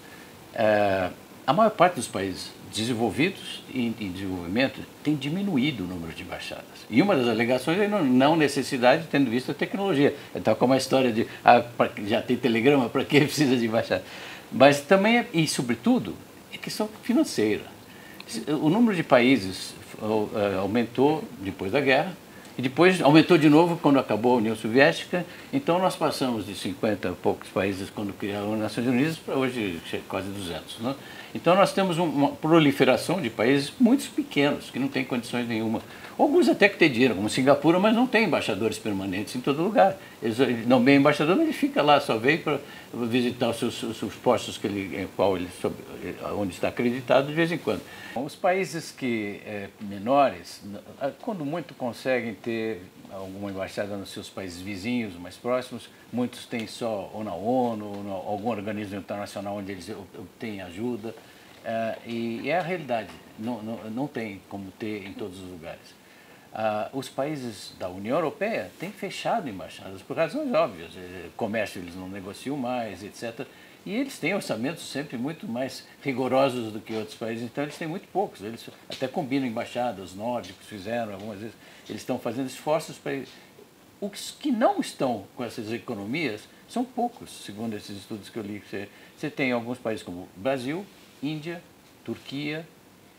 É, 0.53 1.09
a 1.47 1.53
maior 1.53 1.69
parte 1.69 1.95
dos 1.95 2.07
países 2.07 2.54
desenvolvidos 2.75 3.63
e 3.73 3.87
em 3.87 4.11
desenvolvimento 4.11 4.81
tem 5.01 5.15
diminuído 5.15 5.85
o 5.85 5.87
número 5.87 6.13
de 6.13 6.23
embaixadas. 6.23 6.65
E 6.89 7.01
uma 7.01 7.15
das 7.15 7.27
alegações 7.27 7.79
é 7.79 7.87
não 7.87 8.35
necessidade, 8.35 9.07
tendo 9.09 9.29
visto 9.31 9.51
a 9.51 9.53
tecnologia. 9.53 10.13
Então, 10.35 10.53
como 10.55 10.73
a 10.73 10.77
história 10.77 11.11
de 11.11 11.25
ah, 11.43 11.63
já 12.05 12.21
tem 12.21 12.35
telegrama, 12.35 12.89
para 12.89 13.05
que 13.05 13.21
precisa 13.25 13.55
de 13.55 13.65
embaixada? 13.65 14.03
Mas 14.51 14.81
também, 14.81 15.19
é, 15.19 15.27
e 15.33 15.47
sobretudo, 15.47 16.15
é 16.53 16.57
questão 16.57 16.89
financeira. 17.01 17.63
O 18.61 18.69
número 18.69 18.95
de 18.95 19.03
países 19.03 19.73
é, 20.35 20.57
aumentou 20.57 21.23
depois 21.39 21.71
da 21.71 21.79
guerra, 21.79 22.15
e 22.57 22.61
depois 22.61 23.01
aumentou 23.01 23.37
de 23.37 23.49
novo 23.49 23.77
quando 23.77 23.99
acabou 23.99 24.35
a 24.35 24.37
União 24.37 24.55
Soviética. 24.55 25.25
Então 25.51 25.77
nós 25.79 25.95
passamos 25.95 26.45
de 26.45 26.55
50 26.55 27.09
e 27.09 27.11
poucos 27.13 27.49
países 27.49 27.89
quando 27.89 28.13
criaram 28.13 28.53
as 28.53 28.59
Nações 28.59 28.87
Unidas 28.87 29.17
para 29.17 29.35
hoje 29.35 29.81
quase 30.07 30.29
200. 30.29 30.79
Né? 30.79 30.95
Então 31.33 31.55
nós 31.55 31.73
temos 31.73 31.97
uma 31.97 32.29
proliferação 32.29 33.21
de 33.21 33.29
países 33.29 33.73
muito 33.79 34.09
pequenos, 34.11 34.69
que 34.69 34.79
não 34.79 34.87
têm 34.87 35.03
condições 35.03 35.47
nenhuma. 35.47 35.81
Alguns 36.17 36.47
até 36.47 36.69
que 36.69 36.77
têm 36.77 36.89
dinheiro, 36.89 37.13
como 37.13 37.29
Singapura, 37.29 37.77
mas 37.77 37.93
não 37.93 38.07
tem 38.07 38.23
embaixadores 38.23 38.79
permanentes 38.79 39.35
em 39.35 39.41
todo 39.41 39.61
lugar. 39.61 39.97
Eles 40.23 40.37
bem 40.81 40.95
embaixador, 40.95 41.35
mas 41.35 41.43
ele 41.43 41.53
fica 41.53 41.81
lá, 41.81 41.99
só 41.99 42.17
veio 42.17 42.41
para 42.41 42.59
visitar 42.93 43.49
os 43.49 43.57
seus, 43.57 43.83
os 43.83 43.97
seus 43.97 44.15
postos 44.15 44.57
que 44.57 44.65
ele, 44.65 45.09
qual 45.15 45.35
ele, 45.35 45.49
onde 46.37 46.53
está 46.53 46.69
acreditado 46.69 47.27
de 47.27 47.33
vez 47.33 47.51
em 47.51 47.57
quando. 47.57 47.81
Os 48.15 48.33
países 48.33 48.91
que 48.91 49.41
é, 49.45 49.67
menores, 49.81 50.63
quando 51.21 51.43
muito 51.43 51.73
conseguem 51.73 52.33
ter 52.33 52.81
alguma 53.11 53.51
embaixada 53.51 53.97
nos 53.97 54.09
seus 54.09 54.29
países 54.29 54.61
vizinhos, 54.61 55.15
mais 55.15 55.35
próximos, 55.35 55.89
muitos 56.13 56.45
têm 56.45 56.65
só 56.65 57.11
ou 57.13 57.25
na 57.25 57.33
ONU, 57.33 57.85
ou 57.85 58.03
em 58.03 58.11
algum 58.11 58.49
organismo 58.49 58.97
internacional 58.97 59.57
onde 59.57 59.73
eles 59.73 59.89
obtêm 59.89 60.61
ajuda. 60.61 61.09
Uh, 61.09 62.09
e, 62.09 62.49
é 62.49 62.59
a 62.59 62.61
realidade, 62.61 63.09
não, 63.39 63.61
não, 63.61 63.77
não 63.89 64.07
tem 64.07 64.39
como 64.47 64.71
ter 64.77 65.05
em 65.05 65.13
todos 65.13 65.39
os 65.41 65.49
lugares. 65.49 66.04
Uh, 66.55 66.97
os 66.97 67.09
países 67.09 67.73
da 67.77 67.89
União 67.89 68.15
Europeia 68.15 68.71
têm 68.79 68.89
fechado 68.89 69.49
embaixadas 69.49 70.01
por 70.01 70.15
razões 70.15 70.53
óbvias. 70.53 70.91
Eh, 70.95 71.27
comércio 71.35 71.81
eles 71.81 71.93
não 71.95 72.07
negociam 72.07 72.55
mais, 72.55 73.03
etc. 73.03 73.45
E 73.85 73.93
eles 73.93 74.17
têm 74.17 74.33
orçamentos 74.33 74.89
sempre 74.89 75.17
muito 75.17 75.45
mais 75.49 75.85
rigorosos 76.01 76.71
do 76.71 76.79
que 76.79 76.93
outros 76.93 77.17
países, 77.17 77.43
então 77.43 77.61
eles 77.61 77.77
têm 77.77 77.89
muito 77.89 78.07
poucos. 78.07 78.41
Eles 78.41 78.69
até 78.89 79.05
combinam 79.05 79.45
embaixadas, 79.45 80.11
os 80.11 80.15
nórdicos 80.15 80.65
fizeram 80.65 81.13
algumas 81.13 81.39
vezes. 81.39 81.55
Eles 81.89 82.01
estão 82.01 82.17
fazendo 82.17 82.47
esforços 82.47 82.97
para. 82.97 83.21
Os 83.99 84.31
que 84.31 84.49
não 84.49 84.79
estão 84.79 85.25
com 85.35 85.43
essas 85.43 85.73
economias 85.73 86.47
são 86.69 86.85
poucos, 86.85 87.43
segundo 87.43 87.75
esses 87.75 87.97
estudos 87.97 88.29
que 88.29 88.39
eu 88.39 88.43
li. 88.43 88.63
Você 89.17 89.29
tem 89.29 89.51
alguns 89.51 89.77
países 89.77 90.03
como 90.03 90.29
Brasil, 90.37 90.85
Índia, 91.21 91.61
Turquia, 92.05 92.65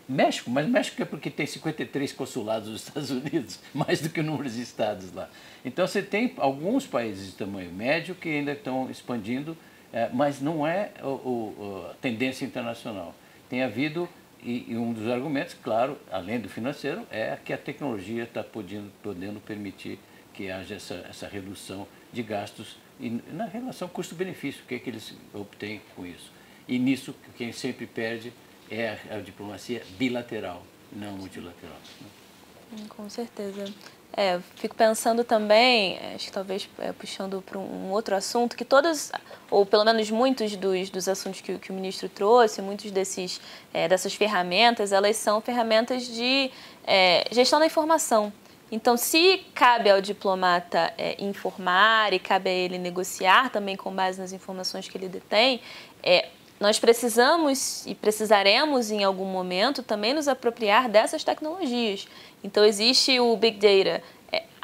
México, 0.09 0.51
mas 0.51 0.69
México 0.69 1.03
é 1.03 1.05
porque 1.05 1.31
tem 1.31 1.47
53 1.47 2.13
consulados 2.13 2.69
nos 2.69 2.83
Estados 2.87 3.11
Unidos, 3.11 3.59
mais 3.75 4.01
do 4.01 4.09
que 4.09 4.21
o 4.21 4.23
número 4.23 4.49
de 4.49 4.61
estados 4.61 5.13
lá. 5.13 5.29
Então 5.65 5.87
você 5.87 6.03
tem 6.03 6.33
alguns 6.37 6.87
países 6.87 7.27
de 7.27 7.33
tamanho 7.33 7.73
médio 7.73 8.15
que 8.15 8.29
ainda 8.29 8.53
estão 8.53 8.91
expandindo, 8.91 9.57
é, 9.93 10.09
mas 10.13 10.41
não 10.41 10.67
é 10.67 10.91
o, 11.03 11.07
o, 11.07 11.87
a 11.91 11.95
tendência 11.95 12.45
internacional. 12.45 13.15
Tem 13.49 13.63
havido 13.63 14.09
e, 14.43 14.67
e, 14.69 14.77
um 14.77 14.93
dos 14.93 15.09
argumentos, 15.09 15.55
claro, 15.55 15.99
além 16.11 16.39
do 16.39 16.49
financeiro, 16.49 17.05
é 17.11 17.37
que 17.45 17.53
a 17.53 17.59
tecnologia 17.59 18.23
está 18.25 18.45
podendo, 18.45 18.93
podendo 19.03 19.41
permitir 19.41 19.99
que 20.33 20.51
haja 20.51 20.75
essa, 20.77 20.95
essa 21.09 21.27
redução 21.27 21.89
de 22.13 22.23
gastos 22.23 22.77
E 23.01 23.11
na 23.33 23.47
relação 23.47 23.89
custo-benefício, 23.89 24.63
o 24.63 24.67
que, 24.67 24.75
é 24.75 24.79
que 24.79 24.91
eles 24.91 25.15
obtêm 25.35 25.81
com 25.95 26.07
isso? 26.07 26.31
E 26.69 26.79
nisso, 26.79 27.15
quem 27.37 27.53
sempre 27.53 27.87
perde 27.87 28.33
é 28.71 28.99
a, 29.11 29.17
a 29.17 29.21
diplomacia 29.21 29.83
bilateral, 29.99 30.63
não 30.93 31.13
multilateral. 31.13 31.77
Né? 32.01 32.87
Com 32.89 33.09
certeza. 33.09 33.73
É, 34.13 34.41
fico 34.55 34.75
pensando 34.75 35.25
também, 35.25 35.99
é, 35.99 36.15
acho 36.15 36.27
que 36.27 36.33
talvez 36.33 36.69
é, 36.79 36.91
puxando 36.93 37.43
para 37.43 37.59
um 37.59 37.91
outro 37.91 38.17
assunto, 38.17 38.57
que 38.57 38.65
todos, 38.65 39.13
ou 39.51 39.67
pelo 39.67 39.85
menos 39.85 40.11
muitos 40.11 40.57
dos, 40.57 40.89
dos 40.89 41.07
assuntos 41.07 41.43
que, 41.43 41.59
que 41.59 41.71
o 41.71 41.75
ministro 41.75 42.09
trouxe, 42.09 42.63
muitos 42.63 42.91
desses, 42.91 43.41
é, 43.75 43.87
dessas 43.87 44.15
ferramentas, 44.15 44.91
elas 44.91 45.17
são 45.17 45.41
ferramentas 45.41 46.07
de 46.07 46.51
é, 46.87 47.25
gestão 47.31 47.59
da 47.59 47.67
informação. 47.67 48.33
Então, 48.73 48.97
se 48.97 49.45
cabe 49.55 49.91
ao 49.91 50.01
diplomata 50.01 50.93
é, 50.99 51.23
informar 51.23 52.13
e 52.13 52.19
cabe 52.19 52.51
a 52.51 52.53
ele 52.53 52.79
negociar 52.79 53.51
também 53.51 53.77
com 53.77 53.93
base 53.93 54.19
nas 54.19 54.33
informações 54.33 54.89
que 54.89 54.97
ele 54.97 55.09
detém, 55.09 55.61
é, 56.03 56.31
nós 56.59 56.79
precisamos 56.79 57.85
e 57.87 57.95
precisaremos 57.95 58.91
em 58.91 59.05
algum 59.05 59.27
momento 59.27 59.83
também 59.83 60.15
nos 60.15 60.29
apropriar 60.29 60.89
dessas 60.89 61.23
tecnologias. 61.23 62.09
Então, 62.43 62.65
existe 62.65 63.19
o 63.21 63.37
Big 63.37 63.59
Data, 63.59 64.03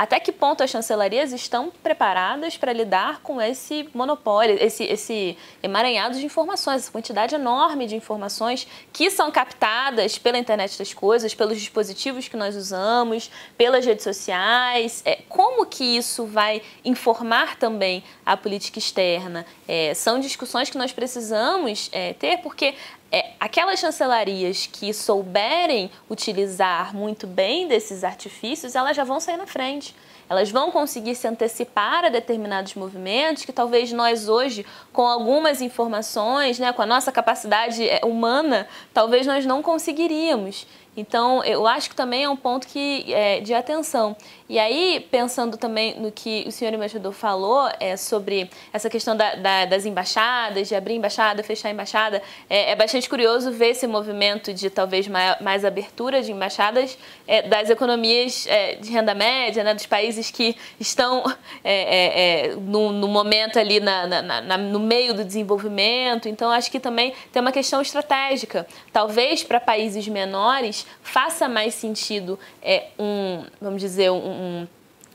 até 0.03 0.19
que 0.19 0.33
ponto 0.33 0.65
as 0.65 0.71
chancelarias 0.71 1.33
estão 1.33 1.73
preparadas 1.81 2.57
para 2.57 2.73
lidar 2.73 3.21
com 3.23 3.41
esse 3.41 3.89
monopólio, 3.95 4.57
esse, 4.61 4.83
esse 4.83 5.39
emaranhado 5.63 6.19
de 6.19 6.27
informações, 6.27 6.83
essa 6.83 6.91
quantidade 6.91 7.37
enorme 7.37 7.87
de 7.87 7.95
informações 7.95 8.67
que 8.93 9.13
são 9.13 9.31
captadas 9.31 10.19
pela 10.19 10.37
internet 10.37 10.77
das 10.77 10.93
coisas, 10.93 11.37
pelos 11.37 11.57
dispositivos 11.57 12.27
que 12.27 12.37
nós 12.37 12.57
usamos, 12.57 13.31
pelas 13.57 13.87
redes 13.87 14.03
sociais. 14.03 15.03
É, 15.05 15.21
como 15.29 15.65
que 15.67 15.85
isso 15.97 16.27
vai 16.27 16.63
informar 16.85 17.55
também 17.55 18.03
a 18.27 18.37
política 18.37 18.81
externa? 18.81 19.47
É, 19.69 19.95
são 19.95 20.19
discussões 20.19 20.69
que 20.69 20.77
nós 20.77 20.91
precisamos 20.91 21.89
é, 21.93 22.13
ter, 22.15 22.39
porque 22.39 22.75
é, 23.13 23.33
aquelas 23.39 23.79
chancelarias 23.79 24.67
que 24.67 24.93
souberem 24.95 25.91
utilizar 26.09 26.97
muito 26.97 27.27
bem 27.27 27.69
desses 27.69 28.03
artifícios, 28.03 28.75
elas 28.75 28.97
já 28.97 29.05
vão 29.05 29.21
sair 29.21 29.37
na 29.37 29.47
frente. 29.47 29.95
Elas 30.31 30.51
vão 30.51 30.71
conseguir 30.71 31.15
se 31.15 31.29
antecipar 31.29 32.07
a 32.07 32.09
determinados 32.09 32.75
movimentos 32.75 33.45
que 33.45 33.53
talvez 33.53 33.93
nós 33.93 34.31
hoje, 34.31 34.65
com 34.91 35.07
algumas 35.07 35.61
informações, 35.61 36.59
né, 36.59 36.73
com 36.73 36.81
a 36.81 36.87
nossa 36.87 37.13
capacidade 37.13 37.87
é, 37.87 38.01
humana, 38.03 38.67
talvez 38.95 39.27
nós 39.27 39.45
não 39.45 39.63
conseguiríamos. 39.63 40.67
Então, 40.97 41.43
eu 41.43 41.67
acho 41.67 41.89
que 41.89 41.97
também 41.97 42.25
é 42.25 42.29
um 42.29 42.37
ponto 42.37 42.67
que, 42.67 43.13
é, 43.13 43.41
de 43.41 43.55
atenção. 43.55 44.15
E 44.47 44.59
aí, 44.59 45.07
pensando 45.11 45.57
também 45.57 45.99
no 45.99 46.13
que 46.13 46.45
o 46.47 46.53
senhor 46.53 46.75
embaixador 46.75 47.13
falou 47.13 47.71
é, 47.81 47.97
sobre 47.97 48.51
essa 48.71 48.91
questão 48.91 49.17
da, 49.17 49.35
da, 49.35 49.65
das 49.65 49.87
embaixadas, 49.87 50.69
de 50.69 50.75
abrir 50.75 50.95
embaixada, 50.95 51.43
fechar 51.43 51.71
embaixada, 51.71 52.23
é, 52.51 52.73
é, 52.73 52.77
bastante 52.77 53.09
curioso 53.09 53.51
ver 53.51 53.71
esse 53.71 53.87
movimento 53.87 54.53
de 54.53 54.69
talvez 54.69 55.09
mais, 55.09 55.41
mais 55.41 55.65
abertura 55.65 56.21
de 56.21 56.31
embaixadas 56.31 56.99
é, 57.27 57.41
das 57.41 57.71
economias 57.71 58.47
é, 58.47 58.75
de 58.75 58.91
renda 58.91 59.15
média, 59.15 59.65
né, 59.65 59.73
dos 59.73 59.87
países 59.87 60.31
que 60.31 60.55
estão 60.79 61.25
é, 61.65 62.55
no, 62.61 62.93
no, 62.93 63.09
momento 63.09 63.59
ali 63.59 63.81
na, 63.81 64.07
na, 64.07 64.41
na, 64.43 64.59
no 64.59 64.79
meio 64.79 65.15
do 65.15 65.25
desenvolvimento. 65.25 66.29
Então, 66.29 66.51
acho 66.51 66.71
que 66.71 66.79
também 66.79 67.15
tem 67.33 67.41
uma 67.41 67.53
questão 67.53 67.81
estratégica. 67.81 68.67
Talvez 68.93 69.43
para 69.43 69.59
países 69.59 70.07
menores 70.07 70.82
faça 71.03 71.49
mais 71.49 71.75
sentido 71.75 72.39
um, 72.99 73.45
vamos 73.61 73.81
dizer, 73.81 74.11
um 74.11 74.67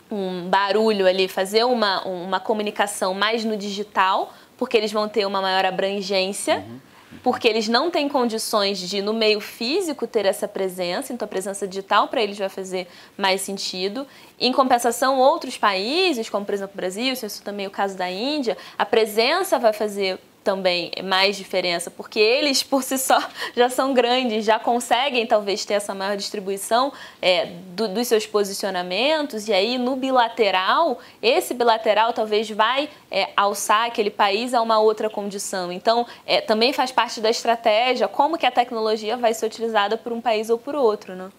um, 0.09 0.47
barulho 0.47 1.05
ali, 1.05 1.27
fazer 1.27 1.65
uma, 1.65 2.01
uma 2.07 2.39
comunicação 2.39 3.13
mais 3.13 3.43
no 3.43 3.57
digital, 3.57 4.33
porque 4.57 4.77
eles 4.77 4.91
vão 4.91 5.07
ter 5.07 5.25
uma 5.25 5.41
maior 5.41 5.65
abrangência. 5.65 6.65
Uhum 6.67 6.87
porque 7.23 7.47
eles 7.47 7.67
não 7.67 7.89
têm 7.89 8.09
condições 8.09 8.77
de, 8.77 9.01
no 9.01 9.13
meio 9.13 9.39
físico, 9.39 10.05
ter 10.05 10.25
essa 10.25 10.47
presença, 10.47 11.13
então 11.13 11.25
a 11.25 11.29
presença 11.29 11.67
digital 11.67 12.07
para 12.07 12.21
eles 12.21 12.37
vai 12.37 12.49
fazer 12.49 12.87
mais 13.17 13.41
sentido. 13.41 14.05
Em 14.39 14.51
compensação, 14.51 15.17
outros 15.17 15.57
países, 15.57 16.29
como 16.29 16.45
por 16.45 16.53
exemplo 16.53 16.73
o 16.73 16.77
Brasil, 16.77 17.13
isso 17.13 17.41
também 17.43 17.65
é 17.65 17.67
o 17.67 17.71
caso 17.71 17.97
da 17.97 18.09
Índia, 18.09 18.57
a 18.77 18.85
presença 18.85 19.57
vai 19.57 19.73
fazer 19.73 20.19
também 20.47 20.91
mais 21.03 21.35
diferença, 21.35 21.91
porque 21.91 22.17
eles 22.17 22.63
por 22.63 22.81
si 22.81 22.97
só 22.97 23.19
já 23.53 23.69
são 23.69 23.93
grandes, 23.93 24.45
já 24.45 24.57
conseguem 24.57 25.27
talvez 25.27 25.65
ter 25.65 25.73
essa 25.73 25.93
maior 25.93 26.15
distribuição 26.15 26.93
é, 27.21 27.47
do, 27.75 27.89
dos 27.89 28.07
seus 28.07 28.25
posicionamentos, 28.25 29.49
e 29.49 29.53
aí 29.53 29.77
no 29.77 29.97
bilateral, 29.97 30.99
esse 31.21 31.53
bilateral 31.53 32.13
talvez 32.13 32.49
vai 32.49 32.87
é, 33.11 33.27
alçar 33.35 33.87
aquele 33.87 34.09
país 34.09 34.53
a 34.53 34.61
uma 34.61 34.79
outra 34.79 35.09
condição. 35.09 35.69
Então, 35.69 36.07
é, 36.25 36.39
também 36.39 36.71
faz 36.71 36.93
parte 36.93 37.19
da 37.19 37.29
estratégia 37.29 38.07
como 38.07 38.37
que 38.37 38.45
a 38.45 38.51
tecnologia 38.51 39.17
vai 39.17 39.33
ser 39.33 39.47
utilizada 39.47 39.97
por 39.97 40.13
um 40.13 40.21
país 40.21 40.49
ou 40.49 40.57
por 40.57 40.75
outro, 40.75 41.13
né? 41.13 41.29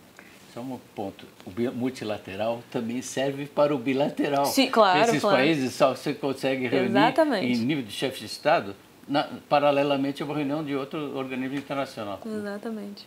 Só 0.53 0.61
um 0.61 0.79
ponto. 0.95 1.25
O 1.47 1.73
multilateral 1.73 2.63
também 2.71 3.01
serve 3.01 3.47
para 3.47 3.75
o 3.75 3.79
bilateral. 3.79 4.45
Sim, 4.45 4.69
claro. 4.69 5.01
Esses 5.09 5.23
claro. 5.23 5.37
países 5.39 5.73
só 5.73 5.95
você 5.95 6.13
consegue 6.13 6.69
reunir 6.69 6.91
Exatamente. 6.91 7.47
em 7.47 7.57
nível 7.65 7.85
de 7.85 7.93
chefe 7.93 8.21
de 8.21 8.27
Estado 8.27 8.77
na, 9.09 9.29
paralelamente 9.49 10.23
a 10.23 10.27
uma 10.27 10.37
reunião 10.37 10.65
de 10.65 10.75
outro 10.75 11.17
organismo 11.17 11.57
internacional. 11.57 12.21
Exatamente. 12.25 13.07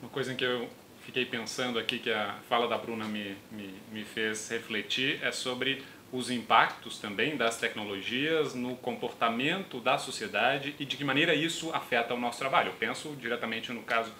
Uma 0.00 0.10
coisa 0.10 0.32
em 0.32 0.36
que 0.36 0.44
eu 0.44 0.68
fiquei 1.00 1.24
pensando 1.24 1.78
aqui, 1.78 1.98
que 1.98 2.10
a 2.10 2.36
fala 2.48 2.68
da 2.68 2.76
Bruna 2.76 3.06
me, 3.06 3.36
me, 3.50 3.74
me 3.90 4.04
fez 4.04 4.48
refletir, 4.50 5.18
é 5.22 5.32
sobre 5.32 5.82
os 6.12 6.30
impactos 6.30 6.98
também 6.98 7.36
das 7.36 7.58
tecnologias 7.58 8.54
no 8.54 8.76
comportamento 8.76 9.80
da 9.80 9.98
sociedade 9.98 10.74
e 10.78 10.84
de 10.84 10.96
que 10.96 11.04
maneira 11.04 11.34
isso 11.34 11.70
afeta 11.74 12.14
o 12.14 12.20
nosso 12.20 12.38
trabalho. 12.38 12.68
Eu 12.68 12.74
penso 12.74 13.14
diretamente 13.16 13.72
no 13.72 13.82
caso, 13.82 14.12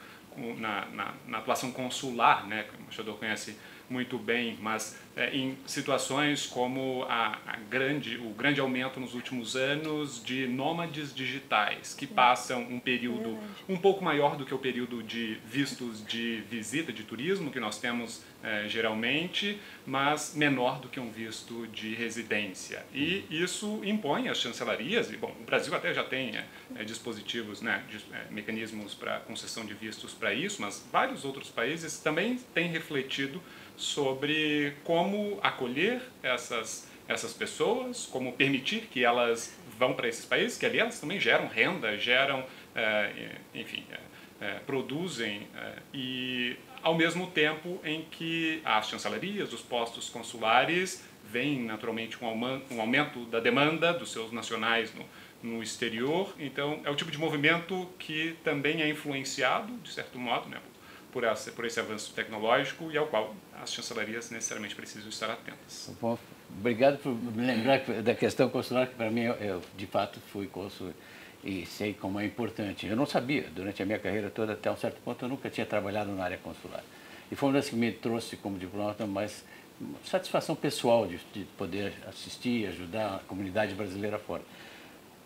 na, 0.58 0.86
na, 0.86 1.14
na 1.26 1.38
atuação 1.38 1.72
consular, 1.72 2.46
né, 2.46 2.64
que 2.64 2.76
o 2.76 2.80
embaixador 2.80 3.16
conhece 3.16 3.56
muito 3.90 4.18
bem, 4.18 4.58
mas 4.60 4.98
é, 5.16 5.34
em 5.34 5.56
situações 5.66 6.46
como 6.46 7.04
a, 7.08 7.38
a, 7.46 7.56
grande, 7.68 8.16
o 8.18 8.30
grande 8.30 8.60
aumento 8.60 9.00
nos 9.00 9.14
últimos 9.14 9.56
anos 9.56 10.22
de 10.22 10.46
nômades 10.46 11.14
digitais, 11.14 11.94
que 11.94 12.06
passam 12.06 12.62
um 12.62 12.78
período 12.78 13.38
um 13.68 13.76
pouco 13.76 14.04
maior 14.04 14.36
do 14.36 14.44
que 14.44 14.54
o 14.54 14.58
período 14.58 15.02
de 15.02 15.38
vistos 15.44 16.04
de 16.06 16.42
visita, 16.50 16.92
de 16.92 17.02
turismo, 17.02 17.50
que 17.50 17.58
nós 17.58 17.78
temos 17.78 18.22
é, 18.42 18.68
geralmente, 18.68 19.60
mas 19.84 20.34
menor 20.36 20.78
do 20.80 20.88
que 20.88 21.00
um 21.00 21.10
visto 21.10 21.66
de 21.68 21.94
residência. 21.94 22.84
E 22.94 23.24
isso 23.30 23.80
impõe 23.84 24.28
às 24.28 24.38
chancelarias, 24.38 25.10
e 25.10 25.16
bom, 25.16 25.34
o 25.40 25.44
Brasil 25.44 25.74
até 25.74 25.92
já 25.92 26.04
tem 26.04 26.36
é, 26.36 26.44
é 26.76 26.84
dispositivos, 26.84 27.60
né, 27.60 27.82
de, 27.90 27.96
é, 28.14 28.26
mecanismos 28.30 28.94
para 28.94 29.18
concessão 29.20 29.64
de 29.66 29.74
vistos 29.74 30.14
para 30.14 30.32
isso, 30.32 30.62
mas 30.62 30.86
vários 30.92 31.24
outros 31.24 31.50
países 31.50 31.98
também 31.98 32.36
têm 32.54 32.68
refletido 32.68 33.42
sobre 33.78 34.74
como 34.84 35.38
acolher 35.42 36.02
essas, 36.22 36.90
essas 37.06 37.32
pessoas, 37.32 38.06
como 38.06 38.32
permitir 38.32 38.88
que 38.90 39.04
elas 39.04 39.56
vão 39.78 39.94
para 39.94 40.08
esses 40.08 40.24
países, 40.24 40.58
que 40.58 40.66
ali 40.66 40.78
elas 40.78 41.00
também 41.00 41.18
geram 41.18 41.46
renda, 41.46 41.96
geram, 41.96 42.44
é, 42.74 43.36
enfim, 43.54 43.84
é, 43.90 43.98
é, 44.40 44.54
produzem, 44.60 45.48
e 45.94 46.56
ao 46.82 46.94
mesmo 46.94 47.28
tempo 47.28 47.80
em 47.84 48.02
que 48.02 48.60
as 48.64 48.88
chancelarias, 48.88 49.52
os 49.52 49.62
postos 49.62 50.08
consulares, 50.10 51.04
veem 51.30 51.62
naturalmente 51.62 52.18
um 52.22 52.80
aumento 52.80 53.24
da 53.26 53.38
demanda 53.38 53.92
dos 53.92 54.10
seus 54.10 54.32
nacionais 54.32 54.92
no, 54.94 55.04
no 55.42 55.62
exterior. 55.62 56.34
Então, 56.38 56.80
é 56.84 56.90
o 56.90 56.94
tipo 56.94 57.10
de 57.10 57.18
movimento 57.18 57.88
que 57.98 58.36
também 58.42 58.82
é 58.82 58.88
influenciado, 58.88 59.72
de 59.78 59.92
certo 59.92 60.18
modo, 60.18 60.48
né, 60.48 60.58
por, 61.12 61.24
essa, 61.24 61.50
por 61.52 61.64
esse 61.64 61.78
avanço 61.78 62.12
tecnológico 62.14 62.90
e 62.90 62.98
ao 62.98 63.06
qual 63.06 63.34
as 63.62 63.72
chancelarias 63.72 64.30
necessariamente 64.30 64.74
precisam 64.74 65.08
estar 65.08 65.30
atentas. 65.30 65.90
Bom, 66.00 66.18
obrigado 66.58 66.98
por 66.98 67.14
me 67.14 67.46
lembrar 67.46 67.80
da 68.02 68.14
questão 68.14 68.48
consular, 68.48 68.86
que 68.86 68.94
para 68.94 69.10
mim 69.10 69.22
eu, 69.22 69.34
eu, 69.34 69.62
de 69.76 69.86
fato 69.86 70.20
fui 70.32 70.46
cônsul 70.46 70.92
e 71.44 71.66
sei 71.66 71.94
como 71.94 72.18
é 72.18 72.26
importante. 72.26 72.86
Eu 72.86 72.96
não 72.96 73.06
sabia, 73.06 73.48
durante 73.54 73.82
a 73.82 73.86
minha 73.86 73.98
carreira 73.98 74.30
toda, 74.30 74.52
até 74.52 74.70
um 74.70 74.76
certo 74.76 75.00
ponto, 75.02 75.24
eu 75.24 75.28
nunca 75.28 75.48
tinha 75.48 75.66
trabalhado 75.66 76.10
na 76.12 76.24
área 76.24 76.38
consular. 76.38 76.82
E 77.30 77.36
foi 77.36 77.48
uma 77.48 77.54
das 77.54 77.68
que 77.68 77.76
me 77.76 77.92
trouxe 77.92 78.36
como 78.36 78.58
diplomata 78.58 79.06
mais 79.06 79.44
satisfação 80.04 80.56
pessoal 80.56 81.06
de, 81.06 81.18
de 81.32 81.44
poder 81.56 81.92
assistir 82.08 82.62
e 82.62 82.66
ajudar 82.66 83.16
a 83.16 83.18
comunidade 83.20 83.74
brasileira 83.74 84.18
fora. 84.18 84.42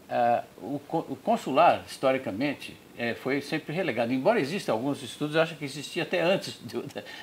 Uh, 0.09 0.77
o, 0.77 1.17
consular, 1.17 1.85
historicamente, 1.87 2.77
é, 2.99 3.15
foi 3.15 3.41
sempre 3.41 3.75
relegado. 3.75 4.13
Embora 4.13 4.39
existam 4.39 4.73
alguns 4.73 5.03
estudos, 5.03 5.37
acho 5.37 5.57
que 5.57 5.65
existia 5.65 6.03
até 6.03 6.21
antes 6.21 6.61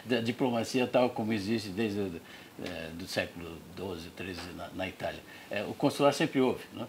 da, 0.06 0.22
diplomacia 0.22 0.88
tal 0.88 1.12
como 1.12 1.32
existe 1.32 1.70
desde 1.70 2.00
o 2.00 2.22
é, 2.66 2.90
do 2.94 3.08
século 3.08 3.58
XII, 3.78 4.12
XIII 4.18 4.54
na, 4.56 4.70
na 4.76 4.88
Itália. 4.88 5.20
É, 5.50 5.64
o 5.64 5.74
consular 5.74 6.14
sempre 6.14 6.42
houve, 6.42 6.64
né? 6.74 6.88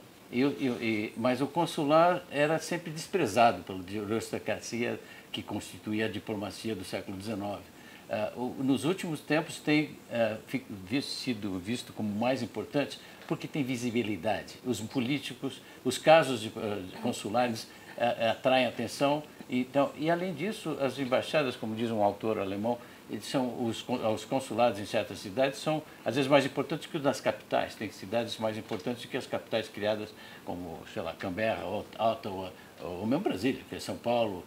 Mas 1.17 1.41
o 1.41 1.47
consular 1.47 2.23
era 2.31 2.59
sempre 2.59 2.91
desprezado 2.91 3.63
pela 3.63 3.81
aristocracia 4.15 4.99
que 5.33 5.43
constituía 5.43 6.07
a 6.07 6.09
diplomacia 6.09 6.75
do 6.75 6.85
século 6.85 7.21
XIX. 7.21 7.37
Uh, 7.37 8.41
o, 8.41 8.63
nos 8.65 8.85
últimos 8.85 9.21
tempos 9.21 9.59
tem 9.59 9.97
uh, 10.11 11.03
sido 11.03 11.59
visto 11.59 11.93
como 11.93 12.13
mais 12.13 12.43
importante 12.43 12.99
porque 13.31 13.47
tem 13.47 13.63
visibilidade. 13.63 14.57
Os 14.67 14.81
políticos, 14.81 15.63
os 15.85 15.97
casos 15.97 16.41
de, 16.41 16.49
uh, 16.49 16.83
consulares 17.01 17.63
uh, 17.97 18.31
atraem 18.33 18.67
atenção. 18.67 19.23
Então, 19.49 19.93
e 19.97 20.11
além 20.11 20.35
disso, 20.35 20.77
as 20.81 20.99
embaixadas, 20.99 21.55
como 21.55 21.77
diz 21.77 21.93
um 21.93 22.03
autor 22.03 22.41
alemão, 22.41 22.77
são 23.23 23.65
os, 23.65 23.85
os 23.89 24.25
consulados 24.25 24.81
em 24.81 24.85
certas 24.85 25.21
cidades 25.21 25.61
são 25.61 25.81
às 26.05 26.17
vezes 26.17 26.29
mais 26.29 26.45
importantes 26.45 26.89
que 26.89 26.97
os 26.97 27.03
das 27.05 27.21
capitais. 27.21 27.77
Tem 27.77 27.89
cidades 27.93 28.37
mais 28.37 28.59
importantes 28.59 29.05
que 29.05 29.17
as 29.17 29.29
capitais 29.29 29.69
criadas 29.69 30.13
como, 30.45 30.81
sei 30.93 31.03
lá, 31.03 31.13
Canberra, 31.13 31.65
Ottawa, 31.67 32.53
ou 32.83 33.07
mesmo 33.07 33.23
Brasília, 33.23 33.63
que 33.69 33.77
é 33.77 33.81
São 33.81 33.97
Paulo, 33.97 34.45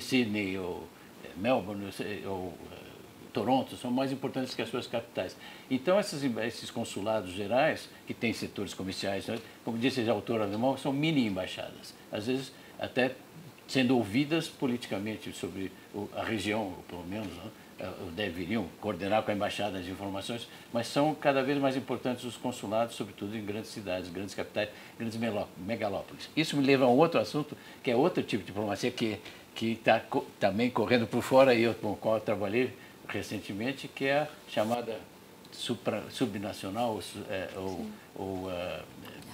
Sydney, 0.00 0.56
ou 0.56 0.88
eh, 1.22 1.28
Melbourne, 1.36 1.90
ou 2.26 2.54
eh, 2.72 2.81
Toronto, 3.32 3.76
são 3.76 3.90
mais 3.90 4.12
importantes 4.12 4.54
que 4.54 4.62
as 4.62 4.68
suas 4.68 4.86
capitais. 4.86 5.36
Então, 5.70 5.98
esses, 5.98 6.22
esses 6.22 6.70
consulados 6.70 7.32
gerais, 7.32 7.88
que 8.06 8.14
têm 8.14 8.32
setores 8.32 8.74
comerciais, 8.74 9.26
né, 9.26 9.38
como 9.64 9.78
disse 9.78 10.00
o 10.02 10.10
autor 10.12 10.42
alemão, 10.42 10.76
são 10.76 10.92
mini-embaixadas. 10.92 11.94
Às 12.10 12.26
vezes, 12.26 12.52
até 12.78 13.14
sendo 13.66 13.96
ouvidas 13.96 14.48
politicamente 14.48 15.32
sobre 15.32 15.72
a 16.14 16.22
região, 16.22 16.74
pelo 16.88 17.04
menos, 17.04 17.28
né? 17.28 17.50
Eh, 17.80 17.90
deveriam 18.14 18.66
coordenar 18.80 19.22
com 19.22 19.30
a 19.30 19.34
embaixada 19.34 19.78
as 19.78 19.86
informações, 19.86 20.46
mas 20.72 20.86
são 20.86 21.14
cada 21.14 21.42
vez 21.42 21.58
mais 21.58 21.74
importantes 21.74 22.22
os 22.22 22.36
consulados, 22.36 22.94
sobretudo 22.94 23.36
em 23.36 23.44
grandes 23.44 23.70
cidades, 23.70 24.10
grandes 24.10 24.34
capitais, 24.34 24.68
grandes 24.98 25.18
megalópolis. 25.56 26.28
Isso 26.36 26.56
me 26.56 26.64
leva 26.64 26.84
a 26.84 26.88
um 26.88 26.98
outro 26.98 27.18
assunto, 27.18 27.56
que 27.82 27.90
é 27.90 27.96
outro 27.96 28.22
tipo 28.22 28.42
de 28.42 28.48
diplomacia 28.48 28.90
que 28.90 29.18
que 29.54 29.72
está 29.72 30.02
também 30.40 30.70
correndo 30.70 31.06
por 31.06 31.22
fora 31.22 31.54
e 31.54 31.62
eu 31.62 31.74
com 31.74 31.92
o 31.92 31.96
qual 31.96 32.14
eu 32.14 32.20
trabalhei 32.20 32.72
recentemente, 33.18 33.88
que 33.88 34.06
é 34.06 34.20
a 34.20 34.28
chamada 34.48 34.98
supra, 35.52 36.04
subnacional 36.10 36.98
é, 37.28 37.48
ou, 37.56 37.86
ou 38.14 38.26
uh, 38.48 38.82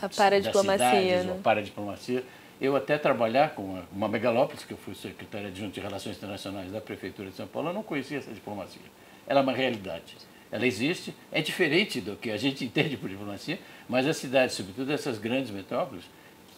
a 0.00 0.08
paradiplomacia, 0.08 0.90
cidades, 0.90 1.26
né? 1.26 1.32
a 1.32 1.42
paradiplomacia, 1.42 2.24
eu 2.60 2.76
até 2.76 2.98
trabalhar 2.98 3.54
com 3.54 3.62
uma, 3.62 3.88
uma 3.92 4.08
megalópolis, 4.08 4.64
que 4.64 4.72
eu 4.72 4.76
fui 4.76 4.94
secretário 4.94 5.48
adjunto 5.48 5.72
de 5.72 5.80
Relações 5.80 6.16
Internacionais 6.16 6.70
da 6.72 6.80
Prefeitura 6.80 7.30
de 7.30 7.36
São 7.36 7.46
Paulo, 7.46 7.70
eu 7.70 7.74
não 7.74 7.82
conhecia 7.82 8.18
essa 8.18 8.32
diplomacia. 8.32 8.82
Ela 9.26 9.40
é 9.40 9.42
uma 9.42 9.52
realidade. 9.52 10.16
Ela 10.50 10.66
existe, 10.66 11.14
é 11.30 11.42
diferente 11.42 12.00
do 12.00 12.16
que 12.16 12.30
a 12.30 12.36
gente 12.36 12.64
entende 12.64 12.96
por 12.96 13.08
diplomacia, 13.08 13.58
mas 13.88 14.06
as 14.06 14.16
cidades, 14.16 14.56
sobretudo 14.56 14.92
essas 14.92 15.18
grandes 15.18 15.50
metrópoles, 15.50 16.04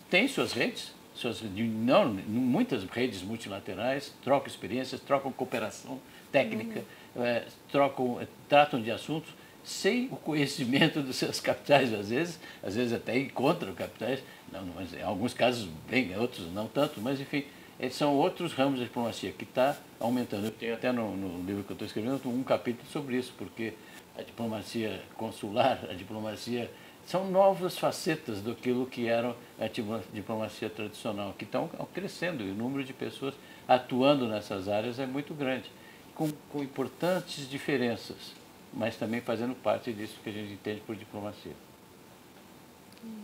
têm 0.09 0.28
suas 0.28 0.52
redes, 0.52 0.92
suas, 1.14 1.42
não, 1.42 2.09
muitas 2.09 2.84
redes 2.84 3.22
multilaterais, 3.22 4.14
trocam 4.22 4.47
experiências, 4.47 5.01
trocam 5.01 5.32
cooperação 5.32 6.01
técnica, 6.30 6.80
uhum. 6.80 6.84
É, 7.16 7.45
trocam, 7.70 8.20
tratam 8.49 8.81
de 8.81 8.91
assuntos 8.91 9.31
sem 9.62 10.07
o 10.11 10.16
conhecimento 10.16 11.03
dos 11.03 11.16
seus 11.16 11.41
capitais, 11.41 11.93
às 11.93 12.09
vezes, 12.09 12.41
às 12.62 12.74
vezes 12.74 12.93
até 12.93 13.19
encontram 13.19 13.74
capitais, 13.74 14.23
não, 14.53 14.65
mas 14.74 14.95
em 14.95 15.03
alguns 15.03 15.35
casos 15.35 15.69
bem, 15.89 16.16
outros 16.16 16.53
não 16.53 16.66
tanto, 16.66 17.01
mas 17.01 17.20
enfim, 17.20 17.45
são 17.91 18.15
outros 18.15 18.53
ramos 18.53 18.78
da 18.78 18.85
diplomacia 18.85 19.32
que 19.32 19.45
está 19.45 19.77
aumentando. 19.99 20.47
Eu 20.47 20.51
tenho 20.51 20.74
até 20.74 20.93
no, 20.93 21.16
no 21.16 21.47
livro 21.47 21.65
que 21.65 21.70
eu 21.70 21.74
estou 21.74 21.87
escrevendo 21.87 22.20
um 22.28 22.43
capítulo 22.43 22.87
sobre 22.91 23.16
isso, 23.16 23.32
porque 23.39 23.74
a 24.19 24.23
diplomacia 24.23 25.01
consular, 25.16 25.87
a 25.89 25.95
diplomacia 25.95 26.70
são 27.07 27.31
novas 27.31 27.78
facetas 27.78 28.43
daquilo 28.43 28.87
que 28.87 29.09
era 29.09 29.35
a 29.59 29.66
diplomacia 30.12 30.69
tradicional, 30.69 31.35
que 31.37 31.45
estão 31.45 31.69
crescendo 31.93 32.45
e 32.45 32.51
o 32.51 32.55
número 32.55 32.85
de 32.85 32.93
pessoas 32.93 33.35
atuando 33.66 34.28
nessas 34.28 34.69
áreas 34.69 34.99
é 34.99 35.07
muito 35.07 35.32
grande, 35.32 35.70
com, 36.20 36.30
com 36.52 36.62
importantes 36.62 37.48
diferenças 37.48 38.40
mas 38.72 38.97
também 38.97 39.20
fazendo 39.20 39.55
parte 39.55 39.92
disso 39.92 40.18
que 40.22 40.30
a 40.30 40.32
gente 40.32 40.52
entende 40.52 40.80
por 40.82 40.94
diplomacia. 40.94 41.55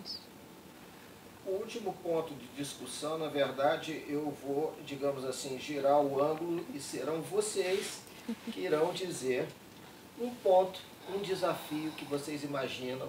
Isso. 0.05 0.21
O 1.47 1.51
último 1.51 1.93
ponto 2.03 2.35
de 2.35 2.47
discussão, 2.57 3.19
na 3.19 3.29
verdade, 3.29 4.05
eu 4.09 4.37
vou, 4.43 4.77
digamos 4.85 5.25
assim, 5.25 5.59
girar 5.61 6.01
o 6.01 6.21
ângulo 6.23 6.65
e 6.75 6.81
serão 6.81 7.23
vocês 7.23 8.03
que 8.53 8.61
irão 8.61 8.93
dizer 8.93 9.47
um 10.21 10.31
ponto, 10.37 10.81
um 11.15 11.19
desafio 11.19 11.93
que 11.93 12.05
vocês 12.05 12.43
imaginam 12.43 13.09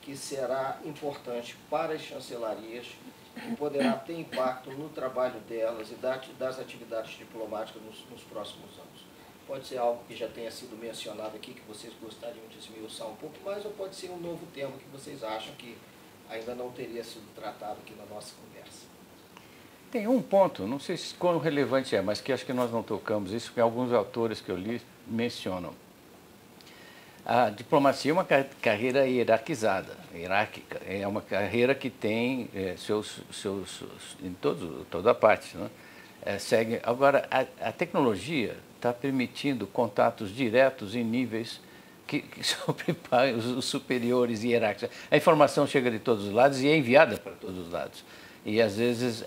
que 0.00 0.16
será 0.16 0.78
importante 0.84 1.56
para 1.68 1.94
as 1.94 2.02
chancelarias 2.02 2.86
e 3.50 3.56
poderá 3.56 3.94
ter 3.94 4.18
impacto 4.18 4.70
no 4.70 4.88
trabalho 4.88 5.40
delas 5.40 5.90
e 5.90 5.94
das 6.34 6.60
atividades 6.60 7.18
diplomáticas 7.18 7.82
nos, 7.82 8.04
nos 8.10 8.22
próximos 8.22 8.70
anos. 8.78 9.11
Pode 9.46 9.66
ser 9.66 9.78
algo 9.78 10.02
que 10.06 10.16
já 10.16 10.28
tenha 10.28 10.50
sido 10.50 10.76
mencionado 10.76 11.36
aqui, 11.36 11.52
que 11.52 11.62
vocês 11.68 11.92
gostariam 12.00 12.46
de 12.48 12.58
esmiuçar 12.58 13.08
um 13.08 13.16
pouco 13.16 13.36
mais, 13.44 13.64
ou 13.64 13.72
pode 13.72 13.94
ser 13.94 14.10
um 14.10 14.18
novo 14.18 14.46
tema 14.54 14.72
que 14.78 14.88
vocês 14.92 15.22
acham 15.22 15.54
que 15.56 15.76
ainda 16.30 16.54
não 16.54 16.70
teria 16.70 17.02
sido 17.02 17.26
tratado 17.34 17.78
aqui 17.84 17.94
na 17.94 18.06
nossa 18.06 18.34
conversa. 18.34 18.86
Tem 19.90 20.08
um 20.08 20.22
ponto, 20.22 20.66
não 20.66 20.78
sei 20.78 20.96
se 20.96 21.14
quão 21.14 21.38
relevante 21.38 21.94
é, 21.94 22.00
mas 22.00 22.20
que 22.20 22.32
acho 22.32 22.46
que 22.46 22.52
nós 22.52 22.70
não 22.70 22.82
tocamos 22.82 23.32
isso, 23.32 23.52
que 23.52 23.60
alguns 23.60 23.92
autores 23.92 24.40
que 24.40 24.50
eu 24.50 24.56
li 24.56 24.80
mencionam. 25.06 25.74
A 27.24 27.50
diplomacia 27.50 28.10
é 28.10 28.14
uma 28.14 28.24
carreira 28.24 29.06
hierarquizada, 29.06 29.96
hierárquica. 30.12 30.80
É 30.84 31.06
uma 31.06 31.22
carreira 31.22 31.72
que 31.72 31.88
tem 31.88 32.48
é, 32.52 32.74
seus, 32.76 33.20
seus, 33.30 33.84
em 34.20 34.32
todo, 34.32 34.84
toda 34.90 35.12
a 35.12 35.14
parte. 35.14 35.56
Né? 35.56 35.70
É, 36.24 36.38
segue. 36.38 36.80
Agora, 36.82 37.28
a, 37.30 37.68
a 37.68 37.72
tecnologia 37.72 38.56
está 38.82 38.92
permitindo 38.92 39.64
contatos 39.64 40.34
diretos 40.34 40.96
em 40.96 41.04
níveis 41.04 41.60
que, 42.04 42.20
que 42.20 42.42
sobrepõem 42.44 43.36
os, 43.36 43.64
superiores 43.64 44.42
hierárquicos. 44.42 44.94
A 45.08 45.16
informação 45.16 45.66
chega 45.68 45.88
de 45.88 46.00
todos 46.00 46.26
os 46.26 46.32
lados 46.32 46.60
e 46.60 46.68
é 46.68 46.76
enviada 46.76 47.16
para 47.16 47.32
todos 47.32 47.66
os 47.66 47.72
lados. 47.72 48.04
E 48.44 48.60
às 48.60 48.76
vezes 48.76 49.22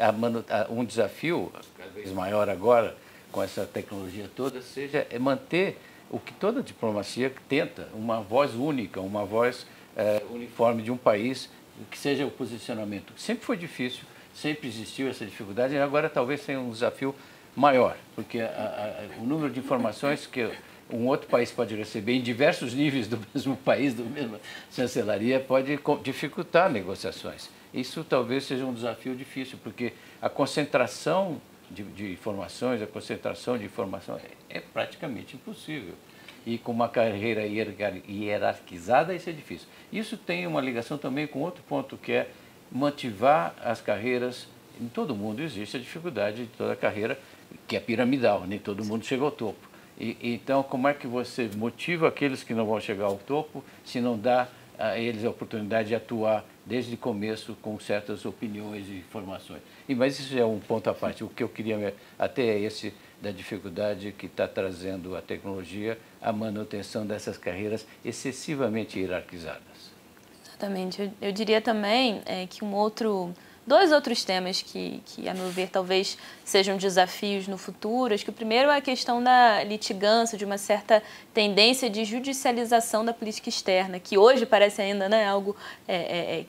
um 0.70 0.84
desafio, 0.84 1.50
cada 1.78 1.90
vez 1.92 2.12
maior 2.12 2.50
agora, 2.50 2.98
com 3.32 3.42
essa 3.42 3.66
tecnologia 3.66 4.30
toda, 4.36 4.62
seja 4.62 5.08
é 5.10 5.18
manter 5.18 5.78
o 6.10 6.20
que 6.20 6.34
toda 6.34 6.62
diplomacia 6.62 7.34
tenta, 7.48 7.88
uma 7.94 8.20
voz 8.20 8.54
única, 8.54 9.00
uma 9.00 9.24
voz 9.24 9.66
é, 9.96 10.22
uniforme 10.30 10.84
de 10.84 10.92
um 10.92 10.98
país, 10.98 11.50
que 11.90 11.98
seja 11.98 12.26
o 12.26 12.32
posicionamento. 12.32 13.14
Sempre 13.18 13.46
foi 13.46 13.56
difícil, 13.56 14.04
sempre 14.34 14.68
existiu 14.68 15.10
essa 15.10 15.26
dificuldade, 15.26 15.74
e 15.74 15.78
agora 15.78 16.10
talvez 16.10 16.42
seja 16.42 16.60
um 16.60 16.70
desafio 16.70 17.16
maior, 17.56 17.96
porque 18.16 18.40
a, 18.40 18.46
a, 18.48 19.22
o 19.22 19.26
número 19.26 19.52
de 19.52 19.60
informações 19.60 20.28
que 20.28 20.50
um 20.90 21.08
outro 21.08 21.28
país 21.28 21.52
pode 21.52 21.76
receber 21.76 22.14
em 22.14 22.22
diversos 22.22 22.74
níveis 22.74 23.08
do 23.08 23.20
mesmo 23.34 23.56
país, 23.58 23.94
do 23.94 24.04
mesmo 24.04 24.40
chancelaria, 24.72 25.40
pode 25.40 25.80
dificultar 26.04 26.70
negociações. 26.70 27.50
Isso 27.74 28.04
talvez 28.04 28.46
seja 28.46 28.66
um 28.66 28.74
desafio 28.74 29.16
difícil, 29.16 29.58
porque 29.64 29.94
a 30.22 30.30
concentração 30.30 31.42
de, 31.70 31.84
de 31.84 32.12
informações, 32.12 32.82
a 32.82 32.88
concentração 32.88 33.58
de 33.58 33.66
informação 33.66 34.18
é, 34.50 34.58
é, 34.58 34.60
praticamente 34.60 35.36
impossível. 35.36 35.94
E 36.46 36.60
com 36.60 36.72
uma 36.72 36.88
carreira 36.88 37.42
hierarquizada, 37.44 39.16
isso 39.16 39.30
é 39.30 39.34
difícil. 39.34 39.68
Isso 39.92 40.16
tem 40.16 40.46
uma 40.46 40.62
ligação 40.62 40.98
também 40.98 41.26
com 41.26 41.40
outro 41.40 41.64
ponto, 41.68 41.98
que 41.98 42.12
é 42.12 42.30
motivar 42.72 43.56
as 43.64 43.82
carreiras. 43.82 44.48
Em 44.80 44.88
todo 44.88 45.16
mundo 45.16 45.42
existe 45.42 45.76
a 45.76 45.80
dificuldade 45.80 46.44
de 46.44 46.50
toda 46.50 46.76
carreira, 46.76 47.18
que 47.68 47.76
é 47.76 47.80
piramidal, 47.80 48.46
nem 48.46 48.60
todo 48.60 48.84
mundo 48.84 49.06
chega 49.06 49.24
ao 49.24 49.32
topo. 49.32 49.68
E, 49.98 50.18
então, 50.22 50.62
como 50.64 50.88
é 50.88 50.94
que 50.94 51.08
você 51.08 51.50
motiva 51.56 52.08
aqueles 52.08 52.44
que 52.44 52.54
não 52.54 52.66
vão 52.66 52.80
chegar 52.80 53.06
ao 53.06 53.18
topo 53.18 53.64
se 53.84 54.00
não 54.00 54.18
dá 54.18 54.48
a 54.78 54.98
eles 54.98 55.24
a 55.24 55.30
oportunidade 55.30 55.90
de 55.90 55.96
atuar 55.96 56.44
desde 56.66 56.96
o 56.96 56.98
começo 56.98 57.56
com 57.62 57.80
certas 57.80 58.26
opiniões 58.26 58.88
e 58.90 58.98
informações? 58.98 59.62
E, 59.88 59.96
mas 59.96 60.20
isso 60.20 60.38
é 60.38 60.46
um 60.46 60.60
ponto 60.60 60.90
à 60.90 60.94
parte. 60.94 61.24
O 61.24 61.30
que 61.30 61.44
eu 61.44 61.50
queria 61.50 61.94
até 62.20 62.44
é 62.44 62.60
esse 62.60 62.94
da 63.22 63.32
dificuldade 63.32 64.14
que 64.18 64.26
está 64.26 64.48
trazendo 64.48 65.16
a 65.16 65.22
tecnologia 65.22 65.98
a 66.22 66.34
manutenção 66.34 67.06
dessas 67.06 67.38
carreiras 67.38 67.88
excessivamente 68.04 69.00
hierarquizadas. 69.00 69.96
Exatamente. 70.46 71.02
Eu, 71.02 71.12
eu 71.22 71.32
diria 71.32 71.62
também 71.62 72.22
é, 72.26 72.46
que 72.48 72.64
um 72.64 72.74
outro 72.74 73.34
dois 73.66 73.92
outros 73.92 74.24
temas 74.24 74.62
que, 74.62 75.02
que, 75.06 75.28
a 75.28 75.34
meu 75.34 75.50
ver, 75.50 75.70
talvez 75.70 76.18
sejam 76.44 76.78
desafios 76.78 77.48
no 77.48 77.58
futuro. 77.58 78.14
Acho 78.14 78.24
que 78.24 78.30
o 78.30 78.34
primeiro 78.34 78.70
é 78.70 78.78
a 78.78 78.82
questão 78.82 79.24
da 79.24 79.64
litigância, 79.64 80.38
de 80.38 80.46
uma 80.46 80.58
certa 80.58 81.02
tendência 81.34 81.90
de 81.90 82.06
judicialização 82.06 83.04
da 83.04 83.14
política 83.14 83.50
externa, 83.50 84.00
que 84.00 84.18
hoje 84.18 84.46
parece 84.46 84.82
ainda 84.82 85.10
né, 85.10 85.28
algo 85.28 85.56
é, 85.88 85.96
é, 85.96 86.40
é 86.40 86.46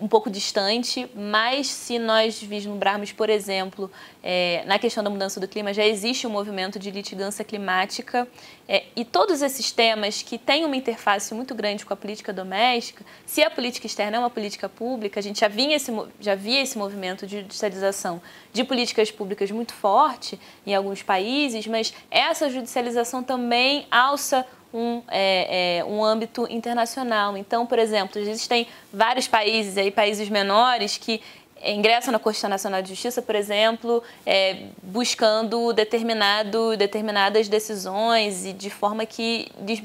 um 0.00 0.08
pouco 0.08 0.30
distante, 0.30 1.10
mas 1.14 1.66
se 1.68 1.98
nós 1.98 2.42
vislumbrarmos, 2.42 3.12
por 3.12 3.28
exemplo, 3.28 3.90
é, 4.22 4.62
na 4.66 4.78
questão 4.78 5.04
da 5.04 5.10
mudança 5.10 5.38
do 5.38 5.46
clima, 5.46 5.72
já 5.72 5.84
existe 5.84 6.26
um 6.26 6.30
movimento 6.30 6.78
de 6.78 6.90
litigância 6.90 7.44
climática 7.44 8.26
é, 8.68 8.84
e 8.94 9.04
todos 9.04 9.42
esses 9.42 9.70
temas 9.72 10.22
que 10.22 10.38
têm 10.38 10.64
uma 10.64 10.76
interface 10.76 11.34
muito 11.34 11.54
grande 11.54 11.84
com 11.84 11.92
a 11.92 11.96
política 11.96 12.32
doméstica, 12.32 13.04
se 13.26 13.42
a 13.42 13.50
política 13.50 13.86
externa 13.86 14.16
é 14.16 14.20
uma 14.20 14.30
política 14.30 14.68
pública, 14.68 15.20
a 15.20 15.22
gente 15.22 15.40
já, 15.40 15.48
vinha 15.48 15.76
esse, 15.76 15.92
já 16.20 16.34
via 16.34 16.62
esse 16.62 16.76
movimento 16.76 17.26
de 17.26 17.40
judicialização 17.40 18.20
de 18.52 18.64
políticas 18.64 19.10
públicas 19.10 19.50
muito 19.50 19.74
forte 19.74 20.40
em 20.66 20.74
alguns 20.74 21.02
países, 21.02 21.66
mas 21.66 21.92
essa 22.10 22.48
judicialização 22.48 23.22
também 23.22 23.86
alça 23.90 24.46
um, 24.76 25.02
é, 25.08 25.78
é, 25.78 25.84
um 25.84 26.04
âmbito 26.04 26.46
internacional. 26.50 27.36
Então, 27.36 27.64
por 27.64 27.78
exemplo, 27.78 28.20
existem 28.20 28.66
vários 28.92 29.26
países, 29.26 29.78
aí, 29.78 29.90
países 29.90 30.28
menores, 30.28 30.98
que 30.98 31.22
ingressam 31.64 32.12
na 32.12 32.18
Constituição 32.18 32.50
Nacional 32.50 32.82
de 32.82 32.90
Justiça, 32.90 33.22
por 33.22 33.34
exemplo, 33.34 34.02
é, 34.26 34.64
buscando 34.82 35.72
determinado, 35.72 36.76
determinadas 36.76 37.48
decisões 37.48 38.44
e 38.44 38.52
de 38.52 38.68
forma 38.68 39.06
que 39.06 39.48
lhes 39.66 39.80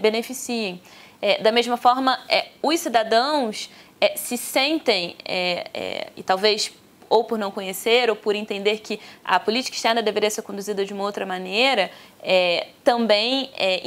beneficiem. 0.00 0.80
É, 1.20 1.42
da 1.42 1.50
mesma 1.50 1.76
forma, 1.76 2.18
é, 2.28 2.46
os 2.62 2.78
cidadãos 2.78 3.68
é, 4.00 4.16
se 4.16 4.36
sentem, 4.36 5.16
é, 5.24 5.66
é, 5.74 6.06
e 6.16 6.22
talvez 6.22 6.72
ou 7.12 7.24
por 7.24 7.38
não 7.38 7.50
conhecer, 7.50 8.08
ou 8.08 8.16
por 8.16 8.34
entender 8.34 8.78
que 8.78 8.98
a 9.22 9.38
política 9.38 9.76
externa 9.76 10.00
deveria 10.00 10.30
ser 10.30 10.40
conduzida 10.40 10.82
de 10.82 10.94
uma 10.94 11.04
outra 11.04 11.26
maneira, 11.26 11.90
é, 12.22 12.68
também 12.82 13.50
é, 13.54 13.82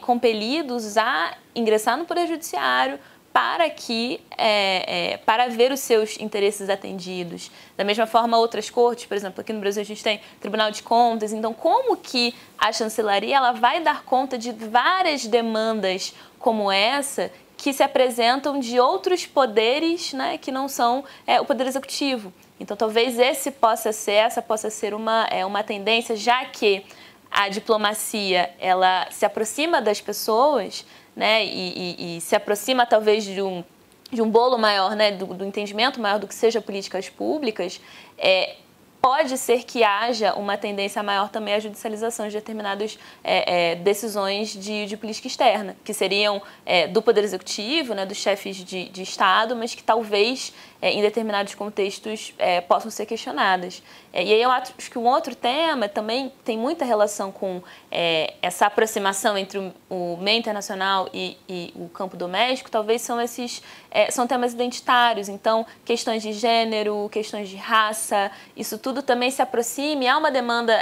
compelidos 0.00 0.96
a 0.96 1.36
ingressar 1.54 1.98
no 1.98 2.06
Poder 2.06 2.26
Judiciário 2.26 2.98
para 3.34 3.68
que 3.68 4.18
é, 4.36 5.12
é, 5.12 5.16
para 5.18 5.48
ver 5.48 5.70
os 5.72 5.80
seus 5.80 6.18
interesses 6.18 6.70
atendidos. 6.70 7.50
Da 7.76 7.84
mesma 7.84 8.06
forma, 8.06 8.38
outras 8.38 8.70
cortes, 8.70 9.04
por 9.04 9.14
exemplo, 9.14 9.42
aqui 9.42 9.52
no 9.52 9.60
Brasil 9.60 9.82
a 9.82 9.84
gente 9.84 10.02
tem 10.02 10.18
Tribunal 10.40 10.70
de 10.70 10.82
Contas. 10.82 11.34
Então, 11.34 11.52
como 11.52 11.98
que 11.98 12.34
a 12.56 12.72
chancelaria 12.72 13.36
ela 13.36 13.52
vai 13.52 13.82
dar 13.82 14.04
conta 14.04 14.38
de 14.38 14.52
várias 14.52 15.26
demandas 15.26 16.14
como 16.38 16.72
essa 16.72 17.30
que 17.58 17.74
se 17.74 17.82
apresentam 17.82 18.58
de 18.58 18.80
outros 18.80 19.26
poderes, 19.26 20.14
né, 20.14 20.38
que 20.38 20.50
não 20.50 20.66
são 20.66 21.04
é, 21.26 21.38
o 21.38 21.44
poder 21.44 21.66
executivo? 21.66 22.32
Então, 22.60 22.76
talvez 22.76 23.18
esse 23.18 23.50
possa 23.50 23.90
ser, 23.90 24.12
essa 24.12 24.42
possa 24.42 24.68
ser 24.68 24.92
uma, 24.92 25.26
é, 25.30 25.46
uma 25.46 25.64
tendência, 25.64 26.14
já 26.14 26.44
que 26.44 26.84
a 27.30 27.48
diplomacia 27.48 28.50
ela 28.58 29.08
se 29.10 29.24
aproxima 29.24 29.80
das 29.80 30.00
pessoas, 30.00 30.84
né, 31.16 31.44
e, 31.44 31.96
e, 31.98 32.16
e 32.16 32.20
se 32.20 32.36
aproxima 32.36 32.84
talvez 32.84 33.24
de 33.24 33.40
um, 33.40 33.64
de 34.12 34.20
um 34.20 34.28
bolo 34.28 34.58
maior, 34.58 34.94
né, 34.94 35.12
do, 35.12 35.26
do 35.26 35.44
entendimento 35.44 36.00
maior 36.00 36.18
do 36.18 36.28
que 36.28 36.34
seja 36.34 36.60
políticas 36.60 37.08
públicas, 37.08 37.80
é, 38.18 38.56
pode 39.00 39.38
ser 39.38 39.64
que 39.64 39.82
haja 39.82 40.34
uma 40.34 40.58
tendência 40.58 41.02
maior 41.02 41.30
também 41.30 41.54
à 41.54 41.58
judicialização 41.58 42.28
de 42.28 42.34
determinadas 42.34 42.98
é, 43.24 43.70
é, 43.70 43.74
decisões 43.76 44.50
de, 44.50 44.86
de, 44.86 44.96
política 44.96 45.26
externa, 45.26 45.76
que 45.82 45.94
seriam 45.94 46.42
é, 46.66 46.86
do 46.86 47.00
Poder 47.00 47.24
Executivo, 47.24 47.94
né, 47.94 48.04
dos 48.04 48.18
chefes 48.18 48.56
de, 48.56 48.88
de 48.90 49.02
Estado, 49.02 49.56
mas 49.56 49.74
que 49.74 49.82
talvez 49.82 50.52
é, 50.82 50.92
em 50.92 51.02
determinados 51.02 51.54
contextos 51.54 52.32
é, 52.38 52.60
possam 52.60 52.90
ser 52.90 53.04
questionadas. 53.04 53.82
É, 54.12 54.24
e 54.24 54.32
aí 54.32 54.42
eu 54.42 54.50
acho 54.50 54.72
que 54.72 54.98
um 54.98 55.06
outro 55.06 55.34
tema 55.34 55.88
também 55.88 56.32
tem 56.42 56.56
muita 56.56 56.84
relação 56.84 57.30
com 57.30 57.62
essa 58.40 58.66
aproximação 58.66 59.36
entre 59.36 59.58
o, 59.58 59.72
o 59.88 60.16
meio 60.16 60.38
internacional 60.38 61.08
e, 61.12 61.36
e, 61.48 61.72
o 61.74 61.88
campo 61.88 62.16
doméstico, 62.16 62.70
talvez 62.70 63.02
são 63.02 63.20
esses 63.20 63.62
são 64.10 64.26
temas 64.26 64.52
identitários, 64.52 65.28
então 65.28 65.66
questões 65.84 66.22
de 66.22 66.32
gênero, 66.32 67.08
questões 67.10 67.48
de 67.48 67.56
raça, 67.56 68.30
isso 68.56 68.78
tudo 68.78 69.02
também 69.02 69.32
se 69.32 69.42
aproxime, 69.42 70.06
há 70.06 70.16
uma 70.16 70.30
demanda 70.30 70.80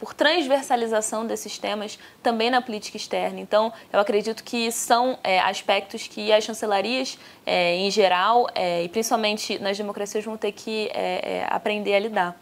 por 0.00 0.14
transversalização 0.14 1.26
desses 1.26 1.58
temas 1.58 1.98
também 2.22 2.48
na 2.48 2.62
política 2.62 2.96
externa. 2.96 3.38
Então 3.38 3.70
eu 3.92 4.00
acredito 4.00 4.42
que 4.42 4.72
são 4.72 5.18
aspectos 5.44 6.08
que 6.08 6.32
as 6.32 6.42
chancelarias 6.42 7.18
em 7.46 7.90
geral 7.90 8.48
e 8.82 8.88
principalmente 8.88 9.35
nas 9.60 9.76
democracias 9.76 10.24
vão 10.24 10.36
ter 10.36 10.52
que 10.52 10.88
é, 10.92 11.38
é, 11.38 11.46
aprender 11.50 11.94
a 11.94 11.98
lidar. 11.98 12.40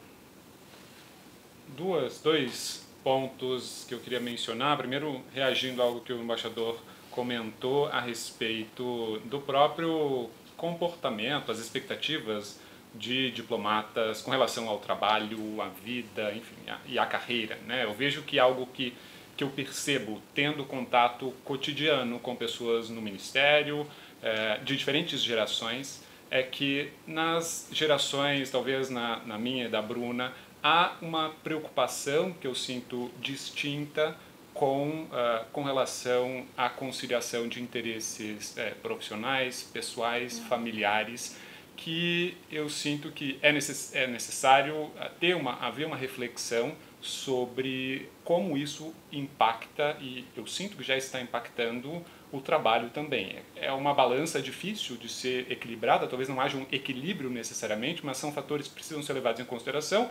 Duas, 1.68 2.20
dois 2.20 2.86
pontos 3.02 3.84
que 3.86 3.94
eu 3.94 4.00
queria 4.00 4.20
mencionar. 4.20 4.76
Primeiro, 4.78 5.22
reagindo 5.34 5.82
a 5.82 5.84
algo 5.84 6.00
que 6.00 6.12
o 6.12 6.20
embaixador 6.20 6.78
comentou 7.10 7.86
a 7.86 8.00
respeito 8.00 9.20
do 9.24 9.40
próprio 9.40 10.30
comportamento, 10.56 11.52
as 11.52 11.58
expectativas 11.58 12.58
de 12.94 13.30
diplomatas 13.32 14.22
com 14.22 14.30
relação 14.30 14.68
ao 14.68 14.78
trabalho, 14.78 15.60
à 15.60 15.68
vida, 15.68 16.32
enfim, 16.32 16.56
a, 16.68 16.78
e 16.86 16.98
à 16.98 17.04
carreira. 17.04 17.58
Né? 17.66 17.84
Eu 17.84 17.92
vejo 17.92 18.22
que 18.22 18.38
algo 18.38 18.66
que, 18.66 18.94
que 19.36 19.42
eu 19.42 19.50
percebo 19.50 20.22
tendo 20.32 20.64
contato 20.64 21.34
cotidiano 21.44 22.18
com 22.20 22.36
pessoas 22.36 22.88
no 22.88 23.02
ministério, 23.02 23.86
é, 24.22 24.58
de 24.58 24.76
diferentes 24.76 25.20
gerações, 25.22 26.03
é 26.34 26.42
que 26.42 26.90
nas 27.06 27.68
gerações, 27.70 28.50
talvez 28.50 28.90
na, 28.90 29.20
na 29.24 29.38
minha 29.38 29.66
e 29.66 29.68
da 29.68 29.80
Bruna, 29.80 30.32
há 30.60 30.96
uma 31.00 31.30
preocupação 31.44 32.32
que 32.32 32.44
eu 32.44 32.56
sinto 32.56 33.08
distinta 33.20 34.16
com, 34.52 35.04
uh, 35.04 35.44
com 35.52 35.62
relação 35.62 36.44
à 36.56 36.68
conciliação 36.68 37.46
de 37.46 37.62
interesses 37.62 38.56
uh, 38.56 38.74
profissionais, 38.82 39.62
pessoais, 39.72 40.40
familiares, 40.40 41.38
que 41.76 42.36
eu 42.50 42.68
sinto 42.68 43.12
que 43.12 43.38
é, 43.40 43.52
necess 43.52 43.94
é 43.94 44.08
necessário 44.08 44.90
ah, 44.98 45.10
ter 45.20 45.36
uma, 45.36 45.54
haver 45.64 45.86
uma 45.86 45.96
reflexão 45.96 46.74
sobre 47.00 48.08
como 48.24 48.56
isso 48.56 48.92
impacta, 49.12 49.96
e 50.00 50.24
eu 50.36 50.46
sinto 50.46 50.76
que 50.76 50.82
já 50.82 50.96
está 50.96 51.20
impactando 51.20 52.04
o 52.34 52.40
trabalho 52.40 52.90
também. 52.90 53.36
É 53.54 53.70
uma 53.70 53.94
balança 53.94 54.42
difícil 54.42 54.96
de 54.96 55.08
ser 55.08 55.50
equilibrada, 55.50 56.06
talvez 56.06 56.28
não 56.28 56.40
haja 56.40 56.56
um 56.56 56.66
equilíbrio 56.72 57.30
necessariamente, 57.30 58.04
mas 58.04 58.16
são 58.16 58.32
fatores 58.32 58.66
que 58.66 58.74
precisam 58.74 59.02
ser 59.02 59.12
levados 59.12 59.40
em 59.40 59.44
consideração 59.44 60.10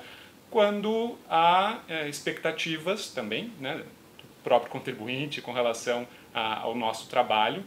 quando 0.50 1.18
há 1.28 1.80
é, 1.88 2.08
expectativas 2.08 3.10
também 3.10 3.52
né, 3.60 3.78
do 3.78 4.44
próprio 4.44 4.72
contribuinte 4.72 5.42
com 5.42 5.52
relação 5.52 6.08
a, 6.34 6.62
ao 6.62 6.76
nosso 6.76 7.10
trabalho, 7.10 7.64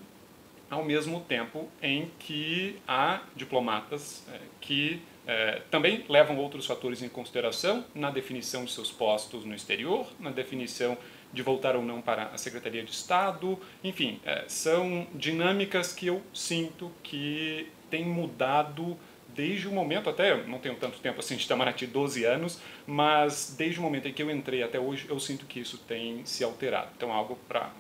ao 0.71 0.85
mesmo 0.85 1.21
tempo 1.21 1.69
em 1.83 2.11
que 2.19 2.79
há 2.87 3.21
diplomatas 3.35 4.25
é, 4.33 4.39
que 4.61 5.03
é, 5.27 5.63
também 5.71 6.05
levam 6.09 6.39
outros 6.39 6.65
fatores 6.65 7.03
em 7.03 7.09
consideração 7.09 7.85
na 7.95 8.11
definição 8.11 8.65
de 8.65 8.71
seus 8.71 8.93
postos 8.93 9.45
no 9.45 9.55
exterior, 9.55 10.07
na 10.21 10.31
definição 10.31 10.97
de 11.37 11.43
voltar 11.43 11.77
ou 11.77 11.83
não 11.83 12.01
para 12.01 12.25
a 12.25 12.39
Secretaria 12.39 12.83
de 12.83 12.91
Estado. 12.91 13.59
Enfim, 13.85 14.19
é, 14.25 14.45
são 14.49 15.07
dinâmicas 15.15 15.93
que 15.93 16.07
eu 16.07 16.23
sinto 16.33 16.91
que 17.03 17.69
têm 17.91 18.05
mudado 18.05 18.97
desde 19.29 19.69
o 19.69 19.71
momento, 19.71 20.09
até 20.09 20.35
não 20.45 20.59
tenho 20.59 20.77
tanto 20.77 20.99
tempo 20.99 21.21
assim 21.21 21.37
de 21.37 21.45
Itamaraty, 21.45 21.87
12 21.87 22.25
anos, 22.25 22.59
mas 22.87 23.55
desde 23.57 23.79
o 23.79 23.83
momento 23.83 24.09
em 24.09 24.13
que 24.13 24.23
eu 24.23 24.31
entrei 24.31 24.63
até 24.63 24.81
hoje, 24.81 25.07
eu 25.11 25.21
sinto 25.21 25.45
que 25.45 25.61
isso 25.61 25.77
tem 25.77 26.25
se 26.25 26.43
alterado. 26.43 26.89
Então, 26.97 27.13
algo 27.13 27.39
para 27.47 27.71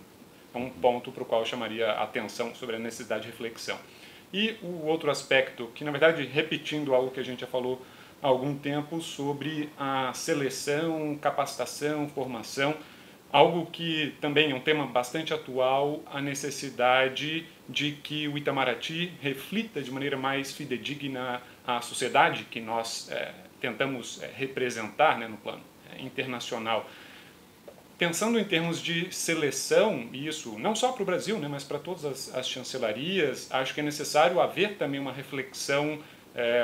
um 0.54 0.68
ponto 0.68 1.10
para 1.10 1.22
o 1.22 1.26
qual 1.26 1.40
eu 1.40 1.46
chamaria 1.46 1.90
a 1.90 2.02
atenção 2.02 2.54
sobre 2.54 2.76
a 2.76 2.78
necessidade 2.78 3.22
de 3.22 3.30
reflexão. 3.30 3.78
E 4.32 4.56
o 4.62 4.84
outro 4.84 5.10
aspecto, 5.10 5.70
que 5.74 5.82
na 5.82 5.90
verdade, 5.90 6.26
repetindo 6.26 6.94
algo 6.94 7.10
que 7.10 7.20
a 7.20 7.22
gente 7.22 7.40
já 7.40 7.46
falou 7.46 7.80
há 8.22 8.26
algum 8.26 8.54
tempo 8.54 9.00
sobre 9.00 9.70
a 9.78 10.12
seleção, 10.12 11.16
capacitação, 11.20 12.06
formação, 12.08 12.74
Algo 13.32 13.66
que 13.66 14.15
também 14.20 14.53
é 14.53 14.55
um 14.55 14.61
tema 14.61 14.86
bastante 14.86 15.35
atual, 15.35 16.03
a 16.07 16.20
necessidade 16.20 17.47
de 17.69 17.93
que 17.93 18.28
o 18.28 18.39
Itamaraty 18.39 19.12
reflita 19.20 19.82
de 19.82 19.90
maneira 19.90 20.16
mais 20.16 20.53
fidedigna 20.53 21.43
a 21.66 21.81
sociedade 21.81 22.44
que 22.44 22.61
nós 22.61 23.11
é, 23.11 23.35
tentamos 23.61 24.23
é, 24.23 24.31
representar 24.35 25.19
né, 25.19 25.27
no 25.27 25.36
plano 25.36 25.62
é, 25.93 26.01
internacional. 26.01 26.89
Pensando 27.98 28.39
em 28.39 28.44
termos 28.44 28.81
de 28.81 29.12
seleção, 29.12 30.09
isso 30.12 30.57
não 30.59 30.77
só 30.77 30.93
para 30.93 31.03
o 31.03 31.07
Brasil, 31.07 31.39
né, 31.39 31.48
mas 31.48 31.65
para 31.65 31.78
todas 31.78 32.05
as, 32.05 32.35
as, 32.35 32.48
chancelarias, 32.48 33.48
acho 33.51 33.74
que 33.74 33.81
é 33.81 33.82
necessário 33.82 34.40
haver 34.40 34.77
também 34.77 35.01
uma 35.01 35.12
reflexão 35.12 35.98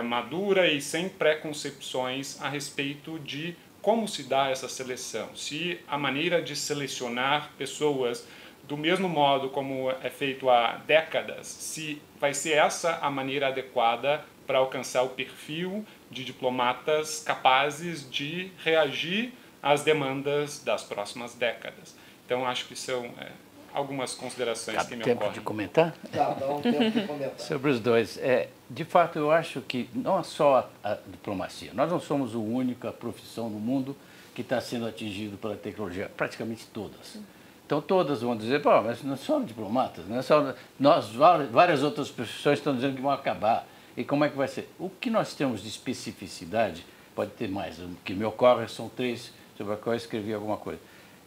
madura 0.04 0.70
e 0.70 0.82
sem 0.82 1.08
preconcepções 1.08 2.38
a 2.42 2.48
respeito 2.50 3.18
de 3.20 3.56
como 3.82 4.06
se 4.06 4.22
dá 4.22 4.48
essa 4.48 4.68
seleção? 4.68 5.34
Se 5.34 5.80
a 5.88 5.98
maneira 5.98 6.40
de 6.40 6.54
selecionar 6.54 7.50
pessoas 7.58 8.26
do 8.62 8.76
mesmo 8.76 9.08
modo 9.08 9.50
como 9.50 9.90
é 9.90 10.08
feito 10.08 10.48
há 10.48 10.80
décadas, 10.86 11.48
se 11.48 12.00
vai 12.20 12.32
ser 12.32 12.52
essa 12.52 12.98
a 13.02 13.10
maneira 13.10 13.48
adequada 13.48 14.24
para 14.46 14.58
alcançar 14.58 15.02
o 15.02 15.10
perfil 15.10 15.84
de 16.10 16.24
diplomatas 16.24 17.24
capazes 17.24 18.08
de 18.08 18.52
reagir 18.62 19.32
às 19.60 19.82
demandas 19.82 20.62
das 20.62 20.84
próximas 20.84 21.34
décadas. 21.34 21.96
Então, 22.24 22.46
acho 22.46 22.66
que 22.66 22.76
são 22.76 23.04
é, 23.18 23.30
algumas 23.72 24.14
considerações 24.14 24.76
dá 24.76 24.84
que 24.84 24.96
me 24.96 25.02
tempo 25.02 25.16
ocorrem. 25.16 25.32
de 25.32 25.40
comentar? 25.40 25.94
Dá, 26.12 26.30
dá 26.30 26.48
um 26.48 26.60
tempo 26.60 26.90
de 26.90 27.06
comentar. 27.06 27.38
Sobre 27.40 27.70
os 27.70 27.80
dois. 27.80 28.18
É, 28.18 28.48
de 28.68 28.84
fato, 28.84 29.18
eu 29.18 29.30
acho 29.30 29.60
que 29.62 29.88
não 29.94 30.18
é 30.18 30.22
só 30.22 30.70
a, 30.82 30.92
a 30.92 30.98
diplomacia. 31.06 31.70
Nós 31.74 31.90
não 31.90 32.00
somos 32.00 32.34
a 32.34 32.38
única 32.38 32.92
profissão 32.92 33.48
no 33.48 33.58
mundo 33.58 33.96
que 34.34 34.42
está 34.42 34.60
sendo 34.60 34.86
atingido 34.86 35.36
pela 35.36 35.56
tecnologia, 35.56 36.10
praticamente 36.16 36.66
todas. 36.72 37.18
Então 37.66 37.80
todas 37.80 38.22
vão 38.22 38.36
dizer, 38.36 38.60
pô, 38.60 38.82
mas 38.82 39.02
não 39.02 39.16
são 39.16 39.44
diplomatas, 39.44 40.06
não 40.06 40.18
é 40.18 40.22
só 40.22 40.54
nós 40.78 41.10
várias 41.50 41.82
outras 41.82 42.10
profissões 42.10 42.58
estão 42.58 42.74
dizendo 42.74 42.96
que 42.96 43.02
vão 43.02 43.10
acabar. 43.10 43.66
E 43.96 44.04
como 44.04 44.24
é 44.24 44.28
que 44.28 44.36
vai 44.36 44.48
ser? 44.48 44.70
O 44.78 44.88
que 44.88 45.10
nós 45.10 45.34
temos 45.34 45.62
de 45.62 45.68
especificidade, 45.68 46.84
pode 47.14 47.30
ter 47.32 47.48
mais, 47.48 47.78
o 47.78 47.90
que 48.04 48.14
me 48.14 48.24
ocorre 48.24 48.66
são 48.68 48.88
três 48.88 49.32
sobre 49.56 49.74
a 49.74 49.76
qual 49.76 49.94
eu 49.94 49.98
escrevi 49.98 50.32
alguma 50.32 50.56
coisa 50.56 50.80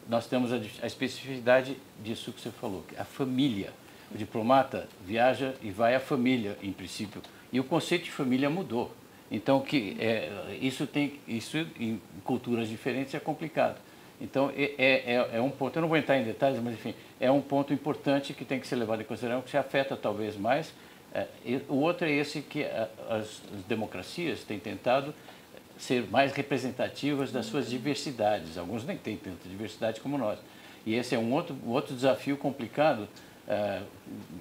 nós 0.07 0.27
temos 0.27 0.53
a, 0.53 0.57
a 0.81 0.87
especificidade 0.87 1.77
disso 2.03 2.31
que 2.31 2.41
você 2.41 2.51
falou, 2.51 2.83
a 2.97 3.03
família. 3.03 3.73
O 4.13 4.17
diplomata 4.17 4.87
viaja 5.05 5.55
e 5.63 5.71
vai 5.71 5.95
à 5.95 5.99
família, 5.99 6.57
em 6.61 6.71
princípio, 6.71 7.21
e 7.51 7.59
o 7.59 7.63
conceito 7.63 8.05
de 8.05 8.11
família 8.11 8.49
mudou. 8.49 8.93
Então, 9.31 9.59
que 9.61 9.97
é, 9.99 10.57
isso 10.61 10.85
tem, 10.85 11.19
isso 11.27 11.57
em 11.79 11.99
culturas 12.23 12.69
diferentes 12.69 13.15
é 13.15 13.19
complicado. 13.19 13.77
Então, 14.21 14.51
é, 14.55 14.73
é, 14.77 15.29
é, 15.33 15.41
um 15.41 15.49
ponto, 15.49 15.75
eu 15.75 15.81
não 15.81 15.89
vou 15.89 15.97
entrar 15.97 16.17
em 16.17 16.23
detalhes, 16.23 16.61
mas 16.61 16.73
enfim, 16.73 16.93
é 17.19 17.29
um 17.31 17.41
ponto 17.41 17.73
importante 17.73 18.33
que 18.33 18.45
tem 18.45 18.59
que 18.59 18.67
ser 18.67 18.75
levado 18.75 19.01
em 19.01 19.05
consideração, 19.05 19.41
que 19.41 19.49
se 19.49 19.57
afeta 19.57 19.97
talvez 19.97 20.37
mais. 20.37 20.71
É, 21.13 21.27
o 21.67 21.75
outro 21.75 22.05
é 22.07 22.11
esse 22.11 22.41
que 22.41 22.63
as, 22.63 22.89
as 23.09 23.41
democracias 23.67 24.43
têm 24.43 24.59
tentado 24.59 25.13
ser 25.77 26.07
mais 26.09 26.31
representativas 26.31 27.31
das 27.31 27.45
suas 27.45 27.69
diversidades. 27.69 28.57
Alguns 28.57 28.83
nem 28.85 28.97
têm 28.97 29.17
tanta 29.17 29.47
diversidade 29.47 29.99
como 29.99 30.17
nós. 30.17 30.39
E 30.85 30.95
esse 30.95 31.15
é 31.15 31.19
um 31.19 31.33
outro, 31.33 31.55
um 31.65 31.71
outro 31.71 31.95
desafio 31.95 32.37
complicado, 32.37 33.07
uh, 33.47 33.85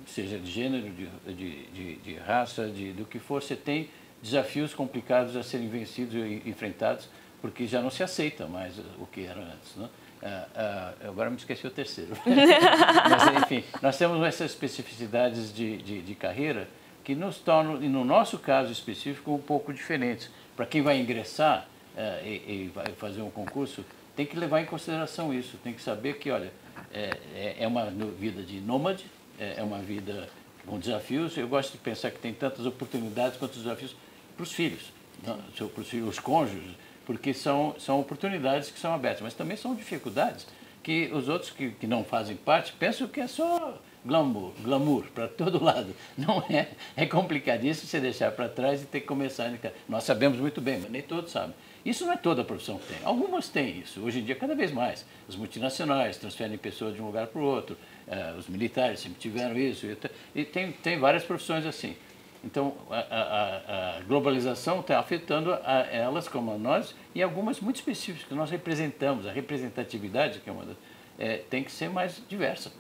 seja 0.06 0.38
de 0.38 0.50
gênero, 0.50 0.90
de, 0.90 1.66
de, 1.66 1.96
de, 1.96 2.14
raça, 2.16 2.68
de, 2.68 2.92
do 2.92 3.04
que 3.04 3.18
for, 3.18 3.42
você 3.42 3.56
tem 3.56 3.88
desafios 4.22 4.74
complicados 4.74 5.36
a 5.36 5.42
serem 5.42 5.68
vencidos 5.68 6.14
e 6.14 6.42
enfrentados, 6.46 7.08
porque 7.40 7.66
já 7.66 7.80
não 7.80 7.90
se 7.90 8.02
aceita 8.02 8.46
mais 8.46 8.78
o 8.98 9.06
que 9.06 9.24
era 9.24 9.40
antes. 9.40 9.76
Né? 9.76 9.88
Uh, 10.22 10.26
uh, 10.26 11.10
agora 11.10 11.28
me 11.30 11.36
esqueci 11.36 11.66
o 11.66 11.70
terceiro. 11.70 12.12
Mas, 12.24 13.42
enfim, 13.42 13.64
nós 13.82 13.98
temos 13.98 14.22
essas 14.26 14.50
especificidades 14.50 15.54
de, 15.54 15.78
de, 15.78 16.02
de, 16.02 16.14
carreira 16.14 16.68
que 17.02 17.14
nos 17.14 17.38
tornam, 17.38 17.82
e 17.82 17.88
no 17.88 18.04
nosso 18.04 18.38
caso 18.38 18.72
específico, 18.72 19.34
um 19.34 19.38
pouco 19.38 19.72
diferentes. 19.72 20.30
Para 20.56 20.66
quem 20.66 20.82
vai 20.82 20.98
ingressar 20.98 21.66
uh, 21.96 22.26
e, 22.26 22.28
e, 22.28 22.72
vai 22.74 22.86
fazer 22.92 23.22
um 23.22 23.30
concurso, 23.30 23.84
tem 24.16 24.24
que 24.24 24.36
levar 24.36 24.60
em 24.60 24.66
consideração 24.66 25.34
isso, 25.34 25.58
tem 25.62 25.72
que 25.72 25.82
saber 25.82 26.18
que, 26.18 26.30
olha, 26.30 26.52
é, 26.92 27.10
é, 27.34 27.56
é 27.60 27.66
uma 27.66 27.86
vida 27.86 28.42
de 28.42 28.60
nômade, 28.60 29.06
é, 29.38 29.54
é 29.58 29.62
uma 29.62 29.78
vida 29.78 30.28
com 30.66 30.78
desafios. 30.78 31.36
Eu 31.36 31.48
gosto 31.48 31.72
de 31.72 31.78
pensar 31.78 32.10
que 32.10 32.18
tem 32.18 32.32
tantas 32.32 32.64
oportunidades 32.66 33.36
quanto 33.36 33.58
desafios 33.58 33.96
para 34.36 34.42
os 34.42 34.52
filhos, 34.52 34.92
não, 35.26 35.38
para 35.68 35.80
os, 35.80 35.88
filhos, 35.88 36.08
os 36.08 36.18
cônjuges, 36.18 36.76
porque 37.04 37.34
são, 37.34 37.74
são 37.78 38.00
oportunidades 38.00 38.70
que 38.70 38.78
são 38.78 38.94
abertas, 38.94 39.22
mas 39.22 39.34
também 39.34 39.56
são 39.56 39.74
dificuldades 39.74 40.46
que 40.82 41.10
os 41.12 41.28
outros 41.28 41.50
que, 41.50 41.70
que 41.72 41.86
não 41.86 42.04
fazem 42.04 42.36
parte 42.36 42.72
pensam 42.72 43.08
que 43.08 43.20
é 43.20 43.26
só 43.26 43.80
glamour, 44.04 44.52
glamour 44.62 45.04
para 45.14 45.26
todo 45.28 45.62
lado. 45.62 45.94
Não 46.16 46.42
é, 46.50 46.68
é 46.96 47.06
complicadíssimo 47.06 47.88
você 47.88 48.00
deixar 48.00 48.30
para 48.32 48.48
trás 48.48 48.82
e 48.82 48.86
ter 48.86 49.00
que 49.00 49.06
começar. 49.06 49.52
Nós 49.88 50.04
sabemos 50.04 50.38
muito 50.38 50.60
bem, 50.60 50.78
mas 50.78 50.90
nem 50.90 51.02
todos 51.02 51.32
sabem. 51.32 51.54
Isso 51.84 52.06
não 52.06 52.14
é 52.14 52.16
toda 52.16 52.42
a 52.42 52.44
profissão 52.44 52.78
que 52.78 52.86
tem. 52.86 52.96
Algumas 53.04 53.48
têm 53.48 53.80
isso. 53.80 54.02
Hoje 54.02 54.20
em 54.20 54.24
dia, 54.24 54.34
cada 54.34 54.54
vez 54.54 54.72
mais. 54.72 55.04
As 55.28 55.36
multinacionais 55.36 56.16
transferem 56.16 56.56
pessoas 56.56 56.94
de 56.94 57.02
um 57.02 57.06
lugar 57.06 57.26
para 57.26 57.40
o 57.40 57.44
outro. 57.44 57.76
Uh, 58.06 58.38
os 58.38 58.48
militares 58.48 59.00
sempre 59.00 59.18
tiveram 59.18 59.56
isso. 59.56 59.86
E 60.34 60.44
tem, 60.44 60.72
tem 60.72 60.98
várias 60.98 61.24
profissões 61.24 61.66
assim. 61.66 61.94
Então, 62.42 62.74
a, 62.90 62.98
a, 62.98 63.98
a 63.98 64.00
globalização 64.02 64.80
está 64.80 64.98
afetando 64.98 65.52
a 65.52 65.86
elas 65.90 66.28
como 66.28 66.52
a 66.52 66.58
nós 66.58 66.94
e 67.14 67.22
algumas 67.22 67.60
muito 67.60 67.76
específicas 67.76 68.28
que 68.28 68.34
nós 68.34 68.50
representamos. 68.50 69.26
A 69.26 69.32
representatividade, 69.32 70.40
que 70.40 70.48
é 70.48 70.52
uma 70.52 70.64
das, 70.64 70.76
é, 71.18 71.38
tem 71.38 71.62
que 71.64 71.72
ser 71.72 71.88
mais 71.88 72.22
diversa. 72.28 72.70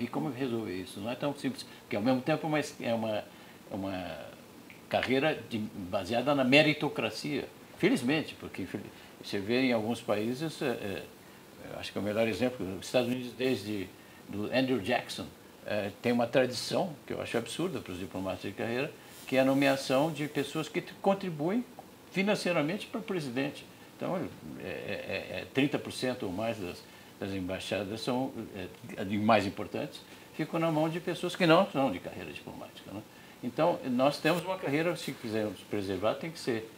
E 0.00 0.06
como 0.06 0.30
resolver 0.30 0.74
isso? 0.74 0.98
Não 0.98 1.10
é 1.10 1.14
tão 1.14 1.34
simples, 1.36 1.66
porque 1.82 1.94
ao 1.94 2.02
mesmo 2.02 2.22
tempo 2.22 2.46
é 2.80 2.94
uma, 2.94 3.10
é 3.10 3.24
uma 3.74 4.18
carreira 4.88 5.38
de, 5.48 5.58
baseada 5.58 6.34
na 6.34 6.42
meritocracia. 6.42 7.46
Felizmente, 7.76 8.34
porque 8.34 8.66
você 9.22 9.38
vê 9.38 9.62
em 9.62 9.72
alguns 9.72 10.00
países, 10.00 10.60
é, 10.62 10.66
é, 10.66 11.02
acho 11.78 11.92
que 11.92 11.98
é 11.98 12.00
o 12.00 12.04
melhor 12.04 12.26
exemplo, 12.26 12.66
os 12.78 12.86
Estados 12.86 13.10
Unidos 13.10 13.32
desde 13.32 13.88
do 14.26 14.46
Andrew 14.46 14.80
Jackson, 14.80 15.26
é, 15.66 15.90
tem 16.00 16.12
uma 16.12 16.26
tradição, 16.26 16.94
que 17.06 17.12
eu 17.12 17.20
acho 17.20 17.36
absurda 17.36 17.80
para 17.80 17.92
os 17.92 17.98
diplomatas 17.98 18.42
de 18.42 18.52
carreira, 18.52 18.90
que 19.26 19.36
é 19.36 19.40
a 19.40 19.44
nomeação 19.44 20.10
de 20.10 20.26
pessoas 20.28 20.68
que 20.68 20.80
contribuem 21.02 21.64
financeiramente 22.10 22.86
para 22.86 23.00
o 23.00 23.02
presidente. 23.02 23.66
Então, 23.96 24.16
é, 24.62 24.66
é, 24.66 25.46
é 25.54 25.60
30% 25.60 26.22
ou 26.22 26.32
mais 26.32 26.58
das, 26.58 26.82
das 27.20 27.32
embaixadas 27.32 28.00
são, 28.00 28.32
é, 28.96 29.04
mais 29.04 29.46
importantes, 29.46 30.00
ficam 30.34 30.58
na 30.58 30.72
mão 30.72 30.88
de 30.88 30.98
pessoas 30.98 31.36
que 31.36 31.46
não 31.46 31.70
são 31.70 31.92
de 31.92 32.00
carreira 32.00 32.32
diplomática. 32.32 32.90
Né? 32.90 33.02
Então, 33.44 33.78
nós 33.84 34.18
temos 34.18 34.42
uma 34.42 34.56
carreira, 34.56 34.96
se 34.96 35.12
quisermos 35.12 35.60
preservar, 35.60 36.14
tem 36.14 36.30
que 36.30 36.38
ser 36.38 36.70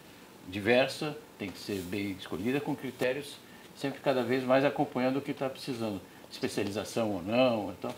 diversa, 0.49 1.17
tem 1.39 1.49
que 1.49 1.59
ser 1.59 1.81
bem 1.83 2.11
escolhida, 2.13 2.61
com 2.61 2.75
critérios 2.75 3.37
sempre 3.77 4.01
cada 4.01 4.23
vez 4.23 4.45
mais 4.45 4.65
acompanhando 4.65 5.19
o 5.19 5.21
que 5.23 5.31
está 5.31 5.49
precisando 5.49 6.01
especialização 6.31 7.11
ou 7.11 7.23
não. 7.23 7.75
Então, 7.79 7.95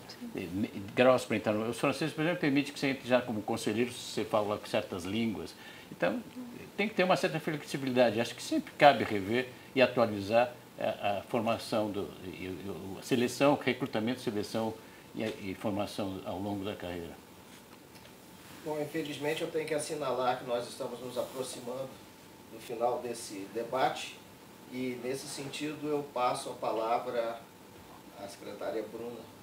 graus 0.95 1.25
para 1.25 1.37
entrar. 1.37 1.55
Os 1.55 1.79
franceses, 1.79 2.15
por 2.15 2.23
exemplo, 2.23 2.41
permite 2.41 2.73
que 2.73 2.79
você 2.79 2.89
entre 2.89 3.09
já 3.09 3.21
como 3.21 3.41
conselheiro 3.43 3.93
se 3.93 3.99
você 3.99 4.25
fala 4.25 4.61
certas 4.67 5.05
línguas. 5.05 5.55
Então, 5.91 6.21
tem 6.77 6.89
que 6.89 6.95
ter 6.95 7.05
uma 7.05 7.17
certa 7.17 7.39
flexibilidade. 7.39 8.21
Acho 8.21 8.35
que 8.35 8.43
sempre 8.43 8.73
cabe 8.77 9.05
rever 9.05 9.49
e 9.75 9.81
atualizar 9.81 10.53
a, 10.79 11.19
a 11.19 11.23
formação, 11.23 11.91
do, 11.91 12.11
a 12.99 13.03
seleção, 13.03 13.59
recrutamento, 13.63 14.21
seleção 14.21 14.75
e, 15.15 15.23
e 15.23 15.57
formação 15.59 16.21
ao 16.25 16.39
longo 16.39 16.65
da 16.65 16.75
carreira. 16.75 17.17
Bom, 18.65 18.81
infelizmente 18.81 19.43
eu 19.43 19.51
tenho 19.51 19.67
que 19.67 19.75
assinalar 19.75 20.39
que 20.39 20.45
nós 20.45 20.67
estamos 20.69 20.99
nos 21.01 21.19
aproximando 21.19 21.89
do 22.53 22.59
final 22.59 22.99
desse 23.01 23.47
debate 23.53 24.17
e, 24.73 24.99
nesse 25.05 25.27
sentido, 25.27 25.89
eu 25.89 26.03
passo 26.15 26.51
a 26.51 26.55
palavra 26.55 27.39
a 28.23 28.29
secretária 28.29 28.83
Bruna 28.91 29.35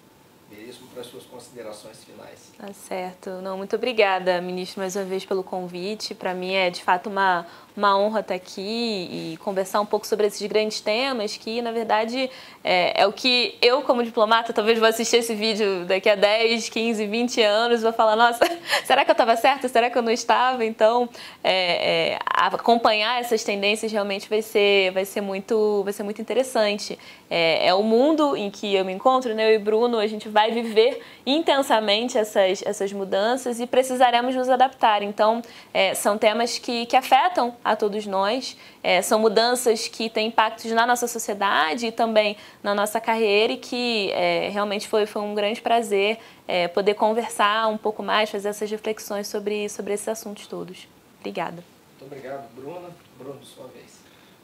Veríssimo 0.49 0.89
para 0.89 0.99
as 0.99 1.07
suas 1.07 1.23
considerações 1.23 2.03
finais. 2.03 2.51
Tá 2.57 2.73
certo. 2.73 3.29
Não, 3.41 3.57
muito 3.57 3.73
obrigada, 3.73 4.41
ministro, 4.41 4.81
mais 4.81 4.97
uma 4.97 5.05
vez 5.05 5.23
pelo 5.23 5.43
convite. 5.43 6.13
Para 6.13 6.33
mim 6.33 6.51
é 6.51 6.69
de 6.69 6.83
fato 6.83 7.09
uma, 7.09 7.47
uma 7.75 7.97
honra 7.97 8.19
estar 8.19 8.35
aqui 8.35 8.61
e 8.61 9.37
conversar 9.37 9.79
um 9.81 9.85
pouco 9.85 10.05
sobre 10.05 10.27
esses 10.27 10.45
grandes 10.47 10.81
temas 10.81 11.37
que, 11.37 11.61
na 11.61 11.71
verdade, 11.71 12.29
é, 12.63 13.01
é, 13.01 13.07
o 13.07 13.13
que 13.13 13.57
eu, 13.61 13.81
como 13.81 14.03
diplomata, 14.03 14.53
talvez 14.53 14.77
vou 14.77 14.87
assistir 14.87 15.17
esse 15.17 15.33
vídeo 15.33 15.85
daqui 15.85 16.09
a 16.09 16.15
10, 16.15 16.69
15, 16.69 17.05
20 17.05 17.41
anos 17.41 17.81
vou 17.81 17.93
falar, 17.93 18.15
nossa, 18.15 18.39
será 18.85 19.03
que 19.03 19.11
eu 19.11 19.13
estava 19.13 19.35
certa? 19.35 19.67
Será 19.67 19.89
que 19.89 19.97
eu 19.97 20.01
não 20.01 20.11
estava? 20.11 20.63
Então, 20.65 21.09
é, 21.43 22.13
é, 22.13 22.19
acompanhar 22.25 23.19
essas 23.19 23.43
tendências 23.43 23.91
realmente 23.91 24.29
vai 24.29 24.41
ser, 24.41 24.91
vai 24.91 25.05
ser, 25.05 25.21
muito, 25.21 25.81
vai 25.83 25.93
ser 25.93 26.03
muito 26.03 26.21
interessante. 26.21 26.97
É, 27.29 27.67
é 27.67 27.73
o 27.73 27.81
mundo 27.81 28.35
em 28.35 28.51
que 28.51 28.75
eu 28.75 28.83
me 28.83 28.93
encontro, 28.93 29.33
né? 29.33 29.49
eu 29.49 29.55
e 29.55 29.59
Bruno, 29.59 29.97
a 29.97 30.07
gente 30.07 30.27
vai 30.27 30.51
viver 30.51 31.01
intensamente 31.25 32.17
essas, 32.17 32.61
essas 32.65 32.91
mudanças 32.91 33.59
e 33.59 33.65
precisaremos 33.65 34.35
nos 34.35 34.49
adaptar. 34.49 35.01
Então, 35.01 35.41
é, 35.73 35.93
são 35.93 36.17
temas 36.17 36.57
que, 36.57 36.85
que 36.85 36.95
afetam 36.95 37.55
a 37.63 37.75
todos 37.75 38.05
nós. 38.05 38.57
É, 38.83 39.01
são 39.01 39.19
mudanças 39.19 39.87
que 39.87 40.09
têm 40.09 40.27
impactos 40.27 40.71
na 40.71 40.85
nossa 40.85 41.07
sociedade 41.07 41.87
e 41.87 41.91
também 41.91 42.37
na 42.63 42.73
nossa 42.73 42.99
carreira 42.99 43.53
e 43.53 43.57
que 43.57 44.11
é, 44.11 44.49
realmente 44.49 44.87
foi, 44.87 45.05
foi 45.05 45.21
um 45.21 45.33
grande 45.35 45.61
prazer 45.61 46.17
é, 46.47 46.67
poder 46.67 46.95
conversar 46.95 47.67
um 47.67 47.77
pouco 47.77 48.03
mais, 48.03 48.29
fazer 48.29 48.49
essas 48.49 48.69
reflexões 48.69 49.27
sobre, 49.27 49.69
sobre 49.69 49.93
esses 49.93 50.07
assuntos 50.07 50.47
todos. 50.47 50.87
Obrigada. 51.19 51.63
Muito 51.99 52.05
obrigado, 52.05 52.47
Bruna. 52.55 52.89
Bruno, 53.17 53.43
sua 53.43 53.67
vez. 53.67 54.01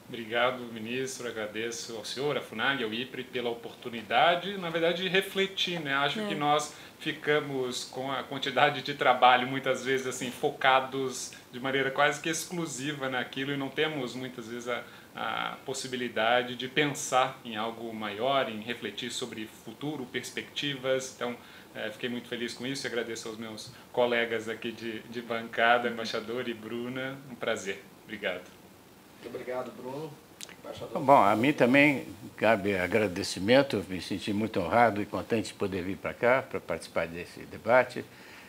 Obrigado, 0.08 0.60
ministro. 0.72 1.28
Agradeço 1.28 1.96
ao 1.96 2.04
senhor, 2.04 2.38
à 2.38 2.40
FUNAG, 2.40 2.82
ao 2.82 2.92
IPRE, 2.94 3.24
pela 3.24 3.50
oportunidade, 3.50 4.56
na 4.56 4.70
verdade, 4.70 5.02
de 5.02 5.08
refletir. 5.08 5.80
Né? 5.80 5.92
Acho 5.94 6.20
é. 6.20 6.26
que 6.28 6.34
nós 6.34 6.72
ficamos 6.98 7.84
com 7.84 8.10
a 8.10 8.22
quantidade 8.22 8.82
de 8.82 8.94
trabalho 8.94 9.46
muitas 9.46 9.84
vezes 9.84 10.06
assim 10.06 10.30
focados 10.30 11.32
de 11.52 11.60
maneira 11.60 11.90
quase 11.90 12.20
que 12.20 12.28
exclusiva 12.28 13.08
naquilo 13.08 13.52
e 13.52 13.56
não 13.56 13.68
temos 13.68 14.14
muitas 14.14 14.48
vezes 14.48 14.68
a, 14.68 14.82
a 15.14 15.56
possibilidade 15.64 16.54
de 16.56 16.68
pensar 16.68 17.40
em 17.44 17.56
algo 17.56 17.92
maior, 17.94 18.48
em 18.50 18.60
refletir 18.60 19.10
sobre 19.10 19.48
futuro, 19.64 20.06
perspectivas. 20.06 21.14
Então, 21.16 21.36
é, 21.74 21.90
fiquei 21.90 22.08
muito 22.08 22.28
feliz 22.28 22.54
com 22.54 22.66
isso 22.66 22.86
e 22.86 22.88
agradeço 22.88 23.28
aos 23.28 23.38
meus 23.38 23.72
colegas 23.92 24.48
aqui 24.48 24.72
de, 24.72 25.00
de 25.00 25.22
bancada, 25.22 25.88
embaixador 25.88 26.48
e 26.48 26.54
Bruna. 26.54 27.16
Um 27.30 27.34
prazer. 27.34 27.82
Obrigado. 28.04 28.44
Muito 29.22 29.34
obrigado, 29.34 29.72
Bruno. 29.72 30.12
Bom, 30.94 31.22
a 31.22 31.34
mim 31.34 31.52
também 31.52 32.06
cabe 32.36 32.76
agradecimento, 32.76 33.84
me 33.88 34.00
senti 34.00 34.32
muito 34.32 34.60
honrado 34.60 35.00
e 35.00 35.06
contente 35.06 35.48
de 35.48 35.54
poder 35.54 35.82
vir 35.82 35.96
para 35.96 36.14
cá 36.14 36.42
para 36.42 36.60
participar 36.60 37.06
desse 37.06 37.40
debate. 37.40 38.04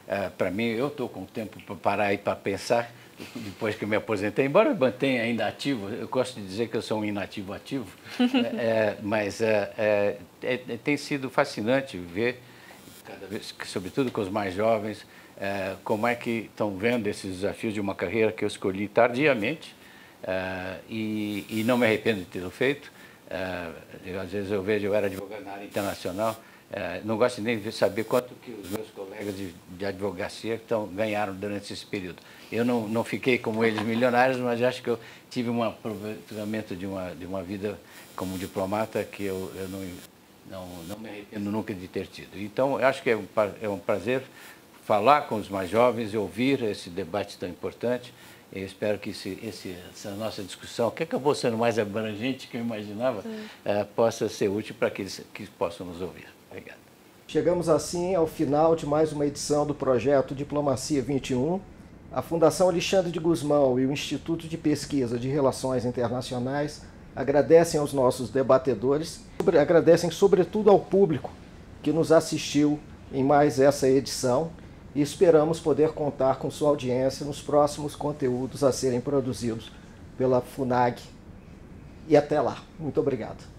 Uh, 0.10 0.32
para 0.32 0.50
mim, 0.50 0.64
eu 0.64 0.88
estou 0.88 1.08
com 1.08 1.24
tempo 1.24 1.62
para 1.62 1.76
parar 1.76 2.14
e 2.14 2.18
para 2.18 2.36
pensar, 2.36 2.92
depois 3.36 3.76
que 3.76 3.84
eu 3.84 3.88
me 3.88 3.96
aposentei, 3.96 4.46
embora 4.46 4.70
eu 4.70 4.76
mantenha 4.76 5.22
ainda 5.22 5.48
ativo, 5.48 5.88
eu 5.90 6.08
gosto 6.08 6.40
de 6.40 6.48
dizer 6.48 6.68
que 6.68 6.76
eu 6.76 6.82
sou 6.82 7.02
um 7.02 7.06
inativo 7.06 7.54
ativo, 7.54 7.88
é, 8.58 8.96
mas 9.04 9.40
é, 9.40 10.18
é, 10.42 10.58
tem 10.84 10.98
sido 10.98 11.30
fascinante 11.30 11.98
ver, 11.98 12.42
cada 13.06 13.28
vez, 13.28 13.54
sobretudo 13.66 14.12
com 14.12 14.22
os 14.22 14.30
mais 14.30 14.56
jovens, 14.56 15.06
como 15.84 16.06
é 16.06 16.16
que 16.16 16.50
estão 16.52 16.76
vendo 16.76 17.08
esses 17.08 17.38
desafios 17.38 17.74
de 17.74 17.80
uma 17.80 17.96
carreira 17.96 18.32
que 18.32 18.44
eu 18.44 18.48
escolhi 18.48 18.88
tardiamente, 18.88 19.76
e, 20.90 21.46
e, 21.50 21.64
não 21.64 21.78
me 21.78 21.86
arrependo 21.86 22.20
de 22.20 22.26
tê-lo 22.26 22.50
feito, 22.50 22.92
Uh, 23.30 24.20
às 24.20 24.32
vezes 24.32 24.52
eu 24.52 24.64
vejo, 24.64 24.88
eu 24.88 24.96
era 24.96 25.06
advogado 25.06 25.44
na 25.46 25.52
área 25.52 25.64
internacional, 25.64 26.36
uh, 26.72 27.06
não 27.06 27.18
gosto 27.18 27.42
nem 27.42 27.60
de 27.60 27.72
saber 27.72 28.04
quanto 28.04 28.34
que 28.36 28.52
os 28.52 28.70
meus 28.70 28.90
colegas 28.90 29.36
de, 29.36 29.54
de 29.78 29.86
advocacia 29.86 30.56
estão, 30.56 30.88
ganharam 30.88 31.34
durante 31.34 31.72
esse 31.74 31.86
período. 31.86 32.22
Eu 32.52 32.66
não, 32.66 32.88
não 32.88 33.04
fiquei 33.04 33.38
como 33.38 33.64
eles 33.64 33.82
milionários, 33.82 34.38
mas 34.38 34.62
acho 34.62 34.82
que 34.82 34.90
eu 34.90 35.00
tive 35.30 35.50
um 35.50 35.64
aproveitamento 35.64 36.76
de 36.76 36.86
uma, 36.86 37.12
de 37.12 37.26
uma 37.26 37.44
vida 37.44 37.80
como 38.16 38.38
diplomata 38.38 39.04
que 39.04 39.24
eu, 39.24 39.52
eu 39.56 39.70
não, 39.70 39.80
não, 40.50 40.84
não 40.88 41.00
me 41.00 41.10
arrependo 41.10 41.52
nunca 41.52 41.74
de 41.74 41.88
ter 41.88 42.08
tido. 42.08 42.38
Então, 42.40 42.78
acho 42.78 43.04
que 43.04 43.12
é 43.12 43.16
um, 43.16 43.26
é 43.62 43.70
um 43.70 43.78
prazer 43.78 44.24
falar 44.84 45.22
com 45.28 45.36
os 45.36 45.48
mais 45.48 45.70
jovens 45.70 46.14
e 46.14 46.18
ouvir 46.18 46.64
esse 46.64 46.90
debate 46.90 47.38
tão 47.38 47.48
importante. 47.48 48.12
Eu 48.52 48.66
espero 48.66 48.98
que 48.98 49.12
esse, 49.12 49.38
esse, 49.44 49.76
essa 49.94 50.10
nossa 50.16 50.42
discussão, 50.42 50.90
que 50.90 51.04
acabou 51.04 51.36
sendo 51.36 51.56
mais 51.56 51.78
abrangente 51.78 52.48
que 52.48 52.58
eu 52.58 52.62
imaginava, 52.62 53.20
uh, 53.20 53.86
possa 53.96 54.28
ser 54.28 54.48
útil 54.48 54.74
para 54.74 54.88
aqueles 54.88 55.22
que 55.32 55.46
possam 55.46 55.86
nos 55.86 56.02
ouvir. 56.02 56.39
Obrigado. 56.50 56.80
Chegamos 57.28 57.70
assim 57.70 58.16
ao 58.16 58.26
final 58.26 58.76
de 58.76 58.88
mais 58.88 59.14
uma 59.14 59.26
edição 59.26 59.66
do 59.66 59.76
projeto 59.76 60.34
Diplomacia 60.34 61.00
21. 61.00 61.60
A 62.12 62.24
Fundação 62.24 62.68
Alexandre 62.68 63.12
de 63.12 63.20
Guzmão 63.20 63.80
e 63.80 63.86
o 63.86 63.92
Instituto 63.92 64.48
de 64.48 64.58
Pesquisa 64.58 65.20
de 65.20 65.28
Relações 65.28 65.86
Internacionais 65.86 66.82
agradecem 67.16 67.80
aos 67.80 67.94
nossos 67.94 68.32
debatedores, 68.32 69.22
agradecem 69.62 70.10
sobretudo 70.10 70.72
ao 70.72 70.80
público 70.80 71.32
que 71.84 71.92
nos 71.92 72.12
assistiu 72.12 72.80
em 73.14 73.24
mais 73.24 73.60
essa 73.60 73.88
edição 73.88 74.50
e 74.96 75.02
esperamos 75.02 75.60
poder 75.60 75.92
contar 75.92 76.38
com 76.38 76.50
sua 76.50 76.70
audiência 76.70 77.26
nos 77.26 77.40
próximos 77.42 77.96
conteúdos 77.96 78.64
a 78.64 78.72
serem 78.72 79.00
produzidos 79.00 79.72
pela 80.18 80.42
FUNAG. 80.42 81.00
E 82.08 82.18
até 82.18 82.42
lá. 82.42 82.58
Muito 82.80 83.00
obrigado. 83.00 83.59